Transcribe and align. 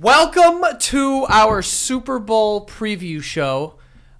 Welcome 0.00 0.64
to 0.78 1.26
our 1.28 1.60
Super 1.60 2.18
Bowl 2.18 2.66
preview 2.66 3.22
show. 3.22 3.74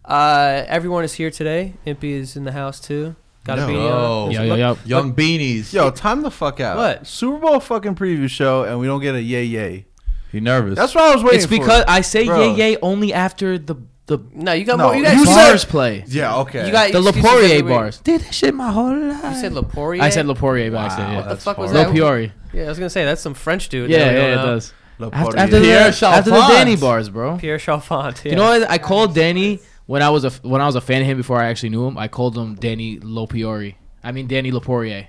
Uh, 0.04 0.64
everyone 0.68 1.02
is 1.02 1.14
here 1.14 1.30
today. 1.30 1.74
Impy 1.86 2.10
is 2.12 2.36
in 2.36 2.44
the 2.44 2.52
house 2.52 2.78
too. 2.78 3.16
Got 3.44 3.54
to 3.56 3.66
be. 3.66 3.72
Yo. 3.72 4.26
Uh, 4.26 4.30
Yo, 4.30 4.42
yo, 4.42 4.54
yo. 4.54 4.78
Young 4.84 5.14
beanies. 5.14 5.72
Yo, 5.72 5.90
time 5.90 6.20
the 6.22 6.30
fuck 6.30 6.60
out. 6.60 6.76
What? 6.76 7.06
Super 7.06 7.38
Bowl 7.38 7.58
fucking 7.58 7.94
preview 7.94 8.28
show, 8.28 8.64
and 8.64 8.78
we 8.80 8.86
don't 8.86 9.00
get 9.00 9.14
a 9.14 9.22
yay 9.22 9.44
yay. 9.44 9.86
You 10.30 10.40
nervous? 10.42 10.76
That's 10.76 10.94
what 10.94 11.04
I 11.04 11.14
was 11.14 11.24
waiting 11.24 11.40
for. 11.40 11.44
It's 11.44 11.46
for. 11.46 11.58
because 11.58 11.84
I 11.88 12.02
say 12.02 12.27
Bro. 12.27 12.55
yay 12.55 12.55
yay 12.72 12.77
only 12.82 13.12
after 13.14 13.56
the 13.58 13.77
the 14.06 14.18
no, 14.34 14.52
you 14.52 14.64
got 14.64 14.77
No, 14.78 14.88
more. 14.88 14.94
You 14.96 15.02
got 15.05 15.14
you 15.14 15.24
said- 15.24 15.34
bars 15.50 15.64
play. 15.64 16.05
Yeah, 16.06 16.36
okay. 16.40 16.66
You 16.66 16.72
got 16.72 16.92
The 16.92 16.98
excuses 16.98 17.22
Lapourier 17.24 17.44
every 17.44 17.62
week. 17.62 17.70
bars. 17.70 17.98
Did 18.00 18.20
that 18.20 18.34
shit 18.34 18.55
my 18.55 18.70
whole 18.70 18.94
life. 18.94 19.24
You 19.24 19.40
said 19.40 19.52
Lapourier. 19.55 20.02
I 20.02 20.11
said 20.11 20.27
Lapourier 20.27 20.70
by 20.70 20.77
Wow, 20.77 20.84
accident. 20.86 21.14
What 21.16 21.22
the 21.22 21.28
that's 21.30 21.44
fuck 21.44 21.56
was 21.58 21.70
hard. 21.72 21.86
that? 21.86 21.94
Lapourier. 21.94 22.32
Yeah, 22.52 22.64
I 22.64 22.68
was 22.68 22.78
gonna 22.78 22.90
say 22.90 23.05
that's 23.06 23.22
some 23.22 23.32
French 23.34 23.68
dude. 23.70 23.88
Yeah, 23.90 23.98
that 24.05 24.12
yeah, 24.14 24.32
it 24.32 24.36
does. 24.44 24.74
Lapourier. 24.98 25.27
After, 25.27 25.39
after 25.39 25.58
the, 25.58 25.64
Pierre 25.64 25.89
after 25.89 26.30
the 26.30 26.47
Danny 26.48 26.77
bars, 26.77 27.08
bro. 27.08 27.39
Pierre 27.39 27.58
Chalfant. 27.58 28.25
Yeah. 28.25 28.30
You 28.30 28.36
know 28.36 28.45
what? 28.45 28.70
I 28.70 28.79
called 28.79 29.14
Danny 29.14 29.61
when 29.86 30.03
I 30.03 30.11
was 30.11 30.25
a 30.25 30.30
when 30.47 30.61
I 30.61 30.67
was 30.67 30.75
a 30.77 30.80
fan 30.80 31.03
of 31.03 31.08
him 31.08 31.17
before 31.17 31.41
I 31.41 31.47
actually 31.47 31.70
knew 31.70 31.86
him. 31.86 31.98
I 31.98 32.08
called 32.08 32.36
him 32.36 32.55
Danny 32.55 32.98
Lopiori. 32.98 33.75
I 34.05 34.13
mean 34.13 34.27
Danny 34.27 34.51
Lapourier. 34.51 35.08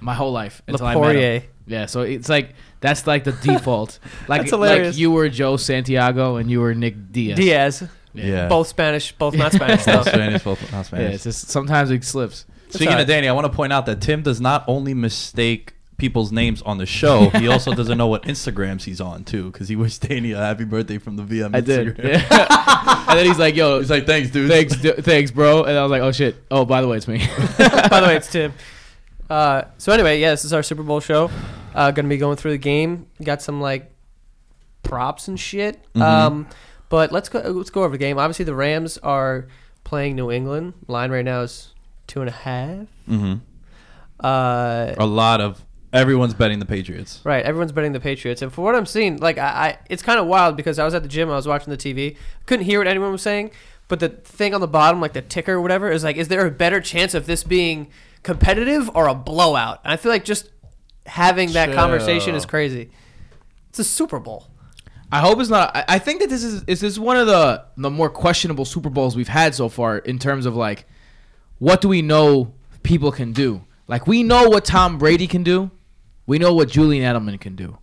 My 0.00 0.14
whole 0.14 0.32
life 0.32 0.62
until 0.66 0.86
I 0.86 0.94
met 0.94 1.00
him. 1.00 1.02
Lapourier. 1.02 1.42
Yeah, 1.66 1.86
so 1.86 2.00
it's 2.02 2.28
like 2.28 2.54
that's 2.80 3.06
like 3.06 3.24
the 3.24 3.32
default. 3.32 3.98
Like 4.28 4.42
That's 4.42 4.50
hilarious. 4.50 4.94
like 4.94 5.00
you 5.00 5.10
were 5.10 5.28
Joe 5.28 5.56
Santiago 5.56 6.36
and 6.36 6.50
you 6.50 6.60
were 6.60 6.74
Nick 6.74 7.12
Diaz. 7.12 7.38
Diaz. 7.38 7.88
yeah. 8.14 8.48
Both 8.48 8.68
Spanish, 8.68 9.12
both 9.12 9.34
not 9.34 9.52
Spanish 9.58 9.84
Both. 9.84 10.08
Spanish, 10.08 10.42
both 10.44 10.72
not 10.72 10.86
Spanish. 10.86 11.08
Yeah, 11.08 11.14
it's 11.14 11.24
just 11.24 11.48
sometimes 11.48 11.90
it 11.90 12.04
slips. 12.04 12.46
Speaking 12.70 12.88
alright. 12.88 13.02
of 13.02 13.08
Danny, 13.08 13.28
I 13.28 13.32
want 13.32 13.46
to 13.46 13.52
point 13.52 13.72
out 13.72 13.86
that 13.86 14.00
Tim 14.02 14.22
does 14.22 14.40
not 14.40 14.64
only 14.66 14.92
mistake 14.92 15.74
people's 15.98 16.32
names 16.32 16.62
on 16.62 16.78
the 16.78 16.86
show, 16.86 17.28
he 17.30 17.48
also 17.48 17.74
doesn't 17.74 17.98
know 17.98 18.06
what 18.06 18.22
Instagrams 18.22 18.84
he's 18.84 19.00
on 19.00 19.24
too, 19.24 19.50
because 19.50 19.68
he 19.68 19.76
wished 19.76 20.00
Danny 20.08 20.32
a 20.32 20.38
happy 20.38 20.64
birthday 20.64 20.96
from 20.98 21.16
the 21.16 21.24
VM. 21.24 21.54
I 21.54 21.60
did. 21.60 21.98
Yeah. 21.98 23.04
and 23.10 23.18
then 23.18 23.26
he's 23.26 23.38
like, 23.38 23.54
"Yo, 23.56 23.80
He's 23.80 23.90
like, 23.90 24.06
thanks, 24.06 24.30
dude. 24.30 24.48
thanks, 24.50 24.76
d- 24.76 24.92
thanks, 25.02 25.30
bro." 25.30 25.64
And 25.64 25.76
I 25.76 25.82
was 25.82 25.90
like, 25.90 26.00
"Oh 26.02 26.12
shit! 26.12 26.36
Oh, 26.50 26.64
by 26.64 26.80
the 26.80 26.88
way, 26.88 26.96
it's 26.96 27.08
me." 27.08 27.18
By 27.58 28.00
the 28.00 28.06
way, 28.06 28.16
it's 28.16 28.30
Tim. 28.30 28.52
Uh, 29.28 29.62
so 29.76 29.92
anyway, 29.92 30.20
yeah, 30.20 30.30
this 30.30 30.44
is 30.44 30.52
our 30.54 30.62
Super 30.62 30.82
Bowl 30.82 31.00
show. 31.00 31.30
Uh, 31.74 31.90
gonna 31.90 32.08
be 32.08 32.16
going 32.16 32.36
through 32.36 32.52
the 32.52 32.58
game. 32.58 33.06
Got 33.22 33.42
some 33.42 33.60
like 33.60 33.92
props 34.82 35.28
and 35.28 35.38
shit. 35.38 35.80
Mhm. 35.94 36.00
Um, 36.02 36.48
but 36.88 37.12
let's 37.12 37.28
go. 37.28 37.40
Let's 37.40 37.70
go 37.70 37.82
over 37.82 37.92
the 37.92 37.98
game. 37.98 38.18
Obviously, 38.18 38.44
the 38.46 38.54
Rams 38.54 38.96
are 38.98 39.48
playing 39.84 40.16
New 40.16 40.30
England. 40.30 40.74
Line 40.86 41.10
right 41.10 41.24
now 41.24 41.42
is 41.42 41.74
two 42.06 42.20
and 42.20 42.28
a 42.28 42.32
half. 42.32 42.86
hmm 43.06 43.34
Uh, 44.20 44.94
A 44.98 45.06
lot 45.06 45.40
of 45.40 45.62
everyone's 45.92 46.34
betting 46.34 46.58
the 46.58 46.66
Patriots. 46.66 47.20
Right, 47.24 47.44
everyone's 47.44 47.72
betting 47.72 47.92
the 47.92 48.00
Patriots, 48.00 48.42
and 48.42 48.52
for 48.52 48.62
what 48.62 48.74
I'm 48.74 48.86
seeing, 48.86 49.18
like 49.18 49.38
I, 49.38 49.46
I 49.46 49.78
it's 49.88 50.02
kind 50.02 50.18
of 50.18 50.26
wild 50.26 50.56
because 50.56 50.78
I 50.78 50.84
was 50.84 50.94
at 50.94 51.02
the 51.02 51.08
gym, 51.08 51.30
I 51.30 51.36
was 51.36 51.46
watching 51.46 51.70
the 51.70 51.76
TV, 51.76 52.16
couldn't 52.46 52.66
hear 52.66 52.78
what 52.80 52.86
anyone 52.86 53.12
was 53.12 53.22
saying, 53.22 53.50
but 53.88 54.00
the 54.00 54.08
thing 54.10 54.54
on 54.54 54.60
the 54.60 54.68
bottom, 54.68 55.00
like 55.00 55.14
the 55.14 55.22
ticker 55.22 55.54
or 55.54 55.60
whatever, 55.60 55.90
is 55.90 56.04
like, 56.04 56.16
is 56.16 56.28
there 56.28 56.46
a 56.46 56.50
better 56.50 56.80
chance 56.80 57.14
of 57.14 57.26
this 57.26 57.42
being 57.42 57.88
competitive 58.22 58.90
or 58.94 59.08
a 59.08 59.14
blowout? 59.14 59.80
And 59.84 59.92
I 59.92 59.96
feel 59.96 60.12
like 60.12 60.24
just 60.24 60.50
having 61.06 61.52
that 61.52 61.74
conversation 61.74 62.34
is 62.34 62.44
crazy. 62.44 62.90
It's 63.70 63.78
a 63.78 63.84
Super 63.84 64.20
Bowl. 64.20 64.46
I 65.10 65.20
hope 65.20 65.40
it's 65.40 65.48
not. 65.48 65.74
I, 65.74 65.84
I 65.88 65.98
think 65.98 66.20
that 66.20 66.28
this 66.28 66.44
is 66.44 66.62
is 66.66 66.80
this 66.80 66.98
one 66.98 67.16
of 67.16 67.26
the 67.26 67.64
the 67.78 67.90
more 67.90 68.10
questionable 68.10 68.66
Super 68.66 68.90
Bowls 68.90 69.16
we've 69.16 69.28
had 69.28 69.54
so 69.54 69.70
far 69.70 69.98
in 69.98 70.18
terms 70.18 70.44
of 70.44 70.54
like, 70.54 70.86
what 71.58 71.80
do 71.80 71.88
we 71.88 72.02
know 72.02 72.52
people 72.82 73.10
can 73.10 73.32
do? 73.32 73.64
Like 73.86 74.06
we 74.06 74.22
know 74.22 74.50
what 74.50 74.66
Tom 74.66 74.98
Brady 74.98 75.26
can 75.26 75.42
do, 75.42 75.70
we 76.28 76.38
know 76.38 76.52
what 76.52 76.68
Julian 76.68 77.02
Edelman 77.02 77.40
can 77.40 77.56
do. 77.56 77.78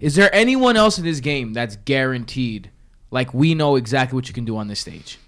Is 0.00 0.16
there 0.16 0.34
anyone 0.34 0.76
else 0.76 0.98
in 0.98 1.04
this 1.04 1.20
game 1.20 1.52
that's 1.52 1.76
guaranteed? 1.76 2.70
Like 3.10 3.32
we 3.34 3.54
know 3.54 3.76
exactly 3.76 4.16
what 4.16 4.26
you 4.26 4.34
can 4.34 4.46
do 4.46 4.56
on 4.56 4.68
this 4.68 4.80
stage. 4.80 5.18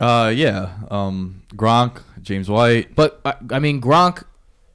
Uh, 0.00 0.32
yeah. 0.34 0.74
Um, 0.90 1.42
Gronk, 1.54 2.02
James 2.20 2.50
White. 2.50 2.94
But 2.96 3.20
uh, 3.24 3.34
I 3.50 3.60
mean 3.60 3.80
Gronk, 3.80 4.24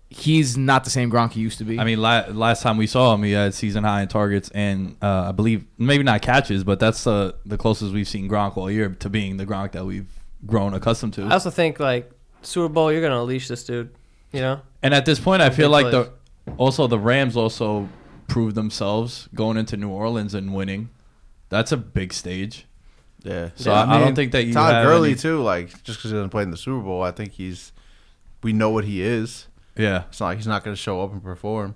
he's 0.09 0.57
not 0.57 0.85
the 0.85 0.89
same 0.89 1.11
Gronk 1.11 1.33
he 1.33 1.41
used 1.41 1.57
to 1.57 1.66
be. 1.66 1.78
I 1.78 1.83
mean, 1.83 2.01
la- 2.01 2.28
last 2.29 2.63
time 2.63 2.78
we 2.78 2.88
saw 2.88 3.13
him, 3.13 3.23
he 3.23 3.33
had 3.33 3.53
season 3.53 3.83
high 3.83 4.03
in 4.03 4.07
targets 4.07 4.50
and 4.51 4.95
uh, 5.01 5.29
I 5.29 5.31
believe 5.33 5.66
maybe 5.77 6.03
not 6.03 6.22
catches, 6.22 6.63
but 6.63 6.79
that's 6.79 7.06
uh, 7.06 7.33
the 7.45 7.57
closest 7.57 7.94
we've 7.94 8.07
seen 8.07 8.29
Gronk 8.29 8.56
all 8.56 8.72
year 8.72 8.89
to 8.89 9.09
being 9.09 9.35
the 9.35 9.45
Gronk 9.45 9.73
that 9.73 9.85
we've 9.85 10.07
grown 10.45 10.73
accustomed 10.73 11.13
to. 11.16 11.25
I 11.25 11.31
also 11.31 11.50
think 11.50 11.77
like 11.77 12.09
Super 12.41 12.69
Bowl, 12.69 12.89
you're 12.89 13.01
gonna 13.01 13.19
unleash 13.19 13.50
this 13.50 13.66
dude. 13.66 13.94
You 14.31 14.41
know, 14.41 14.62
And 14.83 14.94
at 14.94 15.06
this 15.06 15.19
point, 15.19 15.42
I 15.42 15.50
feel 15.50 15.69
big 15.69 15.86
like 15.86 15.92
the 15.92 16.12
also 16.57 16.88
the 16.88 17.00
Rams 17.00 17.36
also 17.38 17.89
proved 18.27 18.56
themselves 18.56 19.30
going 19.33 19.57
into 19.57 19.77
New 19.77 19.89
Orleans 19.89 20.33
and 20.33 20.53
winning. 20.53 20.89
That's 21.50 21.71
a 21.71 21.77
big 21.77 22.12
stage. 22.13 22.65
Yeah. 23.24 23.50
So 23.56 23.71
I, 23.71 23.95
I 23.95 24.00
don't 24.00 24.15
think 24.15 24.31
that 24.33 24.45
you 24.45 24.53
Todd 24.53 24.74
have 24.74 24.86
Gurley 24.86 25.12
any- 25.12 25.19
too. 25.19 25.42
Like 25.42 25.69
just 25.83 26.00
because 26.00 26.12
he 26.12 26.15
doesn't 26.18 26.30
play 26.30 26.44
in 26.44 26.51
the 26.51 26.57
Super 26.57 26.83
Bowl, 26.83 27.01
I 27.03 27.12
think 27.12 27.33
he's. 27.33 27.71
We 28.44 28.53
know 28.53 28.69
what 28.69 28.83
he 28.86 29.01
is. 29.01 29.47
Yeah, 29.75 30.03
It's 30.09 30.19
not 30.19 30.27
like 30.27 30.38
he's 30.38 30.47
not 30.47 30.63
going 30.63 30.75
to 30.75 30.81
show 30.81 31.01
up 31.03 31.12
and 31.12 31.21
perform. 31.24 31.74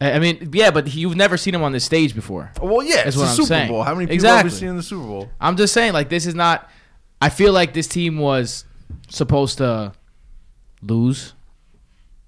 I 0.00 0.12
I 0.12 0.18
mean, 0.18 0.50
yeah, 0.52 0.70
but 0.70 0.86
he, 0.88 1.00
you've 1.00 1.16
never 1.16 1.36
seen 1.36 1.54
him 1.54 1.62
on 1.62 1.72
this 1.72 1.84
stage 1.84 2.14
before. 2.14 2.52
Well, 2.62 2.82
yeah, 2.82 2.96
That's 2.96 3.08
it's 3.08 3.16
what 3.16 3.22
the 3.24 3.28
I'm 3.30 3.36
Super 3.36 3.46
saying. 3.48 3.68
Bowl. 3.70 3.82
How 3.82 3.94
many 3.94 4.04
people 4.06 4.14
Exactly. 4.14 4.36
have 4.36 4.44
we 4.52 4.58
seen 4.58 4.68
in 4.68 4.76
the 4.76 4.82
Super 4.82 5.06
Bowl? 5.06 5.30
I'm 5.40 5.56
just 5.56 5.72
saying, 5.72 5.92
like, 5.94 6.08
this 6.10 6.26
is 6.26 6.34
not. 6.34 6.70
I 7.20 7.28
feel 7.30 7.52
like 7.52 7.72
this 7.72 7.86
team 7.88 8.18
was 8.18 8.64
supposed 9.08 9.58
to 9.58 9.92
lose, 10.82 11.32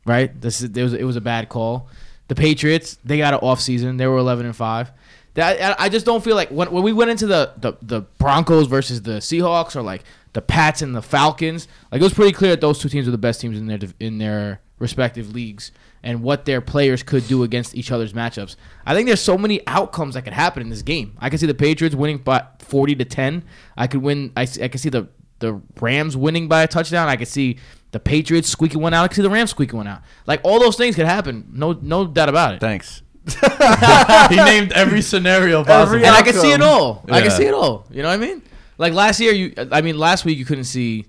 right? 0.05 0.39
This 0.41 0.61
is 0.61 0.71
it 0.77 0.83
was 0.83 0.95
it 0.95 1.05
was 1.05 1.17
a 1.17 1.21
bad 1.21 1.49
call. 1.49 1.89
The 2.29 2.35
Patriots 2.35 2.99
they 3.05 3.19
got 3.19 3.35
an 3.35 3.41
off 3.41 3.61
season. 3.61 3.97
They 3.97 4.07
were 4.07 4.19
11 4.19 4.47
and 4.47 4.57
five. 4.57 4.91
That 5.35 5.81
I, 5.81 5.89
just 5.89 6.05
don't 6.05 6.23
feel 6.23 6.37
like 6.37 6.51
when, 6.51 6.71
when 6.71 6.83
we 6.83 6.93
went 6.93 7.11
into 7.11 7.27
the, 7.27 7.53
the 7.57 7.73
the 7.81 8.01
Broncos 8.19 8.67
versus 8.67 9.01
the 9.01 9.13
Seahawks 9.13 9.75
or 9.75 9.81
like 9.81 10.05
the 10.35 10.43
Pats 10.43 10.83
and 10.83 10.95
the 10.95 11.01
Falcons. 11.01 11.69
Like 11.91 12.01
it 12.01 12.05
was 12.05 12.13
pretty 12.13 12.33
clear 12.33 12.51
that 12.51 12.61
those 12.61 12.79
two 12.79 12.91
teams 12.91 13.07
were 13.07 13.13
the 13.13 13.19
best 13.19 13.41
teams 13.41 13.57
in 13.57 13.67
their 13.67 13.79
in 13.99 14.19
their 14.19 14.61
respective 14.79 15.33
leagues 15.33 15.73
and 16.03 16.23
what 16.23 16.45
their 16.45 16.61
players 16.61 17.03
could 17.03 17.27
do 17.29 17.45
against 17.45 17.75
each 17.75 17.93
other's 17.93 18.13
matchups. 18.13 18.57
I 18.85 18.95
think 18.95 19.07
there's 19.07 19.21
so 19.21 19.39
many 19.39 19.67
outcomes 19.67 20.15
that 20.15 20.23
could 20.23 20.33
happen 20.33 20.61
in 20.61 20.69
this 20.69 20.83
game. 20.83 21.17
I 21.19 21.31
could 21.31 21.39
see 21.39 21.47
the 21.47 21.55
Patriots 21.55 21.95
winning 21.95 22.19
by 22.19 22.45
40 22.59 22.97
to 22.97 23.05
10. 23.05 23.45
I 23.77 23.87
could 23.87 24.03
win. 24.03 24.33
I, 24.37 24.43
I 24.61 24.69
could 24.69 24.81
see 24.81 24.91
the 24.91 25.09
the 25.39 25.61
Rams 25.81 26.17
winning 26.17 26.49
by 26.49 26.63
a 26.63 26.69
touchdown. 26.69 27.09
I 27.09 27.17
could 27.17 27.29
see 27.29 27.59
the 27.93 28.01
Patriots 28.01 28.49
squeaking 28.49 28.81
one 28.81 28.93
out. 28.93 29.05
I 29.05 29.09
could 29.09 29.17
see 29.17 29.23
the 29.23 29.31
Rams 29.31 29.51
squeaking 29.51 29.77
one 29.77 29.87
out. 29.87 30.03
Like 30.27 30.41
all 30.43 30.59
those 30.59 30.77
things 30.77 30.97
could 30.97 31.07
happen. 31.07 31.49
No 31.53 31.73
no 31.81 32.07
doubt 32.07 32.29
about 32.29 32.55
it. 32.55 32.61
Thanks. 32.61 33.03
he 34.29 34.37
named 34.37 34.73
every 34.73 35.01
scenario 35.01 35.63
possible. 35.65 35.99
and 35.99 36.07
I 36.07 36.23
can 36.23 36.35
see 36.35 36.51
it 36.51 36.61
outcome. 36.61 36.69
all. 36.69 37.05
I 37.09 37.21
can 37.23 37.31
see 37.31 37.45
it 37.45 37.55
all. 37.55 37.87
You 37.91 38.03
know 38.03 38.09
what 38.09 38.15
I 38.15 38.17
mean? 38.17 38.43
Like 38.79 38.95
last 38.95 39.21
year, 39.21 39.33
you. 39.33 39.55
I 39.71 39.81
mean, 39.81 39.97
last 39.97 40.25
week 40.25 40.39
you 40.39 40.45
couldn't 40.45 40.65
see. 40.65 41.07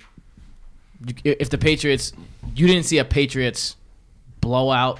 If 1.24 1.50
the 1.50 1.58
Patriots, 1.58 2.14
you 2.56 2.68
didn't 2.68 2.84
see 2.84 3.00
a 3.00 3.06
Patriots 3.06 3.76
blowout. 4.42 5.00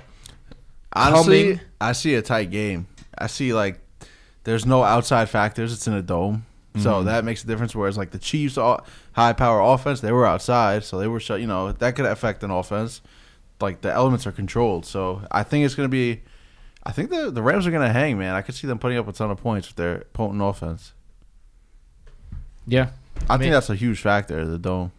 Honestly, 0.94 1.44
Coming. 1.44 1.60
I 1.80 1.92
see 1.92 2.16
a 2.16 2.22
tight 2.22 2.50
game. 2.50 2.88
I 3.18 3.28
see 3.28 3.54
like 3.54 3.80
there's 4.44 4.66
no 4.66 4.84
outside 4.84 5.30
factors. 5.30 5.72
It's 5.74 5.88
in 5.88 5.94
a 5.94 6.02
dome, 6.02 6.46
so 6.78 6.94
mm-hmm. 6.94 7.06
that 7.06 7.24
makes 7.24 7.44
a 7.44 7.48
difference. 7.48 7.76
Whereas 7.76 7.98
like 7.98 8.12
the 8.12 8.20
Chiefs, 8.20 8.56
high 8.56 9.34
power 9.34 9.62
offense, 9.62 10.02
they 10.02 10.12
were 10.12 10.26
outside, 10.26 10.84
so 10.84 10.98
they 10.98 11.08
were 11.08 11.20
shut. 11.20 11.42
You 11.42 11.48
know 11.48 11.72
that 11.72 11.96
could 11.96 12.06
affect 12.06 12.44
an 12.44 12.52
offense. 12.52 13.02
Like 13.62 13.82
the 13.82 13.92
elements 13.92 14.26
are 14.26 14.32
controlled, 14.32 14.86
so 14.86 15.22
I 15.32 15.44
think 15.44 15.66
it's 15.66 15.76
gonna 15.76 15.90
be. 15.90 16.22
I 16.84 16.92
think 16.92 17.10
the 17.10 17.32
the 17.32 17.42
Rams 17.42 17.68
are 17.68 17.72
gonna 17.72 17.94
hang, 17.94 18.18
man. 18.18 18.36
I 18.36 18.42
could 18.42 18.56
see 18.56 18.68
them 18.68 18.80
putting 18.80 18.98
up 18.98 19.08
a 19.08 19.14
ton 19.14 19.32
of 19.32 19.38
points 19.38 19.68
with 19.68 19.76
their 19.76 20.06
potent 20.14 20.42
offense. 20.42 20.94
Yeah, 22.66 22.90
I, 23.30 23.34
mean- 23.34 23.44
think 23.44 23.54
that's 23.54 23.70
a 23.70 23.76
huge 23.76 24.02
factor. 24.02 24.46
The 24.46 24.58
dome, 24.58 24.92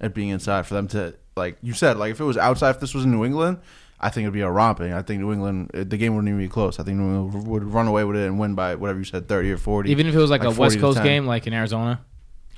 it 0.00 0.14
being 0.14 0.28
inside 0.28 0.66
for 0.66 0.74
them 0.74 0.88
to 0.88 1.14
like 1.36 1.56
you 1.62 1.72
said, 1.72 1.96
like 1.98 2.12
if 2.12 2.20
it 2.20 2.24
was 2.24 2.36
outside, 2.36 2.70
if 2.70 2.80
this 2.80 2.94
was 2.94 3.04
in 3.04 3.10
New 3.10 3.24
England, 3.24 3.58
I 3.98 4.10
think 4.10 4.24
it'd 4.24 4.34
be 4.34 4.42
a 4.42 4.50
romping. 4.50 4.92
I 4.92 5.00
think 5.02 5.20
New 5.22 5.32
England, 5.32 5.70
uh, 5.72 5.84
the 5.84 5.96
game 5.96 6.14
wouldn't 6.14 6.28
even 6.28 6.38
be 6.40 6.48
close. 6.48 6.78
I 6.78 6.82
think 6.84 6.98
New 6.98 7.04
England 7.14 7.46
would 7.46 7.64
run 7.64 7.86
away 7.86 8.04
with 8.04 8.16
it 8.16 8.26
and 8.26 8.38
win 8.38 8.54
by 8.54 8.74
whatever 8.74 8.98
you 8.98 9.04
said, 9.06 9.26
thirty 9.28 9.50
or 9.50 9.56
forty. 9.58 9.90
even 9.90 10.06
if 10.06 10.14
it 10.14 10.18
was 10.18 10.30
like, 10.30 10.42
Like 10.44 10.54
a 10.56 10.60
West 10.60 10.78
Coast 10.78 11.02
game, 11.02 11.26
like 11.26 11.46
in 11.46 11.52
Arizona. 11.54 12.00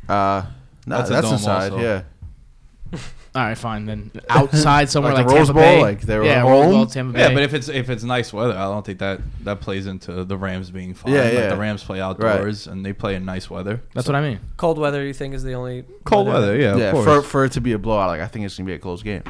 uh, 0.09 0.43
no, 0.87 0.97
That's 0.99 1.11
that's, 1.11 1.27
a 1.29 1.33
inside. 1.35 1.73
also. 1.73 1.81
Yeah, 1.81 2.03
All 3.35 3.45
right, 3.45 3.59
fine 3.59 3.85
then. 3.85 4.11
Outside 4.31 4.89
somewhere 4.89 5.13
Like 5.13 5.27
like, 5.27 5.35
the 5.35 5.39
Rose 5.39 5.47
Tampa 5.49 5.61
Bowl, 5.61 5.63
Bay. 5.77 5.81
like 5.83 6.01
they 6.01 6.19
were 6.19 6.25
yeah, 6.25 6.41
home? 6.41 6.51
Rose 6.51 6.75
Bowl, 6.75 6.87
Tampa 6.87 7.19
Yeah, 7.19 7.29
Bay. 7.29 7.35
but 7.35 7.43
if 7.45 7.55
it's 7.55 7.69
if 7.69 7.91
it's 7.91 8.03
nice 8.03 8.33
weather, 8.33 8.55
I 8.55 8.65
don't 8.65 8.85
think 8.85 8.99
that 9.01 9.21
that 9.45 9.61
plays 9.61 9.87
into 9.87 10.25
the 10.25 10.37
Rams 10.37 10.71
being 10.71 10.95
fine. 10.95 11.13
Yeah, 11.13 11.25
Like 11.25 11.33
yeah. 11.35 11.49
the 11.51 11.57
Rams 11.59 11.85
play 11.85 12.01
outdoors 12.01 12.67
and 12.67 12.85
they 12.85 12.93
play 12.95 13.15
in 13.15 13.25
nice 13.27 13.49
weather. 13.51 13.83
that's 13.95 14.09
what 14.09 14.17
I 14.17 14.23
mean. 14.23 14.41
Cold 14.57 14.79
weather, 14.79 15.05
you 15.07 15.13
think, 15.13 15.35
is 15.35 15.43
the 15.45 15.53
only 15.53 15.85
Cold 16.05 16.27
weather, 16.27 16.57
yeah, 16.57 16.77
yeah. 16.77 16.85
of 16.87 16.93
course. 16.95 17.05
For 17.05 17.23
for 17.23 17.45
it 17.45 17.53
to 17.53 17.61
be 17.61 17.73
a 17.75 17.79
blowout, 17.79 18.09
like 18.09 18.23
I 18.23 18.27
think 18.27 18.47
it's 18.47 18.57
gonna 18.57 18.67
be 18.67 18.73
a 18.75 18.79
close 18.79 19.03
game. 19.03 19.23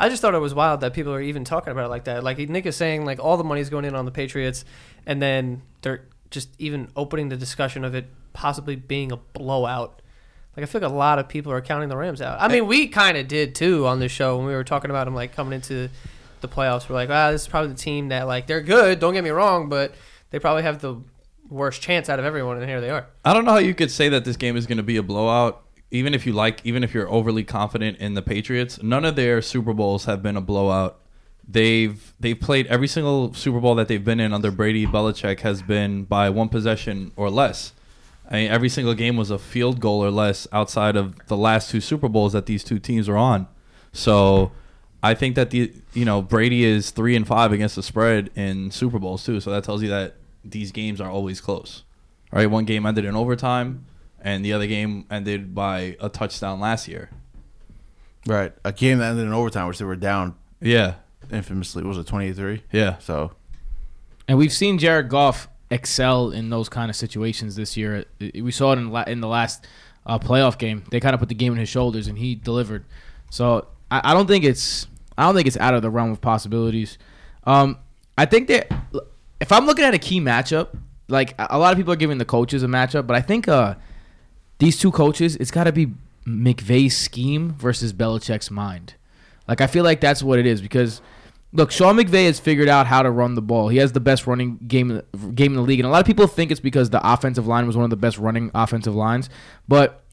I 0.00 0.08
just 0.08 0.22
thought 0.22 0.34
it 0.34 0.38
was 0.38 0.54
wild 0.54 0.80
that 0.80 0.94
people 0.94 1.12
are 1.12 1.20
even 1.20 1.44
talking 1.44 1.70
about 1.70 1.84
it 1.84 1.88
like 1.88 2.04
that. 2.04 2.24
Like 2.24 2.38
Nick 2.38 2.64
is 2.64 2.74
saying, 2.74 3.04
like 3.04 3.20
all 3.20 3.36
the 3.36 3.44
money's 3.44 3.68
going 3.68 3.84
in 3.84 3.94
on 3.94 4.06
the 4.06 4.10
Patriots, 4.10 4.64
and 5.06 5.20
then 5.20 5.60
they're 5.82 6.06
just 6.30 6.48
even 6.58 6.88
opening 6.96 7.28
the 7.28 7.36
discussion 7.36 7.84
of 7.84 7.94
it 7.94 8.06
possibly 8.32 8.76
being 8.76 9.12
a 9.12 9.16
blowout. 9.16 10.00
Like 10.56 10.64
I 10.64 10.66
feel 10.66 10.80
like 10.80 10.90
a 10.90 10.94
lot 10.94 11.18
of 11.18 11.28
people 11.28 11.52
are 11.52 11.60
counting 11.60 11.90
the 11.90 11.98
Rams 11.98 12.22
out. 12.22 12.40
I 12.40 12.48
mean, 12.48 12.66
we 12.66 12.88
kind 12.88 13.18
of 13.18 13.28
did 13.28 13.54
too 13.54 13.86
on 13.86 14.00
this 14.00 14.10
show 14.10 14.38
when 14.38 14.46
we 14.46 14.54
were 14.54 14.64
talking 14.64 14.90
about 14.90 15.04
them 15.04 15.14
like 15.14 15.34
coming 15.34 15.52
into 15.52 15.90
the 16.40 16.48
playoffs. 16.48 16.88
We're 16.88 16.94
like, 16.94 17.10
ah, 17.10 17.30
this 17.30 17.42
is 17.42 17.48
probably 17.48 17.72
the 17.72 17.78
team 17.78 18.08
that 18.08 18.26
like 18.26 18.46
they're 18.46 18.62
good. 18.62 19.00
Don't 19.00 19.12
get 19.12 19.22
me 19.22 19.30
wrong, 19.30 19.68
but 19.68 19.94
they 20.30 20.38
probably 20.38 20.62
have 20.62 20.80
the 20.80 20.96
worst 21.50 21.82
chance 21.82 22.08
out 22.08 22.18
of 22.18 22.24
everyone, 22.24 22.56
and 22.56 22.66
here 22.66 22.80
they 22.80 22.90
are. 22.90 23.06
I 23.24 23.34
don't 23.34 23.44
know 23.44 23.52
how 23.52 23.58
you 23.58 23.74
could 23.74 23.90
say 23.90 24.08
that 24.08 24.24
this 24.24 24.36
game 24.36 24.56
is 24.56 24.66
going 24.66 24.78
to 24.78 24.82
be 24.82 24.96
a 24.96 25.02
blowout. 25.02 25.62
Even 25.90 26.14
if 26.14 26.24
you 26.24 26.32
like, 26.32 26.60
even 26.64 26.84
if 26.84 26.94
you're 26.94 27.10
overly 27.10 27.42
confident 27.42 27.98
in 27.98 28.14
the 28.14 28.22
Patriots, 28.22 28.82
none 28.82 29.04
of 29.04 29.16
their 29.16 29.42
Super 29.42 29.72
Bowls 29.72 30.04
have 30.04 30.22
been 30.22 30.36
a 30.36 30.40
blowout. 30.40 31.00
They've 31.46 32.12
they've 32.20 32.38
played 32.38 32.66
every 32.68 32.86
single 32.86 33.34
Super 33.34 33.58
Bowl 33.60 33.74
that 33.74 33.88
they've 33.88 34.04
been 34.04 34.20
in 34.20 34.32
under 34.32 34.52
Brady 34.52 34.86
Belichick 34.86 35.40
has 35.40 35.62
been 35.62 36.04
by 36.04 36.30
one 36.30 36.48
possession 36.48 37.10
or 37.16 37.28
less. 37.28 37.72
I 38.30 38.34
mean, 38.34 38.50
every 38.50 38.68
single 38.68 38.94
game 38.94 39.16
was 39.16 39.30
a 39.30 39.38
field 39.38 39.80
goal 39.80 40.04
or 40.04 40.10
less 40.12 40.46
outside 40.52 40.94
of 40.94 41.26
the 41.26 41.36
last 41.36 41.70
two 41.70 41.80
Super 41.80 42.08
Bowls 42.08 42.32
that 42.32 42.46
these 42.46 42.62
two 42.62 42.78
teams 42.78 43.08
were 43.08 43.16
on. 43.16 43.48
So 43.92 44.52
I 45.02 45.14
think 45.14 45.34
that 45.34 45.50
the 45.50 45.72
you 45.92 46.04
know 46.04 46.22
Brady 46.22 46.64
is 46.64 46.90
three 46.90 47.16
and 47.16 47.26
five 47.26 47.52
against 47.52 47.76
the 47.76 47.82
spread 47.82 48.30
in 48.36 48.70
Super 48.70 48.98
Bowls 48.98 49.24
too. 49.24 49.40
So 49.40 49.50
that 49.50 49.64
tells 49.64 49.82
you 49.82 49.88
that 49.88 50.14
these 50.44 50.72
games 50.72 51.00
are 51.00 51.10
always 51.10 51.40
close. 51.40 51.84
Right, 52.32 52.46
one 52.46 52.64
game 52.64 52.86
ended 52.86 53.04
in 53.04 53.16
overtime, 53.16 53.86
and 54.22 54.44
the 54.44 54.52
other 54.52 54.66
game 54.66 55.06
ended 55.10 55.54
by 55.54 55.96
a 56.00 56.08
touchdown 56.08 56.60
last 56.60 56.88
year. 56.88 57.10
Right, 58.26 58.52
a 58.64 58.72
game 58.72 58.98
that 58.98 59.10
ended 59.10 59.26
in 59.26 59.32
overtime, 59.32 59.66
which 59.66 59.78
they 59.78 59.84
were 59.84 59.96
down 59.96 60.34
Yeah, 60.60 60.94
infamously. 61.30 61.82
What 61.82 61.88
was 61.90 61.98
it 61.98 62.06
twenty 62.06 62.32
three? 62.32 62.62
yeah. 62.70 62.98
So 62.98 63.32
And 64.28 64.36
we've 64.38 64.52
seen 64.52 64.78
Jared 64.78 65.08
Goff 65.08 65.48
excel 65.70 66.30
in 66.30 66.50
those 66.50 66.68
kind 66.68 66.90
of 66.90 66.96
situations 66.96 67.56
this 67.56 67.76
year. 67.76 68.04
We 68.34 68.50
saw 68.52 68.72
it 68.72 68.78
in, 68.78 68.90
la- 68.90 69.04
in 69.04 69.20
the 69.20 69.28
last 69.28 69.66
uh, 70.04 70.18
playoff 70.18 70.58
game. 70.58 70.84
They 70.90 71.00
kind 71.00 71.14
of 71.14 71.20
put 71.20 71.28
the 71.30 71.34
game 71.34 71.52
in 71.52 71.58
his 71.58 71.68
shoulders, 71.68 72.08
and 72.08 72.18
he 72.18 72.34
delivered. 72.34 72.84
So 73.30 73.68
I, 73.90 74.10
I 74.10 74.14
don't 74.14 74.26
think 74.26 74.44
it's 74.44 74.86
I 75.16 75.24
don't 75.24 75.34
think 75.34 75.46
it's 75.46 75.56
out 75.56 75.72
of 75.74 75.80
the 75.82 75.90
realm 75.90 76.10
of 76.10 76.20
possibilities. 76.20 76.98
Um, 77.44 77.78
I 78.18 78.26
think 78.26 78.48
that 78.48 78.70
if 79.40 79.50
I'm 79.50 79.64
looking 79.64 79.84
at 79.86 79.94
a 79.94 79.98
key 79.98 80.20
matchup, 80.20 80.76
like 81.08 81.32
a 81.38 81.48
a 81.52 81.58
lot 81.58 81.72
of 81.72 81.78
people 81.78 81.92
are 81.94 81.96
giving 81.96 82.18
the 82.18 82.24
coaches 82.26 82.62
a 82.62 82.66
matchup, 82.66 83.06
but 83.06 83.16
I 83.16 83.22
think 83.22 83.48
uh, 83.48 83.76
these 84.60 84.78
two 84.78 84.92
coaches, 84.92 85.36
it's 85.36 85.50
got 85.50 85.64
to 85.64 85.72
be 85.72 85.88
McVay's 86.26 86.96
scheme 86.96 87.54
versus 87.54 87.92
Belichick's 87.92 88.50
mind. 88.50 88.94
Like 89.48 89.60
I 89.60 89.66
feel 89.66 89.82
like 89.82 90.00
that's 90.00 90.22
what 90.22 90.38
it 90.38 90.46
is 90.46 90.62
because 90.62 91.00
look, 91.52 91.72
Sean 91.72 91.96
McVay 91.96 92.26
has 92.26 92.38
figured 92.38 92.68
out 92.68 92.86
how 92.86 93.02
to 93.02 93.10
run 93.10 93.34
the 93.34 93.42
ball. 93.42 93.68
He 93.68 93.78
has 93.78 93.92
the 93.92 94.00
best 94.00 94.26
running 94.26 94.58
game 94.68 95.02
game 95.34 95.52
in 95.52 95.56
the 95.56 95.62
league, 95.62 95.80
and 95.80 95.86
a 95.86 95.90
lot 95.90 96.00
of 96.00 96.06
people 96.06 96.26
think 96.26 96.50
it's 96.50 96.60
because 96.60 96.90
the 96.90 97.00
offensive 97.12 97.46
line 97.46 97.66
was 97.66 97.76
one 97.76 97.84
of 97.84 97.90
the 97.90 97.96
best 97.96 98.18
running 98.18 98.50
offensive 98.54 98.94
lines. 98.94 99.28
But 99.66 100.04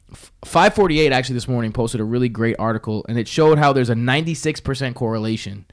548 0.44 1.12
actually 1.12 1.34
this 1.34 1.48
morning 1.48 1.72
posted 1.72 2.00
a 2.00 2.04
really 2.04 2.28
great 2.28 2.56
article, 2.58 3.04
and 3.08 3.18
it 3.18 3.28
showed 3.28 3.58
how 3.58 3.72
there's 3.72 3.90
a 3.90 3.94
96% 3.94 4.94
correlation 4.94 5.66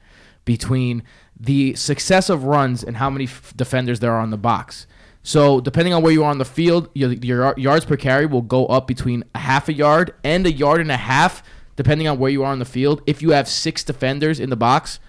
between 0.44 1.02
the 1.38 1.74
success 1.74 2.28
of 2.30 2.44
runs 2.44 2.84
and 2.84 2.98
how 2.98 3.10
many 3.10 3.24
f- 3.24 3.52
defenders 3.56 4.00
there 4.00 4.12
are 4.12 4.20
on 4.20 4.30
the 4.30 4.36
box. 4.36 4.86
So 5.26 5.58
depending 5.60 5.92
on 5.92 6.04
where 6.04 6.12
you 6.12 6.22
are 6.22 6.30
on 6.30 6.38
the 6.38 6.44
field, 6.44 6.88
your, 6.94 7.12
your 7.14 7.52
yards 7.56 7.84
per 7.84 7.96
carry 7.96 8.26
will 8.26 8.42
go 8.42 8.66
up 8.66 8.86
between 8.86 9.24
a 9.34 9.40
half 9.40 9.68
a 9.68 9.72
yard 9.72 10.14
and 10.22 10.46
a 10.46 10.52
yard 10.52 10.80
and 10.80 10.92
a 10.92 10.96
half, 10.96 11.42
depending 11.74 12.06
on 12.06 12.20
where 12.20 12.30
you 12.30 12.44
are 12.44 12.52
on 12.52 12.60
the 12.60 12.64
field. 12.64 13.02
If 13.06 13.22
you 13.22 13.32
have 13.32 13.48
six 13.48 13.82
defenders 13.82 14.38
in 14.38 14.50
the 14.50 14.56
box, 14.56 15.00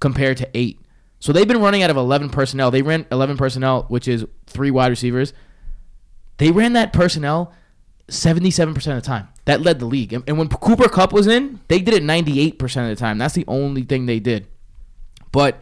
compared 0.00 0.36
to 0.38 0.48
eight. 0.52 0.80
So 1.20 1.32
they've 1.32 1.46
been 1.46 1.60
running 1.60 1.84
out 1.84 1.90
of 1.90 1.96
11 1.96 2.30
personnel. 2.30 2.72
They 2.72 2.82
ran 2.82 3.06
11 3.12 3.36
personnel, 3.36 3.84
which 3.84 4.08
is 4.08 4.26
three 4.48 4.72
wide 4.72 4.88
receivers. 4.88 5.32
They 6.38 6.50
ran 6.50 6.72
that 6.72 6.92
personnel 6.92 7.54
77% 8.08 8.76
of 8.76 8.82
the 8.82 9.00
time. 9.00 9.28
That 9.44 9.60
led 9.60 9.78
the 9.78 9.86
league. 9.86 10.12
And, 10.12 10.24
and 10.26 10.38
when 10.38 10.48
Cooper 10.48 10.88
Kupp 10.88 11.12
was 11.12 11.28
in, 11.28 11.60
they 11.68 11.78
did 11.78 11.94
it 11.94 12.02
98% 12.02 12.62
of 12.82 12.88
the 12.88 12.96
time. 12.96 13.18
That's 13.18 13.34
the 13.34 13.44
only 13.46 13.84
thing 13.84 14.06
they 14.06 14.18
did. 14.18 14.48
But 15.30 15.60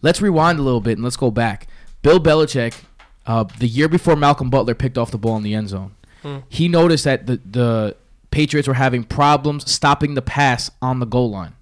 let's 0.00 0.22
rewind 0.22 0.58
a 0.58 0.62
little 0.62 0.80
bit 0.80 0.96
and 0.96 1.04
let's 1.04 1.18
go 1.18 1.30
back. 1.30 1.66
Bill 2.00 2.18
Belichick, 2.18 2.85
uh, 3.26 3.44
the 3.58 3.66
year 3.66 3.88
before 3.88 4.16
Malcolm 4.16 4.50
Butler 4.50 4.74
picked 4.74 4.96
off 4.98 5.10
the 5.10 5.18
ball 5.18 5.36
in 5.36 5.42
the 5.42 5.54
end 5.54 5.68
zone, 5.68 5.94
he 6.48 6.66
noticed 6.68 7.04
that 7.04 7.26
the, 7.26 7.40
the 7.48 7.96
Patriots 8.30 8.66
were 8.66 8.74
having 8.74 9.04
problems 9.04 9.70
stopping 9.70 10.14
the 10.14 10.22
pass 10.22 10.70
on 10.82 10.98
the 10.98 11.06
goal 11.06 11.30
line. 11.30 11.54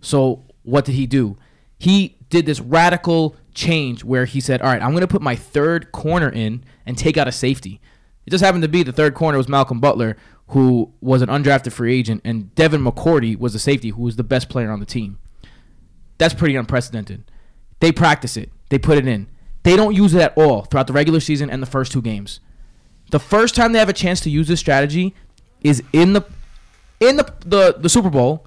So 0.00 0.42
what 0.62 0.84
did 0.84 0.94
he 0.94 1.06
do? 1.06 1.36
He 1.78 2.16
did 2.30 2.46
this 2.46 2.60
radical 2.60 3.36
change 3.54 4.02
where 4.02 4.24
he 4.24 4.40
said, 4.40 4.62
"All 4.62 4.68
right, 4.68 4.82
I'm 4.82 4.92
going 4.92 5.02
to 5.02 5.06
put 5.06 5.20
my 5.22 5.36
third 5.36 5.92
corner 5.92 6.30
in 6.30 6.64
and 6.86 6.96
take 6.96 7.16
out 7.18 7.28
a 7.28 7.32
safety." 7.32 7.80
It 8.24 8.30
just 8.30 8.42
happened 8.42 8.62
to 8.62 8.68
be 8.68 8.82
the 8.82 8.92
third 8.92 9.14
corner 9.14 9.36
was 9.36 9.48
Malcolm 9.48 9.80
Butler, 9.80 10.16
who 10.48 10.92
was 11.00 11.22
an 11.22 11.28
undrafted 11.28 11.72
free 11.72 11.94
agent, 11.98 12.20
and 12.24 12.54
Devin 12.54 12.82
McCourty 12.82 13.38
was 13.38 13.52
the 13.52 13.58
safety, 13.58 13.90
who 13.90 14.02
was 14.02 14.16
the 14.16 14.24
best 14.24 14.48
player 14.48 14.70
on 14.70 14.80
the 14.80 14.86
team. 14.86 15.18
That's 16.18 16.34
pretty 16.34 16.56
unprecedented. 16.56 17.24
They 17.80 17.90
practice 17.92 18.36
it. 18.36 18.50
They 18.68 18.78
put 18.78 18.96
it 18.96 19.06
in. 19.06 19.28
They 19.62 19.76
don't 19.76 19.94
use 19.94 20.14
it 20.14 20.20
at 20.20 20.36
all 20.36 20.62
throughout 20.62 20.86
the 20.86 20.92
regular 20.92 21.20
season 21.20 21.50
and 21.50 21.62
the 21.62 21.66
first 21.66 21.92
two 21.92 22.02
games. 22.02 22.40
The 23.10 23.20
first 23.20 23.54
time 23.54 23.72
they 23.72 23.78
have 23.78 23.88
a 23.88 23.94
chance 23.94 24.20
to 24.22 24.30
use 24.30 24.48
this 24.48 24.60
strategy 24.60 25.14
is 25.60 25.82
in 25.92 26.12
the 26.12 26.22
in 27.00 27.16
the 27.16 27.32
the, 27.44 27.76
the 27.78 27.88
Super 27.88 28.10
Bowl 28.10 28.46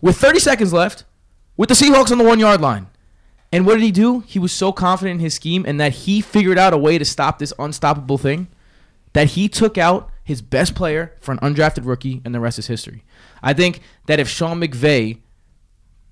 with 0.00 0.16
30 0.16 0.40
seconds 0.40 0.72
left 0.72 1.04
with 1.56 1.68
the 1.68 1.74
Seahawks 1.74 2.10
on 2.10 2.18
the 2.18 2.24
one 2.24 2.40
yard 2.40 2.60
line. 2.60 2.88
And 3.52 3.66
what 3.66 3.74
did 3.74 3.82
he 3.82 3.92
do? 3.92 4.20
He 4.20 4.38
was 4.38 4.52
so 4.52 4.72
confident 4.72 5.16
in 5.16 5.20
his 5.20 5.34
scheme 5.34 5.64
and 5.66 5.78
that 5.78 5.92
he 5.92 6.20
figured 6.20 6.58
out 6.58 6.72
a 6.72 6.78
way 6.78 6.98
to 6.98 7.04
stop 7.04 7.38
this 7.38 7.52
unstoppable 7.58 8.18
thing 8.18 8.48
that 9.12 9.28
he 9.28 9.48
took 9.48 9.76
out 9.76 10.10
his 10.24 10.40
best 10.40 10.74
player 10.74 11.12
for 11.20 11.32
an 11.32 11.38
undrafted 11.38 11.84
rookie, 11.84 12.22
and 12.24 12.34
the 12.34 12.40
rest 12.40 12.58
is 12.58 12.68
history. 12.68 13.04
I 13.42 13.52
think 13.52 13.80
that 14.06 14.20
if 14.20 14.28
Sean 14.28 14.60
McVay 14.60 15.18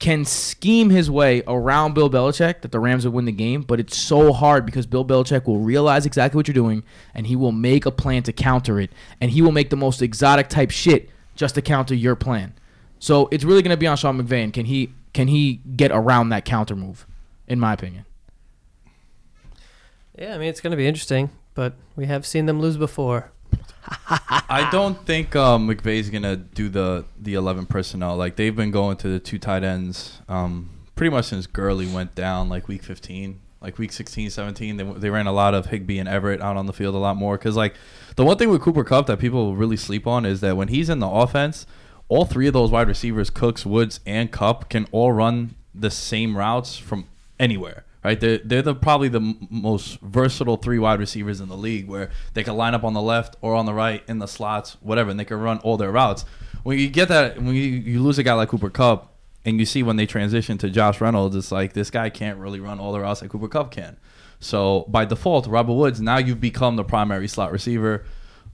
can 0.00 0.24
scheme 0.24 0.88
his 0.88 1.10
way 1.10 1.42
around 1.46 1.94
Bill 1.94 2.10
Belichick 2.10 2.62
that 2.62 2.72
the 2.72 2.80
Rams 2.80 3.04
would 3.04 3.12
win 3.12 3.26
the 3.26 3.32
game, 3.32 3.60
but 3.60 3.78
it's 3.78 3.96
so 3.96 4.32
hard 4.32 4.64
because 4.64 4.86
Bill 4.86 5.04
Belichick 5.04 5.46
will 5.46 5.60
realize 5.60 6.06
exactly 6.06 6.38
what 6.38 6.48
you're 6.48 6.54
doing 6.54 6.82
and 7.14 7.26
he 7.26 7.36
will 7.36 7.52
make 7.52 7.84
a 7.84 7.90
plan 7.90 8.22
to 8.22 8.32
counter 8.32 8.80
it 8.80 8.90
and 9.20 9.30
he 9.30 9.42
will 9.42 9.52
make 9.52 9.68
the 9.68 9.76
most 9.76 10.00
exotic 10.00 10.48
type 10.48 10.70
shit 10.70 11.10
just 11.36 11.54
to 11.54 11.62
counter 11.62 11.94
your 11.94 12.16
plan. 12.16 12.54
So 12.98 13.28
it's 13.30 13.44
really 13.44 13.60
going 13.62 13.70
to 13.70 13.76
be 13.76 13.86
on 13.86 13.96
Sean 13.96 14.20
McVay 14.20 14.52
can 14.52 14.66
he 14.66 14.92
can 15.12 15.28
he 15.28 15.60
get 15.76 15.90
around 15.92 16.30
that 16.30 16.44
counter 16.44 16.74
move 16.74 17.06
in 17.46 17.60
my 17.60 17.74
opinion. 17.74 18.06
Yeah, 20.18 20.34
I 20.34 20.38
mean 20.38 20.48
it's 20.48 20.60
going 20.62 20.70
to 20.70 20.76
be 20.78 20.86
interesting, 20.86 21.30
but 21.54 21.74
we 21.94 22.06
have 22.06 22.24
seen 22.26 22.46
them 22.46 22.58
lose 22.58 22.78
before. 22.78 23.32
I 24.08 24.68
don't 24.70 25.04
think 25.06 25.34
um, 25.36 25.68
McVay's 25.68 26.10
gonna 26.10 26.36
do 26.36 26.68
the 26.68 27.04
the 27.18 27.34
eleven 27.34 27.66
personnel. 27.66 28.16
Like 28.16 28.36
they've 28.36 28.54
been 28.54 28.70
going 28.70 28.96
to 28.98 29.08
the 29.08 29.18
two 29.18 29.38
tight 29.38 29.64
ends 29.64 30.20
um, 30.28 30.70
pretty 30.94 31.10
much 31.10 31.26
since 31.26 31.46
Gurley 31.46 31.86
went 31.86 32.14
down, 32.14 32.48
like 32.48 32.68
week 32.68 32.82
fifteen, 32.82 33.40
like 33.60 33.78
week 33.78 33.92
16, 33.92 34.30
17. 34.30 34.76
They, 34.76 34.84
they 34.84 35.10
ran 35.10 35.26
a 35.26 35.32
lot 35.32 35.54
of 35.54 35.66
Higbee 35.66 35.98
and 35.98 36.08
Everett 36.08 36.40
out 36.40 36.56
on 36.56 36.66
the 36.66 36.72
field 36.72 36.94
a 36.94 36.98
lot 36.98 37.16
more. 37.16 37.36
Because 37.36 37.56
like 37.56 37.74
the 38.16 38.24
one 38.24 38.38
thing 38.38 38.50
with 38.50 38.62
Cooper 38.62 38.84
Kupp 38.84 39.06
that 39.06 39.18
people 39.18 39.56
really 39.56 39.76
sleep 39.76 40.06
on 40.06 40.24
is 40.24 40.40
that 40.40 40.56
when 40.56 40.68
he's 40.68 40.88
in 40.88 40.98
the 40.98 41.08
offense, 41.08 41.66
all 42.08 42.24
three 42.24 42.46
of 42.46 42.52
those 42.52 42.70
wide 42.70 42.88
receivers, 42.88 43.30
Cooks, 43.30 43.64
Woods, 43.64 44.00
and 44.06 44.30
Kupp, 44.30 44.68
can 44.68 44.86
all 44.92 45.12
run 45.12 45.54
the 45.74 45.90
same 45.90 46.36
routes 46.36 46.76
from 46.76 47.06
anywhere 47.38 47.84
right? 48.04 48.18
They're, 48.18 48.38
they're 48.38 48.62
the 48.62 48.74
probably 48.74 49.08
the 49.08 49.20
m- 49.20 49.48
most 49.50 50.00
versatile 50.00 50.56
three 50.56 50.78
wide 50.78 51.00
receivers 51.00 51.40
in 51.40 51.48
the 51.48 51.56
league, 51.56 51.88
where 51.88 52.10
they 52.34 52.44
can 52.44 52.56
line 52.56 52.74
up 52.74 52.84
on 52.84 52.94
the 52.94 53.02
left 53.02 53.36
or 53.40 53.54
on 53.54 53.66
the 53.66 53.74
right 53.74 54.02
in 54.08 54.18
the 54.18 54.26
slots, 54.26 54.76
whatever, 54.80 55.10
and 55.10 55.18
they 55.18 55.24
can 55.24 55.38
run 55.38 55.58
all 55.58 55.76
their 55.76 55.90
routes. 55.90 56.24
When 56.62 56.78
you 56.78 56.88
get 56.88 57.08
that, 57.08 57.36
when 57.36 57.54
you, 57.54 57.62
you 57.62 58.02
lose 58.02 58.18
a 58.18 58.22
guy 58.22 58.34
like 58.34 58.48
Cooper 58.48 58.70
Kupp, 58.70 59.14
and 59.44 59.58
you 59.58 59.64
see 59.64 59.82
when 59.82 59.96
they 59.96 60.06
transition 60.06 60.58
to 60.58 60.68
Josh 60.68 61.00
Reynolds, 61.00 61.34
it's 61.34 61.50
like 61.50 61.72
this 61.72 61.90
guy 61.90 62.10
can't 62.10 62.38
really 62.38 62.60
run 62.60 62.78
all 62.78 62.92
the 62.92 63.00
routes 63.00 63.22
like 63.22 63.30
Cooper 63.30 63.48
Kupp 63.48 63.70
can. 63.70 63.96
So 64.38 64.84
by 64.88 65.04
default, 65.04 65.46
Robert 65.46 65.72
Woods 65.72 66.00
now 66.00 66.18
you've 66.18 66.40
become 66.40 66.76
the 66.76 66.84
primary 66.84 67.28
slot 67.28 67.52
receiver. 67.52 68.04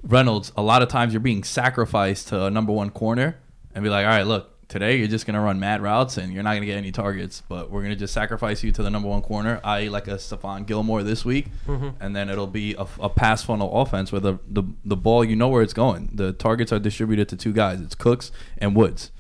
Reynolds, 0.03 0.53
a 0.57 0.63
lot 0.63 0.83
of 0.83 0.89
times 0.89 1.13
you're 1.13 1.21
being 1.21 1.43
sacrificed 1.43 2.29
to 2.29 2.45
a 2.45 2.51
number 2.51 2.73
one 2.73 2.91
corner 2.91 3.39
and 3.75 3.83
be 3.83 3.91
like, 3.91 4.05
all 4.05 4.11
right, 4.11 4.27
look, 4.27 4.56
today 4.69 4.97
you're 4.97 5.09
just 5.09 5.27
gonna 5.27 5.41
run 5.41 5.61
mad 5.61 5.81
routes 5.81 6.17
and 6.17 6.33
you're 6.33 6.43
not 6.43 6.55
gonna 6.55 6.67
get 6.67 6.77
any 6.77 6.93
targets, 6.93 7.43
but 7.49 7.71
we're 7.71 7.83
gonna 7.83 7.97
just 7.97 8.13
sacrifice 8.13 8.63
you 8.63 8.73
to 8.73 8.83
the 8.83 8.91
number 8.91 9.09
one 9.09 9.23
corner, 9.23 9.61
i.e., 9.65 9.89
like 9.89 10.09
a 10.09 10.15
Stephon 10.15 10.67
Gilmore 10.67 11.03
this 11.03 11.25
week, 11.25 11.49
mm-hmm. 11.67 11.91
and 12.01 12.15
then 12.15 12.29
it'll 12.29 12.47
be 12.47 12.75
a, 12.75 12.87
a 13.01 13.09
pass 13.09 13.43
funnel 13.45 13.81
offense 13.81 14.13
where 14.13 14.21
the, 14.21 14.39
the 14.49 14.65
the 14.85 14.97
ball 14.97 15.25
you 15.25 15.37
know 15.37 15.49
where 15.49 15.63
it's 15.63 15.75
going. 15.75 16.11
The 16.13 16.33
targets 16.33 16.73
are 16.73 16.79
distributed 16.79 17.29
to 17.31 17.37
two 17.37 17.53
guys. 17.53 17.81
It's 17.81 17.95
Cooks 17.95 18.33
and 18.59 18.75
Woods. 18.75 19.13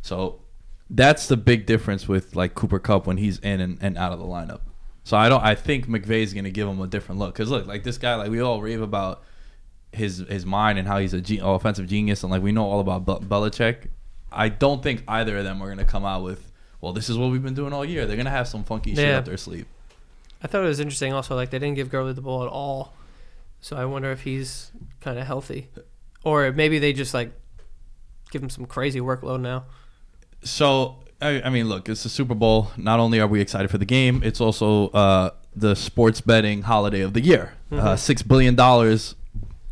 So 0.00 0.42
that's 0.88 1.26
the 1.26 1.36
big 1.36 1.66
difference 1.66 2.06
with 2.06 2.36
like 2.36 2.54
Cooper 2.54 2.78
Kupp 2.78 3.06
when 3.06 3.16
he's 3.16 3.38
in 3.38 3.60
and, 3.60 3.78
and 3.80 3.96
out 3.96 4.12
of 4.12 4.18
the 4.18 4.26
lineup. 4.26 4.60
So 5.04 5.16
I 5.16 5.28
don't. 5.28 5.42
I 5.42 5.54
think 5.54 5.88
McVay's 5.88 6.32
gonna 6.32 6.50
give 6.50 6.68
him 6.68 6.80
a 6.80 6.86
different 6.86 7.18
look 7.18 7.34
because 7.34 7.50
look, 7.50 7.66
like 7.66 7.82
this 7.82 7.98
guy, 7.98 8.14
like 8.14 8.30
we 8.30 8.40
all 8.40 8.60
rave 8.60 8.80
about 8.80 9.22
his 9.90 10.18
his 10.28 10.46
mind 10.46 10.78
and 10.78 10.86
how 10.86 10.98
he's 10.98 11.12
a 11.12 11.20
ge- 11.20 11.40
offensive 11.42 11.86
genius 11.86 12.22
and 12.22 12.30
like 12.30 12.42
we 12.42 12.52
know 12.52 12.64
all 12.64 12.80
about 12.80 13.04
Be- 13.04 13.26
Belichick. 13.26 13.88
I 14.34 14.48
don't 14.48 14.82
think 14.82 15.02
either 15.08 15.38
of 15.38 15.44
them 15.44 15.62
are 15.62 15.68
gonna 15.68 15.84
come 15.84 16.04
out 16.04 16.22
with, 16.22 16.50
well, 16.80 16.92
this 16.92 17.08
is 17.08 17.16
what 17.18 17.30
we've 17.30 17.42
been 17.42 17.54
doing 17.54 17.72
all 17.72 17.84
year. 17.84 18.06
They're 18.06 18.16
gonna 18.16 18.30
have 18.30 18.48
some 18.48 18.64
funky 18.64 18.94
shit 18.94 19.06
Yeah. 19.08 19.18
up 19.18 19.24
their 19.24 19.36
sleeve. 19.36 19.66
I 20.42 20.48
thought 20.48 20.64
it 20.64 20.68
was 20.68 20.80
interesting 20.80 21.12
also 21.12 21.36
like 21.36 21.50
they 21.50 21.58
didn't 21.58 21.76
give 21.76 21.88
Gurley 21.90 22.12
the 22.12 22.20
ball 22.20 22.42
at 22.42 22.48
all. 22.48 22.94
So 23.60 23.76
I 23.76 23.84
wonder 23.84 24.10
if 24.10 24.22
he's 24.22 24.72
kind 25.00 25.18
of 25.18 25.26
healthy. 25.26 25.68
Or 26.24 26.50
maybe 26.52 26.78
they 26.80 26.92
just 26.92 27.14
like 27.14 27.32
give 28.32 28.42
him 28.42 28.50
some 28.50 28.66
crazy 28.66 29.00
workload 29.00 29.40
now. 29.40 29.64
So 30.42 30.96
I, 31.20 31.42
I 31.42 31.50
mean, 31.50 31.68
look, 31.68 31.88
it's 31.88 32.02
the 32.02 32.08
Super 32.08 32.34
Bowl. 32.34 32.72
Not 32.76 32.98
only 32.98 33.20
are 33.20 33.26
we 33.28 33.40
excited 33.40 33.70
for 33.70 33.78
the 33.78 33.84
game, 33.84 34.20
it's 34.24 34.40
also 34.40 34.88
uh, 34.88 35.30
the 35.54 35.76
sports 35.76 36.20
betting 36.20 36.62
holiday 36.62 37.00
of 37.02 37.12
the 37.14 37.20
year. 37.20 37.54
Uh, 37.70 37.94
Six 37.96 38.22
billion 38.22 38.54
dollars 38.56 39.14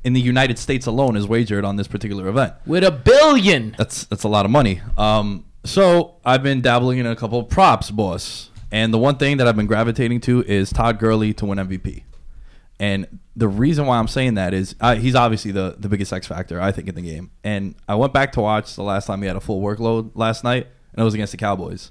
in 0.03 0.13
the 0.13 0.21
United 0.21 0.59
States 0.59 0.87
alone 0.87 1.17
is 1.17 1.27
wagered 1.27 1.65
on 1.65 1.77
this 1.77 1.89
particular 1.89 2.29
event. 2.29 2.55
With 2.67 2.85
a 2.85 2.91
billion. 2.91 3.75
That's 3.77 4.05
that's 4.05 4.25
a 4.25 4.29
lot 4.29 4.45
of 4.45 4.51
money. 4.51 4.81
Um, 4.97 5.45
so 5.65 6.17
I've 6.25 6.43
been 6.43 6.61
dabbling 6.61 6.99
in 6.99 7.07
a 7.07 7.17
couple 7.17 7.41
of 7.41 7.49
props, 7.49 7.91
boss. 7.91 8.51
And 8.73 8.95
the 8.95 8.99
one 8.99 9.17
thing 9.17 9.39
that 9.39 9.49
I've 9.49 9.57
been 9.57 9.67
gravitating 9.67 10.21
to 10.23 10.43
is 10.45 10.71
Todd 10.71 10.99
Gurley 10.99 11.35
to 11.35 11.47
win 11.47 11.59
MVP. 11.59 12.05
And 12.79 13.21
the 13.37 13.49
reason 13.49 13.85
why 13.85 13.99
I'm 13.99 14.09
saying 14.09 14.35
that 14.35 14.55
is 14.55 14.75
uh, 14.81 14.95
he's 14.95 15.15
obviously 15.15 15.51
the, 15.51 15.77
the 15.79 15.89
biggest 15.89 16.13
X 16.13 16.27
factor, 16.27 16.61
I 16.61 16.73
think, 16.73 16.89
in 16.89 16.95
the 16.95 17.03
game. 17.03 17.31
And 17.45 17.75
I 17.89 17.97
went 17.97 18.15
back 18.15 18.33
to 18.33 18.41
watch 18.41 18.75
the 18.75 18.83
last 18.83 19.07
time 19.07 19.21
he 19.21 19.29
had 19.29 19.37
a 19.37 19.41
full 19.41 19.61
workload 19.61 20.13
last 20.15 20.45
night, 20.45 20.67
and 20.93 21.01
it 21.01 21.05
was 21.05 21.13
against 21.13 21.33
the 21.33 21.37
Cowboys. 21.37 21.91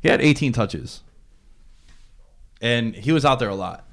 He 0.00 0.08
had 0.08 0.20
18 0.20 0.52
touches, 0.52 1.02
and 2.60 2.94
he 2.94 3.10
was 3.10 3.24
out 3.24 3.40
there 3.40 3.48
a 3.48 3.54
lot. 3.56 3.84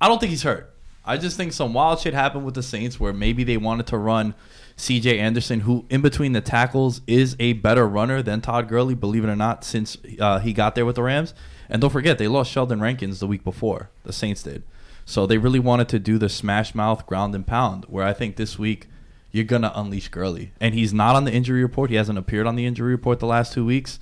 I 0.00 0.08
don't 0.08 0.18
think 0.18 0.30
he's 0.30 0.44
hurt. 0.44 0.74
I 1.08 1.16
just 1.16 1.38
think 1.38 1.54
some 1.54 1.72
wild 1.72 2.00
shit 2.00 2.12
happened 2.12 2.44
with 2.44 2.54
the 2.54 2.62
Saints 2.62 3.00
where 3.00 3.14
maybe 3.14 3.42
they 3.42 3.56
wanted 3.56 3.86
to 3.86 3.96
run 3.96 4.34
C.J. 4.76 5.18
Anderson, 5.18 5.60
who 5.60 5.86
in 5.88 6.02
between 6.02 6.32
the 6.32 6.42
tackles 6.42 7.00
is 7.06 7.34
a 7.40 7.54
better 7.54 7.88
runner 7.88 8.20
than 8.20 8.42
Todd 8.42 8.68
Gurley, 8.68 8.94
believe 8.94 9.24
it 9.24 9.28
or 9.28 9.34
not, 9.34 9.64
since 9.64 9.96
uh, 10.20 10.38
he 10.38 10.52
got 10.52 10.74
there 10.74 10.84
with 10.84 10.96
the 10.96 11.02
Rams. 11.02 11.32
And 11.70 11.80
don't 11.80 11.90
forget, 11.90 12.18
they 12.18 12.28
lost 12.28 12.52
Sheldon 12.52 12.80
Rankins 12.80 13.20
the 13.20 13.26
week 13.26 13.42
before. 13.42 13.88
The 14.04 14.12
Saints 14.12 14.42
did. 14.42 14.64
So 15.06 15.24
they 15.24 15.38
really 15.38 15.58
wanted 15.58 15.88
to 15.88 15.98
do 15.98 16.18
the 16.18 16.28
smash 16.28 16.74
mouth 16.74 17.06
ground 17.06 17.34
and 17.34 17.46
pound, 17.46 17.86
where 17.86 18.04
I 18.04 18.12
think 18.12 18.36
this 18.36 18.58
week 18.58 18.86
you're 19.32 19.44
gonna 19.44 19.72
unleash 19.74 20.08
Gurley, 20.08 20.52
and 20.60 20.74
he's 20.74 20.92
not 20.92 21.16
on 21.16 21.24
the 21.24 21.32
injury 21.32 21.62
report. 21.62 21.88
He 21.88 21.96
hasn't 21.96 22.18
appeared 22.18 22.46
on 22.46 22.54
the 22.56 22.66
injury 22.66 22.92
report 22.92 23.18
the 23.18 23.26
last 23.26 23.54
two 23.54 23.64
weeks, 23.64 23.98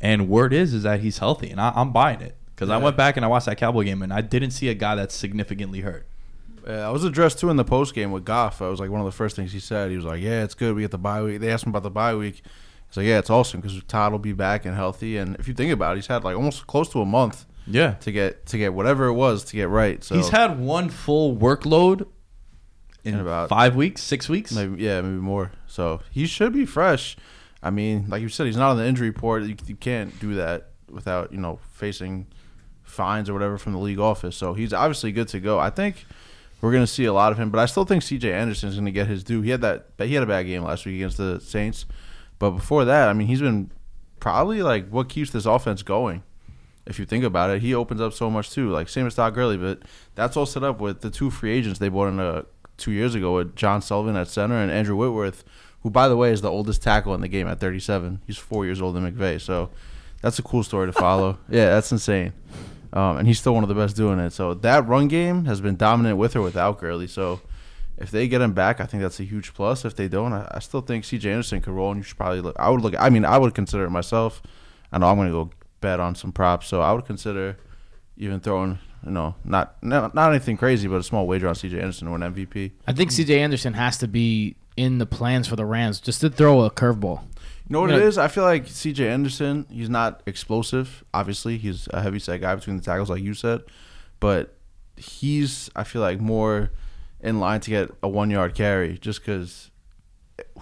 and 0.00 0.26
word 0.26 0.54
is 0.54 0.72
is 0.72 0.84
that 0.84 1.00
he's 1.00 1.18
healthy, 1.18 1.50
and 1.50 1.60
I, 1.60 1.74
I'm 1.76 1.92
buying 1.92 2.22
it 2.22 2.34
because 2.54 2.70
I 2.70 2.78
went 2.78 2.96
back 2.96 3.16
and 3.16 3.24
I 3.26 3.28
watched 3.28 3.44
that 3.44 3.58
Cowboy 3.58 3.84
game, 3.84 4.00
and 4.00 4.12
I 4.12 4.22
didn't 4.22 4.52
see 4.52 4.70
a 4.70 4.74
guy 4.74 4.94
that's 4.94 5.14
significantly 5.14 5.80
hurt. 5.80 6.06
Yeah, 6.66 6.86
I 6.88 6.90
was 6.90 7.04
addressed 7.04 7.38
too 7.38 7.48
in 7.50 7.56
the 7.56 7.64
post 7.64 7.94
game 7.94 8.10
with 8.10 8.24
Goff. 8.24 8.60
I 8.60 8.68
was 8.68 8.80
like 8.80 8.90
one 8.90 9.00
of 9.00 9.04
the 9.06 9.12
first 9.12 9.36
things 9.36 9.52
he 9.52 9.60
said. 9.60 9.90
He 9.90 9.96
was 9.96 10.04
like, 10.04 10.20
"Yeah, 10.20 10.42
it's 10.42 10.54
good. 10.54 10.74
We 10.74 10.82
get 10.82 10.90
the 10.90 10.98
bye 10.98 11.22
week." 11.22 11.40
They 11.40 11.50
asked 11.50 11.64
him 11.64 11.70
about 11.70 11.82
the 11.84 11.90
bye 11.90 12.14
week. 12.14 12.42
He's 12.88 12.96
like, 12.96 13.06
"Yeah, 13.06 13.18
it's 13.18 13.30
awesome 13.30 13.60
because 13.60 13.80
Todd 13.84 14.12
will 14.12 14.18
be 14.18 14.32
back 14.32 14.64
and 14.64 14.74
healthy." 14.74 15.16
And 15.16 15.36
if 15.36 15.46
you 15.48 15.54
think 15.54 15.72
about 15.72 15.92
it, 15.92 15.96
he's 15.98 16.06
had 16.08 16.24
like 16.24 16.34
almost 16.36 16.66
close 16.66 16.88
to 16.90 17.00
a 17.00 17.06
month 17.06 17.46
Yeah, 17.66 17.92
to 18.00 18.10
get 18.12 18.46
to 18.46 18.58
get 18.58 18.74
whatever 18.74 19.06
it 19.06 19.12
was 19.14 19.44
to 19.44 19.56
get 19.56 19.68
right. 19.68 20.02
So 20.02 20.16
he's 20.16 20.28
had 20.30 20.58
one 20.58 20.88
full 20.88 21.36
workload 21.36 22.06
in 23.04 23.14
In 23.14 23.20
about- 23.20 23.48
five 23.48 23.76
weeks, 23.76 24.02
six 24.02 24.28
weeks. 24.28 24.52
maybe 24.52 24.82
yeah, 24.82 25.00
maybe 25.00 25.20
more. 25.20 25.52
So 25.68 26.00
he 26.10 26.26
should 26.26 26.52
be 26.52 26.66
fresh. 26.66 27.16
I 27.62 27.70
mean, 27.70 28.06
like 28.08 28.22
you 28.22 28.28
said, 28.28 28.46
he's 28.46 28.56
not 28.56 28.70
on 28.70 28.76
the 28.76 28.86
injury 28.86 29.08
report. 29.10 29.44
You, 29.44 29.56
you 29.66 29.76
can't 29.76 30.18
do 30.20 30.34
that 30.34 30.70
without 30.90 31.32
you 31.32 31.38
know 31.38 31.60
facing 31.74 32.26
fines 32.82 33.28
or 33.28 33.34
whatever 33.34 33.56
from 33.58 33.72
the 33.72 33.78
league 33.78 33.98
office. 34.00 34.36
So 34.36 34.54
he's 34.54 34.72
obviously 34.72 35.12
good 35.12 35.28
to 35.28 35.38
go. 35.40 35.58
I 35.58 35.70
think 35.70 36.04
we're 36.60 36.72
going 36.72 36.82
to 36.82 36.86
see 36.86 37.04
a 37.04 37.12
lot 37.12 37.32
of 37.32 37.38
him, 37.38 37.50
but 37.50 37.58
I 37.58 37.66
still 37.66 37.84
think 37.84 38.02
C.J. 38.02 38.32
Anderson 38.32 38.68
is 38.68 38.76
going 38.76 38.86
to 38.86 38.92
get 38.92 39.06
his 39.06 39.22
due. 39.22 39.42
He 39.42 39.50
had 39.50 39.60
that, 39.60 39.86
he 39.98 40.14
had 40.14 40.22
a 40.22 40.26
bad 40.26 40.44
game 40.44 40.62
last 40.62 40.86
week 40.86 40.96
against 40.96 41.18
the 41.18 41.40
Saints, 41.40 41.86
but 42.38 42.50
before 42.50 42.84
that, 42.84 43.08
I 43.08 43.12
mean, 43.12 43.26
he's 43.26 43.40
been 43.40 43.70
probably 44.20 44.62
like 44.62 44.88
what 44.88 45.08
keeps 45.08 45.30
this 45.30 45.46
offense 45.46 45.82
going. 45.82 46.22
If 46.86 46.98
you 46.98 47.04
think 47.04 47.24
about 47.24 47.50
it, 47.50 47.62
he 47.62 47.74
opens 47.74 48.00
up 48.00 48.12
so 48.12 48.30
much 48.30 48.50
too. 48.50 48.70
Like 48.70 48.88
same 48.88 49.06
as 49.06 49.14
Todd 49.14 49.34
Gurley, 49.34 49.56
but 49.56 49.82
that's 50.14 50.36
all 50.36 50.46
set 50.46 50.62
up 50.62 50.80
with 50.80 51.00
the 51.00 51.10
two 51.10 51.30
free 51.30 51.52
agents 51.52 51.78
they 51.78 51.88
bought 51.88 52.08
in 52.08 52.20
uh, 52.20 52.42
two 52.76 52.92
years 52.92 53.14
ago 53.14 53.34
with 53.34 53.56
John 53.56 53.82
Sullivan 53.82 54.16
at 54.16 54.28
center 54.28 54.56
and 54.56 54.70
Andrew 54.70 54.96
Whitworth, 54.96 55.44
who 55.82 55.90
by 55.90 56.08
the 56.08 56.16
way 56.16 56.30
is 56.30 56.42
the 56.42 56.50
oldest 56.50 56.82
tackle 56.82 57.14
in 57.14 57.20
the 57.20 57.28
game 57.28 57.48
at 57.48 57.58
37. 57.58 58.20
He's 58.26 58.38
four 58.38 58.64
years 58.64 58.80
older 58.80 59.00
than 59.00 59.12
McVay, 59.12 59.40
so 59.40 59.70
that's 60.22 60.38
a 60.38 60.42
cool 60.42 60.62
story 60.62 60.86
to 60.86 60.92
follow. 60.92 61.38
yeah, 61.48 61.70
that's 61.70 61.90
insane. 61.90 62.32
Um, 62.92 63.18
and 63.18 63.28
he's 63.28 63.38
still 63.38 63.54
one 63.54 63.62
of 63.62 63.68
the 63.68 63.74
best 63.74 63.96
doing 63.96 64.18
it. 64.18 64.30
So 64.30 64.54
that 64.54 64.86
run 64.86 65.08
game 65.08 65.44
has 65.46 65.60
been 65.60 65.76
dominant 65.76 66.18
with 66.18 66.36
or 66.36 66.42
without 66.42 66.78
Gurley. 66.78 67.06
So 67.06 67.40
if 67.98 68.10
they 68.10 68.28
get 68.28 68.40
him 68.40 68.52
back, 68.52 68.80
I 68.80 68.86
think 68.86 69.02
that's 69.02 69.20
a 69.20 69.24
huge 69.24 69.54
plus. 69.54 69.84
If 69.84 69.96
they 69.96 70.08
don't, 70.08 70.32
I, 70.32 70.48
I 70.52 70.58
still 70.58 70.80
think 70.80 71.04
C.J. 71.04 71.30
Anderson 71.30 71.60
could 71.60 71.72
roll, 71.72 71.90
and 71.90 71.98
you 71.98 72.02
should 72.02 72.16
probably 72.16 72.40
look. 72.40 72.56
I 72.58 72.68
would 72.68 72.80
look. 72.80 72.94
I 72.98 73.08
mean, 73.08 73.24
I 73.24 73.38
would 73.38 73.54
consider 73.54 73.84
it 73.84 73.90
myself. 73.90 74.42
I 74.92 74.98
know 74.98 75.08
I'm 75.08 75.16
going 75.16 75.28
to 75.28 75.32
go 75.32 75.50
bet 75.80 76.00
on 76.00 76.14
some 76.14 76.32
props, 76.32 76.66
so 76.66 76.80
I 76.80 76.92
would 76.92 77.06
consider 77.06 77.56
even 78.16 78.40
throwing, 78.40 78.78
you 79.04 79.10
know, 79.10 79.34
not 79.44 79.82
not, 79.82 80.14
not 80.14 80.30
anything 80.30 80.56
crazy, 80.56 80.88
but 80.88 80.96
a 80.96 81.02
small 81.02 81.26
wager 81.26 81.48
on 81.48 81.54
C.J. 81.54 81.80
Anderson 81.80 82.06
to 82.06 82.12
win 82.12 82.20
MVP. 82.20 82.72
I 82.86 82.92
think 82.92 83.10
CJ 83.10 83.38
Anderson 83.38 83.74
has 83.74 83.98
to 83.98 84.08
be 84.08 84.56
in 84.76 84.98
the 84.98 85.06
plans 85.06 85.48
for 85.48 85.56
the 85.56 85.64
Rams 85.64 86.00
just 86.00 86.20
to 86.20 86.30
throw 86.30 86.62
a 86.62 86.70
curveball. 86.70 87.22
You 87.68 87.72
know 87.72 87.80
what 87.80 87.90
it 87.90 88.02
is? 88.02 88.16
I 88.16 88.28
feel 88.28 88.44
like 88.44 88.68
C.J. 88.68 89.08
Anderson. 89.08 89.66
He's 89.68 89.90
not 89.90 90.22
explosive. 90.24 91.02
Obviously, 91.12 91.58
he's 91.58 91.88
a 91.92 92.00
heavy 92.00 92.20
set 92.20 92.40
guy 92.40 92.54
between 92.54 92.76
the 92.76 92.82
tackles, 92.82 93.10
like 93.10 93.22
you 93.22 93.34
said, 93.34 93.62
but 94.20 94.56
he's 94.96 95.68
I 95.74 95.84
feel 95.84 96.00
like 96.00 96.20
more 96.20 96.70
in 97.20 97.40
line 97.40 97.60
to 97.60 97.70
get 97.70 97.90
a 98.02 98.08
one 98.08 98.30
yard 98.30 98.54
carry, 98.54 98.98
just 98.98 99.20
because 99.20 99.70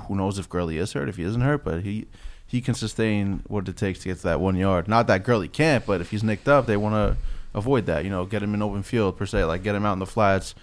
who 0.06 0.16
knows 0.16 0.38
if 0.38 0.49
Gurley 0.49 0.78
is 0.78 0.94
hurt, 0.94 1.08
if 1.08 1.16
he 1.16 1.25
isn't 1.25 1.42
hurt, 1.42 1.62
but 1.62 1.82
he 1.82 2.06
he 2.46 2.61
can 2.61 2.75
sustain 2.75 3.42
what 3.49 3.68
it 3.68 3.76
takes 3.76 4.00
to 4.00 4.08
get 4.08 4.18
to 4.18 4.23
that 4.25 4.40
one 4.40 4.56
yard. 4.56 4.88
Not 4.88 5.06
that 5.08 5.25
Gurley 5.25 5.49
can't, 5.49 5.84
but 5.84 6.00
if 6.00 6.11
he's 6.11 6.23
nicked 6.23 6.49
up, 6.49 6.66
they 6.66 6.76
want 6.76 6.94
to 6.94 7.16
avoid 7.52 7.87
that. 7.87 8.04
You 8.04 8.11
know, 8.11 8.25
get 8.25 8.42
him 8.42 8.54
in 8.54 8.62
open 8.62 8.82
field 8.82 9.16
per 9.16 9.26
se, 9.26 9.44
like 9.44 9.62
get 9.62 9.75
him 9.75 9.84
out 9.84 9.94
in 9.94 9.99
the 9.99 10.06
flats. 10.06 10.54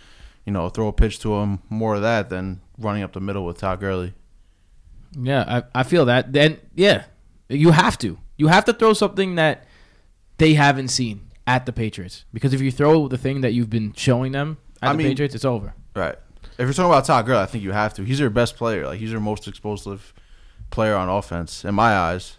You 0.46 0.54
know, 0.54 0.70
throw 0.70 0.88
a 0.88 0.94
pitch 0.94 1.20
to 1.20 1.36
him. 1.36 1.60
More 1.70 1.96
of 1.96 2.02
that 2.02 2.30
than 2.30 2.62
running 2.80 3.04
up 3.04 3.14
the 3.14 3.20
middle 3.20 3.46
with 3.46 3.60
Todd 3.60 3.80
Gurley. 3.80 4.14
Yeah, 5.20 5.62
I, 5.74 5.82
I 5.82 5.84
feel 5.84 6.06
that. 6.06 6.32
Then 6.34 6.58
yeah, 6.76 7.04
You 7.50 7.72
have 7.72 7.98
to. 8.00 8.18
You 8.38 8.48
have 8.48 8.66
to 8.66 8.74
throw 8.74 8.94
something 8.94 9.36
that 9.36 9.66
they 10.38 10.54
haven't 10.56 10.88
seen 10.88 11.28
at 11.46 11.66
the 11.66 11.74
Patriots. 11.74 12.26
Because 12.34 12.54
if 12.54 12.62
you 12.62 12.72
throw 12.72 13.08
the 13.08 13.18
thing 13.18 13.42
that 13.42 13.52
you've 13.54 13.70
been 13.70 13.94
showing 13.94 14.32
them 14.32 14.58
at 14.82 14.90
I 14.90 14.92
the 14.94 14.98
mean- 14.98 15.08
Patriots, 15.10 15.36
it's 15.36 15.46
over. 15.46 15.74
Right. 15.96 16.16
If 16.58 16.66
you're 16.68 16.74
talking 16.74 16.92
about 16.92 17.06
Todd 17.06 17.26
Gurley, 17.26 17.42
I 17.42 17.46
think 17.46 17.64
you 17.64 17.72
have 17.72 17.94
to. 17.96 18.04
He's 18.04 18.20
their 18.20 18.30
best 18.30 18.56
player. 18.56 18.86
Like 18.86 19.00
he's 19.00 19.12
their 19.12 19.20
most 19.20 19.48
explosive 19.48 20.14
player 20.70 20.96
on 20.96 21.10
offense. 21.10 21.66
In 21.66 21.74
my 21.76 21.94
eyes, 21.96 22.38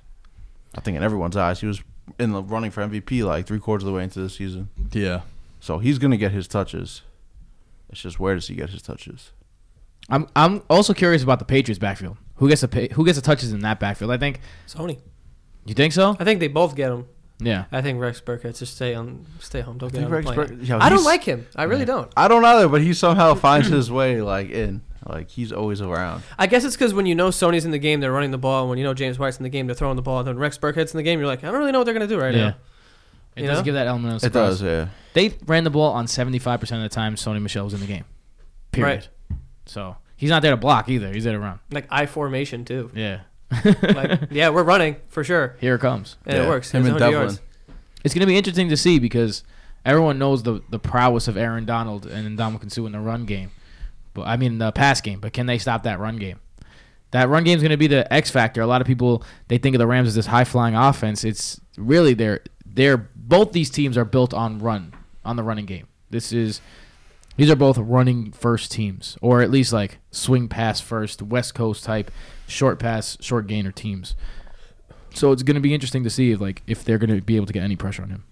I 0.74 0.80
think 0.80 0.96
in 0.96 1.02
everyone's 1.02 1.36
eyes, 1.36 1.60
he 1.60 1.66
was 1.66 1.82
in 2.18 2.32
the 2.32 2.42
running 2.42 2.70
for 2.70 2.82
MVP 2.86 3.24
like 3.24 3.46
three 3.46 3.58
quarters 3.58 3.84
of 3.84 3.92
the 3.92 3.96
way 3.96 4.04
into 4.04 4.20
the 4.20 4.30
season. 4.30 4.68
Yeah. 4.92 5.22
So 5.60 5.78
he's 5.78 5.98
gonna 5.98 6.16
get 6.16 6.30
his 6.32 6.46
touches. 6.48 7.02
It's 7.90 8.00
just 8.02 8.18
where 8.20 8.34
does 8.34 8.48
he 8.48 8.54
get 8.54 8.70
his 8.70 8.82
touches? 8.82 9.32
I'm 10.08 10.26
I'm 10.36 10.62
also 10.70 10.94
curious 10.94 11.22
about 11.22 11.38
the 11.38 11.44
Patriots 11.44 11.78
backfield. 11.78 12.16
Who 12.36 12.48
gets 12.48 12.60
the 12.62 12.68
pa- 12.68 12.94
who 12.94 13.04
gets 13.04 13.16
the 13.16 13.22
touches 13.22 13.52
in 13.52 13.60
that 13.60 13.78
backfield? 13.80 14.10
I 14.10 14.16
think 14.18 14.40
Sony. 14.66 14.98
you 15.66 15.74
think 15.74 15.92
so? 15.92 16.16
I 16.18 16.24
think 16.24 16.40
they 16.40 16.48
both 16.48 16.74
get 16.74 16.90
him. 16.90 17.06
Yeah. 17.40 17.64
I 17.72 17.82
think 17.82 18.00
Rex 18.00 18.20
Burkhead 18.20 18.58
just 18.58 18.76
stay 18.76 18.94
on, 18.94 19.26
stay 19.40 19.60
home. 19.62 19.78
Don't 19.78 19.88
I 19.88 19.92
get 19.92 19.98
think 19.98 20.06
on 20.06 20.12
Rex 20.12 20.26
the 20.26 20.32
plane. 20.34 20.46
Bur- 20.58 20.64
yo, 20.64 20.78
I 20.78 20.88
don't 20.88 21.04
like 21.04 21.24
him. 21.24 21.46
I 21.56 21.64
really 21.64 21.84
don't. 21.84 22.12
I 22.16 22.28
don't 22.28 22.44
either, 22.44 22.68
but 22.68 22.80
he 22.82 22.94
somehow 22.94 23.34
finds 23.34 23.68
his 23.68 23.90
way 23.90 24.22
like 24.22 24.50
in. 24.50 24.82
Like 25.04 25.28
he's 25.30 25.50
always 25.50 25.80
around. 25.80 26.22
I 26.38 26.46
guess 26.46 26.62
it's 26.62 26.76
because 26.76 26.94
when 26.94 27.06
you 27.06 27.16
know 27.16 27.28
Sony's 27.30 27.64
in 27.64 27.72
the 27.72 27.78
game, 27.80 27.98
they're 27.98 28.12
running 28.12 28.30
the 28.30 28.38
ball. 28.38 28.60
And 28.62 28.70
when 28.70 28.78
you 28.78 28.84
know 28.84 28.94
James 28.94 29.18
White's 29.18 29.36
in 29.38 29.42
the 29.42 29.48
game, 29.48 29.66
they're 29.66 29.74
throwing 29.74 29.96
the 29.96 30.02
ball. 30.02 30.20
And 30.20 30.28
then 30.28 30.38
Rex 30.38 30.58
Burkhead's 30.58 30.92
in 30.92 30.96
the 30.98 31.02
game, 31.02 31.18
you're 31.18 31.26
like, 31.26 31.42
I 31.42 31.48
don't 31.50 31.58
really 31.58 31.72
know 31.72 31.78
what 31.80 31.84
they're 31.84 31.94
gonna 31.94 32.06
do 32.06 32.20
right 32.20 32.32
yeah. 32.32 32.40
now. 32.50 32.56
It 33.34 33.42
You 33.42 33.46
does 33.48 33.58
know? 33.58 33.64
give 33.64 33.74
that 33.74 33.88
element 33.88 34.14
of 34.14 34.20
surprise. 34.20 34.60
It 34.60 34.64
does, 34.64 34.88
yeah. 34.88 34.88
They 35.14 35.34
ran 35.46 35.64
the 35.64 35.70
ball 35.70 35.92
on 35.92 36.06
75% 36.06 36.60
of 36.76 36.82
the 36.82 36.88
time 36.88 37.16
Sony 37.16 37.42
Michel 37.42 37.64
was 37.64 37.74
in 37.74 37.80
the 37.80 37.86
game. 37.86 38.04
Period. 38.70 39.08
So 39.66 39.96
he's 40.22 40.30
not 40.30 40.40
there 40.40 40.52
to 40.52 40.56
block 40.56 40.88
either. 40.88 41.12
He's 41.12 41.24
there 41.24 41.32
to 41.32 41.40
run. 41.40 41.58
Like 41.72 41.86
I 41.90 42.06
formation 42.06 42.64
too. 42.64 42.90
Yeah. 42.94 43.22
Like 43.82 44.20
yeah, 44.30 44.48
we're 44.50 44.62
running 44.62 44.96
for 45.08 45.24
sure, 45.24 45.56
Here 45.60 45.74
it 45.74 45.80
comes. 45.80 46.16
and 46.24 46.36
Yeah. 46.36 46.44
it 46.44 46.48
works. 46.48 46.70
Him 46.70 46.82
It's 46.82 46.90
and 46.90 46.98
Develin. 46.98 47.12
yards. 47.12 47.40
It's 48.04 48.14
going 48.14 48.20
to 48.20 48.26
be 48.26 48.36
interesting 48.38 48.68
to 48.70 48.76
see 48.76 48.98
because 48.98 49.42
everyone 49.84 50.18
knows 50.18 50.42
the, 50.44 50.62
the 50.70 50.78
prowess 50.78 51.26
of 51.28 51.36
Aaron 51.36 51.64
Donald 51.66 52.06
and 52.06 52.38
Ndamukong 52.38 52.70
Suh 52.72 52.86
in 52.86 52.92
the 52.92 53.00
run 53.00 53.26
game. 53.26 53.50
But 54.14 54.22
I 54.22 54.36
mean 54.36 54.58
the 54.58 54.70
pass 54.72 55.00
game, 55.00 55.18
but 55.20 55.32
can 55.32 55.46
they 55.46 55.58
stop 55.58 55.82
that 55.82 55.98
run 55.98 56.16
game? 56.18 56.38
That 57.10 57.28
run 57.28 57.44
game 57.44 57.56
is 57.56 57.62
going 57.62 57.72
to 57.72 57.76
be 57.76 57.88
the 57.88 58.10
X 58.12 58.30
factor. 58.30 58.62
A 58.62 58.66
lot 58.66 58.80
of 58.80 58.86
people 58.86 59.22
they 59.48 59.58
think 59.58 59.74
of 59.74 59.80
the 59.80 59.86
Rams 59.86 60.08
as 60.08 60.14
this 60.14 60.26
high 60.26 60.44
flying 60.44 60.74
offense. 60.74 61.24
It's 61.24 61.60
really 61.76 62.14
they're 62.14 62.40
they're 62.64 62.96
both 63.14 63.52
these 63.52 63.70
teams 63.70 63.98
are 63.98 64.04
built 64.06 64.32
on 64.32 64.60
run 64.60 64.94
on 65.24 65.36
the 65.36 65.42
running 65.42 65.66
game. 65.66 65.88
This 66.10 66.32
is 66.32 66.60
these 67.36 67.50
are 67.50 67.56
both 67.56 67.78
running 67.78 68.32
first 68.32 68.70
teams, 68.70 69.16
or 69.20 69.40
at 69.40 69.50
least 69.50 69.72
like 69.72 69.98
swing 70.10 70.48
pass 70.48 70.80
first, 70.80 71.22
West 71.22 71.54
Coast 71.54 71.84
type 71.84 72.10
short 72.46 72.78
pass, 72.78 73.16
short 73.20 73.46
gainer 73.46 73.72
teams. 73.72 74.14
So 75.14 75.32
it's 75.32 75.42
going 75.42 75.54
to 75.54 75.60
be 75.60 75.74
interesting 75.74 76.04
to 76.04 76.10
see 76.10 76.32
if 76.32 76.40
like 76.40 76.62
if 76.66 76.84
they're 76.84 76.98
going 76.98 77.14
to 77.14 77.20
be 77.22 77.36
able 77.36 77.46
to 77.46 77.52
get 77.52 77.62
any 77.62 77.76
pressure 77.76 78.02
on 78.02 78.10
him. 78.10 78.24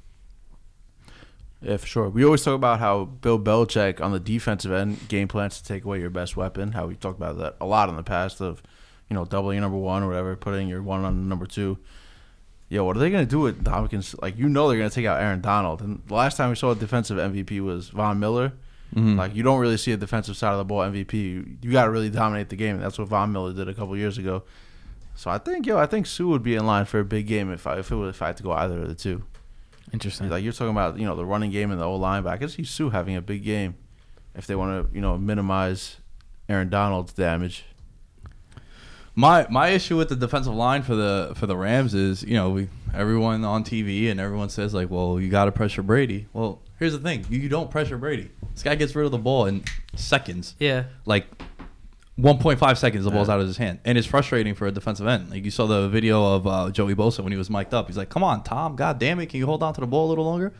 Yeah, 1.62 1.76
for 1.76 1.86
sure. 1.86 2.08
We 2.08 2.24
always 2.24 2.42
talk 2.42 2.54
about 2.54 2.78
how 2.78 3.04
Bill 3.04 3.38
Belichick 3.38 4.00
on 4.00 4.12
the 4.12 4.20
defensive 4.20 4.72
end 4.72 5.08
game 5.08 5.28
plans 5.28 5.60
to 5.60 5.64
take 5.64 5.84
away 5.84 6.00
your 6.00 6.10
best 6.10 6.36
weapon. 6.36 6.72
How 6.72 6.86
we 6.86 6.94
talked 6.94 7.18
about 7.18 7.36
that 7.38 7.56
a 7.60 7.66
lot 7.66 7.90
in 7.90 7.96
the 7.96 8.02
past 8.02 8.40
of, 8.40 8.62
you 9.10 9.14
know, 9.14 9.26
doubling 9.26 9.56
your 9.56 9.62
number 9.62 9.76
one 9.76 10.02
or 10.02 10.08
whatever, 10.08 10.36
putting 10.36 10.68
your 10.68 10.82
one 10.82 11.04
on 11.04 11.28
number 11.28 11.46
two. 11.46 11.78
Yo, 12.70 12.84
what 12.84 12.96
are 12.96 13.00
they 13.00 13.10
gonna 13.10 13.26
do 13.26 13.40
with 13.40 13.62
Dominican? 13.62 14.02
Like, 14.22 14.38
you 14.38 14.48
know, 14.48 14.68
they're 14.68 14.78
gonna 14.78 14.88
take 14.88 15.04
out 15.04 15.20
Aaron 15.20 15.42
Donald. 15.42 15.82
And 15.82 16.02
the 16.06 16.14
last 16.14 16.36
time 16.36 16.48
we 16.48 16.56
saw 16.56 16.70
a 16.70 16.74
defensive 16.74 17.18
MVP 17.18 17.60
was 17.60 17.88
Von 17.90 18.18
Miller. 18.18 18.52
Mm-hmm. 18.94 19.16
Like, 19.16 19.34
you 19.34 19.42
don't 19.42 19.60
really 19.60 19.76
see 19.76 19.92
a 19.92 19.96
defensive 19.96 20.36
side 20.36 20.52
of 20.52 20.58
the 20.58 20.64
ball 20.64 20.80
MVP. 20.80 21.14
You, 21.14 21.56
you 21.62 21.72
got 21.72 21.84
to 21.84 21.90
really 21.90 22.10
dominate 22.10 22.48
the 22.48 22.56
game. 22.56 22.80
That's 22.80 22.98
what 22.98 23.08
Von 23.08 23.32
Miller 23.32 23.52
did 23.52 23.68
a 23.68 23.74
couple 23.74 23.96
years 23.96 24.18
ago. 24.18 24.42
So 25.14 25.30
I 25.30 25.38
think, 25.38 25.66
yo, 25.66 25.78
I 25.78 25.86
think 25.86 26.06
Suh 26.06 26.26
would 26.28 26.42
be 26.42 26.54
in 26.54 26.66
line 26.66 26.86
for 26.86 26.98
a 26.98 27.04
big 27.04 27.26
game 27.26 27.52
if 27.52 27.66
I 27.66 27.78
if 27.78 27.90
it 27.90 27.94
was 27.94 28.14
if 28.14 28.22
I 28.22 28.28
had 28.28 28.38
to 28.38 28.42
go 28.42 28.52
either 28.52 28.80
of 28.80 28.88
the 28.88 28.94
two. 28.94 29.22
Interesting. 29.92 30.28
Like 30.28 30.42
you're 30.42 30.52
talking 30.52 30.70
about, 30.70 30.98
you 30.98 31.04
know, 31.04 31.16
the 31.16 31.24
running 31.26 31.50
game 31.50 31.70
and 31.70 31.80
the 31.80 31.84
old 31.84 32.00
line 32.00 32.22
back. 32.22 32.34
I 32.34 32.36
can 32.38 32.48
see 32.48 32.64
Suh 32.64 32.90
having 32.90 33.16
a 33.16 33.20
big 33.20 33.44
game 33.44 33.74
if 34.34 34.46
they 34.46 34.54
want 34.54 34.88
to, 34.88 34.94
you 34.94 35.00
know, 35.00 35.18
minimize 35.18 35.96
Aaron 36.48 36.68
Donald's 36.68 37.12
damage. 37.12 37.64
My 39.14 39.46
my 39.50 39.68
issue 39.68 39.96
with 39.96 40.08
the 40.08 40.16
defensive 40.16 40.54
line 40.54 40.82
for 40.82 40.94
the 40.94 41.32
for 41.34 41.46
the 41.46 41.56
Rams 41.56 41.92
is, 41.92 42.22
you 42.22 42.34
know, 42.34 42.50
we 42.50 42.68
everyone 42.94 43.44
on 43.44 43.64
TV 43.64 44.10
and 44.10 44.20
everyone 44.20 44.48
says 44.48 44.72
like, 44.72 44.90
well, 44.90 45.20
you 45.20 45.28
got 45.28 45.46
to 45.46 45.52
pressure 45.52 45.82
Brady. 45.82 46.28
Well, 46.32 46.62
here's 46.80 46.92
the 46.92 46.98
thing: 46.98 47.24
you, 47.30 47.38
you 47.38 47.48
don't 47.48 47.70
pressure 47.70 47.96
Brady. 47.96 48.30
This 48.52 48.64
guy 48.64 48.74
gets 48.74 48.96
rid 48.96 49.04
of 49.04 49.12
the 49.12 49.18
ball 49.18 49.46
in 49.46 49.62
seconds, 49.94 50.56
Yeah, 50.58 50.84
like 51.06 51.26
1.5 52.18 52.76
seconds. 52.76 53.04
The 53.04 53.10
ball's 53.12 53.28
out 53.28 53.38
of 53.40 53.46
his 53.46 53.56
hand, 53.58 53.78
and 53.84 53.96
it's 53.96 54.06
frustrating 54.06 54.54
for 54.56 54.66
a 54.66 54.72
defensive 54.72 55.06
end. 55.06 55.30
Like 55.30 55.44
you 55.44 55.52
saw 55.52 55.66
the 55.66 55.88
video 55.88 56.34
of 56.34 56.46
uh, 56.46 56.70
Joey 56.70 56.96
Bosa 56.96 57.20
when 57.20 57.30
he 57.30 57.38
was 57.38 57.48
mic'd 57.48 57.72
up. 57.72 57.86
He's 57.86 57.96
like, 57.96 58.08
"Come 58.08 58.24
on, 58.24 58.42
Tom, 58.42 58.74
God 58.74 58.98
damn 58.98 59.20
it, 59.20 59.26
can 59.26 59.38
you 59.38 59.46
hold 59.46 59.62
on 59.62 59.72
to 59.74 59.80
the 59.80 59.86
ball 59.86 60.08
a 60.08 60.10
little 60.10 60.24
longer?" 60.24 60.52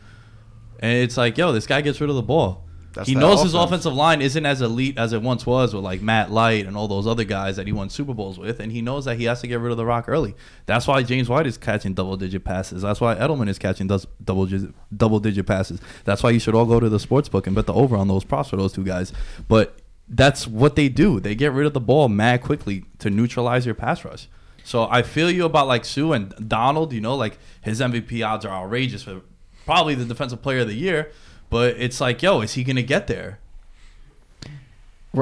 And 0.79 0.93
it's 0.93 1.15
like, 1.17 1.37
yo, 1.37 1.51
this 1.51 1.67
guy 1.67 1.81
gets 1.81 2.01
rid 2.01 2.09
of 2.09 2.15
the 2.15 2.23
ball. 2.23 2.63
That's 2.93 3.07
he 3.07 3.15
knows 3.15 3.41
his 3.41 3.53
offensive 3.53 3.93
line 3.93 4.21
isn't 4.21 4.45
as 4.45 4.61
elite 4.61 4.97
as 4.97 5.13
it 5.13 5.21
once 5.21 5.45
was 5.45 5.73
with 5.73 5.83
like 5.83 6.01
Matt 6.01 6.31
Light 6.31 6.65
and 6.65 6.75
all 6.75 6.87
those 6.87 7.07
other 7.07 7.23
guys 7.23 7.55
that 7.55 7.67
he 7.67 7.73
won 7.73 7.89
Super 7.89 8.13
Bowls 8.13 8.37
with, 8.37 8.59
and 8.59 8.71
he 8.71 8.81
knows 8.81 9.05
that 9.05 9.17
he 9.17 9.25
has 9.25 9.41
to 9.41 9.47
get 9.47 9.59
rid 9.59 9.71
of 9.71 9.77
the 9.77 9.85
rock 9.85 10.05
early. 10.07 10.35
That's 10.65 10.87
why 10.87 11.03
James 11.03 11.29
White 11.29 11.47
is 11.47 11.57
catching 11.57 11.93
double 11.93 12.17
digit 12.17 12.43
passes. 12.43 12.81
That's 12.81 12.99
why 12.99 13.15
Edelman 13.15 13.47
is 13.47 13.57
catching 13.57 13.87
double 13.87 14.45
digit, 14.45 14.73
double 14.95 15.19
digit 15.19 15.45
passes. 15.45 15.79
That's 16.03 16.21
why 16.23 16.31
you 16.31 16.39
should 16.39 16.55
all 16.55 16.65
go 16.65 16.79
to 16.79 16.89
the 16.89 16.99
sports 16.99 17.29
book 17.29 17.47
and 17.47 17.55
bet 17.55 17.65
the 17.65 17.73
over 17.73 17.95
on 17.95 18.07
those 18.07 18.23
props 18.23 18.49
for 18.49 18.57
those 18.57 18.73
two 18.73 18.83
guys. 18.83 19.13
But 19.47 19.77
that's 20.09 20.47
what 20.47 20.75
they 20.75 20.89
do. 20.89 21.19
They 21.19 21.35
get 21.35 21.53
rid 21.53 21.65
of 21.65 21.73
the 21.73 21.79
ball 21.79 22.09
mad 22.09 22.41
quickly 22.41 22.85
to 22.99 23.09
neutralize 23.09 23.65
your 23.65 23.75
pass 23.75 24.03
rush. 24.03 24.27
So 24.63 24.87
I 24.89 25.01
feel 25.01 25.31
you 25.31 25.45
about 25.45 25.67
like 25.67 25.85
Suh 25.85 26.11
and 26.11 26.33
Donald. 26.47 26.93
You 26.93 27.01
know, 27.01 27.15
like 27.15 27.39
his 27.61 27.79
MVP 27.79 28.27
odds 28.27 28.45
are 28.45 28.51
outrageous 28.51 29.03
for 29.03 29.21
probably 29.65 29.95
the 29.95 30.05
defensive 30.05 30.41
player 30.41 30.59
of 30.59 30.67
the 30.67 30.75
year. 30.75 31.11
But 31.51 31.75
it's 31.77 32.01
like, 32.01 32.23
yo, 32.23 32.41
is 32.41 32.53
he 32.53 32.63
gonna 32.63 32.81
get 32.81 33.05
there? 33.05 33.37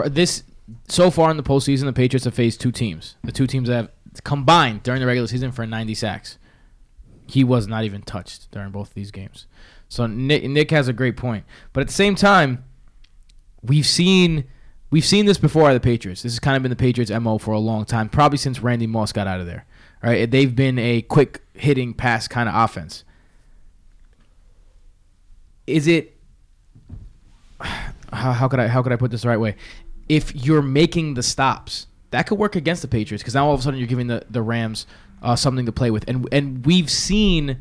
This 0.05 0.43
so 0.87 1.09
far 1.09 1.31
in 1.31 1.37
the 1.37 1.43
postseason, 1.43 1.85
the 1.85 1.93
Patriots 1.93 2.25
have 2.25 2.35
faced 2.35 2.61
two 2.61 2.71
teams. 2.71 3.15
The 3.23 3.31
two 3.31 3.47
teams 3.47 3.67
that 3.67 3.75
have 3.75 4.23
combined 4.23 4.83
during 4.83 5.01
the 5.01 5.07
regular 5.07 5.27
season 5.27 5.51
for 5.51 5.65
90 5.65 5.95
sacks. 5.95 6.37
He 7.25 7.43
was 7.43 7.67
not 7.67 7.83
even 7.83 8.03
touched 8.03 8.49
during 8.51 8.69
both 8.69 8.89
of 8.89 8.93
these 8.93 9.11
games. 9.11 9.47
So 9.89 10.05
Nick, 10.05 10.43
Nick 10.43 10.69
has 10.69 10.87
a 10.87 10.93
great 10.93 11.17
point, 11.17 11.45
but 11.73 11.81
at 11.81 11.87
the 11.87 11.93
same 11.93 12.13
time, 12.13 12.63
we've 13.63 13.85
seen 13.85 14.45
we've 14.91 15.05
seen 15.05 15.25
this 15.25 15.39
before 15.39 15.73
the 15.73 15.79
Patriots. 15.79 16.21
This 16.21 16.33
has 16.33 16.39
kind 16.39 16.55
of 16.55 16.61
been 16.61 16.69
the 16.69 16.75
Patriots' 16.75 17.11
mo 17.11 17.39
for 17.39 17.55
a 17.55 17.59
long 17.59 17.85
time, 17.85 18.07
probably 18.07 18.37
since 18.37 18.61
Randy 18.61 18.85
Moss 18.85 19.11
got 19.11 19.25
out 19.25 19.39
of 19.39 19.47
there. 19.47 19.65
Right? 20.03 20.29
They've 20.29 20.55
been 20.55 20.77
a 20.77 21.01
quick 21.01 21.41
hitting 21.53 21.95
pass 21.95 22.27
kind 22.27 22.47
of 22.47 22.53
offense. 22.55 23.03
Is 25.65 25.87
it 25.87 26.18
how, 27.61 28.31
how 28.33 28.47
could 28.47 28.59
I 28.59 28.67
how 28.67 28.81
could 28.81 28.91
I 28.91 28.95
put 28.95 29.11
this 29.11 29.23
the 29.23 29.29
right 29.29 29.39
way? 29.39 29.55
If 30.07 30.35
you're 30.35 30.61
making 30.61 31.13
the 31.13 31.23
stops, 31.23 31.87
that 32.11 32.27
could 32.27 32.39
work 32.39 32.55
against 32.55 32.81
the 32.81 32.87
Patriots 32.87 33.21
because 33.21 33.35
now 33.35 33.47
all 33.47 33.53
of 33.53 33.59
a 33.59 33.63
sudden 33.63 33.79
you're 33.79 33.87
giving 33.87 34.07
the 34.07 34.25
the 34.29 34.41
Rams 34.41 34.85
uh, 35.21 35.35
something 35.35 35.65
to 35.65 35.71
play 35.71 35.91
with, 35.91 36.07
and 36.07 36.27
and 36.31 36.65
we've 36.65 36.89
seen 36.89 37.59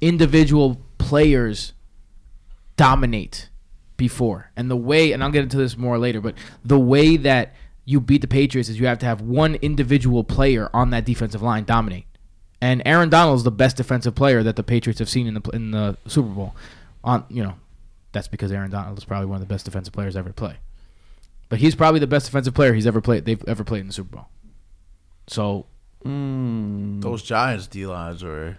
individual 0.00 0.80
players 0.98 1.72
dominate 2.76 3.48
before, 3.96 4.50
and 4.56 4.70
the 4.70 4.76
way 4.76 5.12
and 5.12 5.22
I'll 5.22 5.30
get 5.30 5.42
into 5.42 5.56
this 5.56 5.76
more 5.76 5.98
later, 5.98 6.20
but 6.20 6.34
the 6.64 6.78
way 6.78 7.16
that 7.16 7.54
you 7.84 8.00
beat 8.00 8.20
the 8.20 8.28
Patriots 8.28 8.68
is 8.68 8.78
you 8.78 8.86
have 8.86 8.98
to 8.98 9.06
have 9.06 9.22
one 9.22 9.54
individual 9.56 10.22
player 10.22 10.68
on 10.74 10.90
that 10.90 11.06
defensive 11.06 11.40
line 11.40 11.64
dominate. 11.64 12.04
And 12.60 12.82
Aaron 12.84 13.08
Donald 13.08 13.38
is 13.38 13.44
the 13.44 13.50
best 13.50 13.78
defensive 13.78 14.14
player 14.14 14.42
that 14.42 14.56
the 14.56 14.62
Patriots 14.62 14.98
have 14.98 15.08
seen 15.08 15.26
in 15.26 15.34
the 15.34 15.40
in 15.52 15.70
the 15.70 15.96
Super 16.06 16.28
Bowl. 16.28 16.54
On 17.02 17.24
you 17.30 17.42
know, 17.42 17.54
that's 18.12 18.28
because 18.28 18.50
Aaron 18.52 18.70
Donald 18.70 18.96
is 18.98 19.04
probably 19.04 19.26
one 19.26 19.36
of 19.36 19.46
the 19.46 19.52
best 19.52 19.64
defensive 19.64 19.92
players 19.92 20.16
ever 20.16 20.28
to 20.30 20.34
play. 20.34 20.56
But 21.48 21.58
he's 21.60 21.74
probably 21.74 22.00
the 22.00 22.06
best 22.06 22.26
defensive 22.26 22.54
player 22.54 22.74
he's 22.74 22.86
ever 22.86 23.00
played. 23.00 23.24
They've 23.24 23.42
ever 23.48 23.64
played 23.64 23.80
in 23.80 23.86
the 23.86 23.92
Super 23.92 24.16
Bowl. 24.16 24.26
So 25.26 25.66
hmm. 26.02 27.00
Those 27.00 27.22
Giants 27.22 27.66
D 27.66 27.86
lines 27.86 28.22
are. 28.22 28.58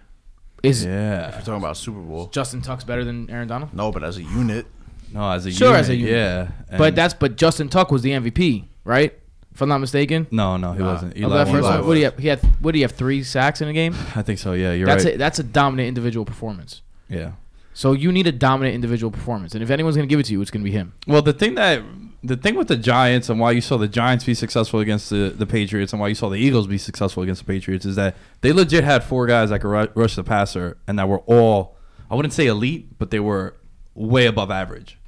is 0.62 0.84
yeah. 0.84 0.90
If 0.90 0.94
Yeah. 0.94 1.30
you're 1.36 1.40
talking 1.40 1.54
about 1.54 1.76
Super 1.76 2.00
Bowl, 2.00 2.26
Justin 2.28 2.60
Tuck's 2.62 2.84
better 2.84 3.04
than 3.04 3.30
Aaron 3.30 3.48
Donald? 3.48 3.72
no, 3.74 3.90
but 3.92 4.02
as 4.04 4.16
a 4.16 4.22
unit, 4.22 4.66
No, 5.12 5.30
as 5.30 5.46
a 5.46 5.50
Sure, 5.52 5.68
unit, 5.68 5.80
as 5.80 5.88
a 5.88 5.96
unit. 5.96 6.12
yeah. 6.14 6.48
but 6.78 6.94
that's 6.94 7.14
but 7.14 7.36
Justin 7.36 7.68
Tuck 7.68 7.90
was 7.90 8.02
the 8.02 8.10
MVP, 8.10 8.64
right? 8.84 9.14
If 9.52 9.60
I'm 9.60 9.68
not 9.68 9.78
mistaken. 9.78 10.26
no, 10.30 10.56
no, 10.56 10.72
he 10.72 10.78
Nah. 10.78 10.92
wasn't. 10.92 11.12
Of 11.14 11.18
Eli 11.20 11.36
that 11.38 11.46
first 11.48 11.64
Eli 11.66 11.76
one, 11.78 11.86
what 11.86 11.94
do 11.94 11.98
you 12.00 12.04
have? 12.06 12.18
He 12.18 12.28
had 12.28 12.40
what 12.60 12.72
do 12.72 12.78
you 12.78 12.84
have? 12.84 12.92
Three 12.92 13.22
sacks 13.24 13.60
in 13.60 13.68
a 13.68 13.72
game. 13.72 13.94
I 14.14 14.22
think 14.22 14.38
so. 14.38 14.52
Yeah, 14.52 14.72
you're 14.72 14.86
that's 14.86 15.04
right. 15.04 15.14
a, 15.14 15.18
that's 15.18 15.38
a 15.38 15.42
dominant 15.42 15.88
individual 15.88 16.24
performance. 16.24 16.82
Yeah. 17.08 17.32
So 17.72 17.92
you 17.92 18.10
need 18.12 18.26
a 18.26 18.32
dominant 18.32 18.74
individual 18.74 19.10
performance, 19.10 19.54
and 19.54 19.62
if 19.62 19.70
anyone's 19.70 19.96
gonna 19.96 20.08
give 20.08 20.20
it 20.20 20.26
to 20.26 20.32
you, 20.32 20.40
it's 20.40 20.50
gonna 20.50 20.64
be 20.64 20.72
him. 20.72 20.92
Well, 21.06 21.22
the 21.22 21.32
thing 21.32 21.54
that 21.54 21.82
the 22.22 22.36
thing 22.36 22.54
with 22.54 22.68
the 22.68 22.76
Giants 22.76 23.28
and 23.28 23.40
why 23.40 23.52
you 23.52 23.60
saw 23.60 23.78
the 23.78 23.88
Giants 23.88 24.24
be 24.24 24.34
successful 24.34 24.80
against 24.80 25.08
the, 25.08 25.32
the 25.34 25.46
Patriots 25.46 25.92
and 25.92 26.00
why 26.00 26.08
you 26.08 26.14
saw 26.14 26.28
the 26.28 26.36
Eagles 26.36 26.66
be 26.66 26.76
successful 26.76 27.22
against 27.22 27.46
the 27.46 27.46
Patriots 27.46 27.86
is 27.86 27.96
that 27.96 28.14
they 28.42 28.52
legit 28.52 28.84
had 28.84 29.02
four 29.02 29.26
guys 29.26 29.50
that 29.50 29.60
could 29.60 29.70
ru- 29.70 29.88
rush 29.94 30.16
the 30.16 30.24
passer 30.24 30.76
and 30.86 30.98
that 30.98 31.08
were 31.08 31.20
all 31.20 31.76
I 32.10 32.16
wouldn't 32.16 32.34
say 32.34 32.46
elite, 32.46 32.98
but 32.98 33.10
they 33.10 33.20
were 33.20 33.56
way 33.94 34.26
above 34.26 34.50
average. 34.50 34.98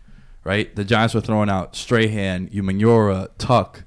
Right? 0.45 0.75
The 0.75 0.85
Giants 0.85 1.15
were 1.15 1.21
throwing 1.21 1.51
out 1.51 1.77
Strahan, 1.77 2.49
Umenyiora, 2.49 3.29
Tuck, 3.39 3.85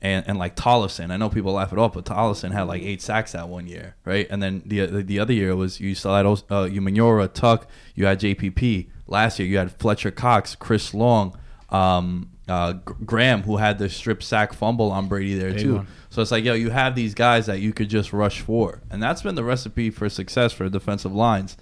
and 0.00 0.24
and 0.28 0.38
like 0.38 0.56
Tollefson. 0.56 1.10
I 1.10 1.16
know 1.16 1.28
people 1.28 1.52
laugh 1.52 1.72
it 1.72 1.78
off, 1.78 1.94
but 1.94 2.04
Tollefson 2.04 2.52
had 2.52 2.62
like 2.62 2.82
eight 2.82 3.02
sacks 3.02 3.32
that 3.32 3.48
one 3.48 3.66
year, 3.66 3.96
right? 4.04 4.26
And 4.30 4.42
then 4.42 4.62
the 4.64 4.86
the, 4.86 5.02
the 5.02 5.18
other 5.18 5.32
year 5.32 5.54
was 5.56 5.80
you 5.80 5.94
still 5.94 6.14
had 6.14 6.26
uh, 6.26 6.34
Umenyiora, 6.68 7.32
Tuck, 7.32 7.66
you 7.94 8.06
had 8.06 8.20
JPP. 8.20 8.88
Last 9.06 9.38
year 9.38 9.48
you 9.48 9.58
had 9.58 9.72
Fletcher 9.72 10.10
Cox, 10.10 10.54
Chris 10.54 10.92
Long, 10.92 11.36
um, 11.70 12.30
uh, 12.46 12.74
Graham, 13.04 13.42
who 13.42 13.56
had 13.56 13.78
the 13.78 13.88
strip 13.88 14.22
sack 14.22 14.52
fumble 14.52 14.90
on 14.90 15.08
Brady 15.08 15.34
there 15.34 15.52
Big 15.52 15.62
too. 15.62 15.74
one. 15.76 15.86
So 16.10 16.22
it's 16.22 16.30
like, 16.30 16.44
yo, 16.44 16.54
you 16.54 16.70
have 16.70 16.94
these 16.94 17.14
guys 17.14 17.46
that 17.46 17.60
you 17.60 17.72
could 17.72 17.88
just 17.88 18.12
rush 18.12 18.40
for, 18.40 18.82
and 18.90 19.02
that's 19.02 19.22
been 19.22 19.34
the 19.34 19.44
recipe 19.44 19.90
for 19.90 20.08
success 20.08 20.52
for 20.52 20.68
defensive 20.68 21.12
lines. 21.12 21.56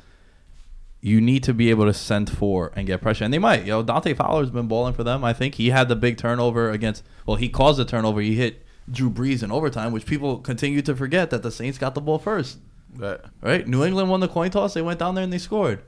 You 1.06 1.20
need 1.20 1.44
to 1.44 1.54
be 1.54 1.70
able 1.70 1.84
to 1.84 1.94
send 1.94 2.28
four 2.28 2.72
and 2.74 2.84
get 2.84 3.00
pressure, 3.00 3.22
and 3.22 3.32
they 3.32 3.38
might. 3.38 3.64
Yo, 3.64 3.80
Dante 3.80 4.12
Fowler's 4.12 4.50
been 4.50 4.66
balling 4.66 4.92
for 4.92 5.04
them. 5.04 5.22
I 5.22 5.32
think 5.32 5.54
he 5.54 5.70
had 5.70 5.88
the 5.88 5.94
big 5.94 6.16
turnover 6.16 6.72
against. 6.72 7.04
Well, 7.24 7.36
he 7.36 7.48
caused 7.48 7.78
the 7.78 7.84
turnover. 7.84 8.20
He 8.20 8.34
hit 8.34 8.66
Drew 8.90 9.08
Brees 9.08 9.44
in 9.44 9.52
overtime, 9.52 9.92
which 9.92 10.04
people 10.04 10.38
continue 10.38 10.82
to 10.82 10.96
forget 10.96 11.30
that 11.30 11.44
the 11.44 11.52
Saints 11.52 11.78
got 11.78 11.94
the 11.94 12.00
ball 12.00 12.18
first. 12.18 12.58
Right. 12.92 13.20
Right? 13.40 13.68
New 13.68 13.84
England 13.84 14.10
won 14.10 14.18
the 14.18 14.26
coin 14.26 14.50
toss. 14.50 14.74
They 14.74 14.82
went 14.82 14.98
down 14.98 15.14
there 15.14 15.22
and 15.22 15.32
they 15.32 15.38
scored. 15.38 15.80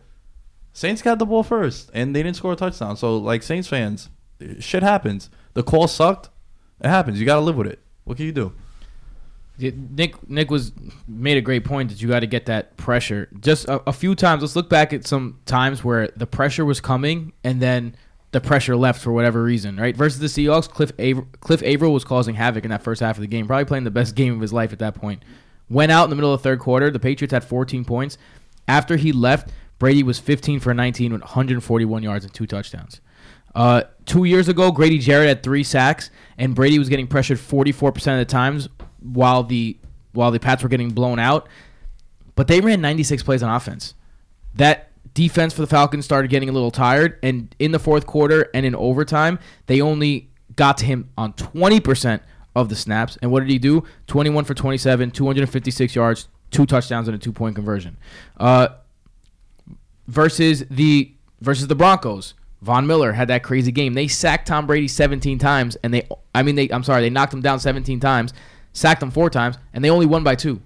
Saints 0.73 1.03
got 1.03 1.19
the 1.19 1.27
ball 1.27 1.43
first, 1.43 1.91
and 1.93 2.15
they 2.15 2.23
didn't 2.23 2.37
score 2.37 2.53
a 2.53 2.57
touchdown. 2.57 2.97
So, 2.97 3.17
like 3.17 3.43
Saints 3.43 3.67
fans, 3.67 4.11
shit 4.61 4.85
happens. 4.85 5.31
The 5.55 5.65
call 5.65 5.89
sucked. 5.89 6.29
It 6.81 6.87
happens. 6.87 7.19
You 7.19 7.27
got 7.27 7.35
to 7.35 7.41
live 7.41 7.57
with 7.57 7.67
it. 7.67 7.81
What 8.05 8.19
can 8.19 8.27
you 8.27 8.31
do? 8.31 8.53
Nick 9.59 10.29
Nick 10.29 10.51
was 10.51 10.73
made 11.07 11.37
a 11.37 11.41
great 11.41 11.65
point 11.65 11.91
that 11.91 12.01
you 12.01 12.09
got 12.09 12.21
to 12.21 12.27
get 12.27 12.47
that 12.47 12.77
pressure. 12.77 13.29
Just 13.41 13.67
a, 13.69 13.83
a 13.89 13.93
few 13.93 14.15
times. 14.15 14.43
Let's 14.43 14.57
look 14.57 14.69
back 14.71 14.93
at 14.93 15.07
some 15.07 15.41
times 15.47 15.83
where 15.83 16.09
the 16.17 16.27
pressure 16.27 16.65
was 16.65 16.81
coming 16.81 17.33
and 17.43 17.61
then 17.61 17.97
the 18.31 18.41
pressure 18.41 18.77
left 18.77 19.03
for 19.03 19.13
whatever 19.13 19.43
reason. 19.43 19.77
Right 19.77 19.97
versus 19.97 20.21
the 20.21 20.27
Seahawks, 20.27 20.69
Cliff 20.69 20.93
Aver- 20.99 21.27
Cliff 21.41 21.63
Avril 21.63 21.93
was 21.93 22.05
causing 22.05 22.35
havoc 22.35 22.65
in 22.65 22.71
that 22.71 22.83
first 22.83 23.01
half 23.01 23.17
of 23.17 23.21
the 23.21 23.27
game. 23.27 23.47
Probably 23.47 23.65
playing 23.65 23.85
the 23.85 23.91
best 23.91 24.15
game 24.15 24.35
of 24.35 24.41
his 24.41 24.53
life 24.53 24.73
at 24.73 24.79
that 24.79 24.95
point. 24.95 25.25
Went 25.69 25.93
out 25.93 26.05
in 26.05 26.11
the 26.11 26.17
middle 26.17 26.33
of 26.33 26.41
the 26.41 26.45
third 26.45 26.61
quarter. 26.61 26.91
The 26.91 27.01
Patriots 27.01 27.33
had 27.33 27.45
14 27.45 27.85
points. 27.85 28.17
After 28.69 28.97
he 28.97 29.13
left, 29.13 29.51
Brady 29.79 30.03
was 30.03 30.19
15 30.19 30.61
for 30.61 30.73
19 30.75 31.13
with 31.13 31.23
141 31.23 32.03
yards 32.03 32.25
and 32.25 32.33
two 32.33 32.47
touchdowns. 32.47 33.01
Uh, 33.55 33.83
two 34.05 34.25
years 34.25 34.49
ago, 34.49 34.71
Grady 34.71 34.99
Jarrett 34.99 35.29
had 35.29 35.43
three 35.43 35.65
sacks, 35.65 36.11
and 36.37 36.55
Brady 36.55 36.79
was 36.79 36.89
getting 36.89 37.07
pressured 37.07 37.39
44% 37.39 37.97
of 38.13 38.19
the 38.19 38.25
times 38.25 38.69
while 39.01 39.43
the 39.43 39.77
while 40.13 40.31
the 40.31 40.41
Pats 40.41 40.63
were 40.63 40.69
getting 40.69 40.91
blown 40.91 41.19
out. 41.19 41.49
But 42.35 42.47
they 42.47 42.61
ran 42.61 42.81
96 42.81 43.23
plays 43.23 43.43
on 43.43 43.55
offense. 43.55 43.95
That 44.55 44.91
defense 45.15 45.53
for 45.53 45.61
the 45.61 45.67
Falcons 45.67 46.05
started 46.05 46.31
getting 46.31 46.49
a 46.49 46.53
little 46.53 46.71
tired, 46.71 47.19
and 47.23 47.55
in 47.59 47.73
the 47.73 47.79
fourth 47.79 48.07
quarter 48.07 48.49
and 48.55 48.65
in 48.65 48.75
overtime, 48.75 49.39
they 49.67 49.81
only 49.81 50.31
got 50.55 50.79
to 50.79 50.85
him 50.85 51.11
on 51.17 51.33
20% 51.35 52.21
of 52.55 52.69
the 52.69 52.77
snaps. 52.77 53.19
And 53.23 53.31
what 53.31 53.41
did 53.41 53.51
he 53.51 53.59
do? 53.59 53.85
21 54.07 54.45
for 54.45 54.55
27, 54.55 55.11
256 55.11 55.95
yards, 55.95 56.29
two 56.51 56.67
touchdowns, 56.67 57.09
and 57.09 57.15
a 57.15 57.19
two 57.19 57.33
point 57.33 57.55
conversion. 57.55 57.97
Uh, 58.37 58.69
versus 60.07 60.65
the 60.71 61.13
versus 61.41 61.69
the 61.69 61.75
Broncos. 61.75 62.35
Von 62.61 62.89
Miller 62.89 63.13
had 63.13 63.29
that 63.29 63.45
crazy 63.45 63.71
game. 63.71 63.95
They 63.95 64.09
sacked 64.09 64.49
Tom 64.49 64.67
Brady 64.67 64.89
17 64.89 65.39
times, 65.39 65.77
and 65.85 65.95
they 65.95 66.09
I 66.35 66.43
mean 66.43 66.57
they 66.57 66.69
I'm 66.71 66.83
sorry 66.83 67.03
they 67.03 67.11
knocked 67.11 67.33
him 67.33 67.41
down 67.41 67.61
17 67.61 68.01
times, 68.01 68.33
sacked 68.73 69.01
them 69.01 69.11
four 69.11 69.31
times, 69.31 69.57
and 69.73 69.85
they 69.85 69.91
only 69.91 70.07
won 70.07 70.23
by 70.23 70.35
two. 70.35 70.61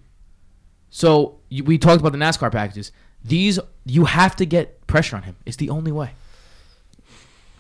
So 0.90 1.38
you, 1.48 1.64
we 1.64 1.78
talked 1.78 2.00
about 2.00 2.12
the 2.12 2.18
NASCAR 2.18 2.52
packages. 2.52 2.92
These 3.24 3.58
you 3.84 4.04
have 4.04 4.36
to 4.36 4.46
get 4.46 4.86
pressure 4.86 5.16
on 5.16 5.22
him. 5.22 5.36
It's 5.46 5.56
the 5.56 5.70
only 5.70 5.92
way. 5.92 6.12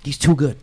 He's 0.04 0.18
too 0.18 0.34
good. 0.34 0.58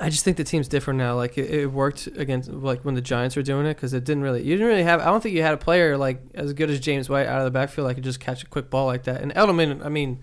I 0.00 0.10
just 0.10 0.24
think 0.24 0.36
the 0.36 0.44
team's 0.44 0.66
different 0.66 0.98
now. 0.98 1.14
Like 1.14 1.38
it, 1.38 1.50
it 1.50 1.66
worked 1.66 2.08
against 2.16 2.50
like 2.50 2.84
when 2.84 2.94
the 2.94 3.00
Giants 3.00 3.36
were 3.36 3.42
doing 3.42 3.66
it 3.66 3.74
because 3.74 3.94
it 3.94 4.04
didn't 4.04 4.22
really. 4.22 4.42
You 4.42 4.54
didn't 4.54 4.66
really 4.66 4.82
have. 4.82 5.00
I 5.00 5.06
don't 5.06 5.22
think 5.22 5.34
you 5.34 5.42
had 5.42 5.54
a 5.54 5.58
player 5.58 5.96
like 5.96 6.20
as 6.34 6.52
good 6.52 6.70
as 6.70 6.80
James 6.80 7.08
White 7.08 7.26
out 7.26 7.38
of 7.38 7.44
the 7.44 7.50
backfield 7.50 7.88
that 7.88 7.94
could 7.94 8.04
just 8.04 8.20
catch 8.20 8.42
a 8.42 8.46
quick 8.46 8.70
ball 8.70 8.86
like 8.86 9.04
that. 9.04 9.20
And 9.20 9.32
Edelman, 9.34 9.84
I 9.84 9.88
mean, 9.88 10.20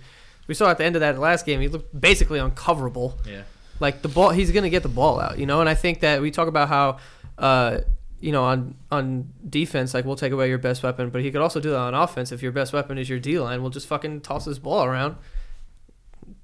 we 0.48 0.54
saw 0.54 0.70
at 0.70 0.78
the 0.78 0.84
end 0.84 0.96
of 0.96 1.00
that 1.00 1.18
last 1.18 1.46
game, 1.46 1.62
he 1.62 1.68
looked 1.68 2.00
basically 2.00 2.40
uncoverable. 2.40 3.18
Yeah. 3.26 3.44
Like 3.80 4.02
the 4.02 4.10
ball, 4.10 4.32
he's 4.32 4.52
gonna 4.52 4.70
get 4.70 4.84
the 4.84 4.90
ball 4.90 5.20
out, 5.20 5.40
you 5.40 5.46
know. 5.46 5.62
And 5.62 5.70
I 5.70 5.76
think 5.76 6.02
that 6.02 6.22
we 6.22 6.32
talk 6.32 6.48
about 6.48 6.68
how, 6.68 6.98
uh, 7.38 7.80
you 8.22 8.32
know, 8.32 8.44
on 8.44 8.76
on 8.92 9.34
defense, 9.50 9.94
like 9.94 10.06
we'll 10.06 10.16
take 10.16 10.32
away 10.32 10.48
your 10.48 10.58
best 10.58 10.84
weapon, 10.84 11.10
but 11.10 11.22
he 11.22 11.32
could 11.32 11.42
also 11.42 11.60
do 11.60 11.72
that 11.72 11.78
on 11.78 11.94
offense. 11.94 12.32
If 12.32 12.42
your 12.42 12.52
best 12.52 12.72
weapon 12.72 12.98
is 12.98 13.10
your 13.10 13.20
D 13.20 13.40
line, 13.40 13.62
we'll 13.62 13.72
just 13.72 13.88
fucking 13.88 14.22
toss 14.22 14.46
this 14.46 14.60
ball 14.60 14.86
around. 14.86 15.18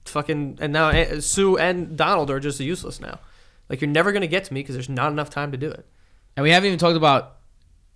Fucking 0.05 0.57
and 0.59 0.73
now 0.73 0.89
eh, 0.89 1.19
Suh 1.19 1.55
and 1.55 1.95
Donald 1.95 2.31
are 2.31 2.39
just 2.39 2.59
useless 2.59 2.99
now. 2.99 3.19
Like 3.69 3.79
you're 3.79 3.89
never 3.89 4.11
gonna 4.11 4.27
get 4.27 4.43
to 4.45 4.53
me 4.53 4.61
because 4.61 4.75
there's 4.75 4.89
not 4.89 5.11
enough 5.11 5.29
time 5.29 5.51
to 5.51 5.57
do 5.57 5.69
it. 5.69 5.85
And 6.35 6.43
we 6.43 6.51
haven't 6.51 6.67
even 6.67 6.79
talked 6.79 6.97
about 6.97 7.37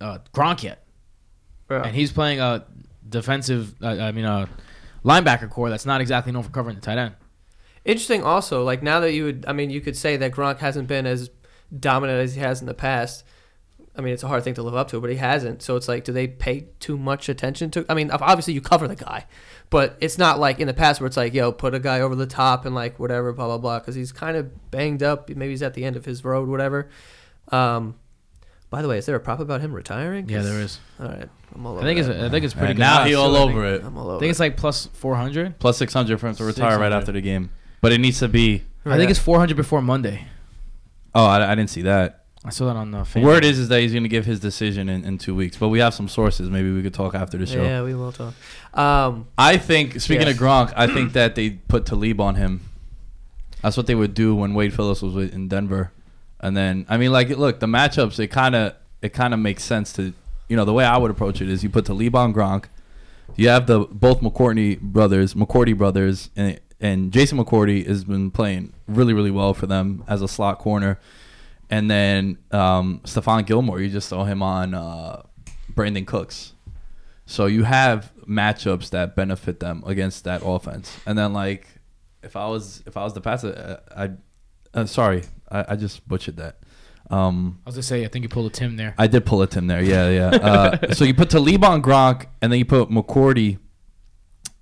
uh, 0.00 0.18
Gronk 0.32 0.62
yet. 0.62 0.84
Bro. 1.66 1.82
And 1.82 1.94
he's 1.94 2.12
playing 2.12 2.40
a 2.40 2.64
defensive, 3.08 3.74
uh, 3.82 3.86
I 3.86 4.12
mean, 4.12 4.24
a 4.24 4.48
linebacker 5.04 5.48
core 5.48 5.70
that's 5.70 5.86
not 5.86 6.00
exactly 6.00 6.32
known 6.32 6.42
for 6.42 6.50
covering 6.50 6.76
the 6.76 6.82
tight 6.82 6.98
end. 6.98 7.14
Interesting 7.84 8.22
also, 8.22 8.62
like 8.62 8.82
now 8.82 9.00
that 9.00 9.12
you 9.12 9.24
would 9.24 9.44
I 9.48 9.52
mean 9.52 9.70
you 9.70 9.80
could 9.80 9.96
say 9.96 10.16
that 10.16 10.32
Gronk 10.32 10.58
hasn't 10.58 10.86
been 10.86 11.06
as 11.06 11.30
dominant 11.76 12.20
as 12.20 12.34
he 12.34 12.40
has 12.40 12.60
in 12.60 12.66
the 12.66 12.74
past. 12.74 13.24
I 13.96 14.00
mean 14.00 14.14
it's 14.14 14.22
a 14.22 14.28
hard 14.28 14.42
thing 14.44 14.54
to 14.54 14.62
live 14.62 14.74
up 14.74 14.88
to, 14.90 15.00
but 15.00 15.10
he 15.10 15.16
hasn't. 15.16 15.62
So 15.62 15.76
it's 15.76 15.86
like 15.88 16.04
do 16.04 16.12
they 16.12 16.26
pay 16.26 16.68
too 16.80 16.96
much 16.96 17.28
attention 17.28 17.70
to 17.72 17.84
I 17.88 17.94
mean 17.94 18.10
obviously 18.10 18.54
you 18.54 18.60
cover 18.60 18.88
the 18.88 18.96
guy, 18.96 19.26
but 19.70 19.96
it's 20.00 20.16
not 20.18 20.38
like 20.38 20.60
in 20.60 20.66
the 20.66 20.74
past 20.74 21.00
where 21.00 21.06
it's 21.06 21.16
like, 21.16 21.34
yo, 21.34 21.52
put 21.52 21.74
a 21.74 21.80
guy 21.80 22.00
over 22.00 22.14
the 22.14 22.26
top 22.26 22.64
and 22.64 22.74
like 22.74 22.98
whatever 22.98 23.32
blah 23.32 23.46
blah 23.46 23.58
blah 23.58 23.80
cuz 23.80 23.94
he's 23.94 24.12
kind 24.12 24.36
of 24.36 24.70
banged 24.70 25.02
up, 25.02 25.28
maybe 25.28 25.50
he's 25.50 25.62
at 25.62 25.74
the 25.74 25.84
end 25.84 25.96
of 25.96 26.04
his 26.04 26.24
road 26.24 26.48
whatever. 26.48 26.88
Um 27.48 27.96
by 28.70 28.80
the 28.80 28.88
way, 28.88 28.96
is 28.96 29.04
there 29.04 29.16
a 29.16 29.20
prop 29.20 29.38
about 29.38 29.60
him 29.60 29.74
retiring? 29.74 30.26
Yeah, 30.30 30.40
there 30.40 30.58
is. 30.60 30.80
All 30.98 31.06
right. 31.06 31.28
I'm 31.54 31.66
all 31.66 31.72
over 31.74 31.82
I 31.82 31.84
think 31.84 32.00
it's. 32.00 32.08
I 32.08 32.30
think 32.30 32.44
it's 32.46 32.54
pretty 32.54 32.68
And 32.70 32.76
good. 32.78 32.80
now 32.82 33.00
odds, 33.00 33.08
he 33.10 33.14
all 33.14 33.36
I 33.36 33.40
think. 33.40 33.50
over 33.50 33.64
it. 33.66 33.84
I'm 33.84 33.98
all 33.98 34.06
over 34.06 34.16
I 34.16 34.20
think 34.20 34.30
it's 34.30 34.40
like 34.40 34.56
plus 34.56 34.86
400. 34.94 35.58
Plus 35.58 35.76
600 35.76 36.18
for 36.18 36.28
him 36.28 36.34
to 36.36 36.44
retire 36.44 36.78
right 36.78 36.90
after 36.92 37.12
the 37.12 37.20
game. 37.20 37.50
But 37.82 37.92
it 37.92 37.98
needs 37.98 38.20
to 38.20 38.28
be. 38.28 38.64
I 38.86 38.96
think 38.96 39.10
it's 39.10 39.20
400 39.20 39.58
before 39.58 39.82
Monday. 39.82 40.26
Oh, 41.14 41.26
I, 41.26 41.52
I 41.52 41.54
didn't 41.54 41.68
see 41.68 41.82
that. 41.82 42.21
I 42.44 42.50
saw 42.50 42.66
that 42.66 42.76
on 42.76 42.90
the 42.90 42.98
The 43.00 43.04
fan. 43.04 43.22
word 43.22 43.44
is 43.44 43.58
is 43.58 43.68
that 43.68 43.80
he's 43.80 43.92
going 43.92 44.02
to 44.02 44.08
give 44.08 44.24
his 44.26 44.40
decision 44.40 44.88
in, 44.88 45.04
in 45.04 45.16
two 45.18 45.34
weeks. 45.34 45.56
But 45.56 45.68
we 45.68 45.78
have 45.78 45.94
some 45.94 46.08
sources. 46.08 46.50
Maybe 46.50 46.72
we 46.72 46.82
could 46.82 46.94
talk 46.94 47.14
after 47.14 47.38
the 47.38 47.46
show. 47.46 47.62
Yeah, 47.62 47.82
we 47.82 47.94
will 47.94 48.10
talk. 48.12 48.34
Um 48.74 49.28
I 49.38 49.58
think, 49.58 50.00
speaking 50.00 50.26
Yeah. 50.26 50.32
of 50.32 50.38
Gronk, 50.38 50.72
I 50.76 50.86
think 50.88 51.12
that 51.18 51.34
they 51.36 51.50
put 51.50 51.86
Talib 51.86 52.20
on 52.20 52.34
him. 52.36 52.62
That's 53.62 53.76
what 53.76 53.86
they 53.86 53.94
would 53.94 54.14
do 54.14 54.34
when 54.34 54.54
Wade 54.54 54.74
Phillips 54.74 55.02
was 55.02 55.14
in 55.32 55.46
Denver. 55.46 55.92
And 56.40 56.56
then, 56.56 56.84
I 56.88 56.96
mean, 56.96 57.12
like, 57.12 57.28
look, 57.30 57.60
the 57.60 57.66
matchups, 57.66 58.18
it 58.18 58.26
kind 58.28 58.56
of 58.56 58.74
it 59.02 59.12
kind 59.12 59.32
of 59.32 59.38
makes 59.40 59.62
sense 59.62 59.92
to, 59.94 60.12
you 60.48 60.56
know, 60.56 60.64
the 60.64 60.72
way 60.72 60.84
I 60.84 60.96
would 60.96 61.10
approach 61.12 61.40
it 61.40 61.48
is 61.48 61.62
you 61.62 61.70
put 61.70 61.84
Talib 61.86 62.16
on 62.16 62.34
Gronk. 62.34 62.64
You 63.36 63.48
have 63.50 63.66
the 63.68 63.80
both 63.80 64.20
McCourty 64.20 64.80
brothers, 64.80 65.34
McCourty 65.34 65.78
brothers, 65.78 66.28
and, 66.34 66.58
and 66.80 67.12
Jason 67.12 67.38
McCourty 67.38 67.86
has 67.86 68.02
been 68.04 68.30
playing 68.32 68.72
really, 68.88 69.12
really 69.14 69.30
well 69.30 69.54
for 69.54 69.66
them 69.66 70.02
as 70.08 70.20
a 70.22 70.28
slot 70.28 70.58
corner. 70.58 70.98
And 71.72 71.90
then 71.90 72.36
um, 72.50 73.00
Stephon 73.04 73.46
Gilmore, 73.46 73.80
you 73.80 73.88
just 73.88 74.06
saw 74.06 74.24
him 74.24 74.42
on 74.42 74.74
uh, 74.74 75.22
Brandin 75.72 76.06
Cooks. 76.06 76.52
So 77.24 77.46
you 77.46 77.64
have 77.64 78.12
matchups 78.28 78.90
that 78.90 79.16
benefit 79.16 79.58
them 79.58 79.82
against 79.86 80.24
that 80.24 80.42
offense. 80.44 80.94
And 81.06 81.16
then 81.16 81.32
like 81.32 81.66
if 82.22 82.36
I 82.36 82.46
was 82.46 82.82
if 82.86 82.98
I 82.98 83.04
was 83.04 83.14
the 83.14 83.22
passer, 83.22 83.80
I, 83.96 84.04
I 84.04 84.10
uh, 84.74 84.84
sorry, 84.84 85.22
I, 85.50 85.64
I 85.70 85.76
just 85.76 86.06
butchered 86.06 86.36
that. 86.36 86.58
Um, 87.10 87.58
I 87.64 87.70
was 87.70 87.76
gonna 87.76 87.84
say 87.84 88.04
I 88.04 88.08
think 88.08 88.24
you 88.24 88.28
pulled 88.28 88.52
a 88.52 88.54
Tim 88.54 88.76
there. 88.76 88.94
I 88.98 89.06
did 89.06 89.24
pull 89.24 89.40
a 89.40 89.46
Tim 89.46 89.66
there. 89.66 89.82
Yeah, 89.82 90.10
yeah. 90.10 90.28
Uh, 90.28 90.92
so 90.92 91.06
you 91.06 91.14
put 91.14 91.30
Talib 91.30 91.64
on 91.64 91.82
Gronk, 91.82 92.26
and 92.42 92.52
then 92.52 92.58
you 92.58 92.66
put 92.66 92.90
McCourty 92.90 93.58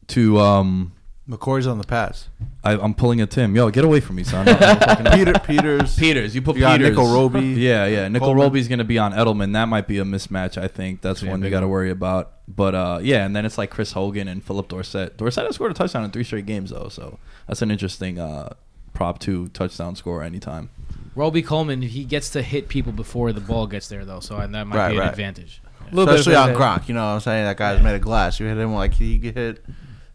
to 0.09 0.38
um. 0.38 0.92
McCoy's 1.31 1.66
on 1.66 1.79
the 1.79 1.85
pass. 1.85 2.29
I, 2.64 2.73
I'm 2.73 2.93
pulling 2.93 3.21
a 3.21 3.27
Tim. 3.27 3.55
Yo, 3.55 3.71
get 3.71 3.85
away 3.85 4.01
from 4.01 4.16
me, 4.16 4.25
son. 4.25 4.49
I'm 4.49 4.57
fucking- 4.79 5.07
Peter 5.12 5.33
Peters. 5.38 5.97
Peters, 5.97 6.35
you 6.35 6.43
put 6.43 6.57
You 6.57 6.62
got 6.62 6.79
Peters. 6.79 6.90
Nickell 6.97 7.12
Robey. 7.14 7.40
Yeah, 7.61 7.87
yeah. 7.87 8.09
Nickell 8.09 8.29
Coleman. 8.29 8.43
Robey's 8.45 8.66
gonna 8.69 8.85
be 8.85 8.99
on 8.99 9.12
Edelman. 9.12 9.53
That 9.53 9.66
might 9.69 9.87
be 9.87 9.99
a 9.99 10.05
mismatch. 10.05 10.59
I 10.61 10.66
think 10.69 11.01
that's 11.03 11.23
Yeah, 11.23 11.31
one 11.31 11.40
we 11.40 11.45
big 11.47 11.53
got 11.53 11.61
to 11.61 11.69
worry 11.69 11.90
about. 11.90 12.33
But 12.49 12.75
uh, 12.75 12.99
yeah, 13.03 13.25
and 13.25 13.35
then 13.37 13.47
it's 13.47 13.57
like 13.59 13.71
Chris 13.71 13.93
Hogan 13.93 14.27
and 14.29 14.43
Phillip 14.45 14.69
Dorsett. 14.69 15.16
Dorsett 15.16 15.45
has 15.47 15.55
scored 15.55 15.71
a 15.71 15.75
touchdown 15.75 16.05
in 16.05 16.11
three 16.11 16.25
straight 16.25 16.47
games 16.47 16.71
though, 16.71 16.88
so 16.88 17.19
that's 17.47 17.62
an 17.62 17.71
interesting 17.71 18.19
uh, 18.19 18.55
prop 18.93 19.21
two 19.21 19.49
touchdown 19.49 19.95
score 19.95 20.23
anytime. 20.25 20.69
Robey 21.14 21.43
Coleman, 21.43 21.83
he 21.83 22.05
gets 22.05 22.31
to 22.31 22.43
hit 22.43 22.69
people 22.69 22.93
before 22.93 23.33
the 23.33 23.40
ball 23.40 23.66
gets 23.66 23.88
there, 23.88 24.05
though, 24.05 24.21
so 24.21 24.37
that 24.37 24.49
might 24.51 24.77
Right, 24.77 24.88
be 24.90 24.95
an 24.97 25.01
right. 25.01 25.11
advantage. 25.11 25.61
little 25.93 26.07
bit 26.07 26.14
of 26.14 26.21
Especially 26.21 26.37
on 26.37 26.51
advantage. 26.51 26.83
Gronk. 26.85 26.88
You 26.88 26.95
know 26.95 27.01
what 27.07 27.12
I'm 27.14 27.21
saying? 27.21 27.45
That 27.45 27.57
guy's 27.57 27.83
made 27.83 27.95
of 27.97 28.01
glass. 28.01 28.38
You 28.40 28.47
hit 28.47 28.57
him 28.59 28.75
like 28.75 28.95
he 28.95 29.19
get 29.19 29.35
hit. 29.37 29.64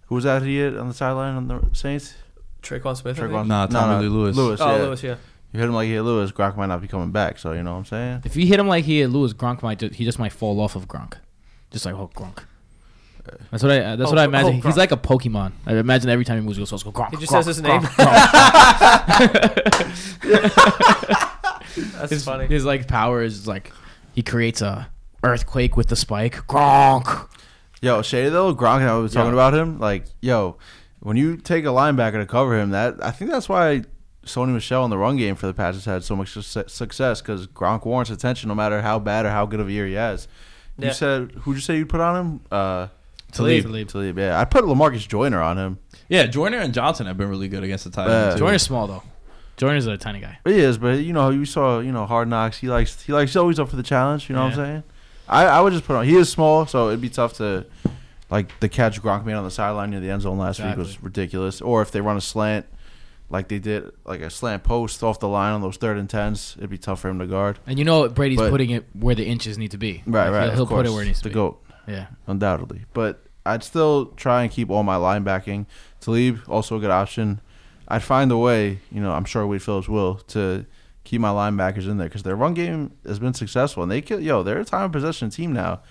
Who 0.08 0.16
was 0.16 0.24
that 0.26 0.42
he 0.44 0.58
hit 0.58 0.78
on 0.78 0.88
the 0.88 0.94
sideline 0.94 1.36
on 1.36 1.48
the 1.48 1.62
Saints? 1.74 2.14
Tre'Quan 2.62 2.96
Smith. 2.98 3.18
I 3.18 3.22
think? 3.22 3.32
Tre'Quan- 3.34 3.48
Nah, 3.48 3.68
Tommy 3.68 4.04
Lee 4.04 4.10
Lewis. 4.10 4.36
Lewis, 4.36 4.62
Oh, 4.62 4.76
yeah. 4.76 4.82
Lewis, 4.84 5.04
yeah. 5.04 5.16
You 5.54 5.60
hit 5.60 5.70
him 5.70 5.76
like 5.76 5.86
he 5.88 5.94
hit 5.94 6.02
Lewis. 6.02 6.32
Gronk 6.32 6.58
might 6.58 6.66
not 6.68 6.82
be 6.82 6.88
coming 6.88 7.12
back. 7.12 7.38
So 7.38 7.54
you 7.54 7.64
know 7.64 7.72
what 7.74 7.78
I'm 7.80 7.86
saying? 7.86 8.22
If 8.26 8.36
you 8.36 8.46
hit 8.46 8.60
him 8.60 8.68
like 8.68 8.84
he 8.86 9.00
hit 9.00 9.08
Lewis, 9.10 9.34
Gronk 9.34 9.62
might 9.64 9.80
ju- 9.80 9.90
he 9.94 10.04
just 10.04 10.20
might 10.20 10.34
fall 10.34 10.60
off 10.60 10.76
of 10.76 10.88
Gronk, 10.88 11.14
just 11.72 11.86
like 11.86 11.96
oh 11.96 12.10
Gronk. 12.14 12.40
That's 13.50 13.64
what 13.64 13.72
I. 13.72 13.80
Uh, 13.80 13.96
that's 13.96 14.10
Oh, 14.10 14.14
what 14.14 14.20
I 14.20 14.26
oh, 14.26 14.28
imagine. 14.28 14.62
Gronk. 14.62 14.66
He's 14.66 14.78
like 14.78 14.92
a 14.92 14.98
Pokemon. 14.98 15.54
I 15.66 15.76
imagine 15.78 16.10
every 16.10 16.26
time 16.26 16.38
he 16.40 16.46
moves, 16.46 16.58
he 16.58 16.62
goes, 16.66 16.84
"Go 16.84 16.92
Gronk." 16.92 17.12
He 17.12 17.18
just 17.18 17.32
Gronk, 17.32 17.44
says 17.44 17.56
his 17.58 17.62
Gronk, 17.62 17.82
name. 17.82 17.90
Gronk. 20.36 21.86
That's 22.00 22.12
his, 22.12 22.24
funny. 22.26 22.48
His 22.48 22.66
like 22.66 22.88
power 22.88 23.24
is 23.24 23.48
like 23.48 23.72
he 24.14 24.22
creates 24.24 24.62
a 24.62 24.88
earthquake 25.24 25.76
with 25.78 25.88
the 25.88 25.96
spike. 25.96 26.36
Gronk. 26.48 27.30
Yo, 27.86 28.02
Shady 28.02 28.30
though, 28.30 28.54
Gronk 28.56 28.80
and 28.82 28.90
I 28.90 28.96
was 28.98 29.14
talking 29.14 29.28
Yeah. 29.28 29.34
about 29.34 29.54
him. 29.54 29.80
Like, 29.80 30.06
yo, 30.22 30.58
when 31.02 31.18
you 31.18 31.38
take 31.38 31.66
a 31.66 31.70
linebacker 31.70 32.14
to 32.20 32.26
cover 32.26 32.60
him, 32.60 32.72
that 32.72 32.96
I 33.04 33.12
think 33.12 33.30
that's 33.32 33.48
why 33.48 33.84
Sony 34.26 34.54
Michel 34.54 34.84
in 34.86 34.90
the 34.90 34.98
run 34.98 35.18
game 35.18 35.36
for 35.36 35.46
the 35.46 35.54
Patriots 35.54 35.86
had 35.86 36.04
so 36.04 36.16
much 36.16 36.30
suce- 36.32 36.66
success 36.74 37.22
because 37.22 37.46
Gronk 37.48 37.86
warrants 37.86 38.10
attention 38.10 38.48
no 38.50 38.56
matter 38.56 38.82
how 38.82 38.98
bad 38.98 39.26
or 39.26 39.30
how 39.30 39.46
good 39.46 39.60
of 39.60 39.68
a 39.68 39.72
year 39.72 39.86
he 39.86 39.94
has. 39.94 40.28
Yeah. 40.80 40.88
You 40.88 40.94
said 40.94 41.32
who'd 41.44 41.56
you 41.58 41.62
say 41.62 41.78
you'd 41.78 41.90
put 41.90 42.02
on 42.02 42.16
him? 42.16 42.40
Uh, 42.52 42.88
Talib. 43.32 43.64
Talib. 43.66 43.88
Talib. 43.88 44.18
Yeah, 44.18 44.40
I 44.40 44.46
put 44.46 44.64
Lamarcus 44.66 45.08
Joyner 45.08 45.42
on 45.42 45.58
him. 45.58 45.78
Yeah, 46.10 46.26
Joyner 46.26 46.58
and 46.58 46.74
Johnson 46.74 47.06
have 47.06 47.18
been 47.18 47.30
really 47.30 47.48
good 47.48 47.64
against 47.64 47.84
the 47.84 47.92
tight 47.92 48.10
end 48.10 48.34
too. 48.34 48.40
Jordan's 48.40 48.64
small 48.64 48.88
though. 48.88 49.04
Jordan's 49.58 49.86
a 49.86 49.96
tiny 49.98 50.20
guy. 50.22 50.40
He 50.44 50.60
is, 50.60 50.78
but 50.80 51.00
you 51.00 51.14
know, 51.14 51.30
you 51.30 51.46
saw, 51.46 51.80
you 51.80 51.92
know, 51.92 52.06
Hard 52.06 52.28
Knocks. 52.28 52.58
He 52.58 52.68
likes, 52.68 53.04
he 53.04 53.14
likes, 53.14 53.32
he's 53.32 53.38
always 53.38 53.60
up 53.60 53.70
for 53.70 53.76
the 53.78 53.84
challenge. 53.84 54.28
You 54.30 54.36
know 54.36 54.44
what 54.44 54.54
I'm 54.54 54.56
saying? 54.56 54.84
I, 55.28 55.46
I 55.46 55.62
would 55.62 55.74
just 55.74 55.86
put 55.86 55.96
on. 55.96 56.06
He 56.06 56.16
is 56.16 56.30
small, 56.30 56.66
so 56.66 56.88
it'd 56.90 57.02
be 57.02 57.10
tough 57.10 57.34
to, 57.38 57.66
like 58.30 58.60
the 58.60 58.70
catch 58.70 59.02
Gronk 59.02 59.26
made 59.26 59.34
on 59.34 59.44
the 59.44 59.52
sideline 59.52 59.90
near 59.92 60.00
the 60.00 60.10
end 60.10 60.22
zone 60.22 60.38
last 60.38 60.60
week 60.64 60.76
was 60.78 61.02
ridiculous. 61.02 61.62
Or 61.62 61.82
if 61.82 61.92
they 61.92 62.02
run 62.02 62.18
a 62.18 62.22
slant, 62.22 62.66
like 63.30 63.48
they 63.48 63.60
did, 63.60 63.92
like 64.06 64.22
a 64.22 64.30
slant 64.30 64.64
post 64.64 65.02
off 65.04 65.20
the 65.20 65.28
line 65.28 65.54
on 65.54 65.62
those 65.62 65.78
third 65.78 65.98
and 65.98 66.10
tens, 66.10 66.56
it'd 66.58 66.70
be 66.70 66.78
tough 66.78 67.00
for 67.02 67.10
him 67.10 67.18
to 67.20 67.26
guard. 67.28 67.58
And 67.66 67.80
you 67.80 67.86
know 67.86 68.08
Brady's 68.08 68.38
But- 68.38 68.52
putting 68.52 68.70
it 68.70 68.86
where 68.94 69.16
the 69.16 69.26
inches 69.26 69.58
need 69.58 69.72
to 69.72 69.78
be. 69.78 70.04
Right, 70.06 70.26
Like, 70.30 70.32
right. 70.34 70.44
He'll, 70.50 70.56
he'll 70.58 70.68
put 70.68 70.86
it 70.86 70.92
where 70.92 71.02
it 71.04 71.08
needs 71.08 71.20
to 71.20 71.24
the 71.24 71.30
be. 71.30 71.34
goat, 71.34 71.64
Yeah. 71.88 72.06
undoubtedly. 72.28 72.86
But 72.94 73.24
I'd 73.48 73.64
still 73.64 74.08
try 74.16 74.44
and 74.44 74.52
keep 74.52 74.70
all 74.70 74.84
my 74.84 74.96
linebacking. 74.96 75.66
Talib 76.02 76.40
also 76.48 76.78
a 76.78 76.80
good 76.80 76.92
option. 76.92 77.42
I'd 77.88 78.04
find 78.04 78.32
a 78.32 78.38
way. 78.38 78.80
You 78.92 79.02
know, 79.02 79.12
I'm 79.12 79.26
sure 79.26 79.46
Wade 79.46 79.62
Phillips 79.64 79.88
will 79.90 80.16
to 80.30 80.66
keep 81.06 81.22
my 81.22 81.30
linebackers 81.30 81.88
in 81.90 81.98
there 81.98 82.10
because 82.10 82.24
their 82.24 82.36
run 82.36 82.54
game 82.54 82.92
has 83.06 83.20
been 83.20 83.34
successful 83.34 83.84
and 83.84 83.92
they 83.92 84.02
kill. 84.02 84.20
Yo, 84.20 84.44
they're 84.44 84.60
a 84.60 84.66
time 84.66 84.84
of 84.84 84.92
possession 84.92 85.30
team 85.30 85.54
now. 85.54 85.82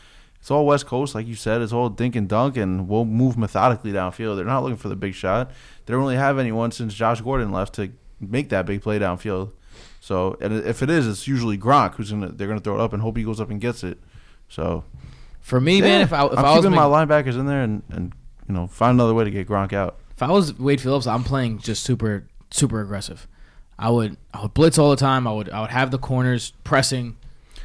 It's 0.41 0.51
all 0.51 0.67
West 0.67 0.85
Coast, 0.85 1.15
like 1.15 1.27
you 1.27 1.37
said. 1.37 1.63
It's 1.63 1.73
all 1.73 1.89
dink 1.89 2.15
and 2.15 2.29
dunk, 2.29 2.59
and 2.59 2.87
we'll 2.87 3.07
move 3.07 3.39
methodically 3.39 3.93
downfield. 3.93 4.37
They're 4.37 4.45
not 4.45 4.63
looking 4.63 4.77
for 4.77 4.91
the 4.91 4.97
big 4.97 5.15
shot. 5.15 5.51
They 5.87 5.93
don't 5.93 6.03
really 6.03 6.17
have 6.17 6.39
anyone 6.39 6.71
since 6.71 6.93
Josh 6.93 7.23
Gordon 7.23 7.51
left 7.51 7.77
to 7.77 7.93
make 8.21 8.51
that 8.51 8.67
big 8.67 8.83
play 8.83 8.99
downfield. 8.99 9.53
So, 10.01 10.37
and 10.43 10.53
if 10.53 10.83
it 10.83 10.91
is, 10.91 11.09
it's 11.09 11.27
usually 11.27 11.57
Gronk 11.57 11.95
who's 11.95 12.11
gonna. 12.11 12.29
They're 12.29 12.49
gonna 12.49 12.61
throw 12.61 12.75
it 12.75 12.81
up 12.83 12.93
and 12.93 13.01
hope 13.01 13.17
he 13.17 13.23
goes 13.23 13.41
up 13.41 13.49
and 13.49 13.59
gets 13.59 13.83
it. 13.83 13.99
So, 14.51 14.85
For 15.41 15.63
me, 15.63 15.81
man, 15.81 16.03
if 16.03 16.13
I 16.13 16.27
if 16.27 16.33
I'm 16.37 16.45
I 16.45 16.51
was 16.51 16.59
keeping 16.59 16.77
my 16.77 16.83
linebackers 16.83 17.39
in 17.39 17.47
there 17.47 17.63
and, 17.63 17.83
and 17.89 18.13
you 18.47 18.55
know 18.55 18.67
find 18.67 18.97
another 18.97 19.15
way 19.15 19.25
to 19.25 19.31
get 19.31 19.49
Gronk 19.49 19.73
out. 19.73 19.99
if 20.15 20.23
I 20.23 20.31
was 20.31 20.59
Wade 20.59 20.83
Phillips, 20.83 21.07
I'm 21.07 21.25
playing 21.25 21.61
just 21.61 21.85
super 21.85 22.29
super 22.51 22.83
aggressive. 22.83 23.27
I 23.79 23.91
would 23.91 24.17
I 24.33 24.43
would 24.43 24.55
blitz 24.55 24.79
all 24.79 24.91
the 24.91 24.97
time. 24.97 25.27
I 25.27 25.33
would 25.33 25.51
I 25.51 25.61
would 25.63 25.71
have 25.71 25.91
the 25.91 25.99
corners 25.99 26.53
pressing 26.65 27.17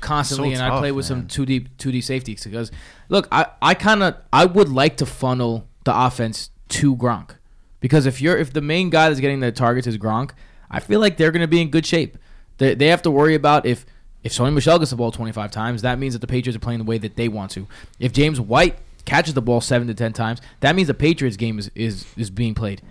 constantly, 0.01 0.55
So 0.55 0.63
and 0.63 0.73
I 0.73 0.79
play 0.79 0.91
with 0.91 1.05
some 1.05 1.27
two 1.27 1.45
deep 1.45 1.77
two 1.77 1.91
D 1.91 2.01
safeties 2.01 2.43
because 2.43 2.71
look, 3.09 3.27
I 3.31 3.47
I 3.61 3.73
kind 3.73 4.03
of 4.03 4.15
I 4.33 4.45
would 4.45 4.69
like 4.69 4.97
to 4.97 5.05
funnel 5.05 5.67
the 5.83 5.97
offense 5.97 6.49
to 6.69 6.95
Gronk 6.95 7.31
because 7.79 8.05
if 8.05 8.21
you're 8.21 8.37
if 8.37 8.53
the 8.53 8.61
main 8.61 8.89
guy 8.89 9.09
that's 9.09 9.19
getting 9.19 9.39
the 9.39 9.51
targets 9.51 9.87
is 9.87 9.97
Gronk, 9.97 10.31
I 10.69 10.79
feel 10.79 10.99
like 10.99 11.17
they're 11.17 11.31
going 11.31 11.41
to 11.41 11.47
be 11.47 11.61
in 11.61 11.69
good 11.69 11.85
shape. 11.85 12.17
They 12.57 12.75
they 12.75 12.87
have 12.87 13.01
to 13.03 13.11
worry 13.11 13.35
about 13.35 13.65
if. 13.65 13.85
If 14.21 14.33
Sony 14.33 14.53
Michel 14.53 14.77
gets 14.77 14.91
the 14.91 14.97
ball 14.97 15.13
25 15.13 15.49
times, 15.49 15.81
that 15.81 15.97
means 15.97 16.11
that 16.13 16.19
the 16.19 16.27
Patriots 16.27 16.57
are 16.57 16.59
playing 16.59 16.79
the 16.79 16.83
way 16.83 16.97
that 16.97 17.15
they 17.15 17.29
want 17.29 17.51
to. 17.51 17.69
If 17.99 18.11
James 18.11 18.37
White 18.37 18.77
catches 19.05 19.33
the 19.33 19.41
ball 19.41 19.61
7 19.61 19.87
to 19.87 19.93
10 19.93 20.11
times, 20.11 20.41
that 20.59 20.75
means 20.75 20.89
the 20.89 20.93
Patriots 20.93 21.37
game 21.37 21.57
is, 21.57 21.71
is, 21.73 22.05
is 22.17 22.29
being 22.29 22.53
played. 22.53 22.81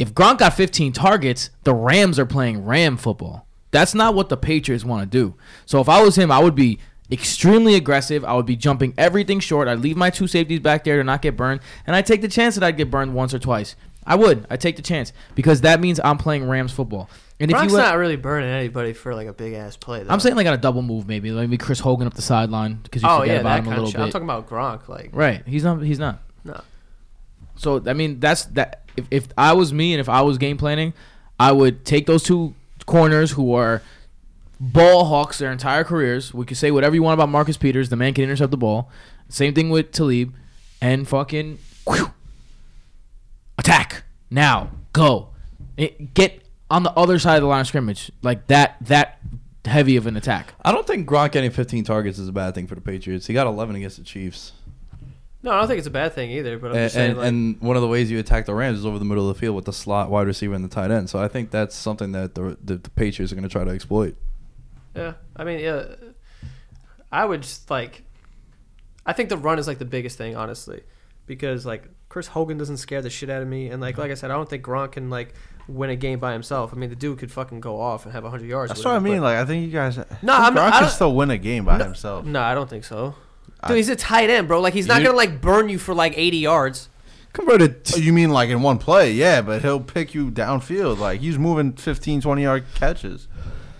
If 0.00 0.14
Gronk 0.14 0.38
got 0.38 0.54
15 0.54 0.94
targets, 0.94 1.50
the 1.64 1.74
Rams 1.74 2.18
are 2.18 2.24
playing 2.24 2.64
Ram 2.64 2.96
football. 2.96 3.46
That's 3.70 3.94
not 3.94 4.14
what 4.14 4.30
the 4.30 4.36
Patriots 4.38 4.82
want 4.82 5.02
to 5.02 5.06
do. 5.06 5.34
So 5.66 5.78
if 5.78 5.90
I 5.90 6.02
was 6.02 6.16
him, 6.16 6.32
I 6.32 6.38
would 6.38 6.54
be 6.54 6.78
extremely 7.12 7.74
aggressive. 7.74 8.24
I 8.24 8.32
would 8.32 8.46
be 8.46 8.56
jumping 8.56 8.94
everything 8.96 9.40
short. 9.40 9.68
I'd 9.68 9.80
leave 9.80 9.98
my 9.98 10.08
two 10.08 10.26
safeties 10.26 10.60
back 10.60 10.84
there 10.84 10.96
to 10.96 11.04
not 11.04 11.20
get 11.20 11.36
burned, 11.36 11.60
and 11.86 11.94
I'd 11.94 12.06
take 12.06 12.22
the 12.22 12.28
chance 12.28 12.54
that 12.54 12.64
I'd 12.64 12.78
get 12.78 12.90
burned 12.90 13.14
once 13.14 13.34
or 13.34 13.38
twice. 13.38 13.76
I 14.06 14.14
would. 14.16 14.46
I'd 14.48 14.62
take 14.62 14.76
the 14.76 14.82
chance 14.82 15.12
because 15.34 15.60
that 15.60 15.82
means 15.82 16.00
I'm 16.02 16.16
playing 16.16 16.48
Rams 16.48 16.72
football. 16.72 17.10
And 17.38 17.50
if 17.50 17.62
you 17.62 17.68
let- 17.68 17.90
not 17.90 17.98
really 17.98 18.16
burning 18.16 18.48
anybody 18.48 18.94
for 18.94 19.14
like 19.14 19.28
a 19.28 19.34
big 19.34 19.52
ass 19.52 19.76
play. 19.76 20.02
Though. 20.02 20.10
I'm 20.12 20.20
saying 20.20 20.34
like 20.34 20.46
on 20.46 20.54
a 20.54 20.58
double 20.58 20.80
move, 20.80 21.06
maybe 21.06 21.30
maybe 21.30 21.58
Chris 21.58 21.80
Hogan 21.80 22.06
up 22.06 22.14
the 22.14 22.22
sideline 22.22 22.80
because 22.82 23.02
you 23.02 23.08
oh 23.08 23.20
forget 23.20 23.34
yeah, 23.34 23.40
about 23.40 23.58
him 23.58 23.66
a 23.66 23.70
little 23.70 23.92
bit. 23.92 24.00
I'm 24.00 24.10
talking 24.10 24.24
about 24.24 24.48
Gronk. 24.48 24.88
Like, 24.88 25.10
right? 25.12 25.46
He's 25.46 25.62
not. 25.62 25.82
He's 25.82 25.98
not. 25.98 26.22
no, 26.44 26.62
So 27.60 27.82
I 27.86 27.92
mean, 27.92 28.20
that's 28.20 28.46
that. 28.56 28.84
If, 28.96 29.06
if 29.10 29.28
I 29.36 29.52
was 29.52 29.70
me 29.72 29.92
and 29.92 30.00
if 30.00 30.08
I 30.08 30.22
was 30.22 30.38
game 30.38 30.56
planning, 30.56 30.94
I 31.38 31.52
would 31.52 31.84
take 31.84 32.06
those 32.06 32.22
two 32.22 32.54
corners 32.86 33.32
who 33.32 33.52
are 33.54 33.82
ball 34.58 35.04
hawks 35.04 35.36
their 35.38 35.52
entire 35.52 35.84
careers. 35.84 36.32
We 36.32 36.46
could 36.46 36.56
say 36.56 36.70
whatever 36.70 36.94
you 36.94 37.02
want 37.02 37.14
about 37.14 37.28
Marcus 37.28 37.58
Peters. 37.58 37.90
The 37.90 37.96
man 37.96 38.14
can 38.14 38.24
intercept 38.24 38.50
the 38.50 38.56
ball. 38.56 38.90
Same 39.28 39.52
thing 39.52 39.68
with 39.68 39.92
Talib, 39.92 40.34
and 40.80 41.06
fucking 41.06 41.58
whew, 41.86 42.10
attack 43.58 44.04
now. 44.30 44.70
Go, 44.94 45.28
It- 45.76 46.14
get 46.14 46.42
on 46.70 46.82
the 46.82 46.92
other 46.92 47.18
side 47.18 47.36
of 47.36 47.42
the 47.42 47.46
line 47.48 47.60
of 47.60 47.66
scrimmage 47.66 48.10
like 48.22 48.46
that. 48.46 48.76
That 48.80 49.20
heavy 49.66 49.96
of 49.96 50.06
an 50.06 50.16
attack. 50.16 50.54
I 50.64 50.72
don't 50.72 50.86
think 50.86 51.06
Gronk 51.06 51.32
getting 51.32 51.50
15 51.50 51.84
targets 51.84 52.18
is 52.18 52.26
a 52.26 52.32
bad 52.32 52.54
thing 52.54 52.66
for 52.66 52.74
the 52.74 52.80
Patriots. 52.80 53.26
He 53.26 53.34
got 53.34 53.46
11 53.46 53.76
against 53.76 53.98
the 53.98 54.02
Chiefs. 54.04 54.52
No, 55.42 55.52
I 55.52 55.58
don't 55.58 55.68
think 55.68 55.78
it's 55.78 55.86
a 55.86 55.90
bad 55.90 56.12
thing 56.12 56.30
either. 56.32 56.58
But 56.58 56.72
I'm 56.72 56.76
And, 56.76 56.84
just 56.84 56.94
saying, 56.94 57.10
and, 57.12 57.18
like, 57.18 57.28
and 57.28 57.60
one 57.60 57.76
of 57.76 57.82
the 57.82 57.88
ways 57.88 58.10
you 58.10 58.18
attack 58.18 58.46
the 58.46 58.54
Rams 58.54 58.78
is 58.78 58.86
over 58.86 58.98
the 58.98 59.04
middle 59.04 59.28
of 59.28 59.34
the 59.34 59.40
field 59.40 59.56
with 59.56 59.64
the 59.64 59.72
slot 59.72 60.10
wide 60.10 60.26
receiver 60.26 60.54
and 60.54 60.64
the 60.64 60.68
tight 60.68 60.90
end. 60.90 61.08
So 61.10 61.18
I 61.18 61.28
think 61.28 61.50
that's 61.50 61.74
something 61.74 62.12
that 62.12 62.34
the, 62.34 62.56
the, 62.62 62.76
the 62.76 62.90
Patriots 62.90 63.32
are 63.32 63.36
going 63.36 63.48
to 63.48 63.52
try 63.52 63.64
to 63.64 63.70
exploit. 63.70 64.16
Yeah, 64.94 65.14
I 65.36 65.44
mean, 65.44 65.60
yeah, 65.60 65.84
I 67.12 67.24
would 67.24 67.42
just 67.42 67.70
like. 67.70 68.02
I 69.06 69.12
think 69.12 69.28
the 69.28 69.36
run 69.38 69.58
is 69.58 69.66
like 69.66 69.78
the 69.78 69.84
biggest 69.84 70.18
thing, 70.18 70.36
honestly, 70.36 70.82
because 71.26 71.64
like 71.64 71.88
Chris 72.08 72.26
Hogan 72.28 72.58
doesn't 72.58 72.76
scare 72.76 73.00
the 73.02 73.10
shit 73.10 73.30
out 73.30 73.40
of 73.42 73.48
me, 73.48 73.68
and 73.68 73.80
like 73.80 73.98
like 73.98 74.10
I 74.10 74.14
said, 74.14 74.30
I 74.30 74.34
don't 74.34 74.48
think 74.48 74.64
Gronk 74.64 74.92
can 74.92 75.10
like 75.10 75.34
win 75.68 75.90
a 75.90 75.96
game 75.96 76.18
by 76.18 76.32
himself. 76.32 76.72
I 76.72 76.76
mean, 76.76 76.90
the 76.90 76.96
dude 76.96 77.18
could 77.18 77.32
fucking 77.32 77.60
go 77.60 77.80
off 77.80 78.04
and 78.04 78.12
have 78.12 78.24
hundred 78.24 78.46
yards. 78.48 78.70
That's 78.72 78.84
what 78.84 78.94
I 78.94 78.98
mean. 78.98 79.22
Like 79.22 79.38
I 79.38 79.44
think 79.44 79.64
you 79.64 79.72
guys. 79.72 79.96
No, 79.96 80.04
No, 80.22 80.34
I'm 80.34 80.54
not- 80.54 80.60
Gronk 80.60 80.66
I 80.66 80.70
can 80.72 80.82
don't- 80.82 80.90
still 80.90 81.14
win 81.14 81.30
a 81.30 81.38
game 81.38 81.64
by 81.64 81.78
No. 81.78 81.84
himself. 81.84 82.24
No, 82.26 82.40
I 82.40 82.54
don't 82.54 82.68
think 82.68 82.84
so. 82.84 83.14
I- 83.62 83.68
Dude, 83.68 83.76
he's 83.78 83.88
a 83.88 83.96
tight 83.96 84.30
end, 84.30 84.48
bro. 84.48 84.60
Like 84.60 84.74
he's 84.74 84.86
not 84.86 85.00
You- 85.00 85.06
gonna 85.08 85.16
like 85.16 85.40
burn 85.40 85.68
you 85.68 85.78
for 85.78 85.94
like 85.94 86.16
eighty 86.16 86.38
yards. 86.38 86.88
Converted. 87.32 87.76
Oh, 87.94 87.98
You 87.98 88.12
mean 88.12 88.30
like 88.30 88.48
in 88.50 88.60
one 88.62 88.78
play? 88.78 89.12
Yeah, 89.12 89.40
but 89.42 89.62
he'll 89.62 89.78
pick 89.80 90.14
you 90.14 90.30
downfield. 90.30 90.98
Like 90.98 91.20
he's 91.20 91.38
moving 91.38 91.72
15, 91.74 92.20
20 92.20 92.42
yard 92.42 92.64
catches. 92.74 93.28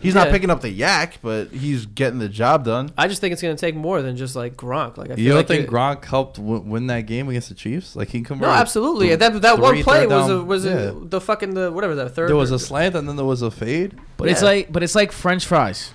He's 0.01 0.15
not 0.15 0.29
Yeah. 0.29 0.33
picking 0.33 0.49
up 0.51 0.63
the 0.63 0.71
yak, 0.71 1.19
but 1.21 1.49
he's 1.51 1.85
getting 1.85 2.21
the 2.21 2.29
job 2.29 2.65
done. 2.65 2.91
I 2.97 3.07
just 3.09 3.21
think 3.21 3.33
it's 3.33 3.43
gonna 3.43 3.57
take 3.57 3.75
more 3.75 4.01
than 4.03 4.17
just 4.17 4.35
like 4.37 4.57
Gronk. 4.57 4.97
Like 4.97 5.11
I 5.11 5.15
feel 5.17 5.23
You 5.25 5.29
don't 5.31 5.37
like 5.39 5.47
think 5.49 5.65
it- 5.65 5.71
Gronk 5.71 6.05
helped 6.07 6.37
w- 6.37 6.61
win 6.65 6.87
that 6.87 7.03
game 7.03 7.29
against 7.29 7.49
the 7.51 7.55
Chiefs? 7.55 7.97
Like 7.97 8.09
he 8.11 8.21
No, 8.21 8.25
converted. 8.29 8.55
absolutely. 8.55 9.09
th- 9.09 9.19
That 9.19 9.43
that 9.43 9.59
one 9.59 9.75
three 9.75 9.83
play 9.83 10.01
third 10.03 10.11
was 10.11 10.25
a, 10.27 10.29
down- 10.29 10.47
was 10.47 10.65
yeah. 10.65 10.73
a, 10.73 10.93
the 10.95 11.21
fucking 11.21 11.55
the 11.55 11.71
whatever 11.73 11.95
that 11.97 12.15
third. 12.15 12.29
There 12.31 12.37
was 12.37 12.51
a 12.53 12.59
slant 12.59 12.95
and 12.95 13.09
then 13.09 13.17
there 13.17 13.27
was 13.27 13.43
a 13.43 13.51
fade. 13.51 13.95
But 14.17 14.29
it's 14.29 14.41
Yeah. 14.43 14.49
like, 14.49 14.73
but 14.73 14.83
it's 14.83 14.95
like 14.95 15.11
French 15.13 15.45
fries. 15.45 15.91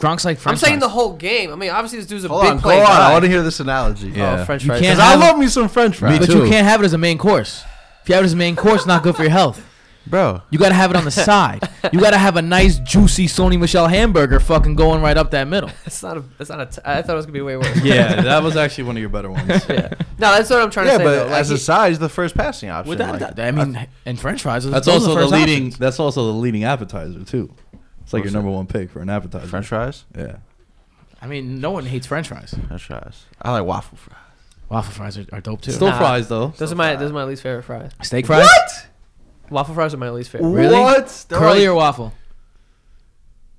Gronk's 0.00 0.24
like 0.24 0.36
I'm 0.38 0.42
French 0.42 0.58
saying 0.60 0.74
fries. 0.74 0.80
the 0.80 0.88
whole 0.88 1.14
game. 1.14 1.52
I 1.52 1.56
mean, 1.56 1.70
obviously 1.70 1.98
this 1.98 2.06
dude's 2.06 2.24
a 2.24 2.28
Hold 2.28 2.42
big 2.42 2.50
on, 2.52 2.58
play 2.60 2.76
go 2.76 2.82
on. 2.84 2.90
I 3.00 3.12
want 3.12 3.24
to 3.24 3.30
hear 3.30 3.42
this 3.42 3.58
analogy. 3.60 4.12
Oh, 4.14 4.16
yeah. 4.16 4.40
Oh, 4.40 4.44
French 4.44 4.62
You 4.62 4.68
fries. 4.68 4.80
can't 4.80 4.96
Because 4.96 5.16
I 5.16 5.16
love 5.16 5.38
me 5.38 5.48
some 5.48 5.68
French 5.68 5.96
fries, 5.96 6.18
but 6.20 6.28
you 6.28 6.46
can't 6.48 6.66
have 6.66 6.80
it 6.80 6.84
as 6.84 6.92
a 6.92 6.98
main 6.98 7.18
course. 7.18 7.64
If 8.02 8.08
you 8.08 8.14
have 8.14 8.22
it 8.22 8.26
as 8.26 8.32
a 8.32 8.36
main 8.36 8.54
course, 8.56 8.76
it's 8.82 8.86
not 8.86 9.02
good 9.02 9.16
for 9.16 9.22
your 9.22 9.32
health. 9.32 9.64
bro. 10.06 10.40
You 10.50 10.58
gotta 10.58 10.74
have 10.74 10.90
it 10.90 10.96
on 10.96 11.04
the 11.04 11.10
side. 11.10 11.68
You 11.92 12.00
gotta 12.00 12.16
have 12.16 12.36
a 12.36 12.42
nice, 12.42 12.78
juicy 12.78 13.26
Sony 13.26 13.58
Michel 13.58 13.88
hamburger, 13.88 14.40
fucking 14.40 14.74
going 14.76 15.02
right 15.02 15.16
up 15.18 15.32
that 15.32 15.46
middle. 15.48 15.68
That's 15.84 16.02
not 16.02 16.16
a. 16.16 16.24
That's 16.38 16.48
not 16.48 16.60
a. 16.62 16.66
T- 16.66 16.80
I 16.84 17.02
thought 17.02 17.12
it 17.12 17.16
was 17.16 17.26
gonna 17.26 17.34
be 17.34 17.42
way 17.42 17.56
worse. 17.58 17.78
Yeah, 17.84 18.22
that 18.22 18.42
was 18.42 18.56
actually 18.56 18.84
one 18.84 18.96
of 18.96 19.00
your 19.00 19.10
better 19.10 19.30
ones. 19.30 19.48
yeah. 19.68 19.90
No, 20.20 20.32
that's 20.32 20.48
what 20.48 20.62
I'm 20.62 20.70
trying 20.70 20.86
Yeah, 20.86 20.92
to 20.92 20.98
say. 20.98 21.04
but 21.04 21.10
though. 21.16 21.24
Like, 21.24 21.32
as 21.40 21.50
a 21.50 21.54
he- 21.54 21.60
side, 21.60 21.88
he's 21.90 21.98
the 21.98 22.08
first 22.08 22.34
passing 22.34 22.70
option. 22.70 22.88
With 22.88 22.98
that, 22.98 23.20
like- 23.20 23.34
that- 23.36 23.38
I 23.40 23.50
mean, 23.50 23.86
and 24.06 24.18
French 24.18 24.40
fries. 24.42 24.64
That's 24.64 24.86
those 24.86 25.06
are 25.06 25.10
also 25.10 25.14
the 25.14 25.20
first 25.20 25.32
leading. 25.32 25.56
options. 25.66 25.78
That's 25.78 26.00
also 26.00 26.26
the 26.26 26.32
leading 26.38 26.64
appetizer 26.64 27.22
too. 27.24 27.52
It's 28.08 28.14
like 28.14 28.24
your 28.24 28.32
number 28.32 28.50
one 28.50 28.66
pick 28.66 28.88
for 28.90 29.02
an 29.02 29.10
appetizer. 29.10 29.46
French 29.46 29.66
fries. 29.66 30.06
Yeah. 30.16 30.36
I 31.20 31.26
mean, 31.26 31.60
no 31.60 31.72
one 31.72 31.84
hates 31.84 32.06
French 32.06 32.28
fries. 32.28 32.54
French 32.68 32.84
fries. 32.86 33.26
I 33.42 33.52
like 33.52 33.64
waffle 33.66 33.98
fries. 33.98 34.16
Waffle 34.70 34.94
fries 34.94 35.18
are, 35.18 35.26
are 35.30 35.42
dope 35.42 35.60
too. 35.60 35.72
Still 35.72 35.88
Nah. 35.88 35.98
fries 35.98 36.26
though. 36.28 36.48
those 36.56 36.72
are 36.72 36.74
my. 36.76 36.96
Those 36.96 37.10
are 37.10 37.14
my 37.14 37.24
least 37.24 37.42
favorite 37.42 37.64
fries. 37.64 37.90
Steak 38.02 38.24
fries. 38.24 38.44
What? 38.46 38.86
Waffle 39.50 39.74
fries 39.74 39.92
are 39.92 39.98
my 39.98 40.08
least 40.08 40.30
favorite. 40.30 40.48
Really? 40.48 40.78
What? 40.80 41.26
They're 41.28 41.38
Curly 41.38 41.60
like- 41.60 41.68
or 41.68 41.74
waffle? 41.74 42.14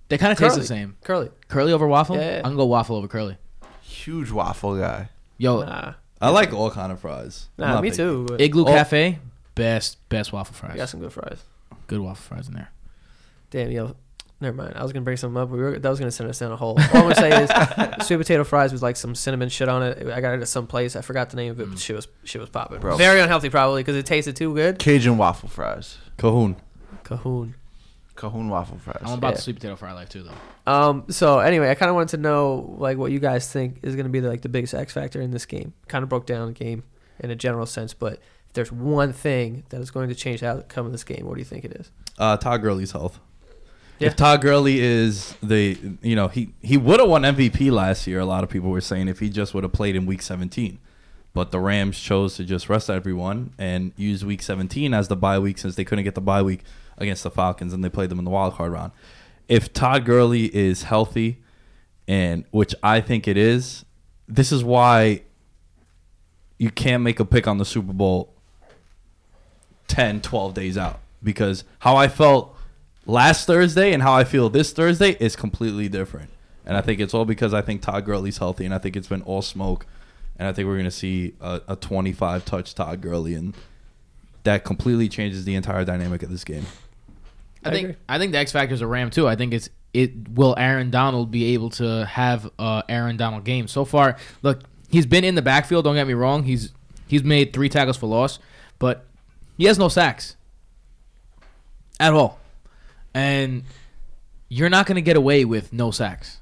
They 0.08 0.18
kind 0.18 0.32
of 0.32 0.40
taste 0.40 0.56
the 0.56 0.62
Curly. 0.62 0.68
same. 0.68 0.98
Curly. 1.04 1.30
Curly 1.48 1.72
over 1.72 1.88
waffle. 1.88 2.16
Yeah, 2.16 2.38
yeah. 2.38 2.40
I 2.40 2.48
can 2.48 2.56
go 2.56 2.66
waffle 2.66 2.96
over 2.96 3.08
curly. 3.08 3.38
huge 3.84 4.32
waffle 4.32 4.76
guy. 4.80 5.10
Yo, 5.38 5.62
Nah. 5.64 5.94
I 6.22 6.30
like 6.30 6.54
all 6.54 6.72
kind 6.72 6.92
of 6.92 7.00
fries. 7.00 7.50
I'm 7.60 7.66
Nah. 7.68 7.74
not 7.76 7.84
Me 7.84 7.90
picky. 7.90 7.98
too. 7.98 8.26
but 8.28 8.42
Igloo 8.42 8.64
Oh. 8.64 8.68
Cafe, 8.68 9.20
best 9.56 9.98
best 10.10 10.34
waffle 10.34 10.56
I 10.56 10.60
fries. 10.70 10.78
got 10.78 10.90
some 10.90 11.00
good 11.02 11.14
fries. 11.14 11.44
Good 11.88 12.00
waffle 12.00 12.36
fries 12.36 12.48
in 12.48 12.56
there. 12.56 12.70
Damn, 13.52 13.72
yo. 13.72 13.96
Never 14.42 14.56
mind. 14.56 14.74
I 14.76 14.84
was 14.84 14.94
gonna 14.94 15.04
bring 15.04 15.18
something 15.18 15.42
up. 15.42 15.50
We 15.50 15.60
were 15.60 15.78
that 15.80 15.90
was 15.90 16.00
gonna 16.00 16.12
send 16.12 16.30
us 16.30 16.40
down 16.40 16.52
a 16.52 16.56
hole. 16.56 16.78
All 16.80 16.98
I'm 16.98 17.02
gonna 17.10 17.16
say 17.16 17.44
is 17.44 18.06
sweet 18.08 18.18
potato 18.18 18.44
fries 18.46 18.72
with 18.72 18.82
like 18.82 18.96
some 18.96 19.14
cinnamon 19.16 19.50
shit 19.50 19.68
on 19.68 19.84
it. 19.84 20.08
I 20.08 20.22
got 20.22 20.34
it 20.34 20.42
at 20.42 20.48
some 20.48 20.66
place. 20.66 20.96
I 20.96 21.02
forgot 21.02 21.30
the 21.30 21.36
name 21.36 21.52
of 21.52 21.60
it, 21.60 21.70
but 21.70 21.78
shit 21.80 21.96
was 21.96 22.08
shit 22.24 22.40
was 22.40 22.50
popping. 22.50 22.80
Bro. 22.80 22.96
Very 22.98 23.20
unhealthy 23.20 23.50
probably 23.50 23.82
because 23.82 23.98
it 23.98 24.06
tasted 24.06 24.36
too 24.38 24.54
good. 24.54 24.80
Cajun 24.80 25.18
waffle 25.18 25.50
fries. 25.50 25.98
Cahoon. 26.18 26.56
Cahoon. 27.04 27.54
Cahoon 28.16 28.50
waffle 28.50 28.78
fries. 28.80 29.02
I'm 29.06 29.14
about 29.18 29.32
Yeah. 29.32 29.36
to 29.36 29.42
sweet 29.42 29.56
potato 29.58 29.76
fry 29.76 29.92
life 29.94 30.10
too, 30.10 30.24
though. 30.24 30.72
Um. 30.72 31.06
So 31.10 31.40
anyway, 31.40 31.70
I 31.70 31.76
kind 31.76 31.90
of 31.90 31.96
wanted 31.96 32.10
to 32.10 32.18
know 32.18 32.76
like 32.78 32.98
what 32.98 33.12
you 33.12 33.20
guys 33.20 33.52
think 33.52 33.80
is 33.84 33.96
going 33.96 34.06
to 34.06 34.12
be 34.12 34.20
the, 34.22 34.30
like 34.30 34.42
the 34.42 34.50
biggest 34.50 34.74
X 34.74 34.94
factor 34.94 35.20
in 35.22 35.32
this 35.32 35.46
game. 35.46 35.74
Kind 35.90 36.04
of 36.04 36.10
broke 36.10 36.26
down 36.26 36.48
the 36.48 36.54
game 36.54 36.84
in 37.20 37.30
a 37.32 37.36
general 37.36 37.66
sense, 37.66 37.94
but 37.94 38.14
if 38.48 38.54
there's 38.54 38.72
one 38.72 39.12
thing 39.14 39.64
that 39.70 39.82
is 39.82 39.92
going 39.92 40.08
to 40.10 40.16
change 40.16 40.40
the 40.42 40.48
outcome 40.48 40.86
of 40.86 40.92
this 40.94 41.04
game, 41.04 41.26
what 41.26 41.34
do 41.36 41.40
you 41.40 41.46
think 41.46 41.66
it 41.66 41.74
is? 41.74 41.92
Uh, 42.18 42.38
Todd 42.38 42.62
Gurley's 42.62 42.92
health. 42.94 43.20
Yeah. 44.00 44.08
If 44.08 44.16
Todd 44.16 44.42
Gurley 44.42 44.80
is 44.80 45.36
the, 45.44 45.78
you 46.02 46.16
know, 46.16 46.30
he 46.30 46.54
he 46.62 46.78
would 46.78 47.00
have 47.00 47.10
won 47.10 47.24
MVP 47.24 47.70
last 47.72 48.08
year. 48.08 48.20
A 48.20 48.26
lot 48.26 48.44
of 48.44 48.50
people 48.50 48.70
were 48.70 48.82
saying 48.82 49.10
if 49.10 49.20
he 49.20 49.30
just 49.30 49.54
would 49.54 49.64
have 49.64 49.74
played 49.74 49.96
in 49.96 50.06
Week 50.06 50.22
17, 50.22 50.80
but 51.34 51.52
the 51.52 51.60
Rams 51.60 52.00
chose 52.00 52.36
to 52.38 52.46
just 52.46 52.70
rest 52.70 52.90
everyone 52.90 53.54
and 53.58 53.92
use 53.98 54.24
Week 54.24 54.42
17 54.42 54.94
as 54.94 55.10
the 55.10 55.18
bye 55.18 55.38
week 55.38 55.58
since 55.58 55.76
they 55.76 55.84
couldn't 55.84 56.06
get 56.06 56.16
the 56.16 56.22
bye 56.22 56.42
week 56.42 56.64
against 56.98 57.24
the 57.24 57.32
Falcons 57.32 57.74
and 57.74 57.84
they 57.84 57.90
played 57.90 58.10
them 58.10 58.20
in 58.20 58.26
the 58.26 58.32
wild 58.32 58.56
card 58.56 58.72
round. 58.72 58.94
If 59.50 59.74
Todd 59.74 60.06
Gurley 60.06 60.56
is 60.56 60.84
healthy, 60.84 61.42
and 62.08 62.46
which 62.52 62.74
I 62.82 63.02
think 63.02 63.28
it 63.28 63.36
is, 63.38 63.84
this 64.28 64.52
is 64.52 64.64
why 64.64 65.24
you 66.58 66.72
can't 66.72 67.04
make 67.04 67.20
a 67.20 67.26
pick 67.26 67.48
on 67.48 67.58
the 67.58 67.66
Super 67.66 67.94
Bowl 67.94 68.34
10, 69.88 70.22
12 70.22 70.54
days 70.54 70.78
out 70.78 71.00
because 71.24 71.64
how 71.80 71.96
I 71.96 72.08
felt 72.08 72.56
last 73.06 73.48
Thursday 73.48 73.94
and 73.94 74.04
how 74.04 74.14
I 74.14 74.24
feel 74.24 74.50
this 74.50 74.72
Thursday 74.72 75.12
is 75.20 75.36
completely 75.36 75.90
different. 75.90 76.30
And 76.66 76.78
I 76.78 76.82
think 76.82 77.00
it's 77.00 77.14
all 77.14 77.26
because 77.26 77.54
I 77.54 77.62
think 77.62 77.82
Todd 77.82 78.06
Gurley's 78.06 78.38
healthy 78.38 78.66
and 78.66 78.74
I 78.74 78.78
think 78.78 78.96
it's 78.96 79.08
been 79.08 79.24
all 79.24 79.42
smoke. 79.42 79.86
And 80.38 80.48
I 80.48 80.54
think 80.54 80.68
we're 80.68 80.76
going 80.76 80.86
to 80.86 80.92
see 80.92 81.34
a, 81.42 81.62
a 81.68 81.76
25 81.76 82.46
touch 82.46 82.76
Todd 82.76 83.02
Gurley 83.02 83.34
and 83.34 83.56
that 84.44 84.64
completely 84.64 85.10
changes 85.10 85.46
the 85.46 85.56
entire 85.56 85.84
dynamic 85.84 86.24
of 86.24 86.30
this 86.30 86.44
game. 86.44 86.66
I, 87.64 87.70
I 87.70 87.72
think 87.72 87.90
agree. 87.90 88.00
I 88.08 88.18
think 88.20 88.32
the 88.32 88.38
X 88.38 88.52
factor 88.52 88.74
is 88.74 88.82
a 88.82 88.88
Ram 88.88 89.10
too. 89.10 89.28
I 89.28 89.36
think 89.36 89.54
it's 89.54 89.70
it 89.94 90.30
will 90.30 90.56
Aaron 90.58 90.92
Donald 90.92 91.32
be 91.32 91.54
able 91.54 91.70
to 91.72 92.06
have 92.06 92.50
a 92.60 92.84
Aaron 92.88 93.18
Donald 93.18 93.44
game. 93.44 93.68
So 93.68 93.86
far, 93.86 94.18
look, 94.44 94.62
he's 94.90 95.06
been 95.06 95.24
in 95.24 95.36
the 95.36 95.42
backfield. 95.42 95.86
Don't 95.86 95.96
get 95.96 96.08
me 96.08 96.14
wrong. 96.14 96.44
He's 96.44 96.72
he's 97.08 97.24
made 97.24 97.54
three 97.54 97.70
tackles 97.70 97.98
for 97.98 98.08
loss, 98.08 98.40
but 98.78 99.06
he 99.58 99.66
has 99.66 99.78
no 99.78 99.90
sacks 99.90 100.36
at 102.00 102.14
all. 102.14 102.40
And 103.14 103.64
you're 104.50 104.70
not 104.70 104.86
going 104.86 104.96
to 104.96 105.02
get 105.02 105.18
away 105.18 105.46
with 105.46 105.72
no 105.74 105.92
sacks. 105.92 106.40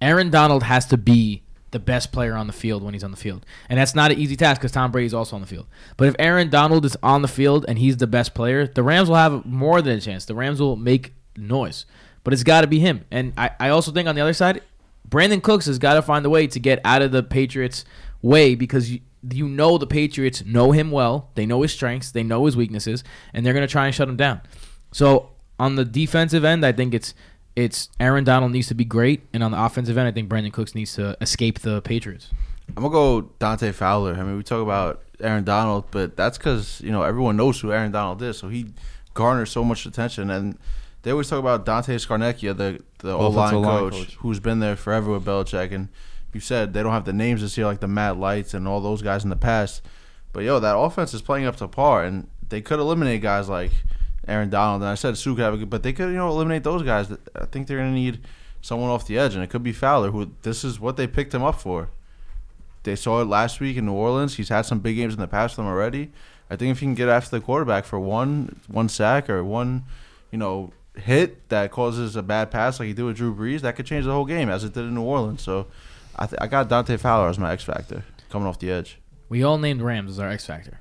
Aaron 0.00 0.30
Donald 0.30 0.62
has 0.62 0.86
to 0.86 0.96
be 0.96 1.42
the 1.70 1.78
best 1.78 2.12
player 2.12 2.34
on 2.34 2.46
the 2.46 2.52
field 2.52 2.82
when 2.82 2.94
he's 2.94 3.04
on 3.04 3.10
the 3.10 3.16
field. 3.16 3.44
And 3.68 3.78
that's 3.78 3.94
not 3.94 4.10
an 4.10 4.18
easy 4.18 4.36
task 4.36 4.60
because 4.60 4.72
Tom 4.72 4.92
Brady's 4.92 5.14
also 5.14 5.36
on 5.36 5.42
the 5.42 5.48
field. 5.48 5.66
But 5.96 6.08
if 6.08 6.16
Aaron 6.18 6.48
Donald 6.48 6.84
is 6.84 6.96
on 7.02 7.22
the 7.22 7.28
field 7.28 7.64
and 7.68 7.78
he's 7.78 7.96
the 7.96 8.06
best 8.06 8.34
player, 8.34 8.66
the 8.66 8.82
Rams 8.82 9.08
will 9.08 9.16
have 9.16 9.44
more 9.44 9.82
than 9.82 9.98
a 9.98 10.00
chance. 10.00 10.24
The 10.24 10.34
Rams 10.34 10.60
will 10.60 10.76
make 10.76 11.12
noise. 11.36 11.86
But 12.24 12.32
it's 12.32 12.42
got 12.42 12.62
to 12.62 12.66
be 12.66 12.78
him. 12.78 13.04
And 13.10 13.32
I, 13.36 13.50
I 13.60 13.68
also 13.68 13.92
think 13.92 14.08
on 14.08 14.14
the 14.14 14.20
other 14.20 14.32
side, 14.32 14.62
Brandin 15.08 15.42
Cooks 15.42 15.66
has 15.66 15.78
got 15.78 15.94
to 15.94 16.02
find 16.02 16.24
a 16.24 16.30
way 16.30 16.46
to 16.46 16.58
get 16.58 16.80
out 16.84 17.02
of 17.02 17.12
the 17.12 17.22
Patriots' 17.22 17.84
way 18.22 18.54
because 18.54 18.90
you, 18.90 19.00
you 19.30 19.48
know 19.48 19.78
the 19.78 19.86
Patriots 19.86 20.44
know 20.44 20.72
him 20.72 20.90
well. 20.90 21.30
They 21.34 21.46
know 21.46 21.62
his 21.62 21.72
strengths, 21.72 22.10
they 22.10 22.22
know 22.22 22.46
his 22.46 22.56
weaknesses, 22.56 23.04
and 23.32 23.44
they're 23.44 23.52
going 23.52 23.66
to 23.66 23.70
try 23.70 23.86
and 23.86 23.94
shut 23.94 24.08
him 24.08 24.16
down. 24.16 24.40
So 24.92 25.30
on 25.58 25.76
the 25.76 25.84
defensive 25.84 26.44
end, 26.44 26.64
I 26.64 26.72
think 26.72 26.94
it's 26.94 27.14
it's 27.54 27.88
Aaron 27.98 28.24
Donald 28.24 28.52
needs 28.52 28.68
to 28.68 28.74
be 28.74 28.84
great, 28.84 29.22
and 29.32 29.42
on 29.42 29.50
the 29.50 29.62
offensive 29.62 29.96
end, 29.96 30.06
I 30.06 30.12
think 30.12 30.28
Brandin 30.28 30.52
Cooks 30.52 30.74
needs 30.74 30.94
to 30.94 31.16
escape 31.20 31.60
the 31.60 31.80
Patriots. 31.82 32.30
I'm 32.68 32.82
gonna 32.82 32.90
go 32.90 33.20
Dante 33.38 33.72
Fowler. 33.72 34.14
I 34.14 34.22
mean, 34.22 34.36
we 34.36 34.42
talk 34.42 34.62
about 34.62 35.02
Aaron 35.20 35.44
Donald, 35.44 35.86
but 35.90 36.16
that's 36.16 36.36
because 36.36 36.80
you 36.82 36.92
know 36.92 37.02
everyone 37.02 37.36
knows 37.36 37.60
who 37.60 37.72
Aaron 37.72 37.92
Donald 37.92 38.22
is, 38.22 38.38
so 38.38 38.48
he 38.48 38.66
garners 39.14 39.50
so 39.50 39.64
much 39.64 39.86
attention. 39.86 40.30
And 40.30 40.58
they 41.02 41.10
always 41.10 41.28
talk 41.28 41.38
about 41.38 41.64
Dante 41.64 41.96
Scarnecchia, 41.96 42.56
the 42.56 42.82
the 42.98 43.12
O 43.16 43.30
line 43.30 43.62
coach, 43.62 43.92
coach. 43.92 44.14
who's 44.16 44.40
been 44.40 44.60
there 44.60 44.76
forever 44.76 45.12
with 45.12 45.24
Belichick. 45.24 45.72
And 45.72 45.88
you 46.34 46.40
said 46.40 46.74
they 46.74 46.82
don't 46.82 46.92
have 46.92 47.06
the 47.06 47.12
names 47.12 47.40
this 47.40 47.56
year 47.56 47.66
like 47.66 47.80
the 47.80 47.88
Matt 47.88 48.18
Lights 48.18 48.52
and 48.52 48.68
all 48.68 48.80
those 48.80 49.02
guys 49.02 49.24
in 49.24 49.30
the 49.30 49.36
past, 49.36 49.82
but 50.32 50.44
yo, 50.44 50.60
that 50.60 50.76
offense 50.76 51.14
is 51.14 51.22
playing 51.22 51.46
up 51.46 51.56
to 51.56 51.68
par, 51.68 52.04
and 52.04 52.28
they 52.48 52.60
could 52.60 52.78
eliminate 52.78 53.22
guys 53.22 53.48
like 53.48 53.72
Aaron 54.28 54.50
Donald. 54.50 54.82
And 54.82 54.90
I 54.90 54.94
said 54.94 55.16
Suh 55.16 55.34
could 55.34 55.44
have 55.44 55.54
a 55.54 55.58
good, 55.58 55.70
but 55.70 55.82
they 55.82 55.92
could 55.92 56.08
you 56.10 56.16
know 56.16 56.28
eliminate 56.28 56.64
those 56.64 56.82
guys. 56.82 57.10
I 57.34 57.46
think 57.46 57.66
they're 57.66 57.78
gonna 57.78 57.92
need 57.92 58.20
someone 58.60 58.90
off 58.90 59.06
the 59.06 59.18
edge, 59.18 59.34
and 59.34 59.44
it 59.44 59.50
could 59.50 59.62
be 59.62 59.72
Fowler, 59.72 60.10
who 60.10 60.32
this 60.42 60.64
is 60.64 60.80
what 60.80 60.96
they 60.96 61.06
picked 61.06 61.34
him 61.34 61.42
up 61.42 61.60
for. 61.60 61.88
They 62.82 62.96
saw 62.96 63.20
it 63.20 63.26
last 63.26 63.60
week 63.60 63.76
in 63.76 63.86
New 63.86 63.92
Orleans. 63.92 64.36
He's 64.36 64.48
had 64.48 64.62
some 64.62 64.78
big 64.78 64.96
games 64.96 65.14
in 65.14 65.20
the 65.20 65.26
past 65.26 65.54
for 65.54 65.62
them 65.62 65.70
already. 65.70 66.12
I 66.48 66.56
think 66.56 66.70
if 66.70 66.78
he 66.80 66.86
can 66.86 66.94
get 66.94 67.08
after 67.08 67.36
the 67.36 67.44
quarterback 67.44 67.84
for 67.84 67.98
one 67.98 68.60
one 68.68 68.88
sack 68.88 69.28
or 69.28 69.42
one, 69.42 69.84
you 70.30 70.38
know, 70.38 70.72
hit 70.96 71.48
that 71.48 71.70
causes 71.70 72.16
a 72.16 72.22
bad 72.22 72.50
pass 72.50 72.78
like 72.78 72.86
he 72.86 72.94
did 72.94 73.04
with 73.04 73.16
Drew 73.16 73.34
Brees, 73.34 73.60
that 73.62 73.76
could 73.76 73.86
change 73.86 74.04
the 74.04 74.12
whole 74.12 74.24
game 74.24 74.48
as 74.48 74.64
it 74.64 74.72
did 74.72 74.84
in 74.84 74.94
New 74.94 75.02
Orleans. 75.02 75.42
So, 75.42 75.66
I 76.16 76.26
th- 76.26 76.38
I 76.40 76.46
got 76.46 76.68
Dante 76.68 76.96
Fowler 76.96 77.28
as 77.28 77.38
my 77.38 77.52
X 77.52 77.64
factor 77.64 78.04
coming 78.30 78.46
off 78.46 78.58
the 78.58 78.70
edge. 78.70 78.98
We 79.28 79.42
all 79.42 79.58
named 79.58 79.82
Rams 79.82 80.12
as 80.12 80.18
our 80.20 80.28
X 80.28 80.46
factor. 80.46 80.80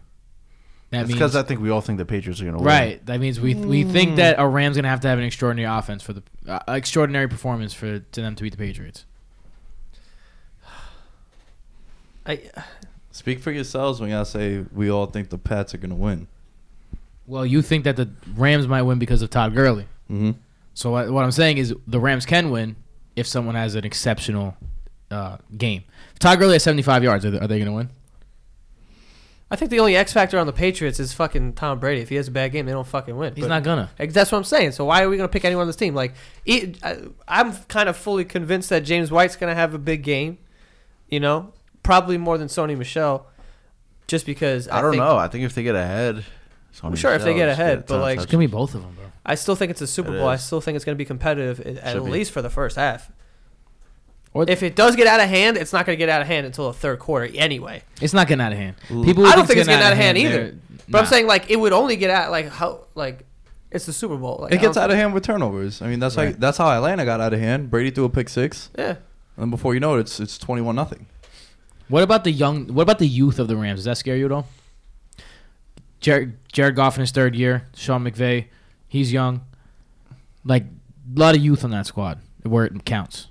That 0.95 1.01
That's 1.01 1.09
means 1.09 1.19
because 1.19 1.35
I 1.35 1.43
think 1.43 1.61
we 1.61 1.69
all 1.69 1.81
think 1.81 1.97
the 1.97 2.05
Patriots 2.05 2.41
are 2.41 2.45
going 2.45 2.57
to 2.57 2.63
win. 2.63 2.67
right. 2.67 3.05
That 3.05 3.19
means 3.19 3.39
we 3.39 3.53
we 3.55 3.83
think 3.83 4.15
that 4.15 4.35
a 4.39 4.47
Ram's 4.47 4.75
gonna 4.75 4.89
have 4.89 5.01
to 5.01 5.07
have 5.07 5.19
an 5.19 5.25
extraordinary 5.25 5.71
offense 5.71 6.01
for 6.03 6.13
the 6.13 6.23
uh, 6.47 6.59
extraordinary 6.67 7.27
performance 7.27 7.73
for 7.73 7.99
to 7.99 8.21
them 8.21 8.35
to 8.35 8.43
beat 8.43 8.51
the 8.51 8.57
Patriots. 8.57 9.05
I 12.25 12.41
Speak 13.15 13.39
for 13.39 13.51
yourselves 13.51 14.01
when 14.01 14.09
y'all 14.09 14.25
say 14.25 14.65
we 14.73 14.91
all 14.91 15.05
think 15.05 15.29
the 15.29 15.37
Pats 15.37 15.73
are 15.73 15.77
going 15.77 15.89
to 15.89 15.95
win. 15.95 16.27
Well, 17.25 17.45
you 17.45 17.61
think 17.61 17.85
that 17.85 17.95
the 17.95 18.09
Rams 18.35 18.67
might 18.67 18.81
win 18.81 18.99
because 18.99 19.21
of 19.21 19.29
Todd 19.29 19.55
Gurley. 19.55 19.87
Mm-hmm. 20.11 20.31
So 20.73 20.91
what, 20.91 21.09
what 21.09 21.23
I'm 21.23 21.31
saying 21.31 21.57
is 21.57 21.73
the 21.87 22.01
Rams 22.01 22.25
can 22.25 22.51
win 22.51 22.75
if 23.15 23.25
someone 23.25 23.55
has 23.55 23.75
an 23.75 23.85
exceptional 23.85 24.57
uh, 25.09 25.37
game. 25.55 25.85
If 26.11 26.19
Todd 26.19 26.39
Gurley 26.39 26.55
has 26.55 26.63
75 26.63 27.05
yards, 27.05 27.23
are 27.23 27.31
they, 27.31 27.39
are 27.39 27.47
they 27.47 27.57
going 27.57 27.67
to 27.67 27.71
win? 27.71 27.89
I 29.51 29.55
think 29.55 29.69
the 29.69 29.79
only 29.79 29.95
X 29.95 30.11
factor 30.11 30.39
on 30.39 30.47
the 30.47 30.53
Patriots 30.53 30.99
is 30.99 31.13
fucking 31.13 31.53
Tom 31.53 31.79
Brady. 31.79 32.01
If 32.01 32.09
he 32.09 32.15
has 32.15 32.27
a 32.27 32.31
bad 32.31 32.51
game, 32.51 32.65
they 32.65 32.71
don't 32.71 32.87
fucking 32.87 33.15
win. 33.15 33.35
He's 33.35 33.43
But- 33.43 33.49
not 33.49 33.63
gonna. 33.63 33.91
That's 33.97 34.31
what 34.31 34.39
I'm 34.39 34.43
saying. 34.43 34.71
So 34.71 34.85
why 34.85 35.03
are 35.03 35.09
we 35.09 35.17
going 35.17 35.29
to 35.29 35.31
pick 35.31 35.45
anyone 35.45 35.61
on 35.61 35.67
this 35.67 35.75
team? 35.75 35.93
Like, 35.93 36.13
it, 36.45 36.83
I, 36.83 36.97
I'm 37.27 37.53
kind 37.67 37.87
of 37.87 37.95
fully 37.95 38.25
convinced 38.25 38.69
that 38.69 38.81
James 38.81 39.11
White's 39.11 39.35
going 39.35 39.51
to 39.51 39.55
have 39.55 39.73
a 39.75 39.77
big 39.77 40.01
game. 40.03 40.39
You 41.09 41.19
know, 41.19 41.53
probably 41.83 42.17
more 42.17 42.39
than 42.39 42.47
Sony 42.47 42.75
Michel, 42.75 43.27
just 44.07 44.25
because 44.25 44.67
I, 44.67 44.81
don't 44.81 44.91
think, 44.91 45.03
know. 45.03 45.15
I 45.15 45.27
think 45.27 45.43
if 45.45 45.53
they 45.53 45.61
get 45.61 45.75
ahead, 45.75 46.25
Sony 46.75 46.85
I'm 46.85 46.95
sure, 46.95 47.13
if 47.13 47.23
they 47.23 47.35
get 47.35 47.47
ahead, 47.47 47.85
but, 47.85 47.93
touch- 47.95 48.01
like- 48.01 48.15
It's 48.17 48.25
touch- 48.25 48.31
going 48.31 48.47
to 48.47 48.51
be 48.51 48.51
both 48.57 48.73
of 48.73 48.81
them, 48.81 48.95
bro. 48.95 49.05
I 49.23 49.35
still 49.35 49.55
think 49.55 49.69
it's 49.69 49.81
a 49.81 49.87
Super 49.87 50.15
It 50.15 50.19
Bowl. 50.19 50.27
I 50.27 50.37
still 50.37 50.59
think 50.61 50.75
it's 50.75 50.85
going 50.85 50.95
to 50.95 50.97
be 50.97 51.05
competitive 51.05 51.59
at, 51.59 51.77
at 51.77 51.93
Should 51.93 52.05
be. 52.05 52.11
least 52.11 52.31
for 52.31 52.41
the 52.41 52.49
first 52.49 52.75
half. 52.77 53.11
Or 54.35 54.43
If 54.49 54.63
it 54.63 54.75
does 54.75 54.97
get 54.97 55.07
out 55.07 55.21
of 55.21 55.29
hand, 55.29 55.55
it's 55.55 55.71
not 55.71 55.85
going 55.85 55.97
to 55.97 55.97
get 55.97 56.09
out 56.09 56.19
of 56.21 56.27
hand 56.27 56.45
until 56.45 56.67
the 56.67 56.73
third 56.77 56.99
quarter 56.99 57.31
anyway. 57.35 57.83
It's 58.01 58.13
not 58.13 58.27
getting 58.27 58.41
out 58.43 58.51
of 58.51 58.57
hand. 58.57 58.75
People 58.89 59.25
I 59.25 59.33
don't 59.33 59.47
think 59.47 59.59
it's 59.59 59.67
getting 59.67 59.81
out 59.83 59.93
of 59.93 59.97
hand 59.97 60.17
they're- 60.17 60.25
either. 60.27 60.57
But 60.89 60.99
I'm 60.99 61.05
saying 61.07 61.25
like 61.25 61.49
it 61.49 61.55
would 61.55 61.71
only 61.73 61.95
get 61.95 62.09
out 62.11 62.29
like 62.31 62.49
how 62.49 62.81
like 62.93 63.25
it's 63.71 63.85
the 63.87 63.93
Super 63.93 64.17
Bowl. 64.17 64.39
Like, 64.41 64.53
It 64.53 64.61
gets 64.61 64.77
out 64.77 64.91
of 64.91 64.95
hand 64.97 65.13
with 65.13 65.23
turnovers. 65.23 65.81
I 65.81 65.87
mean, 65.87 65.99
that's 65.99 66.15
Right. 66.17 66.27
like 66.27 66.39
that's 66.39 66.57
how 66.59 66.69
Atlanta 66.69 67.05
got 67.05 67.19
out 67.21 67.33
of 67.33 67.39
hand. 67.39 67.71
Brady 67.71 67.89
threw 67.91 68.03
a 68.05 68.09
pick 68.09 68.29
six, 68.29 68.69
Yeah. 68.77 68.97
and 69.37 69.49
before 69.49 69.73
you 69.73 69.79
know 69.79 69.95
it, 69.95 70.01
it's 70.01 70.19
it's 70.19 70.37
twenty 70.37 70.61
one 70.61 70.75
nothing. 70.75 71.07
What 71.87 72.03
about 72.03 72.23
the 72.23 72.31
young? 72.31 72.67
What 72.73 72.83
about 72.83 72.99
the 72.99 73.07
youth 73.07 73.39
of 73.39 73.47
the 73.47 73.55
Rams? 73.55 73.79
Does 73.79 73.85
that 73.85 73.97
scare 73.97 74.15
you 74.17 74.25
at 74.25 74.31
all? 74.31 74.47
Jared, 75.99 76.37
Jared 76.51 76.75
Goff 76.75 76.97
in 76.97 77.01
his 77.01 77.11
third 77.11 77.35
year. 77.35 77.65
Sean 77.75 78.03
McVay, 78.03 78.45
he's 78.87 79.11
young. 79.11 79.41
Like 80.43 80.63
a 81.15 81.19
lot 81.19 81.35
of 81.35 81.41
youth 81.41 81.63
on 81.63 81.71
that 81.71 81.87
squad 81.87 82.19
where 82.43 82.65
it 82.65 82.85
counts. 82.85 83.27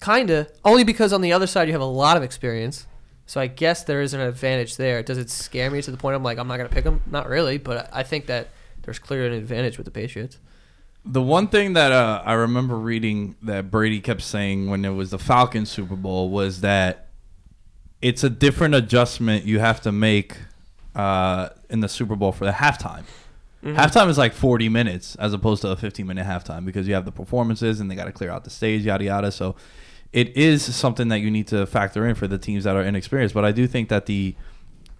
Kinda. 0.00 0.48
Only 0.64 0.84
because 0.84 1.12
on 1.12 1.20
the 1.20 1.32
other 1.32 1.46
side 1.46 1.68
you 1.68 1.72
have 1.72 1.80
a 1.80 1.84
lot 1.84 2.16
of 2.16 2.22
experience. 2.22 2.86
So 3.26 3.40
I 3.40 3.46
guess 3.46 3.84
there 3.84 4.00
is 4.00 4.14
an 4.14 4.20
advantage 4.20 4.76
there. 4.76 5.02
Does 5.02 5.18
it 5.18 5.28
scare 5.28 5.70
me 5.70 5.82
to 5.82 5.90
the 5.90 5.96
point 5.96 6.16
I'm 6.16 6.22
like 6.22 6.38
I'm 6.38 6.48
not 6.48 6.56
gonna 6.56 6.68
pick 6.68 6.84
them? 6.84 7.02
Not 7.06 7.28
really, 7.28 7.58
but 7.58 7.88
I 7.92 8.02
think 8.02 8.26
that 8.26 8.48
there's 8.82 8.98
clearly 8.98 9.36
an 9.36 9.42
advantage 9.42 9.76
with 9.76 9.84
the 9.84 9.90
Patriots. 9.90 10.38
The 11.04 11.22
one 11.22 11.48
thing 11.48 11.74
that 11.74 11.92
uh, 11.92 12.22
I 12.24 12.34
remember 12.34 12.76
reading 12.76 13.36
that 13.42 13.70
Brady 13.70 14.00
kept 14.00 14.22
saying 14.22 14.68
when 14.68 14.84
it 14.84 14.90
was 14.90 15.10
the 15.10 15.18
Falcons 15.18 15.70
Super 15.70 15.96
Bowl 15.96 16.30
was 16.30 16.60
that 16.62 17.08
it's 18.00 18.24
a 18.24 18.30
different 18.30 18.74
adjustment 18.74 19.44
you 19.44 19.58
have 19.58 19.80
to 19.82 19.92
make 19.92 20.36
uh, 20.94 21.50
in 21.68 21.80
the 21.80 21.88
Super 21.88 22.16
Bowl 22.16 22.32
for 22.32 22.44
the 22.44 22.52
halftime. 22.52 23.04
Halftime 23.64 24.08
is 24.08 24.16
like 24.16 24.32
40 24.32 24.68
minutes 24.68 25.16
as 25.16 25.32
opposed 25.32 25.62
to 25.62 25.68
a 25.68 25.76
15 25.76 26.06
minute 26.06 26.24
halftime 26.26 26.64
because 26.64 26.86
you 26.86 26.94
have 26.94 27.04
the 27.04 27.12
performances 27.12 27.80
and 27.80 27.90
they 27.90 27.96
got 27.96 28.04
to 28.04 28.12
clear 28.12 28.30
out 28.30 28.44
the 28.44 28.50
stage, 28.50 28.82
yada 28.84 29.04
yada. 29.04 29.32
So 29.32 29.56
it 30.12 30.36
is 30.36 30.74
something 30.74 31.08
that 31.08 31.18
you 31.20 31.30
need 31.30 31.46
to 31.48 31.66
factor 31.66 32.06
in 32.06 32.14
for 32.14 32.26
the 32.26 32.38
teams 32.38 32.64
that 32.64 32.74
are 32.76 32.82
inexperienced. 32.82 33.34
But 33.34 33.44
I 33.44 33.52
do 33.52 33.66
think 33.66 33.88
that 33.88 34.06
the 34.06 34.34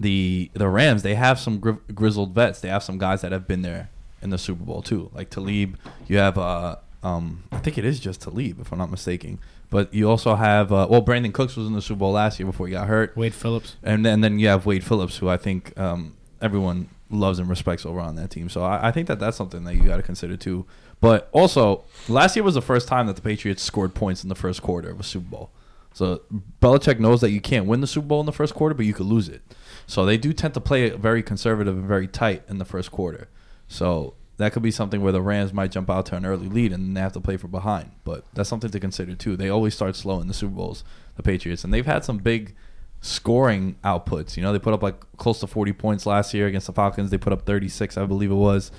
the 0.01 0.51
the 0.55 0.69
Rams 0.69 1.03
they 1.03 1.15
have 1.15 1.39
some 1.39 1.59
gri- 1.59 1.79
grizzled 1.95 2.35
vets. 2.35 2.61
They 2.61 2.69
have 2.69 2.83
some 2.83 2.99
guys 2.99 3.21
that 3.23 3.33
have 3.33 3.47
been 3.49 3.63
there 3.63 3.91
in 4.23 4.31
the 4.31 4.39
Super 4.39 4.65
Bowl 4.65 4.83
too, 4.83 5.11
like 5.15 5.31
Talib. 5.31 5.77
You 6.07 6.19
have 6.19 6.39
uh 6.39 6.77
um 7.03 7.45
I 7.53 7.59
think 7.59 7.79
it 7.79 7.85
is 7.85 8.01
just 8.01 8.21
Talib 8.23 8.61
if 8.61 8.73
I'm 8.73 8.79
not 8.79 8.91
mistaken. 8.91 9.39
But 9.71 9.93
you 9.93 10.09
also 10.09 10.35
have 10.35 10.73
uh, 10.73 10.87
well 10.89 11.03
Brandin 11.03 11.33
Cooks 11.33 11.57
was 11.57 11.67
in 11.67 11.73
the 11.75 11.83
Super 11.83 11.99
Bowl 12.01 12.13
last 12.13 12.39
year 12.39 12.47
before 12.47 12.67
he 12.67 12.73
got 12.73 12.87
hurt, 12.87 13.17
Wade 13.17 13.35
Phillips. 13.35 13.77
and 13.83 14.05
then 14.05 14.21
then 14.21 14.39
you 14.39 14.49
have 14.49 14.67
Wade 14.67 14.85
Phillips 14.85 15.17
who 15.19 15.29
I 15.29 15.37
think 15.37 15.79
um 15.79 16.15
everyone 16.41 16.89
loves 17.11 17.39
and 17.39 17.49
respects 17.49 17.85
over 17.87 18.01
on 18.01 18.17
that 18.17 18.31
team. 18.31 18.49
So 18.49 18.63
I, 18.63 18.89
I 18.89 18.91
think 18.93 19.09
that 19.09 19.19
that's 19.19 19.37
something 19.37 19.65
that 19.65 19.75
you 19.75 19.83
got 19.85 19.97
to 19.97 20.03
consider 20.03 20.37
too. 20.37 20.67
But 21.01 21.29
also, 21.33 21.85
last 22.09 22.35
year 22.37 22.43
was 22.43 22.55
the 22.55 22.63
first 22.63 22.89
time 22.89 23.07
that 23.07 23.17
the 23.17 23.23
Patriots 23.23 23.63
scored 23.63 23.95
points 23.95 24.23
in 24.23 24.29
the 24.29 24.35
first 24.35 24.63
quarter 24.63 24.91
of 24.91 25.01
a 25.01 25.05
Super 25.05 25.29
Bowl. 25.29 25.51
So 25.93 26.23
Belichick 26.61 26.99
knows 26.99 27.21
that 27.23 27.31
you 27.31 27.41
can't 27.41 27.67
win 27.67 27.81
the 27.81 27.87
Super 27.87 28.07
Bowl 28.07 28.21
in 28.21 28.27
the 28.27 28.33
first 28.33 28.55
quarter, 28.55 28.75
but 28.75 28.87
you 28.87 28.95
could 28.95 29.07
lose 29.07 29.29
it. 29.29 29.43
So 29.87 30.05
they 30.05 30.17
do 30.17 30.33
tend 30.33 30.55
to 30.55 30.61
play 30.61 30.91
very 30.91 31.23
conservative 31.23 31.77
and 31.77 31.87
very 31.87 32.07
tight 32.07 32.43
in 32.49 32.59
the 32.59 32.65
first 32.65 32.91
quarter. 32.91 33.29
So 33.69 34.15
that 34.37 34.53
could 34.53 34.63
be 34.63 34.71
something 34.71 35.03
where 35.03 35.13
the 35.13 35.23
Rams 35.23 35.53
might 35.53 35.73
jump 35.73 35.91
out 35.91 36.07
to 36.07 36.17
an 36.17 36.25
early 36.25 36.49
lead 36.49 36.73
and 36.73 36.97
they 36.97 37.01
have 37.01 37.13
to 37.15 37.21
play 37.21 37.37
for 37.37 37.49
behind. 37.49 37.91
But 38.05 38.25
that's 38.35 38.49
something 38.49 38.71
to 38.71 38.81
consider 38.81 39.15
too. 39.15 39.37
They 39.37 39.49
always 39.49 39.75
start 39.75 39.97
slow 39.97 40.21
in 40.21 40.29
the 40.29 40.35
Super 40.35 40.55
Bowls, 40.55 40.85
the 41.17 41.23
Patriots, 41.23 41.65
and 41.65 41.73
they've 41.73 41.87
had 41.87 42.05
some 42.05 42.19
big 42.19 42.55
scoring 43.01 43.77
outputs. 43.85 44.37
You 44.37 44.43
know, 44.43 44.53
they 44.53 44.59
put 44.59 44.75
up 44.75 44.83
like 44.83 45.01
close 45.17 45.41
to 45.41 45.47
40 45.47 45.73
points 45.73 46.07
last 46.07 46.35
year 46.35 46.47
against 46.47 46.69
the 46.69 46.73
Falcons. 46.73 47.11
They 47.11 47.19
put 47.19 47.33
up 47.33 47.43
36, 47.43 47.97
I 47.97 48.07
believe 48.07 48.31
it 48.31 48.35
was. 48.35 48.71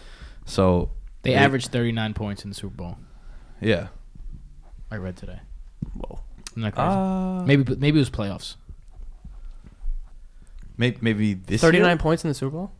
So 0.46 0.92
They 1.22 1.34
averaged 1.36 1.72
39 1.72 2.14
points 2.14 2.44
in 2.44 2.50
the 2.50 2.56
Super 2.56 2.76
Bowl. 2.76 2.98
yeah. 3.62 3.88
I 4.92 4.96
read 4.96 5.18
today. 5.18 5.40
Whoa. 5.94 6.20
Isn't 6.52 6.64
that 6.64 6.74
crazy? 6.74 6.88
Uh, 6.90 7.44
maybe 7.44 7.76
maybe 7.76 8.00
it 8.00 8.02
was 8.02 8.10
playoffs. 8.10 8.56
maybe, 10.78 10.98
maybe 11.02 11.34
this 11.36 11.62
39 11.62 11.88
year? 11.88 11.98
points 11.98 12.24
in 12.24 12.30
the 12.30 12.34
Super 12.34 12.52
Bowl? 12.58 12.72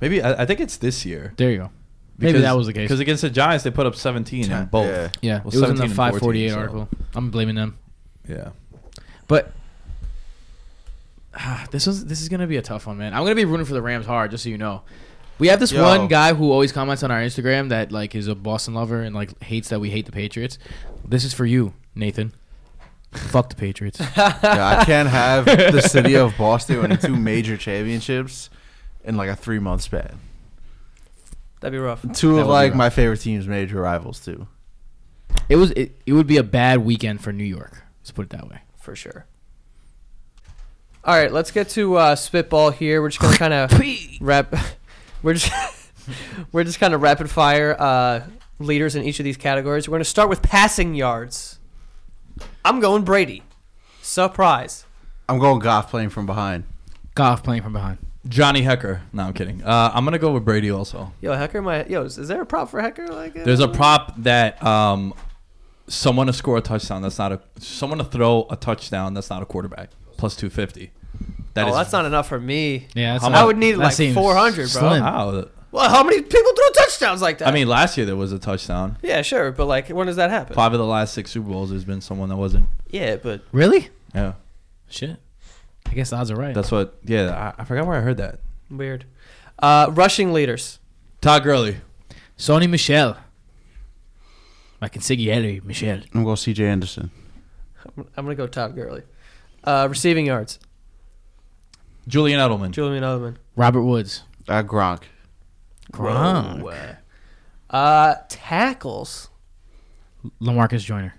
Maybe 0.00 0.22
I, 0.22 0.42
I 0.42 0.46
think 0.46 0.60
it's 0.60 0.76
this 0.76 1.06
year. 1.06 1.32
There 1.38 1.50
you 1.50 1.56
go. 1.58 1.70
Maybe 2.18 2.40
that 2.40 2.56
was 2.56 2.66
the 2.66 2.72
case. 2.72 2.82
Because 2.84 3.00
against 3.00 3.22
the 3.22 3.30
Giants, 3.30 3.64
they 3.64 3.70
put 3.70 3.86
up 3.86 3.96
17 3.96 4.50
in 4.50 4.64
both. 4.66 4.86
Yeah. 4.86 5.08
Yeah, 5.22 5.40
Well, 5.42 5.54
it 5.54 5.60
was 5.60 5.70
in 5.70 5.76
the 5.76 5.88
548 5.88 6.20
14, 6.20 6.50
so- 6.50 6.58
article. 6.58 6.88
I'm 7.14 7.30
blaming 7.30 7.54
them. 7.56 7.78
Yeah. 8.28 8.50
But 9.26 9.52
ah, 11.34 11.66
this 11.70 11.86
was 11.86 12.04
this 12.06 12.20
is 12.20 12.28
gonna 12.28 12.46
be 12.46 12.56
a 12.56 12.62
tough 12.62 12.86
one, 12.86 12.98
man. 12.98 13.14
I'm 13.14 13.22
gonna 13.22 13.34
be 13.34 13.44
rooting 13.44 13.66
for 13.66 13.74
the 13.74 13.82
Rams 13.82 14.06
hard, 14.06 14.30
just 14.30 14.44
so 14.44 14.50
you 14.50 14.58
know. 14.58 14.82
We 15.38 15.48
have 15.48 15.58
this 15.60 15.72
Yo. 15.72 15.82
one 15.82 16.08
guy 16.08 16.32
who 16.34 16.52
always 16.52 16.70
comments 16.72 17.02
on 17.02 17.10
our 17.10 17.20
Instagram 17.20 17.70
that 17.70 17.90
like 17.90 18.14
is 18.14 18.28
a 18.28 18.34
Boston 18.34 18.74
lover 18.74 19.02
and 19.02 19.14
like 19.14 19.42
hates 19.42 19.68
that 19.70 19.80
we 19.80 19.90
hate 19.90 20.06
the 20.06 20.12
Patriots. 20.12 20.58
This 21.04 21.24
is 21.24 21.34
for 21.34 21.44
you, 21.44 21.74
Nathan. 21.94 22.32
Fuck 23.12 23.50
the 23.50 23.56
Patriots. 23.56 24.00
Yeah, 24.16 24.78
I 24.80 24.84
can't 24.84 25.08
have 25.08 25.44
the 25.44 25.80
city 25.82 26.14
of 26.14 26.36
Boston 26.36 26.80
winning 26.82 26.98
two 26.98 27.16
major 27.16 27.56
championships 27.56 28.50
in 29.04 29.16
like 29.16 29.28
a 29.28 29.36
three 29.36 29.58
month 29.58 29.82
span. 29.82 30.18
That'd 31.60 31.72
be 31.72 31.78
rough. 31.78 32.04
Two 32.12 32.36
That 32.36 32.42
of 32.42 32.46
like 32.48 32.74
my 32.74 32.90
favorite 32.90 33.20
teams, 33.20 33.48
major 33.48 33.80
rivals 33.80 34.20
too. 34.24 34.46
It 35.48 35.56
was 35.56 35.70
it, 35.72 36.00
it 36.06 36.12
would 36.12 36.26
be 36.26 36.36
a 36.36 36.42
bad 36.42 36.84
weekend 36.84 37.22
for 37.22 37.32
New 37.32 37.44
York. 37.44 37.82
Let's 38.00 38.10
put 38.10 38.26
it 38.26 38.30
that 38.30 38.48
way. 38.48 38.60
For 38.78 38.94
sure. 38.94 39.26
All 41.04 41.14
right, 41.14 41.32
let's 41.32 41.50
get 41.50 41.68
to 41.70 41.96
uh, 41.96 42.16
spitball 42.16 42.70
here. 42.70 43.02
We're 43.02 43.10
just 43.10 43.20
gonna 43.20 43.36
kind 43.36 43.52
of 43.52 44.20
wrap. 44.20 44.54
We're 45.24 45.34
just 45.34 45.50
we're 46.52 46.64
just 46.64 46.78
kind 46.78 46.92
of 46.92 47.00
rapid 47.00 47.30
fire 47.30 47.74
uh, 47.78 48.26
leaders 48.58 48.94
in 48.94 49.04
each 49.04 49.18
of 49.18 49.24
these 49.24 49.38
categories. 49.38 49.88
We're 49.88 49.94
gonna 49.94 50.04
start 50.04 50.28
with 50.28 50.42
passing 50.42 50.94
yards. 50.94 51.58
I'm 52.62 52.78
going 52.78 53.04
Brady. 53.04 53.42
Surprise. 54.02 54.84
I'm 55.26 55.38
going 55.38 55.60
Goff 55.60 55.88
playing 55.88 56.10
from 56.10 56.26
behind. 56.26 56.64
Goff 57.14 57.42
playing 57.42 57.62
from 57.62 57.72
behind. 57.72 57.98
Johnny 58.28 58.62
Hekker. 58.62 59.00
No, 59.14 59.22
I'm 59.22 59.32
kidding. 59.32 59.64
Uh, 59.64 59.90
I'm 59.94 60.04
gonna 60.04 60.18
go 60.18 60.30
with 60.32 60.44
Brady 60.44 60.70
also. 60.70 61.14
Yo, 61.22 61.32
Hekker, 61.32 61.64
my 61.64 61.86
yo, 61.86 62.02
is, 62.02 62.18
is 62.18 62.28
there 62.28 62.42
a 62.42 62.46
prop 62.46 62.68
for 62.68 62.82
Hekker? 62.82 63.08
Like, 63.08 63.34
uh, 63.34 63.44
There's 63.44 63.60
a 63.60 63.68
prop 63.68 64.14
that 64.18 64.62
um, 64.62 65.14
someone 65.88 66.26
to 66.26 66.34
score 66.34 66.58
a 66.58 66.60
touchdown. 66.60 67.00
That's 67.00 67.18
not 67.18 67.32
a 67.32 67.40
someone 67.58 67.96
to 67.96 68.04
throw 68.04 68.46
a 68.50 68.56
touchdown. 68.56 69.14
That's 69.14 69.30
not 69.30 69.42
a 69.42 69.46
quarterback. 69.46 69.88
Plus 70.18 70.36
250. 70.36 70.92
That 71.54 71.66
oh, 71.66 71.68
is 71.68 71.74
that's 71.76 71.92
not 71.92 72.04
enough 72.04 72.28
for 72.28 72.40
me. 72.40 72.88
Yeah, 72.94 73.12
that's 73.14 73.24
not- 73.24 73.34
I 73.34 73.44
would 73.44 73.56
need 73.56 73.76
like 73.76 73.94
400, 73.94 74.54
bro. 74.56 74.66
slim. 74.66 75.02
Wow. 75.02 75.44
Well, 75.70 75.90
how 75.90 76.04
many 76.04 76.22
people 76.22 76.52
throw 76.52 76.70
touchdowns 76.84 77.20
like 77.20 77.38
that? 77.38 77.48
I 77.48 77.50
mean, 77.50 77.66
last 77.66 77.96
year 77.96 78.06
there 78.06 78.14
was 78.14 78.32
a 78.32 78.38
touchdown. 78.38 78.96
yeah, 79.02 79.22
sure, 79.22 79.50
but 79.50 79.66
like, 79.66 79.88
when 79.88 80.06
does 80.06 80.16
that 80.16 80.30
happen? 80.30 80.54
Five 80.54 80.72
of 80.72 80.78
the 80.78 80.84
last 80.86 81.14
six 81.14 81.32
Super 81.32 81.48
Bowls, 81.48 81.70
there's 81.70 81.84
been 81.84 82.00
someone 82.00 82.28
that 82.28 82.36
wasn't. 82.36 82.68
Yeah, 82.90 83.16
but 83.16 83.42
Really? 83.50 83.88
Yeah, 84.14 84.34
Shit. 84.88 85.16
I 85.86 85.94
guess 85.94 86.10
the 86.10 86.16
odds 86.16 86.30
are 86.30 86.36
right. 86.36 86.54
that's 86.54 86.70
what. 86.70 86.98
Yeah, 87.04 87.52
I, 87.58 87.62
I 87.62 87.64
forgot 87.64 87.86
where 87.86 87.96
I 87.96 88.00
heard 88.00 88.18
that. 88.18 88.38
weird. 88.70 89.04
Uh, 89.58 89.88
rushing 89.90 90.32
leaders. 90.32 90.78
Todd 91.20 91.42
Gurley. 91.42 91.78
Sony 92.38 92.68
Michel. 92.68 93.16
I 94.80 94.88
can 94.88 95.02
Siggy 95.02 95.62
Michelle. 95.64 96.00
I'm 96.14 96.24
going 96.24 96.36
to 96.46 96.52
go 96.52 96.62
CJ 96.62 96.68
Anderson. 96.68 97.10
I'm, 97.84 98.06
I'm 98.16 98.24
gonna 98.24 98.34
go 98.34 98.46
Todd 98.46 98.74
Gurley. 98.74 99.02
Uh, 99.62 99.86
receiving 99.88 100.26
yards. 100.26 100.58
Julian 102.06 102.38
Edelman. 102.40 102.70
Julian 102.70 103.02
Edelman. 103.02 103.36
Robert 103.56 103.82
Woods. 103.82 104.22
Uh, 104.48 104.62
Gronk. 104.62 105.02
Gronk. 105.92 106.96
Uh, 107.70 108.14
tackles. 108.28 109.30
Lamarcus 110.40 110.84
Joyner. 110.84 111.14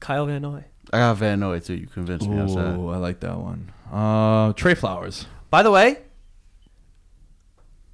Kyle 0.00 0.26
Van 0.26 0.42
Noy. 0.42 0.64
I 0.92 0.98
got 0.98 1.16
Van 1.16 1.40
Noy 1.40 1.60
too. 1.60 1.74
You 1.74 1.86
convinced 1.86 2.28
me. 2.28 2.38
outside. 2.38 2.76
Ooh, 2.76 2.88
I 2.90 2.96
like 2.96 3.20
that 3.20 3.38
one. 3.38 3.72
Uh, 3.92 4.52
Trey 4.52 4.74
Flowers. 4.74 5.26
By 5.50 5.62
the 5.62 5.70
way, 5.70 5.98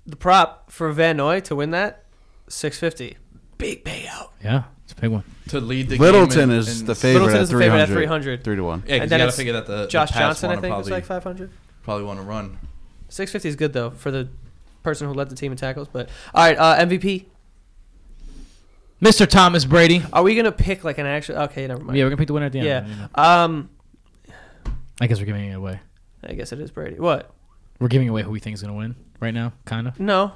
the 0.06 0.16
prop 0.16 0.70
for 0.70 0.90
Van 0.92 1.16
Noy 1.16 1.40
to 1.40 1.56
win 1.56 1.70
that, 1.70 2.04
six 2.48 2.78
fifty. 2.78 3.16
Big 3.58 3.84
payout. 3.84 4.30
Yeah, 4.42 4.64
it's 4.92 4.98
a 4.98 5.00
big 5.02 5.10
one. 5.10 5.24
To 5.48 5.60
lead 5.60 5.88
the 5.88 5.96
Littleton 5.98 6.38
game 6.38 6.50
in- 6.50 6.56
is 6.58 6.80
in- 6.80 6.86
the 6.86 6.94
favorite 6.94 7.20
Littleton 7.26 7.36
at 7.38 7.42
is 7.42 7.48
the 7.50 7.58
favorite 7.58 7.78
at 7.80 7.88
300. 7.88 7.94
300. 7.98 8.44
Three 8.44 8.56
to 8.56 8.62
one. 8.64 8.78
Yeah, 8.80 8.84
'cause 8.84 8.92
And 8.92 9.02
you 9.02 9.08
then 9.08 9.18
gotta 9.18 9.28
it's 9.28 9.36
figure 9.36 9.52
that 9.54 9.66
the 9.66 9.86
Josh 9.88 10.08
the 10.10 10.12
pass 10.14 10.20
Johnson, 10.22 10.46
I 10.46 10.48
wanna 10.50 10.60
think, 10.60 10.76
was 10.76 10.82
probably, 10.86 10.92
like 10.92 11.04
five 11.06 11.24
hundred. 11.24 11.50
probably 11.82 12.04
want 12.04 12.18
to 12.20 12.24
run. 12.24 12.58
Six 13.08 13.32
fifty 13.32 13.48
is 13.48 13.56
good 13.56 13.72
though 13.72 13.90
for 13.90 14.10
the 14.10 14.28
person 14.82 15.06
who 15.08 15.14
led 15.14 15.28
the 15.28 15.36
team 15.36 15.52
in 15.52 15.58
tackles. 15.58 15.88
But 15.92 16.08
all 16.34 16.44
right, 16.44 16.56
uh, 16.56 16.76
MVP. 16.86 17.26
Mr. 19.00 19.26
Thomas 19.26 19.64
Brady. 19.64 20.02
Are 20.12 20.22
we 20.22 20.34
gonna 20.36 20.52
pick 20.52 20.84
like 20.84 20.98
an 20.98 21.06
actual? 21.06 21.36
Okay, 21.38 21.66
never 21.66 21.82
mind. 21.82 21.98
Yeah, 21.98 22.04
we're 22.04 22.10
gonna 22.10 22.18
pick 22.18 22.28
the 22.28 22.34
winner 22.34 22.46
at 22.46 22.52
the 22.52 22.60
end. 22.60 22.68
Yeah. 22.68 22.86
You 22.86 22.94
know. 22.94 23.08
Um, 23.22 23.70
I 25.00 25.06
guess 25.08 25.18
we're 25.18 25.26
giving 25.26 25.48
it 25.50 25.54
away. 25.54 25.80
I 26.24 26.34
guess 26.34 26.52
it 26.52 26.60
is 26.60 26.70
Brady. 26.70 27.00
What? 27.00 27.34
We're 27.80 27.88
giving 27.88 28.08
away 28.08 28.22
who 28.22 28.30
we 28.30 28.38
think 28.38 28.54
is 28.54 28.62
gonna 28.62 28.74
win 28.74 28.94
right 29.18 29.34
now, 29.34 29.52
kind 29.64 29.88
of. 29.88 29.98
No, 29.98 30.32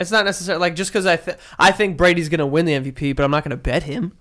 it's 0.00 0.10
not 0.10 0.24
necessarily 0.24 0.60
like 0.60 0.74
just 0.74 0.90
because 0.90 1.06
I 1.06 1.16
th- 1.16 1.38
I 1.58 1.70
think 1.70 1.96
Brady's 1.96 2.28
gonna 2.28 2.46
win 2.46 2.66
the 2.66 2.72
MVP, 2.72 3.14
but 3.16 3.24
I'm 3.24 3.30
not 3.30 3.44
gonna 3.44 3.56
bet 3.56 3.84
him. 3.84 4.12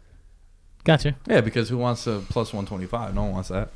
Gotcha. 0.84 1.16
Yeah, 1.28 1.42
because 1.42 1.70
who 1.70 1.78
wants 1.78 2.08
a 2.08 2.20
plus 2.30 2.54
125? 2.54 3.16
No 3.16 3.24
one 3.24 3.32
wants 3.34 3.50
that. 3.50 3.70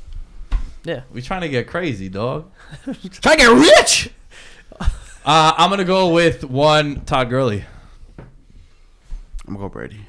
Yeah. 0.84 1.02
We 1.12 1.22
trying 1.22 1.40
to 1.40 1.48
get 1.48 1.66
crazy, 1.66 2.08
dog. 2.08 2.50
Try 2.84 3.36
to 3.36 3.38
get 3.38 3.50
rich. 3.50 4.10
Uh, 5.26 5.52
I'm 5.58 5.68
gonna 5.68 5.84
go 5.84 6.14
with 6.14 6.42
one 6.42 7.02
Todd 7.02 7.28
Gurley. 7.28 7.62
I'm 9.48 9.54
going 9.54 9.56
to 9.56 9.60
go 9.60 9.68
Brady. 9.68 10.00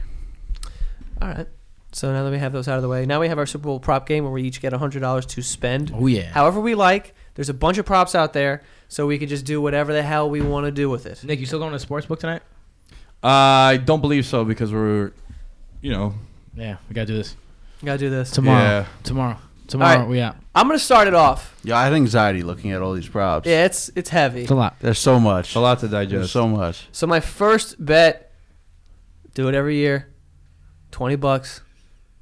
All 1.21 1.29
right. 1.29 1.47
So 1.91 2.11
now 2.13 2.23
that 2.23 2.31
we 2.31 2.37
have 2.37 2.53
those 2.53 2.67
out 2.67 2.75
of 2.77 2.81
the 2.83 2.87
way, 2.89 3.05
now 3.05 3.19
we 3.19 3.27
have 3.29 3.37
our 3.39 3.45
Super 3.47 3.63
Bowl 3.63 3.79
prop 3.79 4.05
game 4.07 4.23
where 4.23 4.31
we 4.33 4.43
each 4.43 4.61
get 4.61 4.73
hundred 4.73 4.99
dollars 4.99 5.25
to 5.27 5.41
spend 5.41 5.91
Oh 5.95 6.05
yeah. 6.07 6.29
however 6.31 6.59
we 6.59 6.75
like. 6.75 7.15
There's 7.35 7.49
a 7.49 7.53
bunch 7.53 7.77
of 7.77 7.85
props 7.85 8.15
out 8.15 8.33
there, 8.33 8.61
so 8.89 9.07
we 9.07 9.17
could 9.17 9.29
just 9.29 9.45
do 9.45 9.61
whatever 9.61 9.93
the 9.93 10.03
hell 10.03 10.29
we 10.29 10.41
want 10.41 10.65
to 10.65 10.71
do 10.71 10.89
with 10.89 11.05
it. 11.05 11.23
Nick, 11.23 11.39
you 11.39 11.45
still 11.45 11.59
going 11.59 11.71
to 11.71 11.75
the 11.75 11.79
sports 11.79 12.05
book 12.05 12.19
tonight? 12.19 12.41
Uh, 13.23 13.27
I 13.27 13.77
don't 13.77 14.01
believe 14.01 14.25
so 14.25 14.43
because 14.45 14.71
we're, 14.73 15.11
you 15.81 15.91
know, 15.91 16.13
Yeah, 16.55 16.77
we 16.89 16.93
gotta 16.93 17.05
do 17.07 17.15
this 17.15 17.35
Gotta 17.83 17.97
do 17.97 18.09
this. 18.09 18.31
tomorrow. 18.31 18.59
Yeah. 18.63 18.85
Tomorrow. 19.03 19.37
Tomorrow. 19.67 19.99
right. 19.99 20.07
We 20.09 20.19
out. 20.19 20.35
I'm 20.55 20.67
gonna 20.67 20.79
start 20.79 21.07
it 21.07 21.13
off. 21.13 21.55
Yeah, 21.63 21.77
I 21.77 21.85
have 21.85 21.93
anxiety 21.93 22.43
looking 22.43 22.71
at 22.71 22.81
all 22.81 22.93
these 22.93 23.07
props. 23.07 23.47
Yeah, 23.47 23.65
it's 23.65 23.89
it's 23.95 24.09
heavy. 24.09 24.41
It's 24.41 24.51
a 24.51 24.55
lot. 24.55 24.75
There's 24.79 24.99
so 24.99 25.19
much. 25.19 25.55
a 25.55 25.59
lot 25.59 25.79
to 25.79 25.87
There's 25.87 26.09
digest. 26.09 26.33
so 26.33 26.47
much. 26.47 26.87
So 26.91 27.07
my 27.07 27.19
first 27.19 27.83
bet, 27.83 28.33
do 29.33 29.47
it 29.47 29.55
every 29.55 29.75
year, 29.77 30.07
twenty 30.91 31.15
bucks, 31.15 31.61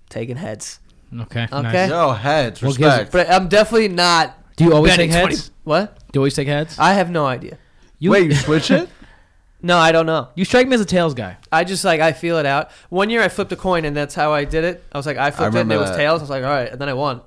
taking 0.10 0.38
heads. 0.38 0.80
Okay. 1.14 1.44
Okay. 1.44 1.62
nice. 1.62 1.90
Yo, 1.90 2.12
heads. 2.12 2.62
What 2.62 2.78
gives 2.78 2.80
Respect. 2.80 3.12
But 3.12 3.30
I'm 3.30 3.48
definitely 3.48 3.88
not. 3.90 4.38
Do 4.56 4.66
you 4.66 4.74
always 4.74 4.92
betting 4.92 5.12
take 5.12 5.22
20 5.22 5.36
heads? 5.36 5.52
What? 5.64 5.98
Do 6.12 6.18
you 6.18 6.22
always 6.22 6.34
take 6.34 6.48
heads? 6.48 6.78
I 6.80 6.94
have 6.94 7.10
no 7.10 7.26
idea. 7.26 7.58
You, 8.00 8.12
Wait, 8.12 8.26
you 8.26 8.36
switch 8.36 8.72
it? 8.72 8.90
No, 9.60 9.76
I 9.78 9.92
don't 9.92 10.06
know. 10.06 10.30
you 10.36 10.46
strike 10.46 10.68
me 10.68 10.76
as 10.76 10.82
a 10.82 10.86
tails 10.86 11.16
guy. 11.16 11.36
I 11.52 11.64
just 11.64 11.84
like 11.84 12.00
I 12.00 12.12
feel 12.14 12.38
it 12.38 12.46
out. 12.46 12.70
One 12.90 13.10
year 13.10 13.24
I 13.24 13.28
flipped 13.28 13.52
a 13.52 13.56
coin 13.56 13.86
and 13.86 13.98
that's 13.98 14.14
how 14.14 14.32
I 14.32 14.46
did 14.46 14.64
it. 14.64 14.84
I 14.92 14.98
was 15.00 15.08
like 15.08 15.18
I 15.18 15.32
flipped 15.32 15.56
it 15.56 15.62
and 15.62 15.72
it 15.72 15.78
was 15.78 15.90
that. 15.90 15.98
tails. 15.98 16.22
I 16.22 16.24
was 16.24 16.30
like 16.30 16.44
all 16.44 16.50
right, 16.50 16.72
and 16.72 16.80
then 16.80 16.88
I 16.88 16.94
won. 16.94 17.22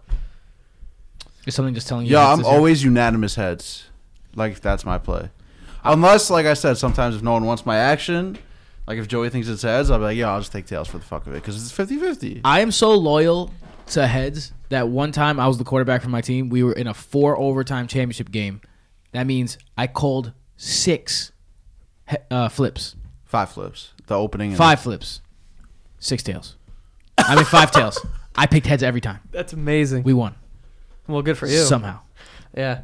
Is 1.44 1.56
something 1.56 1.74
just 1.74 1.88
telling 1.88 2.06
you? 2.06 2.12
Yo, 2.12 2.20
heads 2.20 2.30
I'm 2.30 2.38
this 2.38 2.46
year? 2.46 2.54
always 2.54 2.84
unanimous 2.84 3.34
heads. 3.34 3.88
Like 4.36 4.60
that's 4.60 4.84
my 4.84 4.96
play. 4.96 5.30
Unless, 5.82 6.30
like 6.30 6.46
I 6.46 6.54
said, 6.54 6.76
sometimes 6.78 7.16
if 7.16 7.22
no 7.22 7.32
one 7.32 7.44
wants 7.46 7.66
my 7.66 7.76
action, 7.76 8.38
like 8.90 8.98
if 8.98 9.06
Joey 9.06 9.30
thinks 9.30 9.46
it's 9.46 9.62
heads, 9.62 9.88
I'll 9.88 9.98
be 9.98 10.04
like, 10.04 10.16
yeah, 10.16 10.32
I'll 10.32 10.40
just 10.40 10.50
take 10.50 10.66
tails 10.66 10.88
for 10.88 10.98
the 10.98 11.04
fuck 11.04 11.24
of 11.28 11.32
it 11.32 11.36
because 11.36 11.54
it's 11.54 11.72
50-50. 11.72 12.40
I 12.44 12.58
am 12.58 12.72
so 12.72 12.92
loyal 12.92 13.52
to 13.86 14.04
heads 14.04 14.52
that 14.68 14.88
one 14.88 15.12
time 15.12 15.38
I 15.38 15.46
was 15.46 15.58
the 15.58 15.64
quarterback 15.64 16.02
for 16.02 16.08
my 16.08 16.20
team. 16.20 16.48
We 16.48 16.64
were 16.64 16.72
in 16.72 16.88
a 16.88 16.94
four 16.94 17.38
overtime 17.38 17.86
championship 17.86 18.32
game. 18.32 18.60
That 19.12 19.28
means 19.28 19.58
I 19.78 19.86
called 19.86 20.32
six 20.56 21.30
he- 22.08 22.16
uh, 22.32 22.48
flips, 22.48 22.96
Five 23.26 23.50
flips. 23.50 23.92
The 24.08 24.18
opening. 24.18 24.48
And 24.48 24.58
five 24.58 24.80
flips, 24.80 25.20
six 26.00 26.24
tails. 26.24 26.56
I 27.16 27.36
mean 27.36 27.44
five 27.44 27.70
tails. 27.70 28.04
I 28.34 28.46
picked 28.46 28.66
heads 28.66 28.82
every 28.82 29.00
time. 29.00 29.20
That's 29.30 29.52
amazing. 29.52 30.02
We 30.02 30.14
won 30.14 30.34
well, 31.06 31.22
good 31.22 31.38
for 31.38 31.46
you. 31.46 31.58
somehow. 31.58 32.00
yeah. 32.56 32.78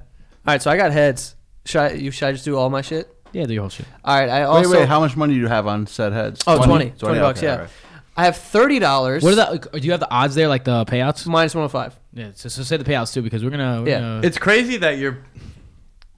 All 0.46 0.52
right, 0.54 0.62
so 0.62 0.70
I 0.70 0.76
got 0.76 0.92
heads. 0.92 1.34
Should 1.64 1.80
I, 1.80 1.90
you 1.94 2.12
should 2.12 2.28
I 2.28 2.32
just 2.32 2.44
do 2.44 2.56
all 2.56 2.70
my 2.70 2.80
shit? 2.80 3.12
Yeah, 3.36 3.46
the 3.46 3.56
whole 3.56 3.68
shit. 3.68 3.86
All 4.04 4.18
right. 4.18 4.28
I 4.28 4.40
Wait, 4.40 4.44
also 4.66 4.78
wait. 4.80 4.88
How 4.88 5.00
much 5.00 5.16
money 5.16 5.34
do 5.34 5.40
you 5.40 5.48
have 5.48 5.66
on 5.66 5.86
said 5.86 6.12
heads? 6.12 6.42
Oh, 6.46 6.56
20. 6.64 6.90
20 6.98 7.20
bucks, 7.20 7.38
okay, 7.40 7.46
yeah. 7.46 7.52
alright. 7.54 7.70
I 8.18 8.24
have 8.24 8.36
thirty 8.38 8.78
dollars. 8.78 9.22
What 9.22 9.34
are 9.38 9.58
the? 9.58 9.78
Do 9.78 9.84
you 9.84 9.90
have 9.90 10.00
the 10.00 10.10
odds 10.10 10.34
there, 10.34 10.48
like 10.48 10.64
the 10.64 10.86
payouts? 10.86 11.26
minus 11.26 11.54
one 11.54 11.60
hundred 11.62 11.68
five? 11.72 11.98
Yeah, 12.14 12.30
so, 12.34 12.48
so 12.48 12.62
say 12.62 12.78
the 12.78 12.84
payouts 12.84 13.12
too, 13.12 13.20
because 13.20 13.44
we're 13.44 13.50
gonna. 13.50 13.82
We're 13.82 13.88
Yeah. 13.90 14.00
gonna- 14.00 14.20
It's 14.26 14.38
crazy 14.38 14.78
that 14.78 14.96
you're. 14.96 15.18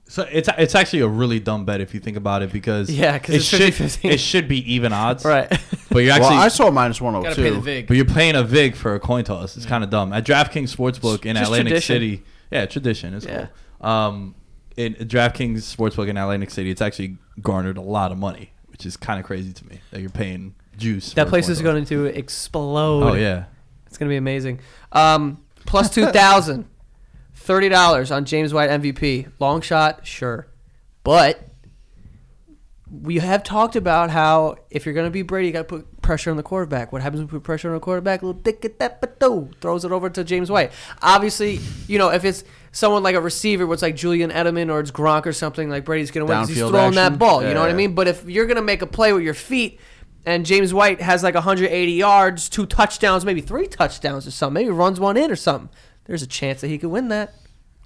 So 0.07 0.23
it's 0.31 0.49
it's 0.57 0.75
actually 0.77 1.01
a 1.01 1.09
really 1.09 1.41
dumb 1.41 1.65
bet 1.65 1.81
if 1.81 1.93
you 1.95 2.01
think 2.01 2.17
about 2.17 2.43
it 2.43 2.53
because 2.53 2.89
Yeah, 2.89 3.19
'cause 3.19 3.35
it 3.35 3.39
it's 3.39 3.45
should 3.47 3.61
50-50. 3.61 4.11
it 4.11 4.21
should 4.21 4.47
be 4.49 4.73
even 4.75 4.93
odds, 4.93 5.25
Right. 5.25 5.49
But 5.91 5.99
you're 6.05 6.13
actually 6.13 6.37
Well, 6.37 6.41
actually 6.41 6.45
I 6.45 6.49
saw 6.49 6.71
minus 6.71 7.01
one 7.01 7.15
gotta 7.15 7.29
hundred 7.31 7.43
pay 7.43 7.51
the 7.51 7.57
two. 7.57 7.63
vig. 7.63 7.87
but 7.89 7.97
you're 7.97 8.07
playing 8.07 8.37
a 8.37 8.43
vig 8.45 8.75
for 8.77 8.95
a 8.95 9.01
coin 9.01 9.25
toss. 9.25 9.57
It's 9.57 9.67
kind 9.67 9.83
of 9.85 9.91
dumb. 9.91 10.13
At 10.13 10.25
DraftKings 10.25 10.75
Sportsbook 10.75 11.27
in 11.27 11.35
Just 11.37 11.47
Atlantic 11.47 11.73
tradition. 11.73 11.95
City, 11.97 12.23
yeah, 12.53 12.65
tradition 12.67 13.13
is 13.15 13.25
Yeah. 13.27 13.49
cool. 13.81 13.91
Um, 13.91 14.35
in 14.79 14.95
DraftKings 14.95 15.57
Sportsbook 15.57 16.09
in 16.09 16.17
Atlantic 16.17 16.51
City, 16.51 16.71
it's 16.71 16.81
actually 16.81 17.19
garnered 17.43 17.77
a 17.77 17.83
lot 17.83 18.13
of 18.13 18.19
money, 18.19 18.53
which 18.69 18.87
is 18.87 18.97
kind 18.97 19.19
of 19.19 19.27
crazy 19.27 19.53
to 19.53 19.67
me 19.67 19.81
that 19.91 20.01
you're 20.01 20.09
paying 20.09 20.55
juice. 20.77 21.15
that 21.15 21.27
place 21.27 21.49
is 21.49 21.61
going 21.61 21.85
to 21.87 22.05
explode. 22.05 23.03
Oh 23.03 23.15
yeah, 23.15 23.47
It's 23.87 23.99
going 23.99 24.09
to 24.09 24.13
be 24.13 24.17
amazing. 24.17 24.61
Um, 24.93 25.45
plus 25.67 25.91
2,000. 25.91 26.67
$30 27.45 28.15
on 28.15 28.27
James 28.27 28.53
White 28.53 28.69
MVP. 28.69 29.33
Long 29.41 29.63
shot, 29.63 30.07
sure. 30.07 30.49
But 31.03 31.49
we 32.91 33.17
have 33.17 33.43
talked 33.43 33.75
about 33.75 34.11
how 34.11 34.57
if 34.71 34.85
you're 34.85 34.95
going 34.95 35.07
to 35.07 35.11
be 35.11 35.23
Brady, 35.23 35.47
you 35.47 35.53
got 35.55 35.61
to 35.61 35.65
put 35.65 36.03
pressure 36.03 36.31
on 36.31 36.37
the 36.37 36.43
quarterback. 36.43 36.93
What 36.93 37.01
happens 37.01 37.21
when 37.21 37.27
you 37.27 37.31
put 37.31 37.45
pressure 37.45 37.69
on 37.69 37.75
the 37.75 37.81
quarterback? 37.81 38.23
little 38.23 38.39
dick 38.39 38.65
at 38.67 38.79
that 38.81 39.01
but 39.01 39.19
throws 39.61 39.85
it 39.85 39.93
over 39.93 40.11
to 40.11 40.25
James 40.25 40.51
White. 40.51 40.73
Obviously, 41.01 41.61
you 41.87 41.99
know, 41.99 42.11
if 42.11 42.25
it's 42.25 42.45
someone 42.73 43.03
like 43.03 43.15
a 43.15 43.21
receiver, 43.21 43.67
where 43.67 43.75
it's 43.75 43.83
like 43.83 43.97
Julian 43.97 44.31
Edelman 44.31 44.71
or 44.71 44.81
it's 44.81 44.91
Gronk 44.91 45.27
or 45.27 45.33
something, 45.33 45.69
like 45.71 45.85
Brady's 45.85 46.11
going 46.11 46.27
to 46.27 46.31
win 46.31 46.41
'cause 46.41 46.49
he's 46.49 46.59
Downfield 46.59 46.71
throwing 46.71 46.95
that 46.95 47.07
action. 47.07 47.19
ball. 47.19 47.43
You 47.47 47.55
know 47.55 47.61
what 47.61 47.71
I 47.71 47.75
mean? 47.75 47.95
But 47.95 48.09
if 48.09 48.25
you're 48.29 48.47
going 48.47 48.57
to 48.57 48.63
make 48.63 48.83
a 48.83 48.87
play 48.87 49.13
with 49.13 49.23
your 49.23 49.35
feet, 49.35 49.81
and 50.27 50.45
James 50.45 50.75
White 50.75 51.01
has 51.01 51.23
like 51.23 51.35
180 51.35 51.93
yards, 51.93 52.49
two 52.49 52.67
touchdowns, 52.67 53.25
maybe 53.25 53.41
three 53.41 53.67
touchdowns 53.67 54.27
or 54.27 54.31
something, 54.31 54.55
maybe 54.55 54.71
runs 54.71 55.01
one 55.01 55.17
in 55.17 55.31
or 55.31 55.37
something. 55.37 55.69
There's 56.07 56.23
a 56.23 56.27
chance 56.27 56.61
that 56.61 56.69
he 56.69 56.77
could 56.79 56.91
win 56.91 57.09
that. 57.09 57.35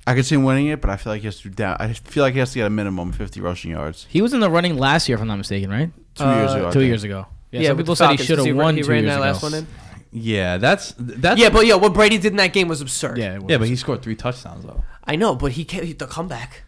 I 0.07 0.15
could 0.15 0.27
see 0.27 0.35
him 0.35 0.43
winning 0.43 0.67
it, 0.67 0.81
but 0.81 0.91
I 0.91 0.97
feel 0.97 1.13
like 1.13 1.21
he 1.21 1.27
has 1.29 1.39
to 1.43 1.49
down. 1.49 1.77
I 1.79 1.93
feel 1.93 2.25
like 2.25 2.33
he 2.33 2.41
has 2.41 2.51
to 2.53 2.59
get 2.59 2.67
a 2.67 2.71
minimum 2.71 3.13
fifty 3.13 3.41
rushing 3.41 3.71
yards. 3.71 4.07
He 4.09 4.21
was 4.21 4.33
in 4.33 4.41
the 4.41 4.51
running 4.51 4.77
last 4.77 5.09
year, 5.09 5.15
if 5.15 5.23
I'm 5.23 5.29
not 5.29 5.37
mistaken, 5.37 5.71
right? 5.71 5.91
Two 6.17 6.25
years 6.25 6.51
Uh, 6.51 6.57
ago. 6.57 6.71
Two 6.73 6.81
years 6.83 7.05
ago. 7.05 7.27
Yeah, 7.53 7.61
Yeah, 7.61 7.69
some 7.69 7.77
people 7.77 7.95
the 7.95 7.97
said 8.09 8.11
he 8.11 8.17
should 8.25 8.39
have 8.39 8.57
won 8.57 8.77
He 8.77 8.83
two 8.83 8.89
ran 8.91 9.05
years 9.05 9.13
that 9.13 9.17
ago. 9.19 9.25
last 9.25 9.43
one 9.45 9.55
in. 9.55 9.67
Yeah. 10.13 10.59
That's 10.59 10.95
that's 10.99 11.41
Yeah, 11.41 11.49
but 11.51 11.67
yeah, 11.67 11.75
what 11.75 11.93
Brady 11.95 12.19
did 12.19 12.33
in 12.33 12.37
that 12.37 12.53
game 12.53 12.69
was 12.69 12.81
absurd. 12.81 13.19
Yeah, 13.19 13.37
it 13.37 13.43
yeah, 13.49 13.59
but 13.59 13.67
he 13.69 13.77
scored 13.77 14.03
three 14.03 14.15
touchdowns 14.17 14.65
though. 14.65 14.85
I 15.05 15.17
know, 15.17 15.35
but 15.35 15.53
he 15.53 15.65
can't. 15.65 15.99
The 15.99 16.07
comeback. 16.07 16.63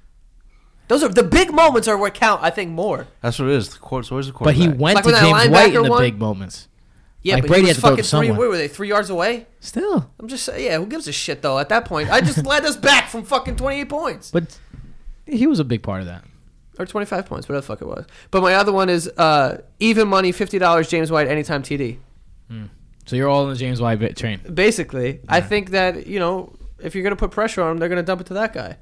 Those 0.88 1.02
are 1.02 1.08
the 1.08 1.22
big 1.22 1.52
moments 1.52 1.88
are 1.88 1.96
what 1.96 2.14
count. 2.14 2.42
I 2.42 2.50
think 2.50 2.70
more. 2.70 3.06
That's 3.22 3.38
what 3.38 3.48
it 3.48 3.54
is. 3.54 3.70
The 3.70 3.78
court, 3.78 4.04
so 4.06 4.16
where's 4.16 4.26
the 4.26 4.32
court 4.32 4.46
But 4.48 4.54
quarterback? 4.56 4.76
he 4.76 4.82
went 4.82 4.94
Like 4.96 5.04
to 5.04 5.12
when 5.12 5.14
that 5.14 5.22
James 5.22 5.50
White 5.50 5.70
linebacker 5.72 5.76
in 5.76 5.82
the 5.84 5.90
won? 5.90 6.02
big 6.02 6.18
moments. 6.18 6.68
Yeah, 7.22 7.34
Like 7.34 7.44
but 7.44 7.48
Brady 7.48 7.62
he 7.62 7.68
had 7.68 7.74
to 7.76 7.80
throw 7.80 7.90
to 7.90 7.92
fucking 7.96 8.02
three. 8.04 8.08
someone. 8.08 8.36
Where 8.36 8.48
were 8.50 8.56
they? 8.58 8.68
Three 8.68 8.88
yards 8.88 9.08
away. 9.08 9.46
Still, 9.60 10.10
I'm 10.20 10.28
just 10.28 10.44
saying. 10.44 10.62
Yeah, 10.62 10.76
who 10.78 10.86
gives 10.86 11.08
a 11.08 11.12
shit 11.12 11.40
though? 11.40 11.58
At 11.58 11.70
that 11.70 11.86
point, 11.86 12.10
I 12.10 12.20
just 12.20 12.44
led 12.46 12.66
us 12.66 12.76
back 12.76 13.08
from 13.08 13.24
fucking 13.24 13.56
28 13.56 13.88
points 13.88 14.30
but 14.30 14.58
he 15.26 15.46
was 15.46 15.58
a 15.58 15.64
big 15.64 15.82
part 15.82 16.00
of 16.02 16.06
that. 16.06 16.22
or 16.78 16.84
25 16.84 17.24
points, 17.24 17.48
whatever 17.48 17.62
the 17.62 17.66
fuck 17.66 17.80
it 17.80 17.86
was. 17.88 18.04
But 18.30 18.42
my 18.42 18.54
other 18.54 18.72
one 18.72 18.90
is 18.90 19.08
uh, 19.16 19.62
even 19.80 20.06
money, 20.08 20.32
fifty 20.32 20.58
dollars. 20.58 20.88
James 20.90 21.10
White 21.10 21.28
anytime 21.28 21.62
TD. 21.62 21.96
So 23.06 23.16
you're 23.16 23.28
all 23.28 23.44
in 23.44 23.50
the 23.50 23.56
James 23.56 23.80
White 23.80 23.98
bit 23.98 24.16
train. 24.16 24.40
Basically, 24.52 25.20
I 25.28 25.40
think 25.40 25.70
that 25.70 26.06
you 26.06 26.18
know 26.18 26.54
if 26.78 26.94
you're 26.94 27.04
gonna 27.04 27.16
put 27.16 27.30
pressure 27.30 27.62
on 27.62 27.72
him, 27.72 27.78
they're 27.78 27.88
gonna 27.88 28.02
dump 28.02 28.20
it 28.20 28.26
to 28.28 28.34
that 28.34 28.52
guy. 28.52 28.76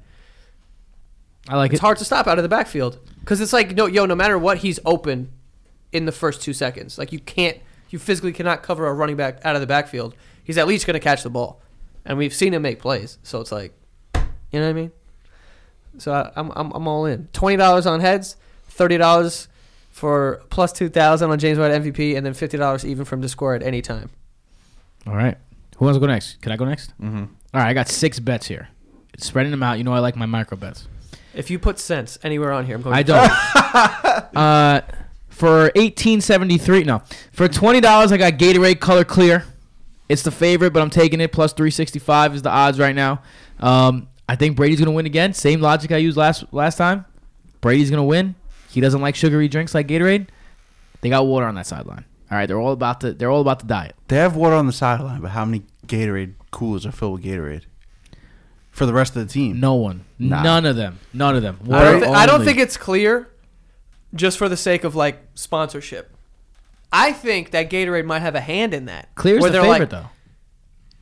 I 1.49 1.57
like 1.57 1.71
It's 1.73 1.79
it. 1.79 1.81
hard 1.81 1.97
to 1.97 2.05
stop 2.05 2.25
out 2.27 2.37
of 2.39 2.43
the 2.43 2.49
backfield 2.49 2.99
because 3.19 3.41
it's 3.41 3.51
like 3.53 3.75
no, 3.75 3.85
yo, 3.85 4.05
no 4.05 4.15
matter 4.15 4.37
what, 4.37 4.59
he's 4.59 4.79
open 4.85 5.31
in 5.91 6.05
the 6.05 6.11
first 6.11 6.41
two 6.41 6.53
seconds. 6.53 6.97
Like 6.97 7.11
you 7.11 7.19
can't, 7.19 7.57
you 7.89 7.99
physically 7.99 8.31
cannot 8.33 8.63
cover 8.63 8.87
a 8.87 8.93
running 8.93 9.17
back 9.17 9.39
out 9.43 9.55
of 9.55 9.61
the 9.61 9.67
backfield. 9.67 10.15
He's 10.43 10.57
at 10.57 10.67
least 10.67 10.87
gonna 10.87 10.99
catch 11.01 11.23
the 11.23 11.29
ball, 11.29 11.61
and 12.05 12.17
we've 12.17 12.33
seen 12.33 12.53
him 12.53 12.61
make 12.61 12.79
plays. 12.79 13.17
So 13.23 13.41
it's 13.41 13.51
like, 13.51 13.73
you 14.15 14.59
know 14.59 14.61
what 14.61 14.69
I 14.69 14.73
mean? 14.73 14.91
So 15.97 16.13
I, 16.13 16.31
I'm, 16.35 16.51
I'm 16.55 16.71
I'm 16.71 16.87
all 16.87 17.05
in. 17.05 17.27
Twenty 17.33 17.57
dollars 17.57 17.85
on 17.85 17.99
heads, 17.99 18.37
thirty 18.67 18.97
dollars 18.97 19.47
for 19.93 20.41
plus 20.49 20.73
two 20.73 20.89
thousand 20.89 21.29
on 21.29 21.39
James 21.39 21.59
White 21.59 21.71
MVP, 21.71 22.17
and 22.17 22.25
then 22.25 22.33
fifty 22.33 22.57
dollars 22.57 22.83
even 22.83 23.05
from 23.05 23.21
Discord 23.21 23.61
at 23.61 23.67
any 23.67 23.81
time. 23.81 24.09
All 25.07 25.15
right. 25.15 25.37
Who 25.77 25.85
wants 25.85 25.97
to 25.97 25.99
go 25.99 26.07
next? 26.07 26.41
Can 26.41 26.51
I 26.51 26.57
go 26.57 26.65
next? 26.65 26.93
Mm-hmm. 26.99 27.23
All 27.53 27.61
right, 27.61 27.69
I 27.69 27.73
got 27.73 27.87
six 27.87 28.19
bets 28.19 28.47
here. 28.47 28.69
Spreading 29.17 29.51
them 29.51 29.61
out. 29.61 29.77
You 29.77 29.83
know 29.83 29.93
I 29.93 29.99
like 29.99 30.15
my 30.15 30.25
micro 30.25 30.57
bets. 30.57 30.87
If 31.35 31.51
you 31.51 31.59
put 31.59 31.77
cents 31.77 32.17
anywhere 32.23 32.51
on 32.51 32.65
here, 32.65 32.75
I'm 32.75 32.81
going. 32.81 32.93
To 32.93 32.99
I 32.99 33.03
don't. 33.03 34.35
uh, 34.35 34.81
for 35.29 35.71
eighteen 35.75 36.21
seventy 36.21 36.57
three, 36.57 36.83
no, 36.83 37.03
for 37.31 37.47
twenty 37.47 37.79
dollars, 37.79 38.11
I 38.11 38.17
got 38.17 38.33
Gatorade 38.33 38.79
Color 38.79 39.03
Clear. 39.03 39.45
It's 40.09 40.23
the 40.23 40.31
favorite, 40.31 40.73
but 40.73 40.81
I'm 40.81 40.89
taking 40.89 41.21
it. 41.21 41.31
Plus 41.31 41.53
three 41.53 41.71
sixty 41.71 41.99
five 41.99 42.33
is 42.33 42.41
the 42.41 42.49
odds 42.49 42.79
right 42.79 42.95
now. 42.95 43.21
Um, 43.59 44.09
I 44.27 44.35
think 44.35 44.57
Brady's 44.57 44.79
gonna 44.79 44.91
win 44.91 45.05
again. 45.05 45.33
Same 45.33 45.61
logic 45.61 45.91
I 45.91 45.97
used 45.97 46.17
last 46.17 46.45
last 46.51 46.77
time. 46.77 47.05
Brady's 47.61 47.91
gonna 47.91 48.03
win. 48.03 48.33
He 48.73 48.81
doesn't 48.81 49.01
like 49.01 49.15
sugary 49.15 49.47
drinks 49.47 49.73
like 49.75 49.87
Gatorade. 49.87 50.27
They 51.01 51.09
got 51.09 51.25
water 51.27 51.45
on 51.45 51.55
that 51.55 51.67
sideline. 51.67 52.05
All 52.31 52.37
right, 52.37 52.47
they're 52.47 52.59
all 52.59 52.71
about 52.71 53.01
the 53.01 53.13
they're 53.13 53.29
all 53.29 53.41
about 53.41 53.59
the 53.59 53.67
diet. 53.67 53.95
They 54.07 54.15
have 54.17 54.35
water 54.35 54.55
on 54.55 54.65
the 54.67 54.73
sideline, 54.73 55.21
but 55.21 55.31
how 55.31 55.45
many 55.45 55.63
Gatorade 55.87 56.33
coolers 56.51 56.85
are 56.85 56.91
filled 56.91 57.13
with 57.13 57.23
Gatorade 57.23 57.63
for 58.71 58.85
the 58.85 58.93
rest 58.93 59.15
of 59.15 59.27
the 59.27 59.31
team? 59.31 59.59
No 59.59 59.75
one, 59.75 60.05
Nah. 60.17 60.41
none 60.41 60.65
of 60.65 60.75
them, 60.75 60.99
none 61.13 61.35
of 61.35 61.43
them. 61.43 61.59
I 61.63 61.65
don't, 61.67 61.93
Water 61.93 61.99
thi- 61.99 62.05
I 62.13 62.25
don't 62.25 62.43
think 62.43 62.57
it's 62.57 62.77
clear 62.77 63.29
just 64.15 64.37
for 64.37 64.49
the 64.49 64.57
sake 64.57 64.83
of 64.83 64.95
like 64.95 65.21
sponsorship. 65.35 66.09
I 66.91 67.11
think 67.13 67.51
that 67.51 67.69
Gatorade 67.69 68.05
might 68.05 68.21
have 68.21 68.35
a 68.35 68.41
hand 68.41 68.73
in 68.73 68.85
that. 68.85 69.13
Clear's 69.15 69.41
Where 69.41 69.49
the 69.51 69.59
they're 69.61 69.63
favorite 69.71 69.91
like, 69.91 70.03
though. 70.03 70.09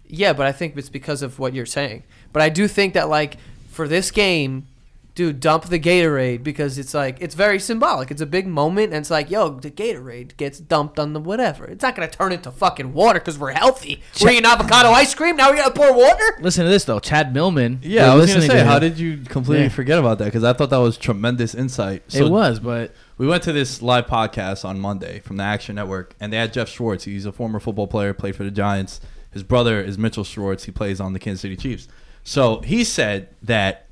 Yeah, 0.07 0.33
but 0.33 0.45
I 0.47 0.51
think 0.51 0.75
it's 0.75 0.89
because 0.89 1.21
of 1.21 1.39
what 1.39 1.53
you're 1.53 1.65
saying. 1.65 2.03
But 2.33 2.41
I 2.41 2.49
do 2.49 2.67
think 2.67 2.93
that 2.95 3.07
like 3.07 3.37
for 3.69 3.87
this 3.87 4.11
game, 4.11 4.67
dude, 5.13 5.39
dump 5.39 5.65
the 5.65 5.79
Gatorade 5.79 6.43
because 6.43 6.77
it's 6.77 6.93
like 6.93 7.17
it's 7.19 7.35
very 7.35 7.59
symbolic. 7.59 8.11
It's 8.11 8.21
a 8.21 8.25
big 8.25 8.47
moment, 8.47 8.87
and 8.93 9.01
it's 9.01 9.09
like, 9.11 9.29
yo, 9.29 9.49
the 9.49 9.69
Gatorade 9.71 10.37
gets 10.37 10.59
dumped 10.59 10.99
on 10.99 11.13
the 11.13 11.19
whatever. 11.19 11.65
It's 11.65 11.81
not 11.83 11.95
gonna 11.95 12.09
turn 12.09 12.31
into 12.31 12.51
fucking 12.51 12.93
water 12.93 13.19
because 13.19 13.37
we're 13.37 13.51
healthy. 13.51 14.01
We're 14.21 14.31
eating 14.31 14.45
avocado 14.45 14.89
ice 14.89 15.13
cream. 15.13 15.35
Now 15.35 15.51
we 15.51 15.57
gotta 15.57 15.73
pour 15.73 15.93
water. 15.93 16.37
Listen 16.41 16.63
to 16.65 16.69
this 16.71 16.85
though, 16.85 16.99
Chad 16.99 17.33
Millman. 17.33 17.79
Yeah, 17.83 18.11
I 18.11 18.15
was 18.15 18.27
gonna 18.33 18.41
say, 18.41 18.47
to 18.59 18.63
how 18.65 18.79
did 18.79 18.97
you 18.97 19.17
completely 19.17 19.65
Yeah. 19.65 19.69
forget 19.69 19.99
about 19.99 20.17
that? 20.19 20.25
Because 20.25 20.43
I 20.43 20.53
thought 20.53 20.69
that 20.69 20.77
was 20.77 20.97
tremendous 20.97 21.53
insight. 21.53 22.03
it 22.13 22.29
was? 22.29 22.59
But 22.59 22.93
We 23.17 23.27
went 23.27 23.43
to 23.43 23.51
this 23.53 23.83
live 23.83 24.07
podcast 24.07 24.65
on 24.65 24.79
Monday 24.79 25.19
from 25.19 25.37
the 25.37 25.43
Action 25.43 25.75
Network, 25.75 26.15
and 26.19 26.33
they 26.33 26.37
had 26.37 26.51
Geoff 26.53 26.69
Schwartz. 26.69 27.03
He's 27.03 27.25
a 27.27 27.31
former 27.31 27.59
football 27.59 27.85
player, 27.85 28.13
played 28.15 28.35
for 28.35 28.43
the 28.43 28.49
Giants. 28.49 28.99
His 29.29 29.43
brother 29.43 29.79
is 29.79 29.97
Mitchell 29.99 30.23
Schwartz. 30.23 30.63
He 30.63 30.71
plays 30.71 30.99
on 30.99 31.13
the 31.13 31.19
Kansas 31.19 31.41
City 31.41 31.55
Chiefs. 31.55 31.87
So 32.23 32.61
he 32.61 32.83
said 32.83 33.27
that 33.43 33.85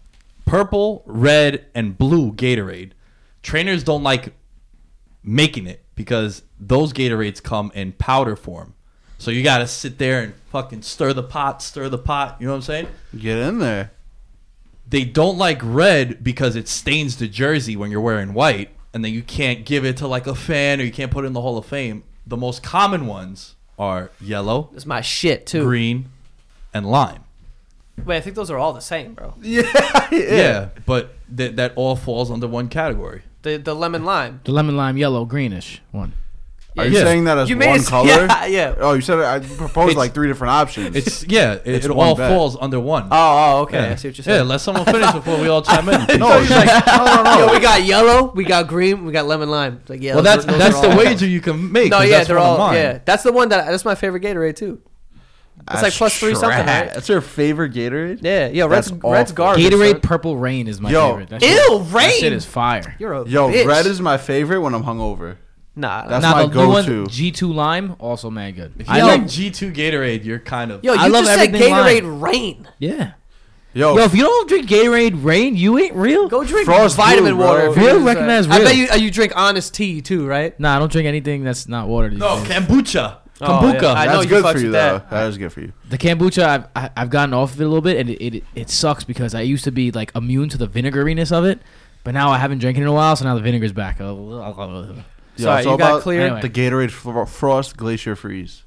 purple, 0.49 1.03
red, 1.05 1.65
and 1.75 1.97
blue 1.97 2.31
Gatorade, 2.33 2.91
trainers 3.43 3.83
don't 3.83 4.03
like 4.03 4.33
making 5.23 5.67
it 5.67 5.83
because 5.95 6.43
those 6.59 6.91
Gatorades 6.93 7.41
come 7.41 7.71
in 7.75 7.91
powder 7.93 8.35
form. 8.35 8.73
So 9.17 9.31
you 9.31 9.43
got 9.43 9.59
to 9.59 9.67
sit 9.67 9.97
there 9.97 10.21
and 10.23 10.33
fucking 10.51 10.81
stir 10.81 11.13
the 11.13 11.23
pot, 11.23 11.61
stir 11.61 11.89
the 11.89 11.97
pot. 11.97 12.37
You 12.39 12.47
know 12.47 12.53
what 12.53 12.57
I'm 12.57 12.61
saying? 12.63 12.87
Get 13.17 13.37
in 13.37 13.59
there. 13.59 13.91
they 14.87 15.03
don't 15.03 15.37
like 15.37 15.59
red 15.61 16.23
because 16.23 16.55
it 16.55 16.67
stains 16.67 17.17
the 17.17 17.27
jersey 17.27 17.75
when 17.75 17.91
you're 17.91 18.01
wearing 18.01 18.33
white, 18.33 18.69
and 18.93 19.05
then 19.05 19.13
you 19.13 19.21
can't 19.21 19.65
give 19.65 19.85
it 19.85 19.97
to 19.97 20.07
like 20.07 20.25
a 20.25 20.33
fan 20.33 20.79
or 20.81 20.83
you 20.83 20.91
can't 20.91 21.11
put 21.11 21.25
it 21.25 21.27
in 21.27 21.33
the 21.33 21.41
Hall 21.41 21.57
of 21.57 21.65
Fame. 21.65 22.03
The 22.25 22.37
most 22.37 22.63
common 22.63 23.05
ones 23.05 23.55
are 23.77 24.09
yellow, 24.19 24.71
It's 24.73 24.85
my 24.85 25.01
shit 25.01 25.45
too. 25.45 25.63
green, 25.63 26.09
and 26.73 26.89
lime. 26.89 27.23
Wait, 28.05 28.17
I 28.17 28.21
think 28.21 28.35
those 28.35 28.49
are 28.51 28.57
all 28.57 28.73
the 28.73 28.81
same, 28.81 29.13
bro. 29.13 29.33
Yeah, 29.41 29.63
yeah. 30.11 30.69
but 30.85 31.13
th- 31.35 31.55
that 31.55 31.73
all 31.75 31.95
falls 31.95 32.31
under 32.31 32.47
one 32.47 32.67
category. 32.69 33.23
The 33.43 33.57
the 33.57 33.73
lemon 33.75 34.03
lime. 34.05 34.41
the 34.43 34.51
lemon 34.51 34.75
lime 34.77 34.97
yellow 34.97 35.25
greenish 35.25 35.81
one. 35.91 36.13
Are 36.77 36.85
you 36.85 36.97
Yeah. 36.97 37.03
saying 37.03 37.23
that 37.25 37.37
as 37.37 37.49
You 37.49 37.55
made 37.57 37.69
one 37.71 37.79
it- 37.79 37.85
color? 37.87 38.07
yeah, 38.07 38.45
yeah. 38.45 38.75
Oh, 38.79 38.93
you 38.93 39.01
said 39.01 39.19
it, 39.19 39.25
I 39.25 39.39
proposed 39.39 39.91
It's- 39.91 39.95
like 39.97 40.13
three 40.13 40.27
different 40.27 40.51
options. 40.51 40.95
It's 40.95 41.25
yeah, 41.27 41.53
it, 41.53 41.61
It's 41.65 41.85
it 41.85 41.93
one 41.95 42.07
all 42.09 42.15
bet. 42.15 42.29
falls 42.29 42.55
under 42.59 42.79
one. 42.79 43.05
Oh, 43.05 43.09
oh, 43.11 43.61
okay. 43.63 43.81
yeah. 43.81 43.91
I 43.91 43.95
see 43.95 44.09
what 44.09 44.17
you're 44.17 44.23
Yeah, 44.27 44.37
saying. 44.39 44.47
let 44.47 44.61
someone 44.61 44.85
finish 44.85 45.11
before 45.11 45.39
we 45.41 45.47
all 45.47 45.61
chime 45.61 45.89
in. 45.89 46.19
no, 46.19 46.39
it's 46.39 46.49
like 46.49 46.87
no, 46.87 47.05
no, 47.05 47.23
no. 47.23 47.39
Yo, 47.47 47.51
we 47.53 47.59
got 47.59 47.83
yellow, 47.83 48.31
we 48.35 48.43
got 48.45 48.67
green, 48.67 49.03
we 49.05 49.11
got 49.11 49.25
lemon 49.25 49.49
lime. 49.49 49.79
It's 49.81 49.89
like 49.89 50.01
yeah. 50.01 50.13
well, 50.15 50.23
those- 50.23 50.45
that's 50.45 50.57
those 50.57 50.57
that's 50.59 50.79
the 50.81 50.91
all- 50.91 50.97
wager 50.97 51.25
you 51.27 51.41
can 51.41 51.71
make. 51.71 51.89
No, 51.91 51.97
'cause 51.97 52.07
yeah, 52.09 52.17
that's 52.17 52.27
they're 52.27 52.37
one 52.37 52.45
of 52.45 52.59
all 52.59 52.67
mine. 52.67 52.75
yeah. 52.75 52.99
That's 53.03 53.23
the 53.23 53.33
one 53.33 53.49
that 53.49 53.65
that's 53.69 53.83
my 53.85 53.95
favorite 53.95 54.23
Gatorade 54.23 54.55
too. 54.55 54.79
It's 55.71 55.81
like 55.83 55.93
plus 55.93 56.19
three 56.19 56.33
something, 56.35 56.49
right? 56.49 56.91
That's 56.93 57.07
your 57.09 57.21
favorite 57.21 57.73
Gatorade? 57.73 58.19
Yeah, 58.21 58.47
yeah. 58.47 58.65
Red's 58.65 58.89
That's 58.91 59.03
Red's 59.03 59.31
awful. 59.31 59.35
garbage. 59.35 59.63
Gatorade 59.65 59.91
son. 59.91 60.01
Purple 60.01 60.37
Rain 60.37 60.67
is 60.67 60.81
my 60.81 60.89
Yo. 60.89 61.09
favorite. 61.11 61.29
That 61.29 61.41
Ew, 61.41 61.47
shit, 61.47 61.67
That 61.69 61.93
rain. 61.93 62.19
shit 62.19 62.33
is 62.33 62.45
fire. 62.45 62.95
You're 62.99 63.13
a 63.13 63.27
Yo, 63.27 63.49
bitch. 63.49 63.65
red 63.67 63.85
is 63.85 64.01
my 64.01 64.17
favorite 64.17 64.61
when 64.61 64.73
I'm 64.73 64.83
hungover. 64.83 65.37
nah. 65.75 66.07
That's 66.07 66.23
now 66.23 66.33
my 66.33 66.45
the 66.47 66.61
new 66.63 66.67
one, 66.69 66.85
go-to. 66.85 67.03
G2 67.05 67.53
Lime, 67.53 67.95
also 67.99 68.29
mad 68.29 68.55
good. 68.55 68.73
If 68.79 68.87
you 68.87 68.93
I 68.93 69.01
like 69.01 69.21
love, 69.21 69.29
G2 69.29 69.73
Gatorade, 69.75 70.25
you're 70.25 70.39
kind 70.39 70.71
of 70.71 70.83
Yo, 70.83 70.93
you 70.93 70.99
I 70.99 71.07
love 71.07 71.25
just 71.25 71.35
said 71.35 71.47
everything 71.53 71.73
Gatorade 71.73 72.01
lime. 72.03 72.19
rain. 72.21 72.67
yeah. 72.79 73.11
Yo, 73.71 73.95
Yo, 73.95 74.03
if 74.03 74.15
you 74.15 74.23
don't 74.23 74.49
drink 74.49 74.67
Gatorade 74.67 75.23
Rain, 75.23 75.55
you 75.55 75.77
ain't 75.77 75.93
real. 75.93 76.27
Go 76.27 76.43
drink 76.43 76.65
Frost 76.65 76.97
vitamin 76.97 77.35
Blue, 77.35 77.43
bro. 77.43 77.47
water. 77.53 77.67
if 77.67 77.77
Real 77.77 77.97
you're 77.97 77.99
recognize 77.99 78.45
say- 78.45 78.51
I 78.51 78.63
bet 78.63 78.75
you 78.75 78.87
uh, 78.91 78.95
you 78.95 79.11
drink 79.11 79.31
honest 79.35 79.75
tea 79.75 80.01
too, 80.01 80.25
right? 80.25 80.59
Nah, 80.59 80.75
I 80.75 80.79
don't 80.79 80.91
drink 80.91 81.07
anything 81.07 81.43
that's 81.43 81.67
not 81.67 81.87
water. 81.87 82.09
These 82.09 82.17
No, 82.17 82.43
days. 82.43 82.47
kombucha. 82.47 83.17
Oh, 83.41 83.45
Kombucha. 83.47 83.81
yeah. 83.81 83.93
I 83.93 84.05
know 84.05 84.11
that's 84.13 84.23
you 84.25 84.29
good 84.29 84.43
fucks 84.45 84.51
for 84.53 84.57
you 84.59 84.63
with 84.65 84.73
though. 84.73 84.97
that. 84.99 85.09
That 85.09 85.27
is 85.29 85.37
good 85.37 85.53
for 85.53 85.61
you. 85.61 85.71
The 85.89 85.97
kombucha, 85.97 86.43
I've 86.43 86.65
I- 86.75 86.89
I've 86.97 87.09
gotten 87.09 87.33
off 87.33 87.53
of 87.53 87.61
it 87.61 87.63
a 87.63 87.67
little 87.67 87.81
bit, 87.81 87.97
and 87.97 88.09
it, 88.09 88.21
it 88.37 88.43
it 88.55 88.69
sucks 88.69 89.03
because 89.03 89.33
I 89.33 89.41
used 89.41 89.63
to 89.63 89.71
be 89.71 89.91
like 89.91 90.11
immune 90.15 90.49
to 90.49 90.57
the 90.57 90.67
vinegariness 90.67 91.31
of 91.31 91.45
it, 91.45 91.59
but 92.03 92.13
now 92.13 92.31
I 92.31 92.37
haven't 92.37 92.59
drinking 92.59 92.83
it 92.83 92.85
in 92.85 92.89
a 92.89 92.93
while, 92.93 93.15
so 93.15 93.23
now 93.25 93.35
the 93.35 93.41
vinegar's 93.41 93.71
back. 93.73 93.99
Oh, 94.01 94.95
Yeah, 95.37 95.43
Sorry, 95.45 95.57
it's 95.59 95.67
all 95.67 95.73
you 95.73 95.77
got 95.79 95.89
about 95.91 96.01
clear. 96.01 96.21
Anyway. 96.21 96.41
The 96.41 96.49
Gatorade 96.49 96.91
Fro- 96.91 97.25
Frost 97.25 97.77
Glacier 97.77 98.17
Freeze. 98.17 98.63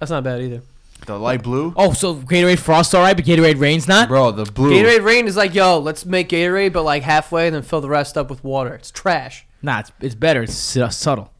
That's 0.00 0.10
not 0.10 0.24
bad 0.24 0.40
either. 0.40 0.62
The 1.04 1.18
light 1.18 1.42
blue. 1.42 1.74
Oh, 1.76 1.92
so 1.92 2.14
Gatorade 2.16 2.58
Frost 2.58 2.94
all 2.94 3.02
right, 3.02 3.14
but 3.14 3.26
Gatorade 3.26 3.60
Rain's 3.60 3.86
not. 3.86 4.08
Bro, 4.08 4.32
the 4.32 4.46
blue. 4.50 4.70
Gatorade 4.72 5.04
Rain 5.04 5.26
is 5.26 5.36
like, 5.36 5.54
yo, 5.54 5.78
let's 5.78 6.06
make 6.06 6.30
Gatorade, 6.30 6.72
but 6.72 6.84
like 6.84 7.02
halfway, 7.02 7.46
and 7.48 7.54
then 7.54 7.62
fill 7.62 7.82
the 7.82 7.88
rest 7.90 8.16
up 8.16 8.30
with 8.30 8.42
water. 8.42 8.74
It's 8.74 8.90
trash. 8.90 9.44
Nah, 9.60 9.80
it's, 9.80 9.92
it's 10.00 10.14
better. 10.14 10.42
It's 10.44 10.54
su- 10.54 10.90
subtle. 10.90 11.30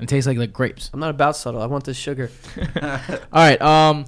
It 0.00 0.08
tastes 0.08 0.26
like 0.28 0.38
like 0.38 0.52
grapes. 0.52 0.90
I'm 0.92 1.00
not 1.00 1.10
about 1.10 1.36
subtle. 1.36 1.60
I 1.60 1.66
want 1.66 1.84
this 1.84 1.96
sugar. 1.96 2.30
All 2.82 2.98
right. 3.32 3.60
Um, 3.60 4.04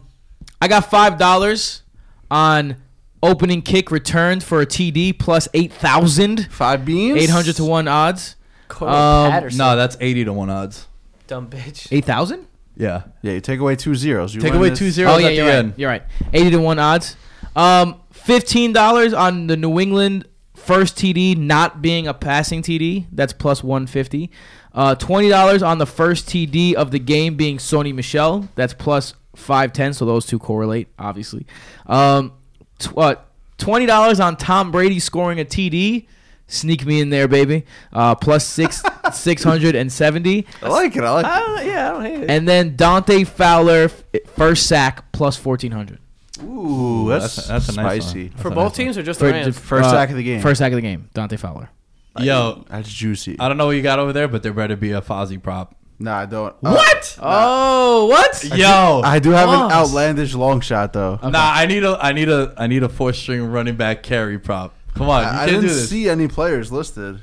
I 0.60 0.68
got 0.68 0.88
five 0.90 1.18
dollars 1.18 1.82
on 2.30 2.76
opening 3.22 3.60
kick 3.62 3.90
returned 3.90 4.42
for 4.44 4.60
a 4.60 4.66
TD 4.66 5.18
plus 5.18 5.48
eight 5.54 5.72
thousand. 5.72 6.46
Five 6.52 6.84
beans. 6.84 7.18
Eight 7.20 7.30
hundred 7.30 7.56
to 7.56 7.64
one 7.64 7.88
odds. 7.88 8.36
Cordarrelle 8.68 9.24
Um, 9.26 9.30
Patterson. 9.32 9.58
No, 9.58 9.76
that's 9.76 9.96
eighty 10.00 10.24
to 10.24 10.32
one 10.32 10.48
odds. 10.50 10.86
dumb 11.26 11.48
bitch. 11.50 11.88
Eight 11.90 12.04
thousand? 12.04 12.46
Yeah. 12.76 13.02
Yeah, 13.22 13.32
you 13.32 13.40
take 13.40 13.58
away 13.60 13.74
two 13.76 13.94
zeros. 13.94 14.34
You 14.34 14.40
Take 14.40 14.52
win 14.52 14.60
away 14.60 14.68
this- 14.70 14.78
two 14.78 14.90
zeros 14.90 15.14
Oh 15.14 15.18
yeah, 15.18 15.26
at 15.28 15.34
you're 15.34 15.44
the 15.46 15.50
right. 15.50 15.58
end. 15.58 15.74
You're 15.76 15.90
right. 15.90 16.02
Eighty 16.32 16.50
to 16.50 16.58
one 16.60 16.78
odds. 16.78 17.16
Um, 17.56 18.00
fifteen 18.12 18.72
dollars 18.72 19.12
on 19.12 19.48
the 19.48 19.56
New 19.56 19.80
England 19.80 20.26
first 20.54 20.96
TD 20.96 21.36
not 21.36 21.82
being 21.82 22.06
a 22.06 22.14
passing 22.14 22.62
TD. 22.62 23.06
That's 23.10 23.32
plus 23.32 23.64
one 23.64 23.86
fifty. 23.88 24.30
Uh, 24.74 24.94
twenty 24.94 25.28
dollars 25.28 25.62
on 25.62 25.78
the 25.78 25.86
first 25.86 26.28
TD 26.28 26.74
of 26.74 26.90
the 26.90 26.98
game 26.98 27.34
being 27.36 27.58
Sony 27.58 27.94
Michel. 27.94 28.48
That's 28.54 28.72
plus 28.74 29.14
five 29.34 29.72
ten. 29.72 29.92
So 29.92 30.04
those 30.04 30.26
two 30.26 30.38
correlate, 30.38 30.88
obviously. 30.98 31.46
Um, 31.86 32.32
tw- 32.78 32.96
uh, 32.98 33.14
twenty 33.58 33.86
dollars 33.86 34.20
on 34.20 34.36
Tom 34.36 34.70
Brady 34.70 34.98
scoring 35.00 35.40
a 35.40 35.44
TD. 35.44 36.06
Sneak 36.46 36.84
me 36.84 37.00
in 37.00 37.10
there, 37.10 37.28
baby. 37.28 37.64
Uh, 37.92 38.14
plus 38.16 38.44
six 38.44 38.82
six 39.12 39.42
hundred 39.44 39.76
and 39.76 39.92
seventy. 39.92 40.46
I 40.62 40.68
like 40.68 40.96
it. 40.96 41.04
I 41.04 41.10
like 41.12 41.24
it. 41.24 41.28
I 41.28 41.62
yeah, 41.62 41.88
I 41.88 41.92
don't 41.92 42.04
hate 42.04 42.22
it. 42.24 42.30
And 42.30 42.48
then 42.48 42.74
Dante 42.74 43.22
Fowler 43.24 43.84
f- 43.84 44.02
first 44.34 44.66
sack 44.66 45.12
plus 45.12 45.36
fourteen 45.36 45.70
hundred. 45.70 46.00
Ooh, 46.42 47.08
that's, 47.08 47.36
that's 47.36 47.46
that's 47.46 47.68
a 47.68 47.72
nice 47.80 48.02
spicy. 48.04 48.28
one. 48.30 48.38
For 48.38 48.48
a 48.48 48.50
both 48.50 48.56
nice 48.56 48.64
one. 48.64 48.72
teams 48.86 48.98
or 48.98 49.02
just 49.02 49.20
the 49.20 49.26
Rams? 49.30 49.58
First 49.58 49.90
sack 49.90 50.10
of 50.10 50.16
the 50.16 50.22
game. 50.24 50.40
First 50.40 50.58
sack 50.58 50.72
of 50.72 50.76
the 50.76 50.82
game. 50.82 51.08
Dante 51.14 51.36
Fowler. 51.36 51.70
Yo, 52.18 52.64
That's 52.68 52.92
juicy. 52.92 53.36
I 53.38 53.48
don't 53.48 53.56
know 53.56 53.66
what 53.66 53.76
you 53.76 53.82
got 53.82 53.98
over 53.98 54.12
there, 54.12 54.28
but 54.28 54.42
there 54.42 54.52
better 54.52 54.76
be 54.76 54.92
a 54.92 55.00
Fozzy 55.00 55.40
prop. 55.40 55.74
nah, 55.98 56.16
I 56.18 56.26
don't. 56.26 56.54
Uh, 56.62 56.72
What? 56.74 57.18
Oh, 57.22 58.06
what? 58.06 58.44
Yo. 58.56 59.00
I 59.04 59.18
do 59.20 59.30
have 59.30 59.48
an 59.48 59.70
outlandish 59.70 60.34
long 60.34 60.60
shot 60.60 60.92
though. 60.92 61.14
Okay. 61.14 61.30
Nah, 61.30 61.52
I 61.54 61.66
need 61.66 61.84
a 61.84 61.98
I 62.00 62.12
need 62.12 62.28
a 62.28 62.52
I 62.58 62.66
need 62.66 62.82
a 62.82 62.88
four 62.88 63.12
string 63.12 63.44
running 63.44 63.76
back 63.76 64.02
carry 64.02 64.38
prop. 64.38 64.74
Come 64.94 65.08
on, 65.08 65.24
I, 65.24 65.28
I 65.28 65.32
can't 65.32 65.50
didn't 65.50 65.60
do 65.62 65.68
this. 65.68 65.88
see 65.88 66.08
any 66.08 66.26
players 66.28 66.72
listed. 66.72 67.20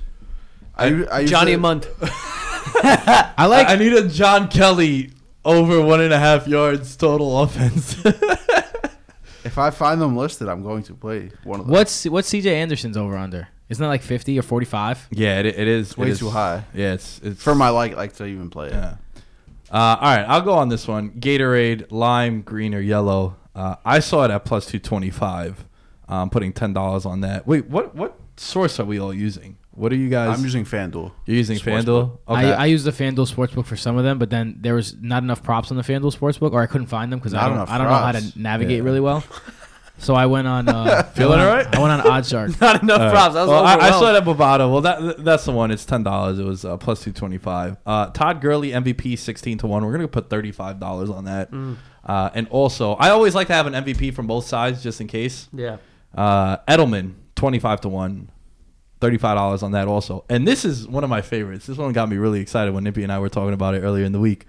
I, 0.76 0.86
I 1.06 1.20
used 1.22 1.32
Johnny 1.32 1.54
to- 1.54 1.58
Munt. 1.58 1.88
I 2.84 3.46
like. 3.48 3.68
I, 3.68 3.74
I 3.74 3.76
need 3.76 3.94
a 3.94 4.08
John 4.08 4.48
Kelly 4.48 5.12
over 5.44 5.82
one 5.82 6.00
and 6.02 6.14
a 6.14 6.20
half 6.20 6.48
yards 6.48 6.96
total 6.96 7.42
offense. 7.44 7.96
If 9.44 9.58
I 9.58 9.70
find 9.70 10.02
them 10.02 10.18
listed, 10.18 10.50
I'm 10.50 10.62
going 10.62 10.84
to 10.84 10.94
play 10.94 11.32
one 11.46 11.62
of 11.62 11.68
them. 11.68 11.74
what's 11.74 12.04
what's 12.06 12.30
CJ 12.32 12.48
Anderson's 12.48 12.98
over 12.98 13.16
under? 13.16 13.48
Isn't 13.70 13.82
that 13.82 13.88
like 13.90 14.02
fifty 14.02 14.38
or 14.40 14.42
forty 14.44 14.66
five? 14.66 15.08
yeah, 15.12 15.40
it, 15.40 15.46
it 15.46 15.68
is 15.68 15.90
It's 15.90 15.98
way 15.98 16.08
it 16.08 16.12
is- 16.12 16.20
too 16.20 16.30
high 16.30 16.64
Yeah, 16.74 16.94
it's 16.94 17.20
it's 17.24 17.44
for 17.44 17.54
my 17.56 17.70
like 17.70 17.96
like 17.96 18.14
to 18.14 18.26
even 18.26 18.50
play 18.50 18.68
it. 18.68 18.74
Yeah. 18.74 18.96
Uh, 19.70 19.98
all 20.00 20.16
right, 20.16 20.26
I'll 20.28 20.42
go 20.42 20.54
on 20.54 20.70
this 20.70 20.88
one. 20.88 21.12
Gatorade, 21.12 21.88
lime, 21.92 22.42
green, 22.42 22.74
or 22.74 22.80
yellow. 22.80 23.36
Uh, 23.54 23.76
I 23.84 24.00
saw 24.00 24.24
it 24.24 24.32
at 24.32 24.46
plus 24.46 24.66
two 24.66 24.80
twenty 24.80 25.10
five. 25.10 25.66
I'm 26.08 26.30
putting 26.30 26.54
ten 26.54 26.72
dollars 26.72 27.06
on 27.06 27.20
that. 27.22 27.46
Wait, 27.46 27.68
what 27.68 27.94
what 27.94 28.18
source 28.38 28.80
are 28.80 28.86
we 28.86 28.98
all 29.00 29.14
using? 29.14 29.58
What 29.72 29.92
are 29.92 29.96
you 29.96 30.10
guys? 30.10 30.38
I'm 30.38 30.44
using 30.44 30.64
FanDuel. 30.66 31.12
You're 31.26 31.38
using 31.38 31.58
Sportsbook. 31.60 31.84
FanDuel. 31.84 32.18
Okay. 32.30 32.54
I, 32.54 32.64
I 32.64 32.66
used 32.66 32.86
the 32.86 32.92
FanDuel 32.92 33.32
sportsbook 33.32 33.66
for 33.66 33.76
some 33.76 33.96
of 33.98 34.04
them, 34.06 34.18
but 34.18 34.30
then 34.32 34.58
there 34.60 34.74
was 34.74 34.96
not 35.00 35.22
enough 35.22 35.44
props 35.44 35.70
on 35.70 35.78
the 35.78 35.84
FanDuel 35.84 36.18
sportsbook, 36.18 36.54
or 36.54 36.62
I 36.64 36.66
couldn't 36.66 36.88
find 36.88 37.12
them 37.12 37.20
because 37.20 37.34
I 37.36 37.44
don't 37.44 37.54
enough 37.58 37.70
I 37.70 37.78
don't 37.78 37.86
know 37.88 37.94
how 37.94 38.12
props. 38.12 38.32
to 38.32 38.40
navigate 38.42 38.78
Yeah. 38.78 38.84
really 38.84 39.02
well. 39.02 39.24
So 40.00 40.14
I 40.14 40.26
went 40.28 40.48
on. 40.48 40.70
Uh, 40.70 41.04
Feeling 41.16 41.40
I 41.40 41.46
went 41.46 41.50
on- 41.66 41.66
alright? 41.66 41.76
I 41.76 41.80
went 41.82 41.92
on 42.08 42.22
OddsShark. 42.22 42.62
Not 42.62 42.84
enough 42.84 43.00
All 43.00 43.06
right. 43.08 43.12
props. 43.14 43.36
I 43.36 43.42
was 43.42 43.50
well, 43.50 43.64
I, 43.66 43.76
I 43.78 43.90
saw 43.92 44.14
it 44.14 44.18
at 44.18 44.24
Bovada. 44.24 44.72
Well, 44.72 44.82
that 44.82 45.24
that's 45.24 45.46
the 45.46 45.52
one. 45.52 45.72
It's 45.72 45.86
ten 45.86 46.04
dollars. 46.04 46.38
It 46.40 46.46
was 46.46 46.64
uh, 46.66 46.78
plus 46.78 47.04
two 47.04 47.12
twenty 47.12 47.38
five. 47.38 47.78
Uh, 47.86 48.08
Todd 48.12 48.40
Gurley 48.42 48.70
MVP 48.72 49.18
sixteen 49.18 49.58
to 49.60 49.68
one. 49.68 49.84
We're 49.86 49.92
gonna 49.94 50.08
put 50.08 50.30
thirty 50.30 50.52
five 50.52 50.80
dollars 50.80 51.10
on 51.10 51.26
that. 51.26 51.52
Mm. 51.52 51.78
Uh, 52.06 52.30
and 52.36 52.48
also, 52.50 52.94
I 52.94 53.10
always 53.10 53.36
like 53.36 53.48
to 53.48 53.54
have 53.54 53.68
an 53.68 53.74
MVP 53.74 54.14
from 54.14 54.28
both 54.28 54.46
sides 54.46 54.82
just 54.84 55.02
in 55.02 55.08
case. 55.08 55.50
Yeah. 55.52 55.78
Uh, 56.16 56.58
Edelman 56.68 57.14
twenty 57.36 57.60
five 57.60 57.82
to 57.82 57.90
one. 57.90 58.30
Thirty-five 59.00 59.36
dollars 59.38 59.62
on 59.62 59.74
that 59.74 59.88
also, 59.88 60.26
and 60.28 60.48
this 60.48 60.66
is 60.66 60.88
one 60.88 61.04
of 61.04 61.10
my 61.12 61.22
favorites. 61.22 61.68
This 61.68 61.78
one 61.78 61.94
got 61.94 62.10
me 62.10 62.18
really 62.18 62.40
excited 62.40 62.74
when 62.74 62.84
Nippy 62.84 63.04
and 63.04 63.12
I 63.12 63.20
were 63.20 63.30
talking 63.30 63.54
about 63.54 63.76
it 63.76 63.82
earlier 63.82 64.04
in 64.04 64.12
the 64.12 64.20
week. 64.20 64.48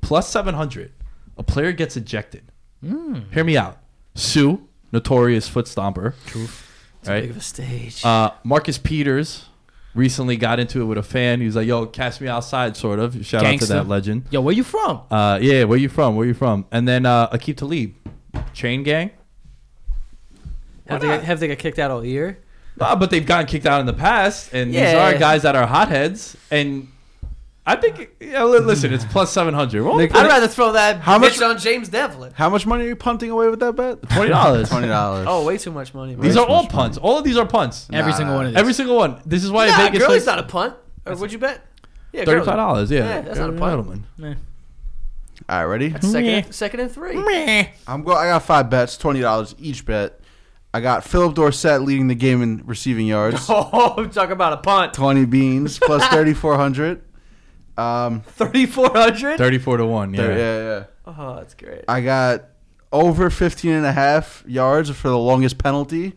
Plus 0.00 0.26
seven 0.26 0.54
hundred, 0.54 0.90
a 1.36 1.42
player 1.42 1.72
gets 1.72 1.98
ejected. 1.98 2.50
Hear 2.82 3.44
me 3.44 3.58
out. 3.58 3.76
Suh, 4.14 4.56
notorious 4.92 5.48
foot 5.48 5.66
stomper. 5.66 6.14
It's 6.26 7.08
Right. 7.08 7.22
big 7.22 7.30
of 7.30 7.36
a 7.36 7.40
stage. 7.40 8.04
Uh, 8.04 8.30
Marcus 8.44 8.76
Peters 8.78 9.46
recently 9.94 10.36
got 10.36 10.60
into 10.60 10.80
it 10.82 10.84
with 10.84 10.98
a 10.98 11.02
fan. 11.02 11.40
He 11.40 11.46
was 11.46 11.56
like, 11.56 11.66
"Yo, 11.66 11.86
cast 11.86 12.20
me 12.20 12.28
outside," 12.28 12.76
sort 12.76 12.98
of. 12.98 13.24
Shout 13.24 13.44
out 13.44 13.58
to 13.60 13.66
that 13.66 13.88
legend. 13.88 14.24
Yo, 14.30 14.40
where 14.40 14.54
you 14.54 14.62
from? 14.64 15.00
Uh, 15.10 15.38
yeah, 15.40 15.64
where 15.64 15.78
you 15.78 15.88
from? 15.88 16.14
Where 16.16 16.26
you 16.26 16.34
from? 16.34 16.66
And 16.70 16.86
then 16.86 17.06
uh, 17.06 17.28
Aqib 17.30 17.56
Talib, 17.56 17.94
Chain 18.52 18.82
Gang. 18.82 19.10
have, 20.88 21.00
they 21.00 21.06
got, 21.06 21.22
have 21.24 21.40
they 21.40 21.48
got 21.48 21.58
kicked 21.58 21.78
out 21.78 21.90
all 21.90 22.04
year? 22.04 22.38
Uh, 22.80 22.96
but 22.96 23.10
they've 23.10 23.26
gotten 23.26 23.46
kicked 23.46 23.66
out 23.66 23.80
in 23.80 23.86
the 23.86 23.92
past, 23.92 24.52
and 24.52 24.70
these 24.70 24.80
Yeah. 24.80 25.06
are 25.14 25.18
guys 25.18 25.42
that 25.42 25.54
are 25.56 25.66
hotheads. 25.66 26.36
And 26.50 26.88
I 27.70 27.76
think, 27.76 28.10
yeah, 28.20 28.42
li- 28.44 28.58
listen, 28.58 28.92
it's 28.92 29.04
plus 29.04 29.32
seven 29.32 29.54
hundred. 29.54 29.84
Nick- 29.96 30.14
I'd 30.14 30.26
rather 30.26 30.48
throw 30.48 30.72
that 30.72 31.00
How 31.00 31.18
much- 31.18 31.34
bitch 31.34 31.48
on 31.48 31.58
James 31.58 31.88
Develin. 31.88 32.32
How 32.34 32.48
much 32.50 32.66
money 32.66 32.84
are 32.84 32.88
you 32.88 32.96
punting 32.96 33.30
away 33.30 33.48
with 33.48 33.60
that 33.60 33.76
bet? 33.76 34.02
Twenty 34.10 34.30
dollars. 34.30 34.68
Twenty 34.68 34.88
dollars. 34.88 35.26
Oh, 35.28 35.44
way 35.44 35.56
too 35.56 35.70
much 35.70 35.94
money. 35.94 36.14
These 36.16 36.36
are 36.36 36.46
all 36.46 36.66
punts. 36.66 36.98
All 36.98 37.18
of 37.18 37.24
these 37.24 37.36
are 37.36 37.46
punts. 37.46 37.86
Every 37.92 38.10
Nah. 38.10 38.16
single 38.18 38.34
one 38.36 38.46
of 38.46 38.52
these. 38.52 38.58
Every 38.60 38.72
single 38.72 38.96
one. 38.96 39.20
This 39.24 39.44
is 39.44 39.50
why 39.52 39.68
Nah, 39.68 39.76
Vegas 39.76 39.98
Gurley's 40.00 40.24
plays 40.24 40.26
not 40.26 40.38
a 40.40 40.42
punt. 40.42 40.74
Uh, 41.06 41.10
or 41.12 41.16
would 41.16 41.32
you 41.32 41.38
bet? 41.38 41.64
Yeah, 42.12 42.24
Thirty-five 42.24 42.56
dollars. 42.56 42.90
Yeah, 42.90 43.04
Yeah, 43.04 43.20
that's 43.20 43.38
not 43.38 43.50
a 43.50 43.52
Gurley 43.52 43.60
punt. 43.84 44.04
Edelman. 44.18 44.36
All 45.48 45.58
right, 45.58 45.64
ready? 45.64 45.90
Second, 46.00 46.26
and, 46.26 46.54
second 46.54 46.80
and 46.80 46.90
three. 46.92 47.16
I'm 47.86 48.02
go. 48.02 48.12
I 48.12 48.26
got 48.26 48.42
five 48.42 48.68
bets, 48.68 48.96
twenty 48.96 49.20
dollars 49.20 49.54
each 49.58 49.84
bet. 49.86 50.18
I 50.72 50.80
got 50.80 51.02
Phillip 51.04 51.34
Dorsett 51.34 51.82
leading 51.82 52.06
the 52.08 52.14
game 52.14 52.42
in 52.42 52.62
receiving 52.64 53.06
yards, 53.06 53.46
Oh, 53.48 54.06
talk 54.12 54.30
about 54.30 54.52
a 54.52 54.56
punt. 54.58 54.92
twenty 54.94 55.24
beans 55.24 55.78
plus 55.78 56.04
thirty 56.08 56.34
four 56.34 56.56
hundred. 56.56 57.02
Um, 57.80 58.20
3,400? 58.26 59.38
Thirty-four 59.38 59.76
to 59.78 59.86
one. 59.86 60.12
Yeah. 60.14 60.22
there- 60.22 60.38
yeah, 60.38 60.78
yeah. 60.78 60.84
Oh, 61.18 61.36
that's 61.36 61.54
great. 61.54 61.84
I 61.88 62.00
got 62.02 62.44
over 62.92 63.30
15 63.30 63.72
and 63.72 63.86
a 63.86 63.92
half 63.92 64.44
yards 64.46 64.90
for 64.90 65.08
the 65.08 65.18
longest 65.18 65.58
penalty, 65.58 66.14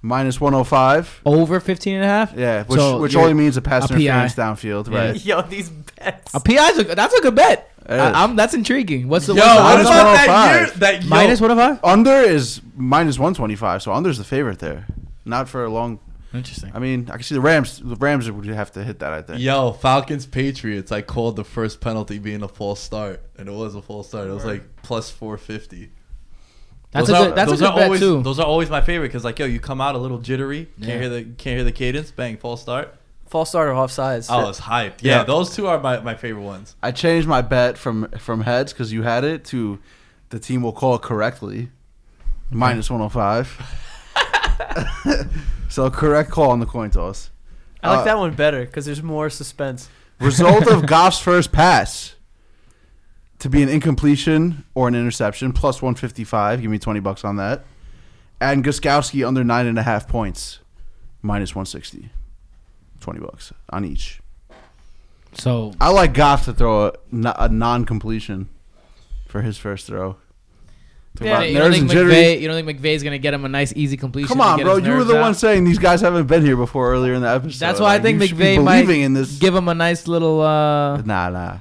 minus 0.00 0.40
105. 0.40 1.22
Over 1.26 1.60
15 1.60 1.94
and 1.96 2.04
a 2.04 2.06
half? 2.06 2.34
Yeah, 2.36 2.64
which, 2.64 2.78
So 2.78 3.00
which 3.00 3.12
you're- 3.14 3.22
only 3.24 3.34
means 3.34 3.56
a 3.56 3.62
pass 3.62 3.90
a 3.90 3.94
interference 3.94 4.34
PI. 4.34 4.42
downfield, 4.42 4.90
Yeah. 4.90 4.98
right? 4.98 5.24
Yo, 5.24 5.42
these 5.42 5.68
bets. 5.70 6.34
A 6.34 6.40
PI's 6.40 6.78
a, 6.78 6.84
that's 6.84 7.14
a 7.14 7.20
good 7.22 7.34
bet. 7.34 7.68
It 7.84 7.94
is. 7.94 8.00
I, 8.00 8.22
am 8.24 8.36
that's 8.36 8.54
intriguing. 8.54 9.08
What's 9.08 9.26
the 9.26 9.34
Yo, 9.34 9.40
what's 9.42 9.54
the 9.56 9.62
what 9.62 9.74
minus 9.74 9.86
odds? 9.88 9.94
about 9.96 10.12
that 10.14 10.28
105. 10.28 10.60
year? 10.68 10.76
That 10.78 11.02
yo, 11.02 11.08
minus 11.08 11.40
105? 11.40 11.84
Under 11.84 12.12
is 12.20 12.60
minus 12.76 13.18
125, 13.18 13.82
so 13.82 13.92
under's 13.92 14.18
the 14.18 14.24
favorite 14.24 14.60
there. 14.60 14.86
Not 15.24 15.48
for 15.48 15.64
a 15.64 15.70
long. 15.70 15.98
Interesting. 16.34 16.70
I 16.74 16.78
mean, 16.78 17.08
I 17.10 17.14
can 17.14 17.22
see 17.22 17.34
the 17.34 17.40
Rams. 17.40 17.78
The 17.78 17.96
Rams 17.96 18.30
would 18.30 18.46
have 18.46 18.72
to 18.72 18.84
hit 18.84 19.00
that. 19.00 19.12
I 19.12 19.22
think. 19.22 19.40
Yo, 19.40 19.72
Falcons 19.72 20.24
Patriots. 20.26 20.90
I 20.90 21.02
called 21.02 21.36
the 21.36 21.44
first 21.44 21.80
penalty 21.80 22.18
being 22.18 22.42
a 22.42 22.48
false 22.48 22.80
start, 22.80 23.22
and 23.36 23.48
it 23.48 23.52
was 23.52 23.74
a 23.74 23.82
false 23.82 24.08
start. 24.08 24.28
It 24.28 24.32
was 24.32 24.44
like 24.44 24.62
plus 24.82 25.10
four 25.10 25.36
fifty. 25.36 25.92
That's 26.90 27.08
those 27.08 27.16
a 27.16 27.20
are, 27.20 27.26
good, 27.28 27.36
that's 27.36 27.48
a 27.48 27.50
those 27.52 27.60
good 27.60 27.74
bet 27.74 27.84
always, 27.84 28.00
too. 28.00 28.22
Those 28.22 28.38
are 28.38 28.46
always 28.46 28.68
my 28.70 28.80
favorite 28.82 29.08
because 29.08 29.24
like 29.24 29.38
yo, 29.38 29.46
you 29.46 29.60
come 29.60 29.80
out 29.80 29.94
a 29.94 29.98
little 29.98 30.18
jittery, 30.18 30.66
can't 30.78 30.88
Yeah. 30.88 30.98
hear 30.98 31.08
the 31.08 31.22
can't 31.24 31.56
hear 31.56 31.64
the 31.64 31.72
cadence, 31.72 32.10
bang, 32.10 32.36
false 32.36 32.60
start. 32.62 32.94
False 33.28 33.48
start 33.48 33.68
or 33.68 33.72
offsides. 33.72 34.26
Oh, 34.28 34.48
it's 34.50 34.60
hyped. 34.60 34.96
Yeah, 35.00 35.18
Yeah. 35.18 35.24
those 35.24 35.56
two 35.56 35.66
are 35.66 35.80
my, 35.80 36.00
my 36.00 36.14
favorite 36.14 36.42
ones. 36.42 36.76
I 36.82 36.92
changed 36.92 37.26
my 37.26 37.40
bet 37.40 37.78
from 37.78 38.08
from 38.18 38.42
heads 38.42 38.72
because 38.74 38.92
you 38.92 39.02
had 39.02 39.24
it 39.24 39.44
to 39.46 39.78
the 40.28 40.38
team 40.38 40.60
will 40.62 40.72
call 40.72 40.98
correctly, 40.98 41.70
minus 42.50 42.90
105. 42.90 43.78
so 45.72 45.90
correct 45.90 46.30
call 46.30 46.50
on 46.50 46.60
the 46.60 46.66
coin 46.66 46.90
toss. 46.90 47.30
I 47.82 47.90
like 47.90 48.00
uh, 48.00 48.04
that 48.04 48.18
one 48.18 48.34
better 48.34 48.64
because 48.64 48.84
there's 48.86 49.02
more 49.02 49.28
suspense. 49.30 49.88
Result 50.20 50.66
of 50.68 50.86
Goff's 50.86 51.18
first 51.18 51.50
pass 51.50 52.14
to 53.40 53.48
be 53.48 53.62
an 53.62 53.68
incompletion 53.68 54.64
or 54.74 54.86
an 54.86 54.94
interception, 54.94 55.52
plus 55.52 55.82
155. 55.82 56.60
Give 56.62 56.70
me 56.70 56.78
20 56.78 57.00
bucks 57.00 57.24
on 57.24 57.36
that. 57.36 57.64
and 58.40 58.64
Gostkowski 58.64 59.26
under 59.26 59.42
nine 59.42 59.66
and 59.66 59.78
a 59.78 59.82
half 59.82 60.06
points, 60.06 60.60
minus 61.22 61.54
one 61.54 61.66
sixty. 61.66 62.10
Twenty 63.00 63.18
bucks 63.20 63.52
on 63.70 63.84
each. 63.84 64.20
So 65.34 65.72
I 65.80 65.90
like 65.90 66.14
Goff 66.14 66.44
to 66.44 66.52
throw 66.52 66.86
a, 66.86 66.92
a 67.12 67.48
non-completion 67.48 68.48
for 69.26 69.42
his 69.42 69.58
first 69.58 69.86
throw. 69.88 70.18
Talk 71.16 71.26
Yeah, 71.26 71.32
about 71.38 71.48
you 71.48 71.54
don't, 71.58 71.62
nerves 71.64 71.76
think 71.76 71.82
and 71.82 71.90
jittery. 71.90 72.12
McVay, 72.14 72.40
you 72.40 72.48
don't 72.48 72.64
think 72.64 72.80
McVay's 72.80 73.02
gonna 73.02 73.18
get 73.18 73.34
him 73.34 73.44
a 73.44 73.48
nice 73.48 73.72
easy 73.76 73.96
completion? 73.98 74.28
Come 74.28 74.40
on, 74.40 74.60
bro. 74.62 74.76
You 74.78 74.92
were 74.92 75.04
the 75.04 75.16
out? 75.18 75.20
one 75.20 75.34
saying 75.34 75.64
these 75.64 75.78
guys 75.78 76.00
haven't 76.00 76.26
been 76.26 76.44
here 76.44 76.56
before 76.56 76.90
earlier 76.90 77.12
in 77.14 77.20
the 77.22 77.28
episode. 77.28 77.58
That's 77.58 77.80
why 77.80 77.94
I 77.94 77.98
think 78.00 78.20
you 78.20 78.28
should 78.28 78.38
be 78.38 78.44
McVay 78.44 78.64
might 78.64 78.82
believing 78.82 79.02
in 79.02 79.12
this. 79.12 79.38
give 79.38 79.54
him 79.54 79.68
a 79.68 79.74
nice 79.74 80.08
little. 80.08 80.40
uh 80.40 80.98
Nah, 81.02 81.28
nah. 81.28 81.58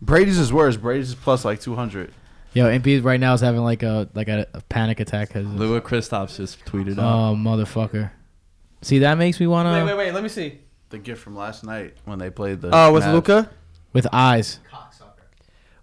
Brady's 0.00 0.38
is 0.38 0.52
worse. 0.52 0.76
Brady's 0.76 1.10
is 1.10 1.14
plus 1.14 1.44
like 1.44 1.60
two 1.60 1.74
hundred. 1.74 2.12
Yo, 2.54 2.64
MP 2.66 3.02
right 3.04 3.20
now 3.20 3.34
is 3.34 3.40
having 3.40 3.60
like 3.62 3.82
a 3.82 4.08
like 4.14 4.28
a, 4.28 4.46
a 4.54 4.60
panic 4.62 5.00
attack. 5.00 5.30
Cause 5.30 5.44
Louis 5.46 5.80
Kristoff 5.80 6.36
just 6.36 6.64
tweeted 6.64 6.98
oh 6.98 7.02
out. 7.02 7.36
motherfucker. 7.36 8.10
See 8.82 9.00
that 9.00 9.18
makes 9.18 9.38
me 9.40 9.46
wanna 9.46 9.72
Wait, 9.72 9.84
wait, 9.84 9.96
wait. 9.98 10.12
Let 10.14 10.22
me 10.22 10.28
see. 10.28 10.58
The 10.90 10.98
gift 10.98 11.20
from 11.22 11.36
last 11.36 11.64
night 11.64 11.94
when 12.06 12.18
they 12.18 12.30
played 12.30 12.60
the. 12.60 12.70
Oh, 12.72 12.92
with 12.92 13.06
Luka. 13.06 13.50
with 13.92 14.06
eyes. 14.12 14.58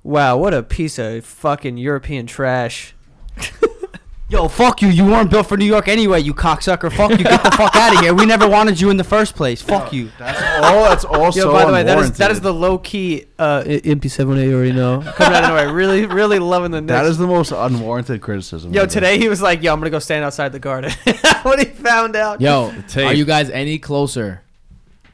Wow, 0.06 0.38
what 0.38 0.54
a 0.54 0.62
piece 0.62 1.00
of 1.00 1.26
fucking 1.26 1.78
European 1.78 2.28
trash. 2.28 2.94
Yo, 4.30 4.48
fuck 4.48 4.80
you. 4.84 4.88
You 4.88 5.04
weren't 5.04 5.32
built 5.32 5.48
for 5.48 5.58
New 5.58 5.66
York 5.66 5.88
anyway, 5.88 6.20
you 6.22 6.32
cocksucker. 6.32 6.94
Fuck 6.94 7.18
you. 7.18 7.24
Get 7.24 7.44
the 7.44 7.50
fuck 7.50 7.76
out 7.76 7.96
of 7.96 8.02
here. 8.02 8.14
We 8.14 8.28
never 8.28 8.48
wanted 8.48 8.80
you 8.80 8.92
in 8.92 8.98
the 8.98 9.04
first 9.04 9.36
place. 9.36 9.64
Fuck 9.64 9.92
you. 9.92 10.12
That's 10.20 10.64
all. 10.64 10.84
That's 10.84 11.06
all. 11.06 11.24
Yo, 11.24 11.32
so 11.32 11.52
by 11.52 11.66
the 11.66 11.74
way, 11.74 11.82
that 11.82 11.98
is 11.98 12.12
that 12.20 12.30
is 12.30 12.40
the 12.40 12.54
low 12.54 12.78
key 12.78 13.26
uh, 13.40 13.64
MP7A. 13.64 14.46
You 14.46 14.56
already 14.56 14.74
know 14.74 15.02
coming 15.16 15.38
out 15.38 15.44
of 15.46 15.50
nowhere. 15.50 15.74
Really, 15.74 16.06
really 16.06 16.38
loving 16.38 16.70
the 16.70 16.82
Knicks. 16.82 16.92
That 16.92 17.08
is 17.08 17.18
the 17.18 17.26
most 17.26 17.52
unwarranted 17.52 18.22
criticism. 18.22 18.74
Yo, 18.74 18.84
ever. 18.84 18.92
today 18.92 19.18
he 19.18 19.28
was 19.28 19.42
like, 19.42 19.64
"Yo, 19.64 19.74
I'm 19.74 19.80
gonna 19.80 19.90
go 19.90 19.98
stand 19.98 20.24
outside 20.24 20.52
the 20.52 20.60
garden." 20.60 20.92
when 21.42 21.58
he 21.58 21.66
found 21.66 22.16
out, 22.16 22.42
Yo, 22.42 22.72
are 22.98 23.14
you 23.14 23.26
guys 23.26 23.50
any 23.50 23.80
closer 23.80 24.44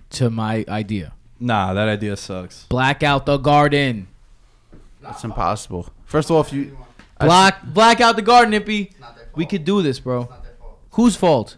to 0.09 0.29
my 0.29 0.65
idea? 0.67 1.13
Nah, 1.39 1.73
that 1.75 1.87
idea 1.87 2.17
sucks. 2.17 2.65
Black 2.65 3.03
out 3.03 3.25
the 3.25 3.37
garden. 3.37 4.07
It's 5.09 5.23
impossible. 5.23 5.87
First 6.05 6.29
of 6.29 6.35
all, 6.35 6.41
if 6.41 6.53
you 6.53 6.77
I 7.19 7.25
Black 7.25 7.63
black 7.65 8.01
out 8.01 8.15
the 8.15 8.21
garden, 8.21 8.51
Nippy. 8.51 8.93
We 9.35 9.45
could 9.45 9.63
do 9.63 9.81
this, 9.81 9.99
bro. 9.99 10.29
Whose 10.91 11.15
fault? 11.15 11.57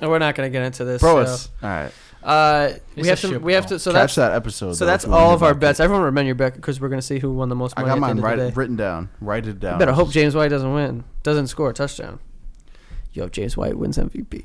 And 0.00 0.10
we're 0.10 0.18
not 0.18 0.34
gonna 0.34 0.50
get 0.50 0.62
into 0.64 0.84
this. 0.84 1.00
bro, 1.00 1.24
so. 1.24 1.32
it's 1.32 1.48
all 1.62 1.68
right. 1.68 1.92
uh, 2.22 2.72
we 2.96 3.02
It's 3.02 3.08
have 3.08 3.18
a 3.18 3.20
to. 3.22 3.28
shit, 3.34 3.42
We 3.42 3.52
have 3.54 3.64
bro. 3.68 3.76
to. 3.76 3.78
So 3.78 3.92
Catch 3.92 4.00
that's 4.00 4.14
that 4.16 4.32
episode. 4.32 4.74
so 4.74 4.84
though, 4.84 4.90
that's 4.90 5.04
if 5.04 5.08
you 5.08 5.12
wanna 5.12 5.22
all 5.24 5.30
hear 5.30 5.36
of 5.36 5.42
our 5.44 5.50
about 5.52 5.60
bets. 5.60 5.78
that. 5.78 5.84
Everyone 5.84 6.04
remember 6.04 6.26
your 6.26 6.34
bet 6.34 6.54
because 6.54 6.80
we're 6.80 6.88
gonna 6.88 7.00
see 7.02 7.18
who 7.20 7.32
won 7.32 7.48
the 7.48 7.54
most 7.54 7.74
I 7.76 7.82
money. 7.82 7.88
got 7.88 7.92
at 7.92 7.96
the 7.96 8.00
mine 8.00 8.10
end 8.10 8.18
of 8.18 8.24
right, 8.24 8.36
day. 8.36 8.50
written 8.54 8.76
down. 8.76 9.08
Write 9.20 9.46
it 9.46 9.60
down. 9.60 9.74
You 9.74 9.78
better 9.78 9.92
hope 9.92 10.10
James 10.10 10.34
White 10.34 10.48
doesn't 10.48 10.74
win, 10.74 11.04
doesn't 11.22 11.46
score 11.46 11.70
a 11.70 11.72
touchdown. 11.72 12.18
Yo, 13.12 13.24
if 13.24 13.30
James 13.30 13.56
White 13.56 13.78
wins 13.78 13.96
MVP. 13.96 14.44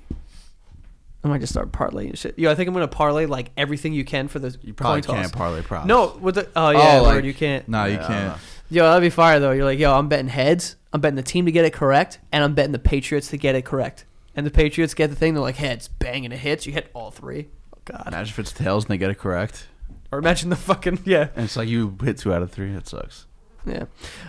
I 1.24 1.28
might 1.28 1.40
just 1.42 1.52
start 1.52 1.72
parlaying 1.72 2.18
shit. 2.18 2.40
Yo, 2.40 2.50
I 2.50 2.56
think 2.56 2.68
I'm 2.68 2.74
gonna 2.74 2.88
parlay 2.88 3.26
like 3.26 3.52
everything 3.58 3.92
you 3.94 4.06
can 4.06 4.28
for 4.30 4.40
the 4.40 4.56
You 4.62 4.74
probably 4.74 5.02
coin 5.02 5.16
toss. 5.16 5.22
can't 5.24 5.34
parlay 5.34 5.62
props. 5.62 5.86
No, 5.88 6.18
with 6.22 6.36
the 6.36 6.48
oh 6.56 6.70
yeah, 6.70 7.00
Oh, 7.00 7.04
Lord, 7.04 7.16
like- 7.18 7.24
you 7.26 7.34
can't. 7.34 7.68
Nah, 7.68 7.86
you 7.86 7.94
Yeah, 7.96 8.08
can't. 8.08 8.28
know. 8.28 8.36
Yo, 8.72 8.84
that'd 8.84 9.02
be 9.02 9.10
fire 9.10 9.40
though. 9.40 9.52
You're 9.52 9.66
like, 9.66 9.80
yo, 9.80 9.94
I'm 9.94 10.08
betting 10.08 10.28
heads. 10.30 10.76
I'm 10.94 11.02
betting 11.02 11.16
the 11.18 11.24
team 11.24 11.46
to 11.46 11.52
get 11.52 11.66
it 11.66 11.74
correct, 11.74 12.20
and 12.32 12.44
I'm 12.44 12.54
betting 12.54 12.72
the 12.72 12.80
Patriots 12.80 13.28
to 13.30 13.38
get 13.38 13.56
it 13.56 13.66
correct. 13.66 14.06
And 14.36 14.46
the 14.46 14.52
Patriots 14.52 14.94
get 14.94 15.10
the 15.10 15.16
thing. 15.16 15.34
They're 15.34 15.42
like 15.42 15.58
heads, 15.58 15.88
bang, 15.88 16.24
and 16.24 16.34
it 16.34 16.38
hits. 16.38 16.66
You 16.66 16.72
hit 16.74 16.90
all 16.94 17.12
three. 17.12 17.50
Oh 17.76 17.80
god. 17.86 18.04
Imagine 18.08 18.32
if 18.32 18.40
it's 18.40 18.52
tails 18.54 18.86
and 18.86 18.92
they 18.92 18.98
get 18.98 19.10
it 19.12 19.18
correct, 19.18 19.68
Or 20.12 20.20
imagine 20.20 20.50
the 20.50 20.56
fucking 20.56 21.00
yeah, 21.06 21.28
and 21.36 21.46
it's 21.46 21.58
like 21.58 21.68
you 21.68 21.98
hit 22.02 22.18
two 22.20 22.34
out 22.34 22.42
of 22.42 22.52
three. 22.52 22.72
It 22.74 22.88
sucks. 22.88 23.26
yeah. 23.66 23.86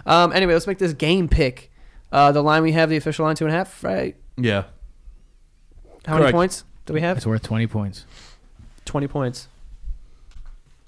Um. 0.06 0.32
Anyway, 0.32 0.54
let's 0.54 0.66
make 0.66 0.78
this 0.78 0.92
game 0.94 1.28
pick. 1.28 1.70
Uh, 2.10 2.32
the 2.32 2.42
line 2.42 2.62
we 2.64 2.72
have, 2.72 2.90
the 2.90 2.96
official 2.96 3.24
line, 3.26 3.36
two 3.36 3.44
and 3.44 3.54
a 3.54 3.56
half. 3.56 3.84
Right. 3.84 4.16
Yeah. 4.36 4.64
How 6.06 6.14
many 6.14 6.22
Correct. 6.24 6.34
points 6.34 6.64
do 6.90 6.94
we 6.94 7.00
have? 7.02 7.16
It's 7.16 7.26
worth 7.26 7.42
twenty 7.42 7.66
points. 7.66 8.04
20 8.86 9.06
points. 9.06 9.46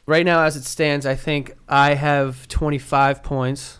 Right 0.06 0.26
now, 0.26 0.42
as 0.42 0.56
it 0.56 0.64
stands, 0.64 1.06
I 1.06 1.14
think 1.14 1.54
I 1.68 1.94
have 1.94 2.48
25 2.48 3.22
points. 3.22 3.78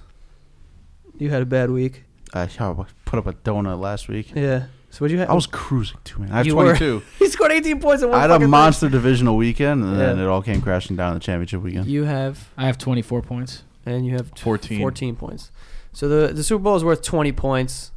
You 1.18 1.30
had 1.30 1.42
a 1.42 1.46
bad 1.46 1.70
week. 1.70 2.04
I 2.32 2.42
I 2.42 2.84
put 3.04 3.18
up 3.18 3.26
a 3.26 3.32
donut 3.32 3.80
last 3.80 4.06
week. 4.08 4.32
Yeah. 4.34 4.66
So 4.90 4.98
what'd 4.98 5.12
you 5.12 5.18
have? 5.18 5.30
I 5.30 5.34
was 5.34 5.46
cruising 5.48 5.98
too, 6.04 6.20
man. 6.20 6.30
I 6.30 6.36
have 6.36 6.46
You 6.46 6.54
were. 6.54 6.76
22. 6.76 7.02
he 7.18 7.28
scored 7.28 7.50
18 7.50 7.80
points 7.80 8.02
in 8.04 8.10
one 8.10 8.18
I 8.18 8.22
had 8.22 8.30
a 8.30 8.34
fucking 8.34 8.50
monster 8.50 8.88
divisional 8.88 9.36
weekend, 9.36 9.82
and 9.82 9.98
then 9.98 10.18
Yeah. 10.18 10.24
it 10.24 10.28
all 10.28 10.42
came 10.42 10.60
crashing 10.62 10.94
down 10.94 11.08
in 11.08 11.14
the 11.14 11.20
championship 11.24 11.60
weekend. 11.62 11.86
You 11.86 12.04
have, 12.04 12.48
I 12.56 12.66
have 12.66 12.78
twenty 12.78 13.02
four 13.02 13.22
points. 13.22 13.64
and 13.84 14.06
you 14.06 14.12
have 14.12 14.30
14. 14.36 14.78
14 14.78 15.16
points. 15.16 15.50
So 15.92 16.08
the 16.08 16.32
the 16.32 16.44
Super 16.44 16.62
Bowl 16.62 16.76
is 16.76 16.84
worth 16.84 17.02
20 17.02 17.32
points. 17.32 17.90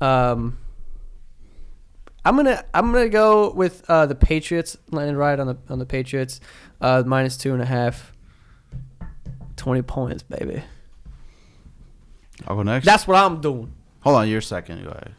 Um, 0.00 0.56
I'm 2.28 2.36
gonna 2.36 2.62
I'm 2.74 2.92
gonna 2.92 3.08
go 3.08 3.50
with 3.52 3.82
uh, 3.88 4.04
the 4.04 4.14
Patriots. 4.14 4.76
Landing 4.90 5.16
right 5.16 5.38
on 5.40 5.46
the 5.46 5.56
on 5.70 5.78
the 5.78 5.86
Patriots, 5.86 6.40
uh, 6.80 7.02
minus 7.06 7.36
two 7.38 7.54
and 7.54 7.62
a 7.62 7.66
half. 7.66 8.12
20 9.56 9.82
points, 9.82 10.22
baby. 10.22 10.62
I'll 12.46 12.54
go 12.56 12.62
next. 12.62 12.84
That's 12.84 13.08
what 13.08 13.16
I'm 13.16 13.40
doing. 13.40 13.72
Hold 14.00 14.16
on, 14.16 14.28
you're 14.28 14.40
second. 14.40 14.84
Go 14.84 14.90
ahead. 14.90 15.14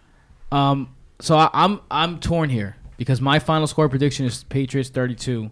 Um, 0.52 0.96
so 1.20 1.36
I, 1.36 1.50
I'm 1.54 1.82
I'm 1.92 2.20
torn 2.20 2.50
here 2.50 2.78
because 2.98 3.20
my 3.22 3.40
final 3.40 3.66
score 3.68 3.90
prediction 3.90 4.26
is 4.28 4.44
Patriots 4.44 4.90
thirty 4.90 5.16
two, 5.16 5.50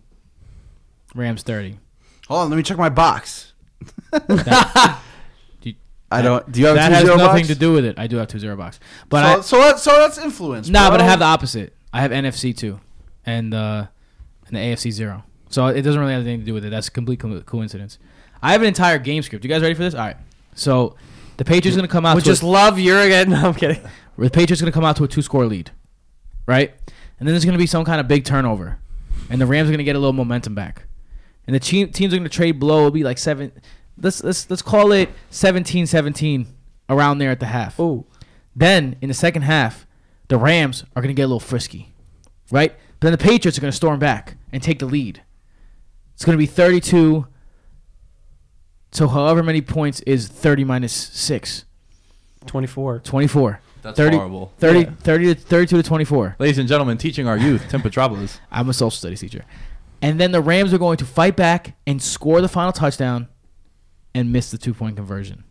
Rams 1.15 1.41
thirty. 1.43 1.79
Hold 2.27 2.41
on, 2.41 2.49
let 2.51 2.55
me 2.57 2.63
check 2.63 2.77
my 2.77 2.89
box. 2.89 3.53
That- 4.11 4.27
Do 4.27 4.81
you- 4.81 4.97
I 6.09 6.21
don't. 6.21 6.49
Do 6.51 6.59
you 6.61 6.67
have 6.67 6.75
that 6.75 6.91
has 6.91 7.03
nothing 7.03 7.17
box? 7.17 7.47
to 7.49 7.55
do 7.55 7.73
with 7.73 7.83
it. 7.85 7.99
I 7.99 8.07
do 8.07 8.17
have 8.17 8.27
two 8.27 8.39
zero 8.39 8.55
box, 8.55 8.79
but 9.09 9.21
so, 9.21 9.39
I 9.39 9.41
so 9.41 9.57
that, 9.59 9.79
so 9.79 9.99
that's 9.99 10.17
influence. 10.17 10.69
nah, 10.69 10.89
but 10.89 11.01
I 11.01 11.03
have 11.03 11.19
the 11.19 11.25
opposite. 11.25 11.75
I 11.91 12.01
have 12.01 12.11
NFC 12.11 12.55
two, 12.55 12.79
and 13.25 13.53
uh, 13.53 13.87
and 14.47 14.55
the 14.55 14.59
AFC 14.59 14.91
zero. 14.91 15.23
So 15.49 15.67
it 15.67 15.81
doesn't 15.81 15.99
really 15.99 16.13
have 16.13 16.21
anything 16.21 16.39
to 16.41 16.45
do 16.45 16.53
with 16.53 16.65
it. 16.65 16.69
That's 16.69 16.87
a 16.87 16.91
complete 16.91 17.19
co- 17.19 17.41
coincidence. 17.41 17.99
I 18.41 18.51
have 18.51 18.61
an 18.61 18.67
entire 18.67 18.99
game 18.99 19.21
script. 19.23 19.43
You 19.43 19.49
guys 19.49 19.61
ready 19.61 19.73
for 19.73 19.83
this? 19.83 19.93
All 19.93 20.01
right. 20.01 20.17
So 20.55 20.95
the 21.37 21.45
Patriots 21.45 21.75
are 21.75 21.79
going 21.79 21.87
to 21.87 21.91
come 21.91 22.05
out. 22.05 22.15
We 22.15 22.21
to 22.21 22.29
a- 22.29 22.31
just 22.31 22.43
love 22.43 22.77
Jurgen. 22.77 23.29
No, 23.31 23.47
I'm 23.47 23.53
kidding. 23.53 23.81
the 24.17 24.29
Patriots 24.29 24.61
going 24.61 24.71
to 24.71 24.75
come 24.75 24.85
out 24.85 24.95
to 24.97 25.03
a 25.03 25.07
two 25.07 25.21
score 25.21 25.45
lead, 25.45 25.71
right? 26.45 26.73
And 27.19 27.27
then 27.27 27.33
there's 27.33 27.45
going 27.45 27.53
to 27.53 27.59
be 27.59 27.67
some 27.67 27.83
kind 27.83 27.99
of 27.99 28.07
big 28.07 28.25
turnover, 28.25 28.77
and 29.29 29.41
the 29.41 29.45
Rams 29.45 29.67
are 29.67 29.71
going 29.71 29.79
to 29.79 29.83
get 29.83 29.95
a 29.95 29.99
little 29.99 30.13
momentum 30.13 30.53
back, 30.55 30.83
and 31.47 31.55
the 31.55 31.59
team, 31.59 31.91
teams 31.91 32.13
are 32.13 32.17
going 32.17 32.29
to 32.29 32.35
trade 32.35 32.59
blow. 32.59 32.79
It'll 32.79 32.91
be 32.91 33.03
like 33.03 33.17
seven. 33.17 33.51
Let's 33.99 34.23
let's 34.23 34.49
let's 34.49 34.61
call 34.61 34.91
it 34.91 35.09
17-17 35.31 36.45
around 36.89 37.17
there 37.17 37.31
at 37.31 37.39
the 37.39 37.47
half. 37.47 37.79
Oh, 37.79 38.05
Then 38.55 38.95
in 39.01 39.07
the 39.07 39.13
second 39.13 39.41
half, 39.43 39.85
the 40.27 40.37
Rams 40.37 40.83
are 40.95 41.01
going 41.01 41.13
to 41.13 41.19
get 41.19 41.23
a 41.23 41.27
little 41.27 41.39
frisky, 41.39 41.93
right? 42.51 42.73
But 42.99 43.07
then 43.07 43.11
the 43.11 43.17
Patriots 43.17 43.57
are 43.57 43.61
going 43.61 43.71
to 43.71 43.75
storm 43.75 43.99
back 43.99 44.35
and 44.51 44.61
take 44.61 44.79
the 44.79 44.85
lead. 44.85 45.21
It's 46.13 46.25
going 46.25 46.37
to 46.37 46.41
be 46.41 46.45
32. 46.47 47.27
So 48.91 49.07
however 49.07 49.43
many 49.43 49.61
points 49.61 49.99
is 50.01 50.27
30 50.27 50.63
minus 50.63 50.93
6? 50.93 51.65
24. 52.45 52.99
24. 52.99 53.61
That's 53.81 53.97
30 53.97 54.15
horrible. 54.17 54.53
30, 54.57 54.79
Yeah. 54.79 54.89
30 55.01 55.35
to 55.35 55.41
32 55.41 55.77
to 55.77 55.83
24. 55.83 56.35
Ladies 56.39 56.57
and 56.57 56.67
gentlemen, 56.67 56.97
teaching 56.97 57.27
our 57.27 57.37
youth, 57.37 57.67
Tim 57.69 57.81
Petropolis. 57.81 58.39
I'm 58.51 58.69
a 58.69 58.73
social 58.73 58.91
studies 58.91 59.19
teacher. 59.19 59.43
And 60.01 60.19
then 60.19 60.31
the 60.31 60.41
Rams 60.41 60.73
are 60.73 60.77
going 60.77 60.97
to 60.97 61.05
fight 61.05 61.35
back 61.35 61.75
and 61.85 62.01
score 62.01 62.41
the 62.41 62.47
final 62.47 62.71
touchdown 62.71 63.27
and 64.17 64.31
miss 64.33 64.49
the 64.51 64.57
two 64.57 64.73
point 64.73 64.95
conversion. 64.95 65.43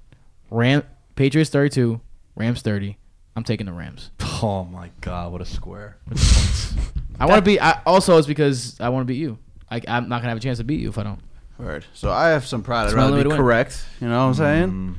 Ram 0.51 0.83
Patriots 1.15 1.51
32, 1.51 2.01
Rams 2.35 2.63
30. 2.63 2.99
I'm 3.37 3.45
taking 3.45 3.67
the 3.67 3.73
Rams. 3.73 4.11
Oh 4.43 4.65
my 4.65 4.91
God, 5.01 5.33
what 5.33 5.41
a 5.41 5.45
square. 5.45 5.97
I 7.21 7.27
want 7.27 7.39
to 7.39 7.43
be. 7.43 7.61
I, 7.61 7.81
also, 7.87 8.19
it's 8.19 8.27
because 8.27 8.79
I 8.81 8.89
want 8.91 9.03
to 9.03 9.07
beat 9.07 9.19
you. 9.19 9.39
I, 9.71 9.81
I'm 9.89 10.09
not 10.09 10.19
gonna 10.19 10.29
have 10.31 10.39
a 10.39 10.41
chance 10.41 10.59
to 10.59 10.65
beat 10.65 10.81
you 10.81 10.89
if 10.89 10.99
I 10.99 11.03
don't. 11.05 11.21
Word. 11.59 11.87
So 11.95 12.11
I 12.11 12.29
have 12.29 12.45
some 12.47 12.63
pride. 12.63 12.83
I'd 12.83 12.87
It's 12.89 12.95
my 12.95 13.03
rather 13.03 13.13
be 13.13 13.17
way 13.19 13.23
to 13.25 13.29
win. 13.31 13.39
correct. 13.39 13.85
You 14.01 14.09
know 14.09 14.19
what 14.19 14.27
I'm 14.29 14.35
saying? 14.35 14.71
Mm. 14.71 14.95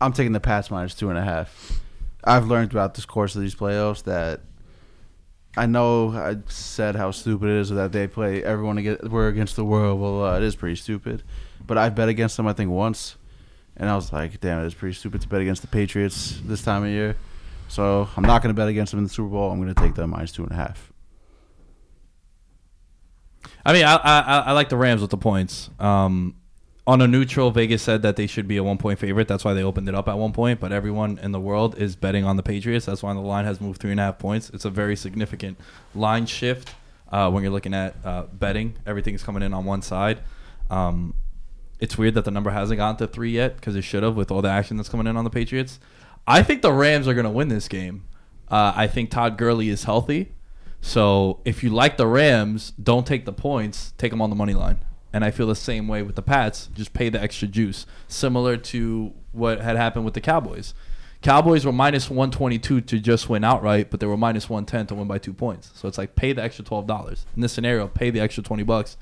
I'm 0.00 0.12
taking 0.12 0.32
the 0.32 0.40
Pats 0.40 0.70
minus 0.70 0.94
two 0.94 1.08
and 1.08 1.18
a 1.18 1.22
half. 1.22 1.80
I've 2.22 2.46
learned 2.46 2.70
throughout 2.72 2.94
this 2.94 3.06
course 3.06 3.34
of 3.34 3.40
these 3.40 3.54
playoffs 3.54 4.02
that 4.04 4.40
I 5.56 5.64
know 5.66 6.10
I 6.10 6.36
said 6.48 6.96
how 6.96 7.12
stupid 7.12 7.48
it 7.48 7.56
is 7.60 7.70
that 7.70 7.92
they 7.92 8.06
play 8.06 8.42
everyone 8.44 8.76
against 8.78 9.04
we're 9.04 9.28
against 9.28 9.56
the 9.56 9.64
world. 9.64 10.00
Well, 10.00 10.24
uh, 10.24 10.36
it 10.36 10.42
is 10.42 10.54
pretty 10.54 10.76
stupid. 10.76 11.22
But 11.66 11.78
I 11.78 11.88
bet 11.88 12.08
against 12.08 12.36
them 12.36 12.46
I 12.46 12.52
think 12.52 12.70
once, 12.70 13.16
and 13.76 13.88
I 13.90 13.96
was 13.96 14.12
like, 14.12 14.40
damn, 14.40 14.62
it 14.62 14.66
is 14.66 14.74
pretty 14.74 14.94
stupid 14.94 15.20
to 15.22 15.28
bet 15.28 15.40
against 15.40 15.62
the 15.62 15.68
Patriots 15.68 16.38
this 16.44 16.62
time 16.62 16.84
of 16.84 16.90
year. 16.90 17.16
So 17.68 18.08
I'm 18.16 18.22
not 18.22 18.42
going 18.42 18.54
to 18.54 18.58
bet 18.58 18.68
against 18.68 18.92
them 18.92 18.98
in 18.98 19.04
the 19.04 19.10
Super 19.10 19.28
Bowl. 19.28 19.50
I'm 19.50 19.60
going 19.60 19.74
to 19.74 19.80
take 19.80 19.94
them 19.96 20.10
minus 20.10 20.30
two 20.32 20.44
and 20.44 20.52
a 20.52 20.56
half. 20.56 20.92
I 23.64 23.72
mean, 23.72 23.84
I, 23.84 23.96
I 23.96 24.20
I- 24.20 24.40
I 24.40 24.52
like 24.52 24.68
the 24.68 24.76
Rams 24.76 25.00
with 25.00 25.10
the 25.10 25.16
points. 25.16 25.70
Um, 25.80 26.36
on 26.86 27.00
a 27.02 27.08
neutral, 27.08 27.50
Vegas 27.50 27.82
said 27.82 28.02
that 28.02 28.14
they 28.14 28.28
should 28.28 28.46
be 28.46 28.56
a 28.58 28.62
one 28.62 28.78
point 28.78 29.00
favorite. 29.00 29.26
That's 29.26 29.44
why 29.44 29.54
they 29.54 29.62
opened 29.64 29.88
it 29.88 29.94
up 29.96 30.06
at 30.08 30.16
one 30.16 30.32
point. 30.32 30.60
But 30.60 30.70
everyone 30.70 31.18
in 31.20 31.32
the 31.32 31.40
world 31.40 31.76
is 31.76 31.96
betting 31.96 32.24
on 32.24 32.36
the 32.36 32.44
Patriots. 32.44 32.86
That's 32.86 33.02
why 33.02 33.12
the 33.12 33.18
line 33.20 33.44
has 33.44 33.60
moved 33.60 33.80
three 33.80 33.90
and 33.90 33.98
a 33.98 34.04
half 34.04 34.18
points. 34.20 34.50
It's 34.50 34.64
a 34.64 34.70
very 34.70 34.94
significant 34.94 35.58
line 35.96 36.26
shift 36.26 36.72
uh, 37.10 37.28
when 37.30 37.42
you're 37.42 37.50
looking 37.52 37.74
at 37.74 37.96
uh, 38.04 38.22
betting. 38.32 38.76
Everything's 38.86 39.24
coming 39.24 39.42
in 39.42 39.52
on 39.52 39.64
one 39.64 39.82
side. 39.82 40.20
Um, 40.70 41.14
it's 41.78 41.98
weird 41.98 42.14
that 42.14 42.24
the 42.24 42.30
number 42.30 42.50
hasn't 42.50 42.78
gotten 42.78 42.96
to 42.96 43.06
three 43.06 43.32
yet 43.32 43.56
because 43.56 43.76
it 43.76 43.82
should 43.82 44.02
have 44.02 44.16
with 44.16 44.30
all 44.30 44.42
the 44.42 44.48
action 44.48 44.76
that's 44.76 44.88
coming 44.88 45.06
in 45.06 45.16
on 45.16 45.24
the 45.24 45.30
Patriots. 45.30 45.78
I 46.26 46.42
think 46.42 46.62
the 46.62 46.72
Rams 46.72 47.06
are 47.06 47.14
going 47.14 47.24
to 47.24 47.30
win 47.30 47.48
this 47.48 47.68
game. 47.68 48.04
Uh, 48.48 48.72
I 48.74 48.86
think 48.86 49.10
Todd 49.10 49.36
Gurley 49.36 49.68
is 49.68 49.84
healthy. 49.84 50.32
So 50.80 51.40
if 51.44 51.62
you 51.62 51.70
like 51.70 51.96
the 51.96 52.06
Rams, 52.06 52.72
don't 52.82 53.06
take 53.06 53.24
the 53.24 53.32
points. 53.32 53.92
Take 53.98 54.10
them 54.10 54.22
on 54.22 54.30
the 54.30 54.36
money 54.36 54.54
line. 54.54 54.80
And 55.12 55.24
I 55.24 55.30
feel 55.30 55.46
the 55.46 55.56
same 55.56 55.88
way 55.88 56.02
with 56.02 56.16
the 56.16 56.22
Pats. 56.22 56.68
Just 56.74 56.92
pay 56.92 57.08
the 57.08 57.20
extra 57.20 57.48
juice, 57.48 57.86
similar 58.08 58.56
to 58.56 59.12
what 59.32 59.60
had 59.60 59.76
happened 59.76 60.04
with 60.04 60.14
the 60.14 60.20
Cowboys. 60.20 60.74
Cowboys 61.22 61.64
were 61.64 61.72
minus 61.72 62.10
122 62.10 62.82
to 62.82 62.98
just 63.00 63.28
win 63.28 63.42
outright, 63.42 63.90
but 63.90 64.00
they 64.00 64.06
were 64.06 64.16
minus 64.16 64.48
110 64.48 64.88
to 64.88 64.94
win 64.94 65.08
by 65.08 65.18
two 65.18 65.32
points. 65.32 65.72
So 65.74 65.88
it's 65.88 65.98
like 65.98 66.14
pay 66.14 66.32
the 66.32 66.42
extra 66.42 66.64
$12. 66.64 67.24
In 67.34 67.42
this 67.42 67.52
scenario, 67.52 67.88
pay 67.88 68.10
the 68.10 68.20
extra 68.20 68.42
20 68.42 68.62
bucks. 68.62 68.96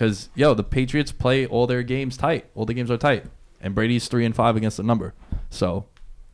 Because, 0.00 0.30
yo, 0.34 0.54
the 0.54 0.64
Patriots 0.64 1.12
play 1.12 1.44
all 1.44 1.66
their 1.66 1.82
games 1.82 2.16
tight. 2.16 2.46
All 2.54 2.64
the 2.64 2.72
games 2.72 2.90
are 2.90 2.96
tight. 2.96 3.26
And 3.60 3.74
Brady's 3.74 4.08
3 4.08 4.24
and 4.24 4.34
5 4.34 4.56
against 4.56 4.78
the 4.78 4.82
number. 4.82 5.12
So 5.50 5.84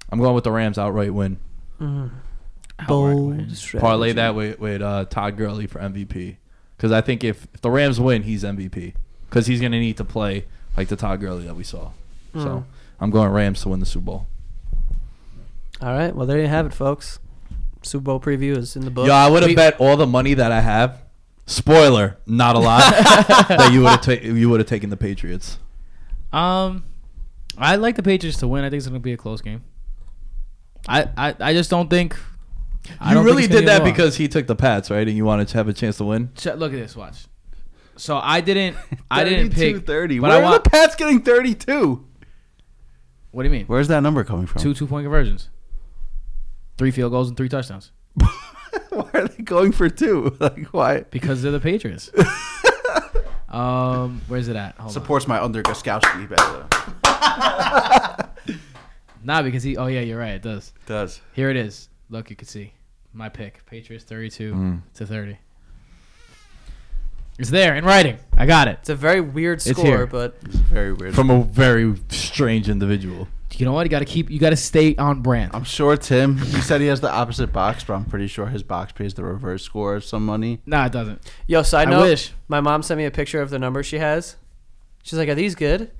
I'm 0.09 0.21
going 0.21 0.37
with 0.37 0.45
the 0.45 0.53
Rams 0.53 0.79
outright 0.79 1.13
win. 1.13 1.41
Bold 2.87 3.41
Parlay 3.81 4.13
that 4.13 4.37
with, 4.37 4.61
with 4.61 4.83
uh, 4.83 5.07
Todd 5.07 5.37
Gurley 5.37 5.67
for 5.67 5.81
MVP. 5.81 6.37
Because 6.77 6.93
I 6.93 7.01
think 7.01 7.25
if, 7.25 7.49
if 7.55 7.61
the 7.61 7.73
Rams 7.73 7.99
win, 7.99 8.23
he's 8.23 8.45
MVP. 8.45 8.95
Because 9.29 9.49
he's 9.49 9.59
going 9.59 9.73
to 9.73 9.81
need 9.81 9.97
to 9.97 10.05
play 10.05 10.45
like 10.77 10.87
the 10.87 10.95
Todd 10.95 11.21
Gurley 11.21 11.47
that 11.47 11.57
we 11.57 11.65
saw. 11.65 11.91
So 12.35 12.65
I'm 13.01 13.11
going 13.11 13.33
Rams 13.33 13.63
to 13.63 13.71
win 13.71 13.81
the 13.81 13.87
Super 13.87 14.05
Bowl. 14.05 14.27
All 15.83 15.93
right. 15.93 16.15
Well, 16.15 16.29
there 16.29 16.39
you 16.39 16.47
have 16.47 16.67
it, 16.67 16.73
folks. 16.73 17.19
Super 17.83 18.05
Bowl 18.05 18.21
preview 18.21 18.57
is 18.57 18.77
in 18.77 18.85
the 18.85 18.93
book. 18.93 19.09
Yo, 19.09 19.13
I 19.13 19.29
would 19.29 19.43
have 19.43 19.57
bet 19.57 19.81
all 19.81 19.97
the 19.97 20.07
money 20.07 20.35
that 20.35 20.53
I 20.53 20.61
have. 20.61 21.03
Spoiler, 21.47 22.19
not 22.27 22.57
a 22.57 22.59
lot. 22.59 22.81
that 23.49 23.71
you 23.73 23.81
would 23.83 23.91
have 23.91 24.01
ta- 24.01 24.13
you 24.27 24.51
would 24.51 24.61
have 24.61 24.69
taken 24.69 24.91
the 24.91 24.97
Patriots. 24.97 25.59
Um, 26.33 26.85
I 27.57 27.77
like 27.77 27.95
the 27.97 28.03
Patriots 28.03 28.39
to 28.39 28.49
win. 28.49 28.65
I 28.65 28.71
think 28.71 28.79
it's 28.79 28.89
going 28.89 29.01
to 29.01 29.05
be 29.05 29.13
a 29.13 29.17
close 29.17 29.41
game. 29.41 29.63
I, 30.89 31.09
I, 31.17 31.35
I 31.41 31.53
just 31.53 31.71
don't 31.71 31.89
think. 31.89 32.17
I 33.01 33.09
You 33.11 33.15
don't 33.15 33.25
really 33.25 33.45
it's 33.45 33.49
gonna 33.49 33.61
did 33.63 33.69
that 33.69 33.85
because 33.85 34.17
he 34.17 34.29
took 34.29 34.47
the 34.47 34.55
Pats, 34.57 34.91
right? 34.91 35.07
And 35.07 35.17
you 35.17 35.25
wanted 35.25 35.49
to 35.49 35.57
have 35.59 35.69
a 35.69 35.73
chance 35.73 35.97
to 35.99 36.05
win. 36.05 36.31
Ch- 36.37 36.47
Look 36.47 36.73
at 36.73 36.79
this. 36.79 36.95
Watch. 36.97 37.27
So 37.97 38.19
I 38.23 38.41
didn't. 38.41 38.77
I 39.11 39.25
didn't 39.25 39.51
32, 39.55 39.75
pick 39.79 39.87
30. 39.87 40.19
But 40.21 40.29
Where 40.29 40.37
I 40.37 40.41
are 40.41 40.43
want. 40.51 40.65
the 40.65 40.71
Pats 40.71 40.95
getting 40.97 41.23
32? 41.23 42.05
what 43.31 43.43
do 43.43 43.49
you 43.49 43.53
mean? 43.53 43.67
Where's 43.67 43.89
that 43.89 44.01
number 44.01 44.23
coming 44.25 44.47
from? 44.47 44.63
Two 44.63 44.75
two 44.75 44.87
point 44.87 45.05
conversions. 45.05 45.49
Three 46.79 46.91
field 46.91 47.13
goals 47.13 47.29
and 47.29 47.37
three 47.37 47.49
touchdowns. 47.49 47.93
Why 48.91 49.11
are 49.15 49.29
they 49.29 49.43
going 49.43 49.73
for 49.73 49.89
two? 49.89 50.37
Like, 50.41 50.67
why? 50.67 51.01
Because 51.11 51.43
they're 51.43 51.53
the 51.53 51.61
Patriots. 51.61 52.11
um, 53.49 54.21
where's 54.29 54.49
it 54.49 54.57
at? 54.57 54.75
Hold 54.77 54.89
on. 54.89 54.93
Supports 54.93 55.27
my 55.29 55.43
under 55.43 55.63
Gostkowski 55.63 56.29
better. 56.29 56.67
Nah, 59.23 59.43
because 59.43 59.63
he. 59.65 59.77
Oh 59.77 59.87
yeah, 59.87 60.01
you're 60.01 60.19
right. 60.19 60.35
It 60.35 60.43
does. 60.43 60.73
Does. 60.87 61.21
Here 61.33 61.51
it 61.51 61.57
is. 61.57 61.89
Look, 62.11 62.31
you 62.31 62.37
can 62.37 62.47
see 62.47 62.73
my 63.13 63.29
pick. 63.29 63.67
Patriots 63.67 64.05
32 64.05 64.55
Mm. 64.55 64.83
to 64.95 65.07
30. 65.07 65.37
It's 67.39 67.51
there 67.51 67.75
in 67.75 67.85
writing. 67.85 68.19
I 68.37 68.47
got 68.47 68.69
it. 68.69 68.79
It's 68.81 68.89
a 68.89 68.95
very 68.95 69.21
weird 69.21 69.59
It's 69.59 69.71
score, 69.71 69.85
here. 69.85 70.07
but 70.07 70.41
Very 70.43 70.93
weird. 70.93 71.15
From 71.15 71.29
a 71.31 71.43
very 71.43 71.95
strange 72.09 72.69
individual. 72.71 73.27
You 73.55 73.65
know 73.65 73.73
what? 73.73 73.87
You 73.87 73.91
got 73.91 74.01
to 74.01 74.05
keep. 74.05 74.29
You 74.31 74.39
got 74.39 74.51
to 74.51 74.57
stay 74.57 74.95
on 74.97 75.23
brand. 75.23 75.53
I'm 75.55 75.65
sure 75.65 75.97
Tim, 75.97 76.37
he 76.39 76.61
said 76.61 76.81
he 76.81 76.89
has 76.89 77.01
the 77.01 77.11
opposite 77.11 77.53
box, 77.53 77.85
but 77.85 77.95
I'm 77.95 78.05
pretty 78.05 78.27
sure 78.27 78.47
his 78.47 78.63
box 78.63 78.93
pays 78.93 79.15
the 79.15 79.25
reverse 79.25 79.63
score 79.63 79.95
of 79.97 80.05
some 80.05 80.27
money. 80.27 80.61
Nah, 80.67 80.87
it 80.87 80.93
doesn't. 80.93 81.23
yo, 81.47 81.63
side 81.63 81.89
I 81.89 81.91
note, 81.93 82.03
wish. 82.03 82.33
my 82.49 82.61
mom 82.61 82.83
sent 82.83 82.99
me 82.99 83.05
a 83.07 83.11
picture 83.11 83.41
of 83.41 83.51
the 83.51 83.59
number 83.59 83.83
she 83.83 83.99
has. 83.99 84.37
She's 85.03 85.19
like, 85.19 85.29
"Are 85.29 85.35
these 85.35 85.55
good?" 85.55 85.91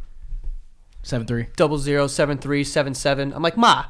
Seven 1.03 1.27
three. 1.27 1.47
Double 1.57 1.79
zero 1.79 2.09
seven 2.09 2.37
three 2.37 2.65
seven 2.65 2.95
seven. 2.95 3.33
I'm 3.33 3.43
like, 3.43 3.57
"Ma, 3.57 3.87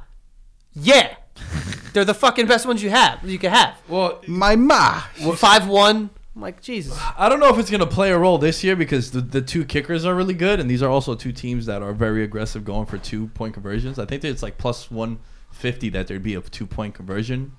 yeah, 0.75 1.17
they're 1.93 2.05
the 2.05 2.15
fucking 2.15 2.47
best 2.47 2.67
ones 2.67 2.83
you 2.83 2.91
have. 2.91 3.25
You 3.29 3.39
can 3.39 3.51
have." 3.53 3.81
Well, 3.89 4.21
My 4.29 4.55
ma. 4.55 5.01
Five 5.35 5.67
one. 5.67 6.11
I'm 6.37 6.43
like, 6.43 6.61
Jesus. 6.61 6.97
I 7.17 7.31
don't 7.31 7.41
know 7.41 7.49
if 7.49 7.59
it's 7.59 7.71
going 7.71 7.81
to 7.81 7.87
play 7.87 8.13
a 8.13 8.19
role 8.19 8.37
this 8.37 8.63
year 8.63 8.77
because 8.77 9.11
the, 9.11 9.23
the 9.23 9.41
two 9.41 9.65
kickers 9.65 10.05
are 10.05 10.15
really 10.15 10.35
good, 10.35 10.61
and 10.61 10.69
these 10.69 10.83
are 10.83 10.91
also 10.91 11.15
two 11.15 11.33
teams 11.33 11.65
that 11.65 11.81
are 11.83 11.95
very 11.95 12.23
aggressive 12.23 12.63
going 12.63 12.85
for 12.85 12.99
two 12.99 13.29
point 13.29 13.55
conversions. 13.55 13.99
I 13.99 14.05
think 14.05 14.21
that 14.21 14.29
it's 14.29 14.43
like 14.43 14.59
plus 14.59 14.91
150 14.91 15.89
that 15.91 16.07
there'd 16.09 16.23
be 16.23 16.35
a 16.35 16.43
two 16.43 16.67
point 16.67 16.95
conversion 16.95 17.53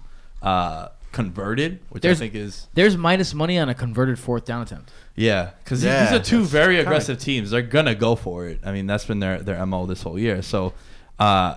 uh, 0.43 0.89
converted, 1.11 1.79
which 1.89 2.03
There's- 2.03 2.17
I 2.17 2.19
think 2.19 2.35
is. 2.35 2.67
There's 2.75 2.95
minus 2.95 3.33
money 3.33 3.57
on 3.57 3.67
a 3.67 3.73
converted 3.73 4.19
fourth 4.19 4.45
down 4.45 4.61
attempt. 4.61 4.91
Yeah, 5.15 5.49
because 5.63 5.83
Yeah, 5.83 6.11
these 6.11 6.19
are 6.19 6.23
two 6.23 6.43
very 6.45 6.75
kinda- 6.75 6.87
aggressive 6.91 7.17
teams. 7.17 7.49
They're 7.49 7.63
gonna 7.63 7.95
go 7.95 8.15
for 8.15 8.45
it. 8.47 8.59
I 8.63 8.71
mean, 8.71 8.85
that's 8.85 9.05
been 9.05 9.19
their 9.19 9.39
their 9.39 9.65
mo 9.65 9.87
this 9.87 10.03
whole 10.03 10.19
year. 10.19 10.43
So, 10.43 10.73
uh, 11.17 11.55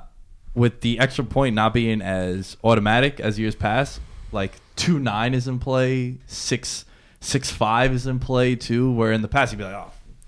with 0.54 0.80
the 0.80 0.98
extra 0.98 1.24
point 1.24 1.54
not 1.54 1.74
being 1.74 2.00
as 2.00 2.56
automatic 2.64 3.20
as 3.20 3.38
years 3.38 3.54
past, 3.54 4.00
like 4.32 4.54
two 4.76 4.98
nine 4.98 5.34
is 5.34 5.46
in 5.46 5.58
play, 5.58 6.16
six 6.26 6.86
six 7.20 7.50
five 7.50 7.92
is 7.92 8.06
in 8.06 8.18
play 8.18 8.56
too. 8.56 8.92
Where 8.92 9.12
in 9.12 9.22
the 9.22 9.28
past 9.28 9.52
you'd 9.52 9.58
be 9.58 9.64
like, 9.64 9.74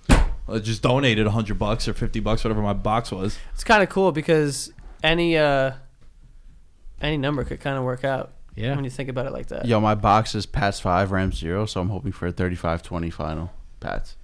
oh, 0.08 0.26
I 0.48 0.58
just 0.58 0.82
donated 0.82 1.26
hundred 1.26 1.58
bucks 1.58 1.88
or 1.88 1.94
fifty 1.94 2.20
bucks, 2.20 2.44
whatever 2.44 2.62
my 2.62 2.72
box 2.72 3.10
was. 3.12 3.38
It's 3.54 3.64
kind 3.64 3.82
of 3.82 3.88
cool 3.88 4.12
because 4.12 4.72
any 5.02 5.36
uh 5.36 5.72
any 7.00 7.16
number 7.16 7.44
could 7.44 7.60
kind 7.60 7.76
of 7.76 7.84
work 7.84 8.04
out 8.04 8.32
Yeah. 8.54 8.74
when 8.76 8.84
you 8.84 8.90
think 8.90 9.08
about 9.08 9.26
it 9.26 9.32
like 9.32 9.46
that. 9.48 9.66
Yo, 9.66 9.80
my 9.80 9.94
box 9.96 10.36
is 10.36 10.46
Pats 10.46 10.78
5, 10.78 11.10
Rams 11.10 11.36
0, 11.36 11.66
so 11.66 11.80
I'm 11.80 11.88
hoping 11.88 12.12
for 12.12 12.28
a 12.28 12.32
35 12.32 12.82
20 12.82 13.10
final. 13.10 13.50
Pats. 13.80 14.16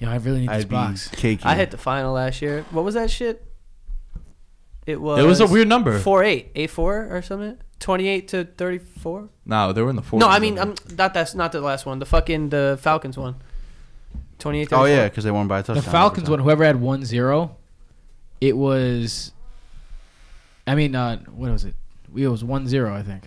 Yo, 0.00 0.08
I 0.08 0.16
really 0.16 0.40
need 0.40 0.48
this 0.48 0.62
I'd 0.62 0.68
be 0.68 0.74
box. 0.74 1.08
cakey. 1.10 1.44
I 1.44 1.54
hit 1.54 1.70
the 1.70 1.76
final 1.78 2.12
last 2.14 2.40
year. 2.40 2.64
What 2.70 2.84
was 2.84 2.94
that 2.94 3.10
shit? 3.10 3.44
It 4.86 5.00
was. 5.00 5.18
it 5.18 5.26
was 5.26 5.40
a 5.40 5.46
weird 5.46 5.68
number. 5.68 5.98
Four 5.98 6.22
eight, 6.24 6.50
eight 6.54 6.70
four 6.70 7.08
or 7.10 7.20
something. 7.22 7.58
Twenty 7.80 8.08
eight 8.08 8.28
to 8.28 8.44
thirty 8.44 8.78
four. 8.78 9.28
No, 9.44 9.72
they 9.72 9.82
were 9.82 9.90
in 9.90 9.96
the 9.96 10.02
four. 10.02 10.18
No, 10.20 10.28
I 10.28 10.38
mean, 10.38 10.58
I'm 10.58 10.74
not 10.96 11.12
that's 11.12 11.34
not 11.34 11.52
the 11.52 11.60
last 11.60 11.84
one. 11.84 11.98
The 11.98 12.06
fucking 12.06 12.48
the 12.48 12.78
Falcons 12.80 13.18
one. 13.18 13.36
Twenty 14.38 14.60
eight. 14.60 14.72
Oh, 14.72 14.84
yeah, 14.84 15.08
because 15.08 15.24
they 15.24 15.30
won 15.30 15.48
by 15.48 15.60
a 15.60 15.62
touchdown. 15.62 15.84
The. 15.84 15.90
Falcons 15.90 16.30
one, 16.30 16.38
whoever 16.40 16.64
had 16.64 16.76
1-0, 16.76 17.50
it 18.40 18.56
was. 18.56 19.32
I 20.66 20.74
mean, 20.74 20.94
uh, 20.96 21.18
what 21.26 21.52
was 21.52 21.64
it? 21.64 21.74
It 22.16 22.28
was 22.28 22.42
1-0, 22.42 22.90
I 22.90 23.02
think, 23.02 23.24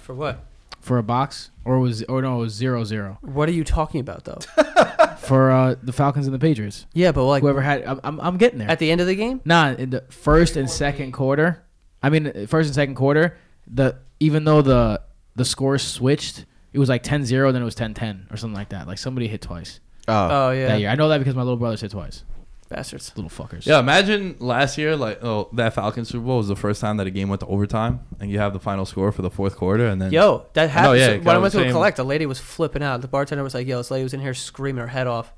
For 0.00 0.14
what? 0.14 0.44
for 0.80 0.98
a 0.98 1.02
box, 1.02 1.50
or 1.64 1.78
was 1.78 2.02
or 2.04 2.22
no, 2.22 2.38
it 2.38 2.40
was 2.40 2.60
0-0 2.60 3.18
What 3.22 3.48
are 3.48 3.52
you 3.52 3.62
talking 3.62 4.00
about 4.00 4.24
though? 4.24 4.40
for 5.18 5.50
uh, 5.52 5.76
the 5.80 5.92
Falcons 5.92 6.26
and 6.26 6.34
the 6.34 6.38
Patriots. 6.40 6.86
yeah, 6.92 7.12
but 7.12 7.24
like 7.24 7.42
Whoever 7.42 7.60
had, 7.60 7.84
I'm, 7.84 8.00
I'm, 8.02 8.20
I'm 8.20 8.36
getting 8.36 8.58
there. 8.58 8.68
at 8.70 8.78
the 8.80 8.90
end 8.90 9.00
of 9.00 9.06
the 9.06 9.14
game. 9.14 9.40
Nah, 9.44 9.70
in 9.70 9.90
the 9.90 10.00
first 10.10 10.56
and 10.56 10.68
second 10.68 11.12
quarter. 11.12 11.62
I 12.02 12.10
mean, 12.10 12.46
first 12.48 12.66
and 12.66 12.74
second 12.74 12.96
quarter. 12.96 13.36
The 13.66 13.96
even 14.20 14.44
though 14.44 14.62
the 14.62 15.00
the 15.36 15.44
scores 15.44 15.82
switched, 15.82 16.44
it 16.72 16.78
was 16.78 16.88
like 16.88 17.02
10-0, 17.02 17.52
then 17.52 17.62
it 17.62 17.64
was 17.64 17.74
10-10 17.74 18.32
or 18.32 18.36
something 18.36 18.54
like 18.56 18.68
that. 18.70 18.86
Like 18.86 18.98
somebody 18.98 19.28
hit 19.28 19.40
twice 19.42 19.80
Oh. 20.08 20.28
Oh 20.30 20.50
yeah, 20.50 20.66
that 20.68 20.80
year. 20.80 20.88
I 20.90 20.94
know 20.96 21.08
that 21.08 21.18
because 21.18 21.34
my 21.34 21.42
little 21.42 21.56
brother 21.56 21.76
hit 21.76 21.90
twice. 21.92 22.24
bastards. 22.68 23.12
Little 23.16 23.30
fuckers. 23.30 23.66
Yeah, 23.66 23.78
imagine 23.78 24.36
last 24.40 24.78
year, 24.78 24.96
like, 24.96 25.22
oh, 25.22 25.48
that 25.52 25.74
Falcons 25.74 26.08
Super 26.08 26.24
Bowl 26.24 26.38
was 26.38 26.48
the 26.48 26.56
first 26.56 26.80
time 26.80 26.96
that 26.96 27.06
a 27.06 27.10
game 27.10 27.28
went 27.28 27.40
to 27.40 27.46
overtime, 27.46 28.00
and 28.18 28.30
you 28.30 28.38
have 28.38 28.52
the 28.52 28.58
final 28.58 28.84
score 28.84 29.12
for 29.12 29.22
the 29.22 29.30
fourth 29.30 29.56
quarter, 29.56 29.86
and 29.86 30.00
then 30.02 30.10
Yo, 30.10 30.46
that 30.54 30.70
happened. 30.70 30.98
yeah, 30.98 31.06
so 31.08 31.18
when 31.18 31.28
I 31.28 31.32
I 31.34 31.38
went 31.38 31.52
to 31.52 31.58
a 31.58 31.62
saying- 31.62 31.72
collect, 31.72 31.98
a 31.98 32.04
lady 32.04 32.26
was 32.26 32.40
flipping 32.40 32.82
out. 32.82 33.00
The 33.00 33.08
bartender 33.08 33.44
was 33.44 33.54
like, 33.54 33.66
"Yo, 33.66 33.76
this 33.78 33.90
lady 33.90 34.02
was 34.02 34.14
in 34.14 34.20
here 34.20 34.34
screaming 34.34 34.80
her 34.80 34.86
head 34.88 35.06
off." 35.06 35.32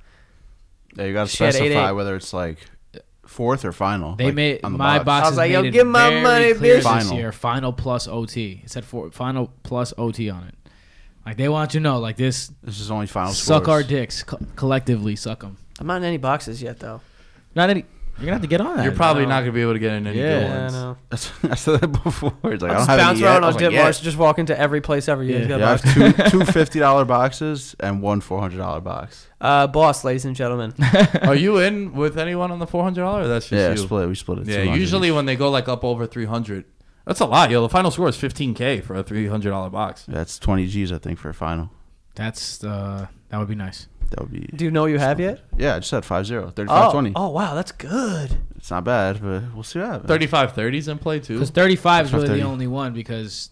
Yeah, 0.96 1.04
you 1.06 1.12
got 1.12 1.26
to 1.28 1.36
She 1.36 1.42
had 1.44 1.54
specify 1.54 1.90
8-8. 1.90 1.96
whether 1.96 2.14
it's 2.16 2.32
like 2.32 2.58
fourth 3.26 3.64
or 3.64 3.72
final. 3.72 4.16
They 4.16 4.26
like, 4.26 4.34
made 4.34 4.60
on 4.64 4.72
the 4.72 4.78
my 4.78 4.98
box. 4.98 5.04
box. 5.04 5.26
I 5.26 5.28
was 5.30 5.36
like, 5.38 5.50
yo, 5.52 5.62
made 5.62 5.68
it 5.68 5.70
give 5.72 5.86
my 5.86 6.08
very 6.10 6.22
money, 6.22 6.54
clear 6.54 6.74
bitch. 6.74 6.76
This 6.78 6.84
Final. 6.84 7.14
year, 7.16 7.32
final 7.32 7.72
plus 7.72 8.06
OT. 8.08 8.60
It 8.64 8.70
said 8.70 8.84
for 8.84 9.10
final 9.10 9.50
plus 9.62 9.92
OT 9.98 10.30
on 10.30 10.44
it. 10.44 10.54
Like 11.26 11.36
they 11.36 11.48
want 11.48 11.72
you 11.74 11.80
to 11.80 11.84
know, 11.84 11.98
like 11.98 12.16
this. 12.16 12.52
This 12.62 12.80
is 12.80 12.90
only 12.90 13.06
final 13.06 13.32
Suck 13.32 13.64
scores. 13.64 13.68
our 13.68 13.82
dicks 13.82 14.22
co- 14.22 14.38
collectively. 14.56 15.16
Suck 15.16 15.40
them. 15.40 15.56
I'm 15.80 15.86
not 15.86 15.96
in 15.98 16.04
any 16.04 16.18
boxes 16.18 16.62
yet 16.62 16.80
though. 16.80 17.00
Not 17.54 17.70
any. 17.70 17.84
You're 18.16 18.26
gonna 18.26 18.32
have 18.34 18.42
to 18.42 18.46
get 18.48 18.60
on 18.60 18.76
that. 18.76 18.84
you're 18.84 18.92
probably 18.94 19.26
not 19.26 19.40
gonna 19.40 19.52
be 19.52 19.62
able 19.62 19.72
to 19.72 19.78
get 19.78 19.92
in 19.94 20.06
any 20.06 20.18
Yeah. 20.18 20.40
good 20.40 20.42
Yeah, 20.42 20.54
I 20.56 20.60
ones. 20.60 20.72
know. 20.74 20.96
That's, 21.10 21.32
I 21.44 21.54
said 21.56 21.80
that 21.80 21.88
before. 22.04 22.32
It's 22.44 22.62
like, 22.62 22.72
I'll 22.72 22.76
I 22.76 22.78
just 22.78 22.88
don't 22.88 22.88
have 22.88 22.98
bounce 22.98 23.18
it 23.18 23.22
yet. 23.22 23.26
around 23.28 23.34
I 23.34 23.36
on 23.36 23.42
was 23.46 23.54
like, 23.56 23.60
dip 23.64 23.72
yeah. 23.72 23.82
bars, 23.82 24.00
just 24.00 24.16
walk 24.16 24.38
into 24.38 24.58
every 24.58 24.80
place 24.80 25.08
ever. 25.08 25.22
You 25.24 25.38
guys 25.40 25.48
Yeah. 25.48 25.56
Yeah, 25.56 25.66
I 25.66 25.70
have 25.76 26.30
two 26.30 26.38
two 26.44 26.44
fifty 26.52 26.78
dollar 26.78 27.04
boxes 27.04 27.74
and 27.80 28.00
one 28.02 28.20
four 28.20 28.40
hundred 28.40 28.58
dollar 28.58 28.80
box. 28.80 29.26
Uh, 29.40 29.66
boss, 29.66 30.04
ladies 30.04 30.24
and 30.24 30.36
gentlemen. 30.36 30.72
Are 31.22 31.34
you 31.34 31.58
in 31.58 31.92
with 31.92 32.16
anyone 32.18 32.50
on 32.52 32.58
the 32.60 32.66
four 32.66 32.84
hundred 32.84 33.02
dollar? 33.02 33.26
That's 33.26 33.48
just 33.48 33.60
Yeah, 33.60 33.70
you. 33.72 33.76
split. 33.76 34.08
We 34.08 34.14
split 34.14 34.38
it. 34.38 34.46
Yeah, 34.46 34.58
200 34.62 34.78
usually 34.80 35.08
each. 35.08 35.14
when 35.14 35.26
they 35.26 35.36
go 35.36 35.50
like 35.50 35.68
up 35.68 35.82
over 35.84 36.06
three 36.06 36.26
hundred, 36.26 36.64
that's 37.06 37.20
a 37.20 37.26
lot. 37.26 37.50
Yo, 37.50 37.60
the 37.62 37.68
final 37.68 37.90
score 37.90 38.08
is 38.08 38.16
fifteen 38.16 38.54
k 38.54 38.80
for 38.80 38.94
a 38.94 39.02
three 39.02 39.26
hundred 39.26 39.50
dollar 39.50 39.70
box. 39.70 40.04
that's 40.06 40.38
twenty 40.38 40.66
G's 40.68 40.92
I 40.92 40.98
think 40.98 41.18
for 41.18 41.30
a 41.30 41.34
final. 41.34 41.70
That's 42.14 42.62
uh, 42.62 43.08
that 43.30 43.38
would 43.38 43.48
be 43.48 43.56
nice. 43.56 43.88
That 44.14 44.22
would 44.22 44.32
be. 44.32 44.48
Do 44.54 44.64
you 44.64 44.70
know 44.70 44.82
what 44.82 44.92
you 44.92 44.98
have 45.00 45.18
yet? 45.18 45.40
Yeah, 45.56 45.74
I 45.74 45.78
just 45.80 45.90
had 45.90 46.04
5-0. 46.04 46.52
35-20. 46.54 47.12
Oh, 47.16 47.26
oh 47.26 47.28
wow, 47.30 47.54
that's 47.54 47.72
good. 47.72 48.38
It's 48.56 48.70
not 48.70 48.84
bad, 48.84 49.20
but 49.20 49.52
we'll 49.52 49.64
see 49.64 49.80
what 49.80 49.88
happens. 49.88 50.08
35 50.08 50.52
30s 50.52 50.88
in 50.88 50.98
play 50.98 51.18
too. 51.18 51.34
Because 51.34 51.50
35 51.50 52.06
is 52.06 52.12
really 52.12 52.26
30. 52.28 52.40
the 52.40 52.46
only 52.46 52.66
one 52.68 52.94
because 52.94 53.50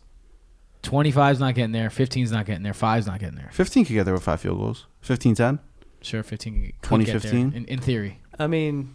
25 0.83 1.33
is 1.33 1.41
not 1.41 1.57
getting 1.57 1.73
there, 1.73 1.91
15 1.91 2.23
is 2.23 2.31
not 2.31 2.47
getting 2.47 2.63
there, 2.63 2.75
5 2.75 3.01
is 3.01 3.07
not 3.09 3.19
getting 3.19 3.35
there. 3.35 3.51
15 3.53 3.85
could 3.87 3.93
get 3.93 4.05
there 4.05 4.15
with 4.15 4.23
five 4.23 4.41
field 4.41 4.59
goals. 4.59 4.87
15-10. 5.05 5.59
Sure, 6.01 6.23
15 6.23 6.73
could 6.81 7.05
get 7.07 7.23
there 7.23 7.35
in, 7.35 7.65
in 7.65 7.81
theory. 7.81 8.21
I 8.39 8.47
mean, 8.47 8.95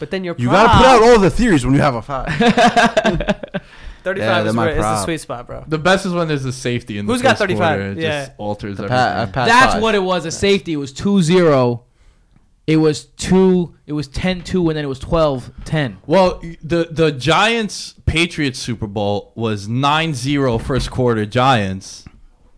but 0.00 0.10
then 0.10 0.24
you're 0.24 0.34
You 0.36 0.50
got 0.50 0.72
to 0.72 0.78
put 0.78 0.86
out 0.86 1.02
all 1.02 1.20
the 1.20 1.30
theories 1.30 1.64
when 1.64 1.74
you 1.74 1.80
have 1.80 1.94
a 1.94 2.02
five. 2.02 2.28
35 4.02 4.26
they're 4.44 4.46
is, 4.46 4.54
my 4.54 4.66
where, 4.66 4.76
is 4.76 4.82
the 4.82 5.04
sweet 5.04 5.20
spot, 5.20 5.46
bro. 5.46 5.64
The 5.66 5.78
best 5.78 6.06
is 6.06 6.12
when 6.12 6.28
there's 6.28 6.44
a 6.44 6.52
safety 6.52 6.98
in 6.98 7.06
the 7.06 7.12
Who's 7.12 7.22
got 7.22 7.38
35? 7.38 7.58
quarter. 7.78 7.90
It 7.92 7.98
Yeah. 7.98 8.24
just 8.26 8.32
alters 8.38 8.76
The 8.76 8.84
everything. 8.84 9.32
pa- 9.32 9.40
uh, 9.42 9.44
That's 9.46 9.72
five. 9.74 9.82
what 9.82 9.94
it 9.94 10.02
was. 10.02 10.24
A 10.26 10.30
safety. 10.30 10.72
It 10.72 10.76
was 10.76 10.92
2-0. 10.92 11.82
It 12.66 12.76
was 12.76 13.04
two. 13.06 13.74
It 13.86 13.94
was 13.94 14.08
10-2, 14.08 14.68
and 14.68 14.76
then 14.76 14.84
it 14.84 14.88
was 14.88 15.00
12-10. 15.00 15.96
Well, 16.06 16.42
the 16.62 16.86
the 16.90 17.10
Giants 17.12 17.94
Patriots 18.04 18.58
Super 18.58 18.86
Bowl 18.86 19.32
was 19.34 19.66
9-0 19.68 20.58
first 20.60 20.90
quarter 20.90 21.24
Giants, 21.24 22.04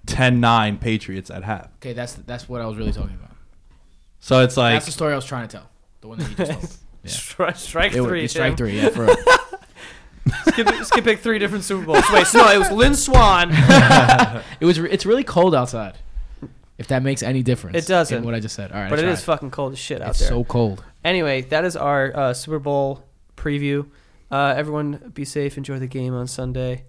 10-9 0.08 0.80
Patriots 0.80 1.30
at 1.30 1.44
half. 1.44 1.66
Okay, 1.76 1.92
that's 1.92 2.14
that's 2.14 2.48
what 2.48 2.60
I 2.60 2.66
was 2.66 2.76
really 2.76 2.90
talking 2.92 3.14
about. 3.14 3.30
So 4.18 4.42
it's 4.42 4.56
like 4.56 4.74
that's 4.74 4.86
the 4.86 4.92
story 4.92 5.12
I 5.12 5.16
was 5.16 5.24
trying 5.24 5.46
to 5.46 5.56
tell. 5.58 5.70
The 6.00 6.08
one 6.08 6.18
that 6.18 6.26
he 6.28 6.34
just 6.34 6.50
told. 6.60 6.76
Yeah. 7.04 7.10
Strike, 7.12 7.56
strike 7.56 7.92
It 7.94 8.00
was- 8.00 8.08
three. 8.08 8.26
strike 8.26 8.56
three. 8.56 8.76
Yeah, 8.80 8.88
for 8.88 9.06
real. 9.06 9.16
Skip, 10.48 10.68
skip 10.84 11.04
pick 11.04 11.18
three 11.20 11.38
different 11.38 11.64
Super 11.64 11.84
Bowls. 11.86 12.04
Wait, 12.12 12.26
so 12.26 12.38
no, 12.38 12.50
it 12.52 12.58
was 12.58 12.70
Lynn 12.70 12.94
Swann. 12.94 13.50
it 13.52 14.64
was. 14.64 14.78
re- 14.80 14.90
It's 14.90 15.06
really 15.06 15.24
cold 15.24 15.54
outside. 15.54 15.96
If 16.78 16.86
that 16.88 17.02
makes 17.02 17.22
any 17.22 17.42
difference, 17.42 17.76
It 17.76 17.86
doesn't. 17.86 18.18
in 18.18 18.24
What 18.24 18.34
I 18.34 18.40
just 18.40 18.54
said. 18.54 18.72
All 18.72 18.80
right, 18.80 18.88
but 18.88 18.98
it 18.98 19.04
is 19.04 19.22
fucking 19.22 19.50
cold 19.50 19.72
as 19.74 19.78
shit 19.78 20.00
out 20.00 20.10
It's 20.10 20.20
there. 20.20 20.28
so 20.30 20.44
cold. 20.44 20.82
anyway, 21.04 21.42
that 21.42 21.64
is 21.66 21.76
our 21.76 22.16
uh, 22.16 22.32
Super 22.34 22.58
Bowl 22.58 23.04
preview. 23.36 23.86
Uh, 24.30 24.54
everyone, 24.56 25.10
be 25.12 25.24
safe. 25.26 25.58
Enjoy 25.58 25.78
the 25.78 25.86
game 25.86 26.14
on 26.14 26.26
Sunday. 26.26 26.84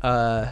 Uh, 0.00 0.46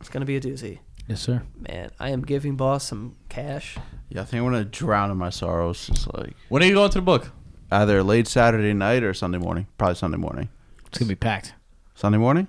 it's 0.00 0.08
gonna 0.08 0.24
be 0.24 0.36
a 0.36 0.40
doozy, 0.40 0.80
Yes, 1.06 1.20
sir. 1.20 1.42
man. 1.68 1.90
I 2.00 2.10
am 2.10 2.22
giving 2.22 2.56
boss 2.56 2.84
some 2.88 3.14
cash. 3.28 3.76
Yeah, 4.08 4.22
I 4.22 4.24
think 4.24 4.42
I'm 4.42 4.50
gonna 4.50 4.64
drown 4.64 5.10
in 5.12 5.16
my 5.16 5.30
sorrows. 5.30 5.88
It's 5.90 6.06
like 6.08 6.34
when 6.48 6.62
are 6.62 6.66
you 6.66 6.74
going 6.74 6.90
to 6.90 6.98
the 6.98 7.02
book? 7.02 7.30
either 7.70 8.02
late 8.02 8.26
Saturday 8.28 8.72
night 8.72 9.02
or 9.04 9.12
Sunday 9.14 9.38
morning. 9.38 9.66
Probably 9.78 9.94
Sunday 9.96 10.18
morning. 10.18 10.48
It's 10.96 11.04
gonna 11.04 11.10
be 11.10 11.14
packed. 11.14 11.52
Sunday 11.94 12.16
morning? 12.16 12.48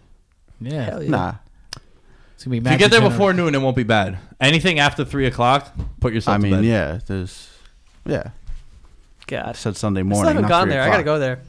Yeah, 0.62 0.84
Hell 0.86 1.04
yeah. 1.04 1.10
Nah. 1.10 1.34
it's 2.34 2.46
gonna 2.46 2.56
be. 2.56 2.62
Packed. 2.62 2.68
If 2.68 2.72
you 2.72 2.78
get 2.78 2.92
there 2.92 3.00
Degenerate. 3.02 3.12
before 3.12 3.34
noon, 3.34 3.56
it 3.56 3.62
won't 3.62 3.76
be 3.76 3.84
bad. 3.84 4.18
Anything 4.40 4.80
after 4.80 5.04
three 5.04 5.26
o'clock, 5.26 5.76
put 6.00 6.14
yourself. 6.14 6.36
I 6.36 6.38
to 6.38 6.44
mean, 6.44 6.52
bed. 6.54 6.64
yeah. 6.66 7.00
There's 7.06 7.50
yeah. 8.06 8.30
I 8.30 8.32
God, 9.28 9.56
said 9.58 9.76
Sunday 9.76 10.00
I 10.00 10.04
morning. 10.04 10.20
still 10.20 10.28
haven't 10.30 10.42
not 10.44 10.50
gone 10.50 10.64
three 10.68 10.74
there. 10.76 10.82
I 10.84 10.90
gotta 10.90 11.04
go 11.04 11.20
there. 11.20 11.42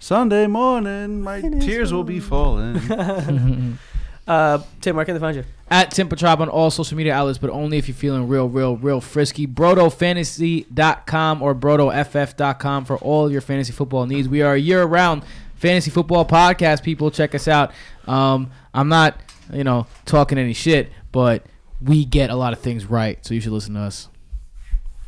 Sunday 0.00 0.48
morning, 0.48 1.22
my 1.22 1.40
tears 1.40 1.92
will 1.92 2.04
be 2.04 2.18
falling. 2.18 2.80
Uh, 4.26 4.58
Tim, 4.80 4.96
where 4.96 5.04
can 5.04 5.12
they 5.14 5.20
find 5.20 5.36
you? 5.36 5.44
at 5.70 5.90
Tim 5.90 6.08
Petrop 6.08 6.40
on 6.40 6.48
all 6.48 6.70
social 6.70 6.96
media 6.96 7.12
outlets, 7.12 7.36
but 7.36 7.50
only 7.50 7.76
if 7.76 7.88
you're 7.88 7.94
feeling 7.94 8.26
real, 8.26 8.48
real, 8.48 8.74
real 8.76 9.00
frisky. 9.02 9.46
BrotoFantasy.com 9.46 11.42
or 11.42 11.54
BrotoFF.com 11.54 12.84
for 12.86 12.96
all 12.98 13.26
of 13.26 13.32
your 13.32 13.40
fantasy 13.42 13.72
football 13.72 14.06
needs. 14.06 14.26
We 14.28 14.40
are 14.40 14.56
year-round 14.56 15.22
fantasy 15.56 15.90
football 15.90 16.24
podcast. 16.24 16.82
People, 16.82 17.10
check 17.10 17.34
us 17.34 17.48
out. 17.48 17.72
Um, 18.06 18.50
I'm 18.72 18.88
not, 18.88 19.18
you 19.52 19.64
know, 19.64 19.86
talking 20.04 20.38
any 20.38 20.52
shit, 20.52 20.90
but 21.12 21.44
we 21.82 22.04
get 22.04 22.30
a 22.30 22.36
lot 22.36 22.52
of 22.52 22.60
things 22.60 22.86
right, 22.86 23.24
so 23.24 23.34
you 23.34 23.40
should 23.40 23.52
listen 23.52 23.74
to 23.74 23.80
us. 23.80 24.08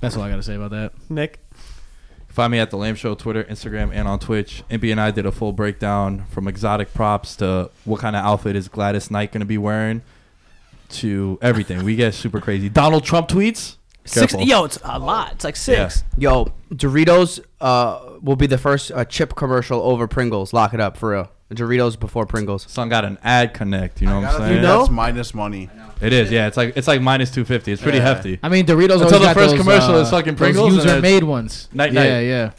That's 0.00 0.16
all 0.16 0.22
I 0.22 0.30
got 0.30 0.36
to 0.36 0.42
say 0.42 0.54
about 0.54 0.70
that. 0.72 0.92
Nick. 1.10 1.40
Find 2.28 2.52
me 2.52 2.58
at 2.58 2.70
the 2.70 2.76
Lamb 2.76 2.96
Show, 2.96 3.14
Twitter, 3.14 3.44
Instagram, 3.44 3.90
and 3.94 4.06
on 4.06 4.18
Twitch. 4.18 4.62
Impy 4.70 4.90
and 4.90 5.00
I 5.00 5.10
did 5.10 5.24
a 5.24 5.32
full 5.32 5.52
breakdown 5.52 6.26
from 6.26 6.46
exotic 6.46 6.92
props 6.92 7.34
to 7.36 7.70
what 7.86 8.00
kind 8.00 8.14
of 8.14 8.22
outfit 8.22 8.56
is 8.56 8.68
Gladys 8.68 9.10
Knight 9.10 9.32
going 9.32 9.40
to 9.40 9.46
be 9.46 9.56
wearing 9.56 10.02
to 10.90 11.38
everything. 11.40 11.82
We 11.82 11.96
get 11.96 12.12
super 12.12 12.42
crazy. 12.42 12.68
Donald 12.68 13.04
Trump 13.04 13.28
tweets. 13.28 13.76
Six, 14.06 14.32
Careful. 14.32 14.46
yo, 14.48 14.64
it's 14.64 14.78
a 14.84 14.98
lot. 14.98 15.32
It's 15.32 15.44
like 15.44 15.56
six. 15.56 16.04
Yo, 16.16 16.52
Doritos 16.72 17.40
uh, 17.60 18.18
will 18.22 18.36
be 18.36 18.46
the 18.46 18.58
first 18.58 18.90
uh, 18.92 19.04
chip 19.04 19.34
commercial 19.34 19.80
over 19.82 20.06
Pringles. 20.06 20.52
Lock 20.52 20.74
it 20.74 20.80
up 20.80 20.96
for 20.96 21.10
real. 21.10 21.30
Doritos 21.52 21.98
before 21.98 22.26
Pringles. 22.26 22.66
Son 22.68 22.88
got 22.88 23.04
an 23.04 23.18
ad 23.22 23.54
connect. 23.54 24.00
You 24.00 24.08
know 24.08 24.20
what 24.20 24.30
I'm 24.30 24.38
saying? 24.38 24.54
You 24.56 24.60
know? 24.62 24.78
That's 24.80 24.90
minus 24.90 25.32
money. 25.34 25.70
It 26.00 26.12
is. 26.12 26.30
Yeah. 26.30 26.46
It's 26.48 26.56
like 26.56 26.76
it's 26.76 26.88
like 26.88 27.00
minus 27.00 27.30
two 27.30 27.44
fifty. 27.44 27.70
It's 27.72 27.80
pretty 27.82 27.98
Yeah. 27.98 28.04
hefty. 28.14 28.38
I 28.42 28.48
mean, 28.48 28.66
Doritos 28.66 28.94
Until 29.00 29.04
always 29.04 29.10
the 29.12 29.18
got 29.26 29.34
first 29.34 29.50
those, 29.50 29.60
commercial 29.60 29.94
uh, 29.94 30.00
is 30.00 30.10
fucking 30.10 30.34
those 30.34 30.38
Pringles 30.38 30.74
and 30.78 30.84
user-made 30.84 31.22
ones. 31.24 31.68
Night, 31.72 31.92
yeah, 31.92 32.02
night. 32.02 32.20
yeah. 32.22 32.50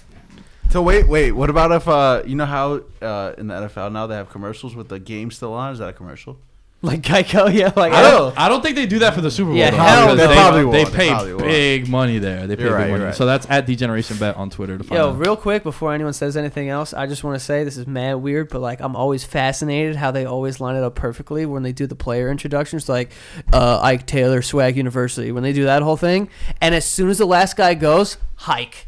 So 0.69 0.81
wait, 0.81 1.07
wait. 1.07 1.31
What 1.33 1.49
about 1.49 1.71
if 1.71 1.87
uh, 1.87 2.23
you 2.25 2.35
know 2.35 2.45
how 2.45 2.81
uh, 3.01 3.33
in 3.37 3.47
the 3.47 3.53
NFL 3.53 3.91
now 3.91 4.07
they 4.07 4.15
have 4.15 4.29
commercials 4.29 4.75
with 4.75 4.87
the 4.89 4.99
game 4.99 5.31
still 5.31 5.53
on? 5.53 5.71
Is 5.73 5.79
that 5.79 5.89
a 5.89 5.93
commercial? 5.93 6.37
Like 6.83 7.01
Geico, 7.01 7.51
yeah. 7.53 7.73
Like 7.75 7.91
I 7.91 8.01
don't. 8.03 8.37
I 8.39 8.47
don't 8.47 8.61
think 8.61 8.75
they 8.75 8.85
do 8.85 8.99
that 8.99 9.15
for 9.15 9.21
the 9.21 9.31
Super 9.31 9.47
Bowl. 9.49 9.57
Yeah, 9.57 9.71
though, 9.71 9.77
hell 9.77 10.15
because. 10.15 10.17
They, 10.17 10.27
They 10.27 10.33
probably 10.35 10.59
they 10.59 10.65
will. 10.65 10.71
They 10.71 10.85
pay 10.85 11.09
probably 11.09 11.33
will. 11.33 11.39
big 11.39 11.87
money 11.89 12.19
there. 12.19 12.45
They 12.45 12.55
pay 12.55 12.63
You're 12.63 12.71
big 12.73 12.77
right, 12.77 12.87
you're 12.89 12.97
money. 12.97 13.05
right. 13.05 13.15
So 13.15 13.25
that's 13.25 13.47
at 13.49 13.65
Degeneration 13.65 14.17
Bet 14.17 14.35
on 14.35 14.51
Twitter 14.51 14.77
to 14.77 14.83
find 14.83 14.97
Yo, 14.99 15.09
out. 15.09 15.17
real 15.17 15.35
quick 15.35 15.63
before 15.63 15.91
anyone 15.95 16.13
says 16.13 16.37
anything 16.37 16.69
else, 16.69 16.93
I 16.93 17.07
just 17.07 17.23
want 17.23 17.35
to 17.39 17.43
say 17.43 17.63
this 17.63 17.77
is 17.77 17.87
mad 17.87 18.15
weird, 18.17 18.49
but 18.49 18.61
like 18.61 18.79
I'm 18.79 18.95
always 18.95 19.23
fascinated 19.23 19.95
how 19.95 20.11
they 20.11 20.25
always 20.25 20.59
line 20.61 20.75
it 20.75 20.83
up 20.83 20.93
perfectly 20.93 21.47
when 21.47 21.63
they 21.63 21.71
do 21.73 21.87
the 21.87 21.95
player 21.95 22.29
introductions, 22.29 22.87
like 22.87 23.11
uh, 23.51 23.79
Ike 23.81 24.05
Taylor, 24.05 24.43
Swag 24.43 24.77
University, 24.77 25.31
when 25.31 25.41
they 25.41 25.53
do 25.53 25.63
that 25.63 25.81
whole 25.81 25.97
thing, 25.97 26.29
and 26.61 26.75
as 26.75 26.85
soon 26.85 27.09
as 27.09 27.17
the 27.17 27.25
last 27.25 27.57
guy 27.57 27.73
goes, 27.73 28.17
hike. 28.35 28.85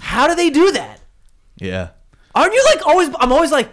How 0.00 0.26
do 0.26 0.34
they 0.34 0.50
do 0.50 0.72
that? 0.72 1.00
Yeah. 1.56 1.90
Aren't 2.34 2.52
you 2.52 2.64
like 2.74 2.84
always? 2.86 3.10
I'm 3.20 3.32
always 3.32 3.52
like, 3.52 3.68